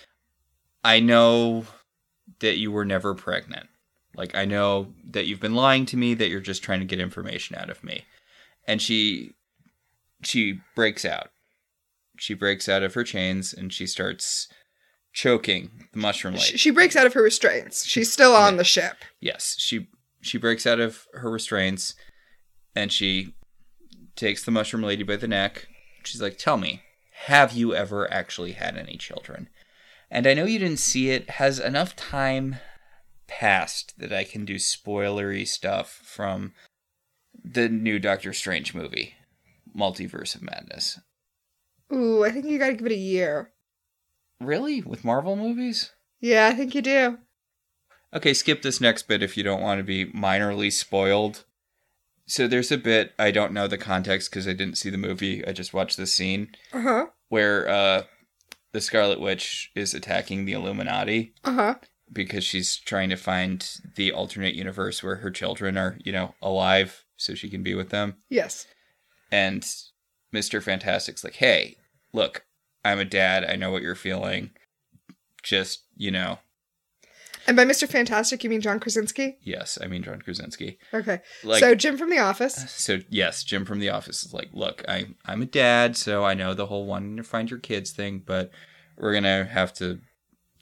I 0.85 1.01
know 1.01 1.67
that 2.41 2.57
you 2.59 2.73
were 2.73 2.85
never 2.85 3.15
pregnant. 3.15 3.69
Like 4.17 4.35
I 4.35 4.45
know 4.45 4.93
that 5.11 5.27
you've 5.27 5.41
been 5.41 5.55
lying 5.55 5.87
to 5.87 5.97
me 5.97 6.15
that 6.15 6.29
you're 6.29 6.41
just 6.41 6.63
trying 6.63 6.81
to 6.81 6.87
get 6.87 7.01
information 7.01 7.57
out 7.57 7.71
of 7.71 7.83
me. 7.83 8.05
And 8.67 8.81
she 8.83 9.33
she 10.23 10.61
breaks 10.77 11.05
out. 11.05 11.31
She 12.19 12.35
breaks 12.35 12.69
out 12.69 12.83
of 12.83 12.95
her 12.95 13.05
chains 13.05 13.53
and 13.53 13.73
she 13.73 13.87
starts 13.87 14.49
choking 15.13 15.89
the 15.93 15.99
mushroom 15.99 16.35
lady. 16.35 16.57
She, 16.57 16.71
breaks 16.71 16.95
out 16.97 17.07
of 17.07 17.13
her 17.15 17.23
restraints. 17.23 17.85
She's 17.85 18.11
still 18.13 18.35
on 18.35 18.55
Yeah. 18.55 18.59
the 18.59 18.65
ship. 18.65 18.97
yes, 19.21 19.57
she 19.59 19.89
she 20.21 20.39
breaks 20.39 20.67
out 20.67 20.79
of 20.81 21.07
her 21.15 21.31
restraints 21.31 21.95
and 22.75 22.93
she 22.93 23.35
takes 24.15 24.45
the 24.45 24.51
mushroom 24.51 24.83
lady 24.83 25.03
by 25.03 25.17
the 25.17 25.27
neck. 25.29 25.67
She's 26.05 26.23
like, 26.23 26.39
"Tell 26.39 26.57
me, 26.57 26.83
have 27.27 27.53
you 27.53 27.75
ever 27.75 28.11
actually 28.13 28.53
had 28.53 28.77
any 28.77 28.97
children?" 28.97 29.49
And 30.15 30.27
I 30.27 30.35
know 30.35 30.45
you 30.45 30.59
didn't 30.59 30.79
see 30.79 31.09
it. 31.11 31.31
Has 31.31 31.59
enough 31.59 31.97
time 31.97 32.57
passed 33.27 33.99
that 33.99 34.13
I 34.13 34.25
can 34.25 34.45
do 34.45 34.57
spoilery 34.57 35.49
stuff 35.49 36.01
from 36.05 36.53
the 37.43 37.69
new 37.71 37.99
Doctor 37.99 38.35
Strange 38.35 38.75
movie, 38.75 39.15
Multiverse 39.75 40.35
of 40.35 40.43
Madness. 40.43 41.01
Ooh, 41.93 42.25
I 42.25 42.31
think 42.31 42.45
you 42.45 42.59
gotta 42.59 42.75
give 42.75 42.87
it 42.87 42.93
a 42.93 42.97
year. 42.97 43.53
Really? 44.39 44.83
With 44.83 45.03
Marvel 45.05 45.35
movies? 45.35 45.93
Yeah, 46.21 46.47
I 46.47 46.55
think 46.55 46.75
you 46.75 46.83
do. 46.83 47.19
Okay, 48.15 48.35
skip 48.35 48.61
this 48.61 48.83
next 48.83 49.09
bit 49.09 49.23
if 49.23 49.39
you 49.39 49.43
don't 49.43 49.63
want 49.63 49.79
to 49.79 49.85
be 49.85 50.05
minorly 50.07 50.71
spoiled. 50.71 51.45
So 52.27 52.47
there's 52.47 52.71
a 52.71 52.77
bit 52.77 53.13
I 53.19 53.31
don't 53.31 53.53
know 53.53 53.67
the 53.67 53.79
context 53.79 54.31
because 54.31 54.47
I 54.47 54.53
didn't 54.53 54.77
see 54.77 54.91
the 54.91 54.99
movie. 54.99 55.43
I 55.47 55.53
just 55.53 55.73
watched 55.73 55.97
the 55.97 56.07
scene 56.07 56.51
Uh 56.73 56.81
huh. 56.83 57.07
where 57.31 57.67
uh, 57.69 58.03
the 58.73 58.81
Scarlet 58.81 59.21
Witch 59.21 59.71
is 59.75 59.95
attacking 59.95 60.45
the 60.45 60.53
Illuminati 60.53 61.35
Uh 61.45 61.53
huh. 61.53 61.75
because 62.13 62.45
she's 62.45 62.77
trying 62.77 63.11
to 63.11 63.17
find 63.17 63.79
the 63.97 64.13
alternate 64.13 64.55
universe 64.55 65.03
where 65.03 65.17
her 65.17 65.31
children 65.31 65.77
are, 65.77 65.99
you 66.05 66.13
know, 66.13 66.35
alive 66.43 67.05
so 67.17 67.35
she 67.35 67.49
can 67.51 67.63
be 67.63 67.75
with 67.75 67.91
them. 67.91 68.17
Yes. 68.29 68.67
And 69.31 69.63
Mr. 70.35 70.63
Fantastic's 70.63 71.23
like, 71.25 71.37
"Hey, 71.37 71.77
look, 72.13 72.45
I'm 72.85 72.99
a 72.99 73.05
dad. 73.05 73.45
I 73.45 73.57
know 73.57 73.71
what 73.71 73.83
you're 73.83 73.95
feeling. 73.95 74.51
Just, 75.43 75.83
you 75.97 76.11
know, 76.11 76.39
And 77.47 77.57
by 77.57 77.65
Mr. 77.65 77.89
Fantastic, 77.89 78.45
you 78.45 78.51
mean 78.51 78.61
John 78.61 78.79
Krasinski? 78.81 79.39
yes, 79.43 79.79
I 79.83 79.87
mean 79.87 80.03
John 80.03 80.21
Krasinski. 80.21 80.79
Okay. 80.95 81.21
Like 81.43 81.61
so 81.61 81.75
Jim 81.75 81.97
from 81.97 82.11
The 82.11 82.19
Office. 82.19 82.71
So 82.71 83.01
yes, 83.09 83.43
Jim 83.45 83.65
from 83.65 83.81
the 83.81 83.91
office 83.91 84.25
is 84.25 84.33
like, 84.33 84.51
look, 84.53 84.85
I 84.89 85.07
I'm 85.25 85.43
a 85.43 85.47
dad, 85.47 85.97
so 85.97 86.25
I 86.25 86.35
know 86.35 86.55
the 86.55 86.67
whole 86.67 86.87
wanting 86.87 87.17
to 87.17 87.23
find 87.25 87.51
your 87.51 87.59
kids 87.59 87.91
thing, 87.91 88.23
but 88.25 88.51
we're 88.97 89.13
gonna 89.15 89.45
have 89.45 89.73
to 89.75 90.01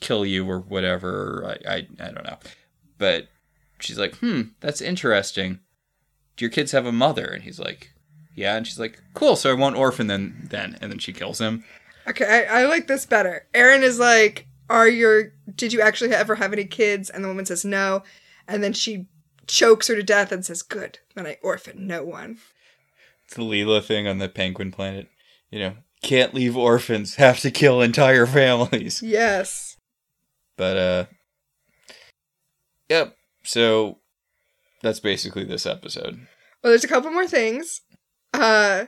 kill 0.01 0.25
you 0.25 0.49
or 0.49 0.61
whatever. 0.61 1.57
I 1.67 1.71
I, 1.71 1.77
I 2.01 2.11
don't 2.11 2.25
know, 2.25 2.39
but 2.99 3.29
she's 3.81 3.99
like, 3.99 4.15
hmm, 4.17 4.43
that's 4.61 4.81
interesting. 4.81 5.61
Do 6.37 6.45
your 6.45 6.51
kids 6.51 6.73
have 6.73 6.87
a 6.87 6.93
mother? 6.93 7.27
And 7.27 7.43
he's 7.43 7.59
like, 7.59 7.93
yeah. 8.35 8.57
And 8.57 8.67
she's 8.67 8.79
like, 8.79 9.03
cool. 9.13 9.37
So 9.37 9.51
I 9.51 9.55
won't 9.55 9.77
orphan 9.77 10.07
them 10.07 10.49
then. 10.51 10.79
And 10.81 10.91
then 10.91 10.99
she 10.99 11.13
kills 11.13 11.39
him. 11.41 11.65
Okay, 12.09 12.47
I, 12.49 12.63
I 12.63 12.65
like 12.67 12.87
this 12.87 13.05
better. 13.05 13.47
Aeryn 13.53 13.83
is 13.83 13.99
like, 13.99 14.47
"Are 14.71 14.89
your? 14.89 15.35
Did 15.55 15.75
you 15.75 15.83
actually 15.83 16.15
ever 16.15 16.37
have 16.37 16.53
any 16.55 16.65
kids?" 16.65 17.11
And 17.11 17.23
the 17.23 17.29
woman 17.29 17.45
says 17.45 17.65
no, 17.65 18.03
and 18.49 18.63
then 18.63 18.73
she 18.73 19.07
chokes 19.47 19.89
her 19.89 19.95
to 19.97 20.03
death 20.03 20.33
and 20.33 20.45
says, 20.45 20.63
"Good, 20.63 21.01
then 21.15 21.27
I 21.27 21.37
orphan 21.43 21.87
no 21.87 22.05
one." 22.05 22.39
It's 23.27 23.35
the 23.35 23.43
Leela 23.43 23.85
thing 23.85 24.09
on 24.09 24.19
the 24.19 24.29
Penguin 24.29 24.71
Planet. 24.71 25.09
You 25.51 25.59
know, 25.59 25.77
can't 26.03 26.33
leave 26.35 26.57
orphans, 26.57 27.17
have 27.17 27.41
to 27.41 27.51
kill 27.51 27.83
entire 27.83 28.27
families. 28.27 29.03
Yes. 29.03 29.77
But 30.57 30.77
uh 30.77 31.05
Yep. 32.89 33.17
So 33.45 33.99
that's 34.83 35.01
basically 35.01 35.45
this 35.45 35.67
episode. 35.67 36.27
Well, 36.63 36.71
there's 36.71 36.85
a 36.85 36.89
couple 36.89 37.11
more 37.11 37.27
things. 37.27 37.83
Uh, 38.33 38.87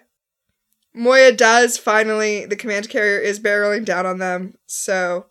Moya 0.95 1.33
does 1.33 1.79
finally, 1.79 2.45
the 2.45 2.57
command 2.57 2.89
carrier 2.89 3.19
is 3.19 3.41
barreling 3.41 3.85
down 3.85 4.07
on 4.07 4.19
them, 4.19 4.55
so 4.67 5.27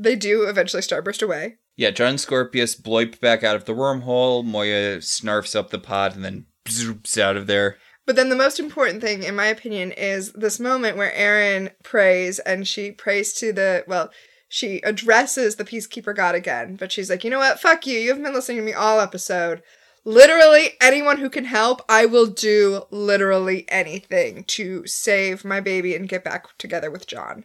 they 0.00 0.16
do 0.16 0.44
eventually 0.44 0.82
starburst 0.82 1.22
away. 1.22 1.56
Yeah, 1.76 1.90
John 1.90 2.18
Scorpius 2.18 2.74
bloip 2.74 3.20
back 3.20 3.44
out 3.44 3.56
of 3.56 3.64
the 3.64 3.74
wormhole. 3.74 4.44
Moya 4.44 4.98
snarfs 4.98 5.54
up 5.54 5.70
the 5.70 5.78
pod 5.78 6.14
and 6.14 6.24
then 6.24 6.46
zoops 6.66 7.18
out 7.18 7.36
of 7.36 7.46
there. 7.46 7.76
But 8.06 8.16
then 8.16 8.28
the 8.28 8.36
most 8.36 8.58
important 8.58 9.02
thing, 9.02 9.22
in 9.22 9.36
my 9.36 9.46
opinion, 9.46 9.92
is 9.92 10.32
this 10.32 10.58
moment 10.58 10.96
where 10.96 11.12
Aeryn 11.12 11.72
prays 11.84 12.38
and 12.40 12.66
she 12.66 12.90
prays 12.90 13.32
to 13.34 13.52
the, 13.52 13.84
well, 13.86 14.10
she 14.48 14.80
addresses 14.80 15.56
the 15.56 15.64
Peacekeeper 15.64 16.14
God 16.14 16.34
again, 16.34 16.74
but 16.76 16.90
she's 16.90 17.08
like, 17.08 17.22
you 17.22 17.30
know 17.30 17.38
what? 17.38 17.60
Fuck 17.60 17.86
you. 17.86 17.98
You 17.98 18.08
haven't 18.08 18.24
been 18.24 18.34
listening 18.34 18.58
to 18.58 18.64
me 18.64 18.72
all 18.72 18.98
episode. 18.98 19.62
Literally, 20.04 20.70
anyone 20.80 21.18
who 21.18 21.30
can 21.30 21.44
help, 21.44 21.82
I 21.88 22.06
will 22.06 22.26
do 22.26 22.82
literally 22.90 23.64
anything 23.68 24.44
to 24.44 24.86
save 24.86 25.44
my 25.44 25.60
baby 25.60 25.94
and 25.94 26.08
get 26.08 26.24
back 26.24 26.46
together 26.58 26.90
with 26.90 27.06
John. 27.06 27.44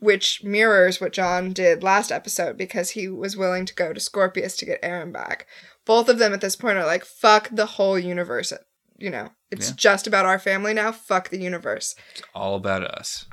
Which 0.00 0.44
mirrors 0.44 1.00
what 1.00 1.12
John 1.12 1.52
did 1.52 1.82
last 1.82 2.12
episode 2.12 2.56
because 2.56 2.90
he 2.90 3.08
was 3.08 3.36
willing 3.36 3.64
to 3.66 3.74
go 3.74 3.92
to 3.92 4.00
Scorpius 4.00 4.56
to 4.58 4.66
get 4.66 4.82
Aeryn 4.82 5.12
back. 5.12 5.46
Both 5.84 6.08
of 6.08 6.18
them 6.18 6.32
at 6.34 6.40
this 6.40 6.56
point 6.56 6.76
are 6.78 6.84
like, 6.86 7.04
fuck 7.04 7.48
the 7.50 7.66
whole 7.66 7.98
universe. 7.98 8.52
You 8.98 9.10
know, 9.10 9.30
it's 9.50 9.68
Yeah. 9.70 9.74
just 9.76 10.06
about 10.06 10.26
our 10.26 10.38
family 10.38 10.74
now. 10.74 10.92
Fuck 10.92 11.30
the 11.30 11.40
universe. 11.40 11.94
It's 12.12 12.22
all 12.34 12.56
about 12.56 12.82
us. 12.84 13.26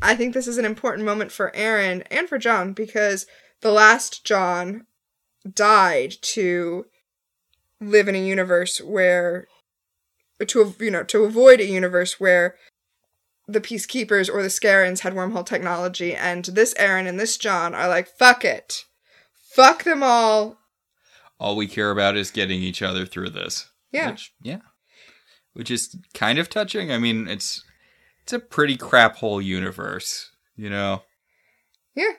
I 0.00 0.16
think 0.16 0.34
this 0.34 0.48
is 0.48 0.58
an 0.58 0.64
important 0.64 1.06
moment 1.06 1.30
for 1.30 1.52
Aeryn 1.54 2.04
and 2.10 2.28
for 2.28 2.38
John 2.38 2.72
because 2.72 3.26
the 3.60 3.70
last 3.70 4.24
John 4.24 4.86
died 5.48 6.14
to 6.22 6.86
live 7.80 8.08
in 8.08 8.14
a 8.16 8.24
universe 8.24 8.80
where 8.80 9.46
to 10.46 10.74
you 10.80 10.90
know 10.90 11.04
to 11.04 11.24
avoid 11.24 11.60
a 11.60 11.64
universe 11.66 12.18
where 12.18 12.56
the 13.46 13.60
peacekeepers 13.60 14.32
or 14.32 14.42
the 14.42 14.48
Scarrans 14.48 15.00
had 15.00 15.14
wormhole 15.14 15.46
technology 15.46 16.14
and 16.14 16.44
this 16.46 16.74
Aeryn 16.74 17.08
and 17.08 17.18
this 17.18 17.36
John 17.36 17.74
are 17.74 17.88
like 17.88 18.08
fuck 18.08 18.44
it. 18.44 18.84
Fuck 19.54 19.84
them 19.84 20.02
all. 20.02 20.58
All 21.38 21.56
we 21.56 21.66
care 21.66 21.90
about 21.90 22.16
is 22.16 22.30
getting 22.30 22.62
each 22.62 22.82
other 22.82 23.04
through 23.04 23.30
this. 23.30 23.68
Yeah. 23.90 24.12
Which, 24.12 24.32
yeah. 24.40 24.60
Which 25.52 25.70
is 25.70 25.96
kind 26.14 26.38
of 26.38 26.48
touching. 26.48 26.90
I 26.90 26.98
mean, 26.98 27.28
it's 27.28 27.64
it's 28.22 28.32
a 28.32 28.38
pretty 28.38 28.76
crap 28.76 29.16
hole 29.16 29.42
universe, 29.42 30.30
you 30.56 30.70
know. 30.70 31.02
Yeah. 31.94 32.12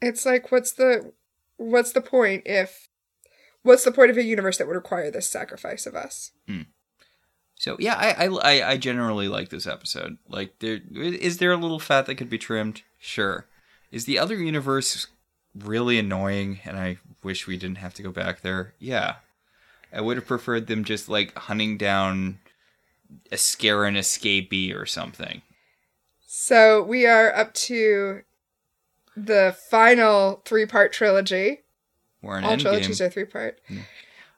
It's 0.00 0.26
like 0.26 0.50
what's 0.50 0.72
the 0.72 1.12
what's 1.56 1.92
the 1.92 2.00
point 2.00 2.42
if 2.46 2.88
what's 3.62 3.84
the 3.84 3.92
point 3.92 4.10
of 4.10 4.16
a 4.16 4.24
universe 4.24 4.58
that 4.58 4.66
would 4.66 4.74
require 4.74 5.10
this 5.10 5.28
sacrifice 5.28 5.86
of 5.86 5.94
us? 5.94 6.32
Hmm. 6.48 6.62
So 7.62 7.76
yeah, 7.78 7.94
I, 7.94 8.26
I 8.26 8.26
I 8.26 8.70
I 8.70 8.76
generally 8.76 9.28
like 9.28 9.50
this 9.50 9.68
episode. 9.68 10.18
Like, 10.28 10.58
there 10.58 10.80
is 10.92 11.38
there 11.38 11.52
a 11.52 11.56
little 11.56 11.78
fat 11.78 12.06
that 12.06 12.16
could 12.16 12.28
be 12.28 12.36
trimmed? 12.36 12.82
Sure. 12.98 13.46
Is 13.92 14.04
the 14.04 14.18
other 14.18 14.34
universe 14.34 15.06
really 15.54 15.96
annoying, 15.96 16.58
and 16.64 16.76
I 16.76 16.96
wish 17.22 17.46
we 17.46 17.56
didn't 17.56 17.78
have 17.78 17.94
to 17.94 18.02
go 18.02 18.10
back 18.10 18.40
there? 18.40 18.74
Yeah. 18.80 19.14
I 19.92 20.00
would 20.00 20.16
have 20.16 20.26
preferred 20.26 20.66
them 20.66 20.82
just 20.82 21.08
like 21.08 21.38
hunting 21.38 21.78
down 21.78 22.40
a 23.30 23.36
Scarran 23.36 23.96
escapee 23.96 24.74
or 24.74 24.84
something. 24.84 25.42
So 26.26 26.82
we 26.82 27.06
are 27.06 27.32
up 27.32 27.54
to 27.54 28.22
the 29.16 29.56
final 29.70 30.42
three 30.44 30.66
part 30.66 30.92
trilogy. 30.92 31.60
All 32.24 32.30
endgame. 32.30 32.60
trilogies 32.60 33.00
are 33.00 33.08
three 33.08 33.24
part. 33.24 33.60
Hmm. 33.68 33.82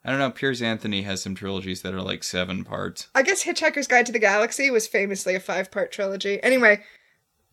I 0.05 0.11
don't 0.11 0.19
know. 0.19 0.31
Piers 0.31 0.61
Anthony 0.61 1.03
has 1.03 1.23
some 1.23 1.35
trilogies 1.35 1.83
that 1.83 1.95
are 1.95 2.03
like 2.03 2.23
seven 2.23 2.63
parts. 2.63 3.09
I 3.15 3.23
guess 3.23 3.45
Hitchhiker's 3.45 3.87
Guide 3.87 4.05
to 4.07 4.13
the 4.13 4.19
Galaxy 4.19 4.71
was 4.71 4.87
famously 4.87 5.35
a 5.35 5.41
five 5.41 5.71
part 5.71 5.91
trilogy. 5.91 6.43
Anyway, 6.43 6.83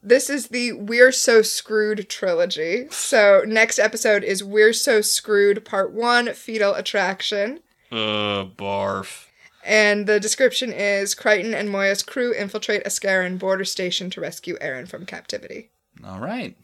this 0.03 0.29
is 0.29 0.47
the 0.47 0.73
We're 0.73 1.13
So 1.13 1.41
Screwed 1.43 2.09
trilogy. 2.09 2.87
So 2.89 3.43
next 3.47 3.79
episode 3.79 4.23
is 4.23 4.43
We're 4.43 4.73
So 4.73 4.99
Screwed 4.99 5.63
Part 5.63 5.93
1 5.93 6.33
Fetal 6.33 6.73
Attraction. 6.73 7.61
Uh, 7.89 8.45
barf. 8.45 9.27
And 9.63 10.07
the 10.07 10.19
description 10.19 10.73
is 10.73 11.13
Crichton 11.15 11.53
and 11.53 11.69
Moya's 11.69 12.03
crew 12.03 12.33
infiltrate 12.33 12.85
a 12.85 12.89
Scarran 12.89 13.37
border 13.37 13.63
station 13.63 14.09
to 14.09 14.21
rescue 14.21 14.57
Aeryn 14.57 14.87
from 14.87 15.05
captivity. 15.05 15.69
All 16.03 16.19
right. 16.19 16.57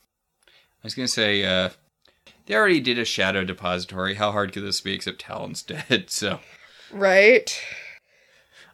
I 0.48 0.84
was 0.84 0.96
gonna 0.96 1.08
say, 1.08 1.46
uh, 1.46 1.70
they 2.48 2.56
already 2.56 2.80
did 2.80 2.98
a 2.98 3.06
shadow 3.06 3.44
depository. 3.46 4.16
How 4.16 4.32
hard 4.32 4.52
could 4.52 4.64
this 4.64 4.82
be? 4.82 4.94
Except 4.94 5.24
Talyn's 5.24 5.62
dead. 5.90 6.10
So 6.10 6.40
Right? 6.92 7.62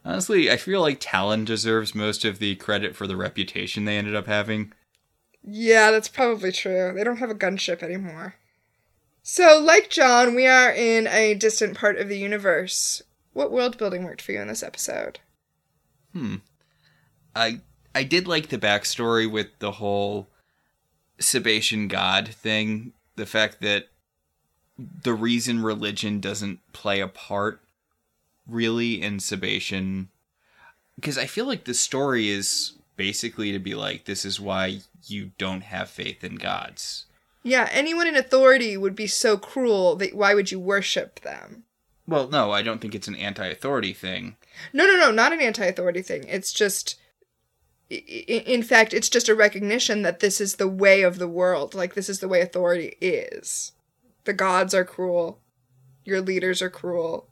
honestly, 0.04 0.50
I 0.50 0.56
feel 0.56 0.80
like 0.80 1.00
Talyn 1.00 1.44
deserves 1.44 1.94
most 1.94 2.24
of 2.24 2.38
the 2.38 2.56
credit 2.56 2.96
for 2.96 3.06
the 3.06 3.16
reputation 3.16 3.84
they 3.84 3.98
ended 3.98 4.14
up 4.14 4.26
having. 4.26 4.72
Yeah, 5.42 5.90
that's 5.90 6.08
probably 6.08 6.52
true. 6.52 6.92
They 6.94 7.04
don't 7.04 7.18
have 7.18 7.30
a 7.30 7.34
gunship 7.34 7.82
anymore. 7.82 8.36
So, 9.22 9.58
like 9.58 9.90
John, 9.90 10.34
we 10.34 10.46
are 10.46 10.70
in 10.70 11.06
a 11.06 11.34
distant 11.34 11.76
part 11.76 11.98
of 11.98 12.08
the 12.08 12.18
universe. 12.18 13.02
What 13.32 13.50
world 13.50 13.76
building 13.78 14.04
worked 14.04 14.22
for 14.22 14.32
you 14.32 14.40
in 14.40 14.48
this 14.48 14.62
episode? 14.62 15.18
Hmm. 16.12 16.36
I 17.34 17.60
I 17.94 18.04
did 18.04 18.28
like 18.28 18.48
the 18.48 18.58
backstory 18.58 19.30
with 19.30 19.48
the 19.58 19.72
whole 19.72 20.28
Sebacean 21.18 21.88
God 21.88 22.28
thing. 22.28 22.92
The 23.16 23.26
fact 23.26 23.60
that 23.60 23.88
the 24.78 25.14
reason 25.14 25.62
religion 25.62 26.20
doesn't 26.20 26.60
play 26.72 27.00
a 27.00 27.08
part 27.08 27.60
really 28.46 29.00
in 29.00 29.18
Sebacean. 29.18 30.08
Because 30.96 31.18
I 31.18 31.26
feel 31.26 31.46
like 31.46 31.64
the 31.64 31.74
story 31.74 32.28
is 32.28 32.72
basically 32.96 33.52
to 33.52 33.58
be 33.58 33.74
like, 33.74 34.04
this 34.04 34.24
is 34.24 34.40
why 34.40 34.80
you 35.06 35.32
don't 35.38 35.62
have 35.62 35.90
faith 35.90 36.22
in 36.22 36.36
gods. 36.36 37.06
Yeah, 37.42 37.68
anyone 37.72 38.06
in 38.06 38.16
authority 38.16 38.76
would 38.76 38.96
be 38.96 39.06
so 39.06 39.36
cruel 39.36 39.96
that 39.96 40.14
why 40.14 40.34
would 40.34 40.50
you 40.50 40.58
worship 40.58 41.20
them? 41.20 41.64
Well, 42.06 42.28
no, 42.28 42.50
I 42.52 42.62
don't 42.62 42.80
think 42.80 42.94
it's 42.94 43.08
an 43.08 43.16
anti 43.16 43.46
authority 43.46 43.92
thing. 43.92 44.36
No, 44.72 44.86
no, 44.86 44.96
no, 44.96 45.10
not 45.10 45.32
an 45.32 45.40
anti 45.40 45.64
authority 45.64 46.02
thing. 46.02 46.24
It's 46.28 46.52
just. 46.52 46.98
In 47.94 48.62
fact, 48.62 48.92
it's 48.94 49.08
just 49.08 49.28
a 49.28 49.34
recognition 49.34 50.02
that 50.02 50.20
this 50.20 50.40
is 50.40 50.56
the 50.56 50.68
way 50.68 51.02
of 51.02 51.18
the 51.18 51.28
world. 51.28 51.74
Like, 51.74 51.94
this 51.94 52.08
is 52.08 52.20
the 52.20 52.28
way 52.28 52.40
authority 52.40 52.96
is. 53.00 53.72
The 54.24 54.32
gods 54.32 54.74
are 54.74 54.84
cruel. 54.84 55.40
Your 56.04 56.20
leaders 56.20 56.60
are 56.62 56.70
cruel. 56.70 57.28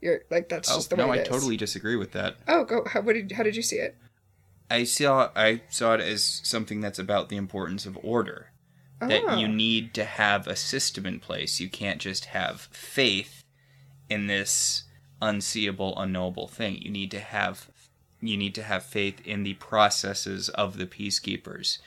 You're 0.00 0.20
like 0.30 0.48
that's 0.48 0.70
Oh, 0.70 0.76
just 0.76 0.90
the 0.90 0.96
oh, 0.96 0.98
no, 0.98 1.08
way 1.08 1.16
No, 1.16 1.20
I 1.20 1.22
is. 1.22 1.28
totally 1.28 1.56
disagree 1.56 1.96
with 1.96 2.12
that. 2.12 2.36
Oh, 2.46 2.64
go. 2.64 2.84
How, 2.86 3.00
what 3.00 3.14
did, 3.14 3.32
how 3.32 3.42
did 3.42 3.56
you 3.56 3.62
see 3.62 3.76
it? 3.76 3.96
I 4.70 4.84
saw 4.84 5.30
I 5.34 5.62
saw 5.70 5.94
it 5.94 6.00
as 6.00 6.40
something 6.44 6.80
that's 6.80 6.98
about 6.98 7.28
the 7.30 7.36
importance 7.36 7.86
of 7.86 7.98
order. 8.02 8.52
That 9.00 9.22
Oh. 9.26 9.36
you 9.36 9.46
ah. 9.46 9.50
need 9.50 9.94
to 9.94 10.04
have 10.04 10.46
a 10.46 10.56
system 10.56 11.06
in 11.06 11.20
place. 11.20 11.60
You 11.60 11.68
can't 11.68 12.00
just 12.00 12.26
have 12.26 12.62
faith 12.72 13.42
in 14.08 14.26
this 14.26 14.84
unseeable, 15.20 15.98
unknowable 15.98 16.48
thing. 16.48 16.80
You 16.80 16.90
need 16.90 17.10
to 17.12 17.20
have 17.20 17.68
you 18.20 18.36
need 18.36 18.54
to 18.56 18.62
have 18.62 18.84
faith 18.84 19.20
in 19.26 19.42
the 19.42 19.54
processes 19.54 20.48
of 20.50 20.78
the 20.78 20.86
peacekeepers. 20.86 21.78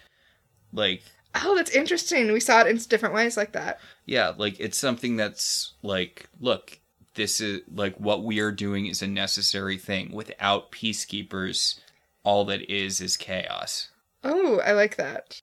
Like 0.72 1.04
Oh, 1.34 1.56
that's 1.56 1.72
interesting. 1.72 2.32
We 2.32 2.40
saw 2.40 2.62
it 2.62 2.68
in 2.68 2.78
different 2.78 3.16
ways 3.16 3.38
like 3.38 3.54
that. 3.54 3.80
yeah, 4.06 4.34
like 4.36 4.60
it's 4.60 4.78
something 4.78 5.16
that's 5.16 5.74
like, 5.82 6.28
look, 6.40 6.80
this 7.16 7.40
is 7.42 7.62
like 7.74 7.96
what 7.98 8.24
we 8.24 8.40
are 8.40 8.52
doing 8.52 8.86
is 8.86 9.02
a 9.02 9.08
necessary 9.08 9.78
thing. 9.78 10.12
Without 10.12 10.72
peacekeepers, 10.72 11.80
all 12.24 12.46
that 12.46 12.70
is 12.70 13.02
is 13.02 13.18
chaos. 13.18 13.90
Oh, 14.24 14.60
I 14.60 14.74
like 14.74 14.98
that. 14.98 15.42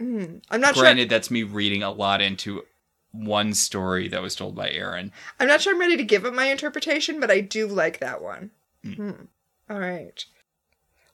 Mm. 0.00 0.42
I'm 0.50 0.60
not 0.60 0.74
sure. 0.74 0.82
Granted, 0.82 1.08
that's 1.08 1.30
me 1.30 1.42
reading 1.42 1.82
a 1.82 1.90
lot 1.90 2.20
into 2.20 2.62
one 3.12 3.52
story 3.52 4.08
that 4.08 4.22
was 4.22 4.34
told 4.34 4.54
by 4.54 4.70
Aeryn. 4.70 5.10
I'm 5.38 5.46
not 5.46 5.60
sure 5.60 5.74
I'm 5.74 5.80
ready 5.80 5.96
to 5.98 6.04
give 6.04 6.24
up 6.24 6.32
my 6.32 6.46
interpretation, 6.46 7.20
but 7.20 7.30
I 7.30 7.40
do 7.40 7.66
like 7.66 8.00
that 8.00 8.22
one. 8.22 8.50
Hmm. 8.82 9.12
All 9.68 9.78
right. 9.78 10.24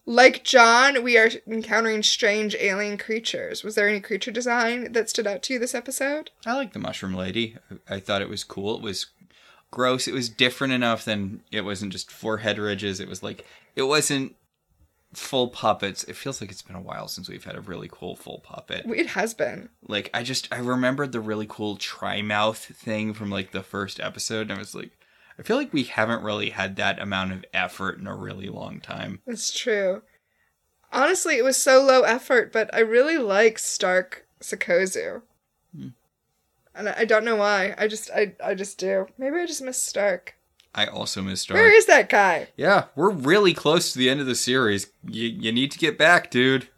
Like 0.06 0.42
John, 0.42 1.02
we 1.02 1.18
are 1.18 1.28
encountering 1.46 2.02
strange 2.02 2.56
alien 2.58 2.96
creatures. 2.96 3.62
Was 3.62 3.74
there 3.74 3.88
any 3.88 4.00
creature 4.00 4.30
design 4.30 4.92
that 4.92 5.10
stood 5.10 5.26
out 5.26 5.42
to 5.44 5.52
you 5.52 5.58
this 5.58 5.74
episode? 5.74 6.30
I 6.46 6.54
like 6.54 6.72
the 6.72 6.78
Mushroom 6.78 7.14
Lady. 7.14 7.56
I 7.90 8.00
thought 8.00 8.22
it 8.22 8.30
was 8.30 8.42
cool. 8.42 8.76
It 8.76 8.82
was 8.82 9.06
gross. 9.70 10.08
It 10.08 10.14
was 10.14 10.30
different 10.30 10.72
enough 10.72 11.04
than 11.04 11.42
it 11.52 11.60
wasn't 11.60 11.92
just 11.92 12.10
forehead 12.10 12.58
ridges. 12.58 13.00
It 13.00 13.08
was 13.08 13.22
like 13.22 13.44
it 13.76 13.82
wasn't 13.82 14.34
full 15.12 15.48
puppets. 15.48 16.04
It 16.04 16.16
feels 16.16 16.40
like 16.40 16.50
it's 16.50 16.62
been 16.62 16.76
a 16.76 16.80
while 16.80 17.08
since 17.08 17.28
we've 17.28 17.44
had 17.44 17.56
a 17.56 17.60
really 17.60 17.88
cool 17.90 18.16
full 18.16 18.40
puppet. 18.40 18.84
It 18.86 19.08
has 19.08 19.34
been. 19.34 19.68
Like 19.86 20.10
I 20.14 20.22
just 20.22 20.48
I 20.50 20.58
remembered 20.58 21.12
the 21.12 21.20
really 21.20 21.46
cool 21.46 21.76
tri 21.76 22.22
mouth 22.22 22.58
thing 22.58 23.12
from 23.12 23.30
like 23.30 23.52
the 23.52 23.62
first 23.62 24.00
episode, 24.00 24.42
and 24.42 24.52
I 24.52 24.58
was 24.58 24.74
like, 24.74 24.92
I 25.39 25.43
feel 25.43 25.56
like 25.56 25.73
we 25.73 25.85
haven't 25.85 26.24
really 26.24 26.51
had 26.51 26.77
that 26.77 27.01
amount 27.01 27.32
of 27.32 27.44
effort 27.55 27.98
in 27.98 28.06
a 28.06 28.15
really 28.15 28.48
long 28.48 28.81
time. 28.81 29.20
That's 29.27 29.56
true. 29.56 30.02
Honestly, 30.93 31.36
it 31.36 31.44
was 31.44 31.56
so 31.56 31.82
low 31.82 32.02
effort, 32.02 32.52
but 32.52 32.74
I 32.74 32.81
really 32.81 33.19
like 33.19 33.59
Stark 33.59 34.27
Sikozu. 34.40 35.23
Hmm. 35.77 35.89
And 36.74 36.89
I 36.89 36.94
I 36.98 37.05
don't 37.05 37.24
know 37.24 37.36
why. 37.36 37.74
I 37.78 37.86
just 37.86 38.10
I 38.10 38.35
I 38.43 38.55
just 38.55 38.78
do. 38.78 39.06
Maybe 39.16 39.36
I 39.36 39.47
just 39.47 39.62
miss 39.62 39.81
Stark. 39.82 40.35
I 40.74 40.86
also 40.86 41.23
miss 41.23 41.43
Stark. 41.43 41.59
Where 41.59 41.77
is 41.77 41.86
that 41.86 42.09
guy? 42.09 42.48
Yeah, 42.56 42.86
we're 42.97 43.10
really 43.10 43.55
close 43.55 43.93
to 43.93 43.98
the 43.98 44.10
end 44.10 44.20
of 44.20 44.27
the 44.27 44.35
series. 44.35 44.90
You, 45.05 45.28
you 45.28 45.52
need 45.52 45.70
to 45.73 45.78
get 45.78 45.98
back, 45.98 46.31
dude. 46.31 46.69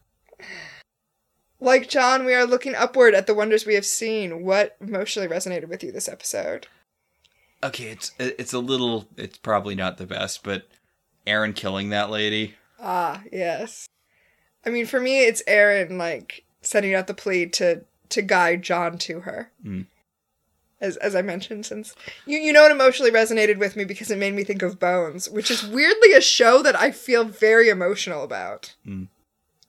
Like 1.60 1.88
John, 1.88 2.24
we 2.24 2.34
are 2.34 2.46
looking 2.46 2.74
upward 2.74 3.14
at 3.14 3.26
the 3.26 3.34
wonders 3.34 3.66
we 3.66 3.74
have 3.74 3.86
seen. 3.86 4.44
What 4.44 4.76
emotionally 4.80 5.28
resonated 5.28 5.68
with 5.68 5.84
you 5.84 5.92
this 5.92 6.08
episode? 6.08 6.66
Okay, 7.62 7.88
it's 7.88 8.12
it's 8.18 8.52
a 8.52 8.58
little. 8.58 9.06
It's 9.16 9.38
probably 9.38 9.74
not 9.74 9.98
the 9.98 10.06
best, 10.06 10.42
but 10.42 10.66
Aeryn 11.26 11.54
killing 11.54 11.90
that 11.90 12.10
lady. 12.10 12.54
Ah, 12.80 13.22
yes. 13.30 13.86
I 14.64 14.70
mean, 14.70 14.86
for 14.86 15.00
me, 15.00 15.24
it's 15.24 15.42
Aeryn 15.46 15.98
like 15.98 16.44
sending 16.62 16.94
out 16.94 17.06
the 17.06 17.14
plea 17.14 17.46
to 17.46 17.84
to 18.10 18.22
guide 18.22 18.62
John 18.62 18.98
to 18.98 19.20
her. 19.20 19.50
Mm. 19.64 19.86
As 20.80 20.96
as 20.96 21.14
I 21.14 21.22
mentioned, 21.22 21.66
since 21.66 21.94
you 22.26 22.38
you 22.38 22.52
know 22.52 22.64
it 22.64 22.72
emotionally 22.72 23.10
resonated 23.10 23.58
with 23.58 23.76
me 23.76 23.84
because 23.84 24.10
it 24.10 24.18
made 24.18 24.34
me 24.34 24.44
think 24.44 24.62
of 24.62 24.80
Bones, 24.80 25.28
which 25.28 25.50
is 25.50 25.66
weirdly 25.66 26.14
a 26.14 26.20
show 26.20 26.62
that 26.62 26.78
I 26.78 26.90
feel 26.90 27.24
very 27.24 27.68
emotional 27.68 28.22
about. 28.22 28.74
Mm. 28.86 29.08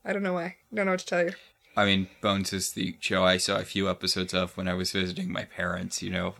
I 0.05 0.13
don't 0.13 0.23
know 0.23 0.33
why. 0.33 0.45
I 0.45 0.55
Don't 0.73 0.85
know 0.85 0.93
what 0.93 1.01
to 1.01 1.05
tell 1.05 1.23
you. 1.23 1.33
I 1.75 1.85
mean, 1.85 2.07
Bones 2.21 2.53
is 2.53 2.71
the 2.71 2.95
show 2.99 3.23
I 3.23 3.37
saw 3.37 3.57
a 3.57 3.65
few 3.65 3.89
episodes 3.89 4.33
of 4.33 4.55
when 4.57 4.67
I 4.67 4.73
was 4.73 4.91
visiting 4.91 5.31
my 5.31 5.43
parents. 5.43 6.01
You 6.01 6.11
know, 6.11 6.35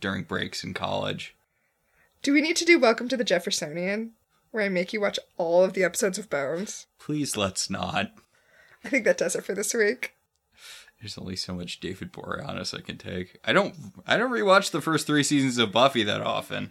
during 0.00 0.24
breaks 0.24 0.64
in 0.64 0.74
college. 0.74 1.34
Do 2.22 2.32
we 2.32 2.42
need 2.42 2.56
to 2.56 2.64
do 2.64 2.78
Welcome 2.78 3.08
to 3.08 3.16
the 3.16 3.24
Jeffersonian, 3.24 4.12
where 4.50 4.64
I 4.64 4.68
make 4.68 4.92
you 4.92 5.00
watch 5.00 5.18
all 5.36 5.64
of 5.64 5.72
the 5.72 5.84
episodes 5.84 6.18
of 6.18 6.28
Bones? 6.28 6.86
Please 6.98 7.36
let's 7.36 7.70
not. 7.70 8.12
I 8.84 8.88
think 8.88 9.04
that 9.04 9.18
does 9.18 9.34
it 9.36 9.44
for 9.44 9.54
this 9.54 9.74
week. 9.74 10.14
There's 11.00 11.16
only 11.16 11.36
so 11.36 11.54
much 11.54 11.80
David 11.80 12.12
Boreanaz 12.12 12.76
I 12.76 12.82
can 12.82 12.98
take. 12.98 13.38
I 13.44 13.52
don't 13.52 13.74
I 14.06 14.16
don't 14.18 14.30
rewatch 14.30 14.70
the 14.70 14.82
first 14.82 15.06
three 15.06 15.22
seasons 15.22 15.56
of 15.56 15.72
Buffy 15.72 16.02
that 16.02 16.20
often. 16.20 16.70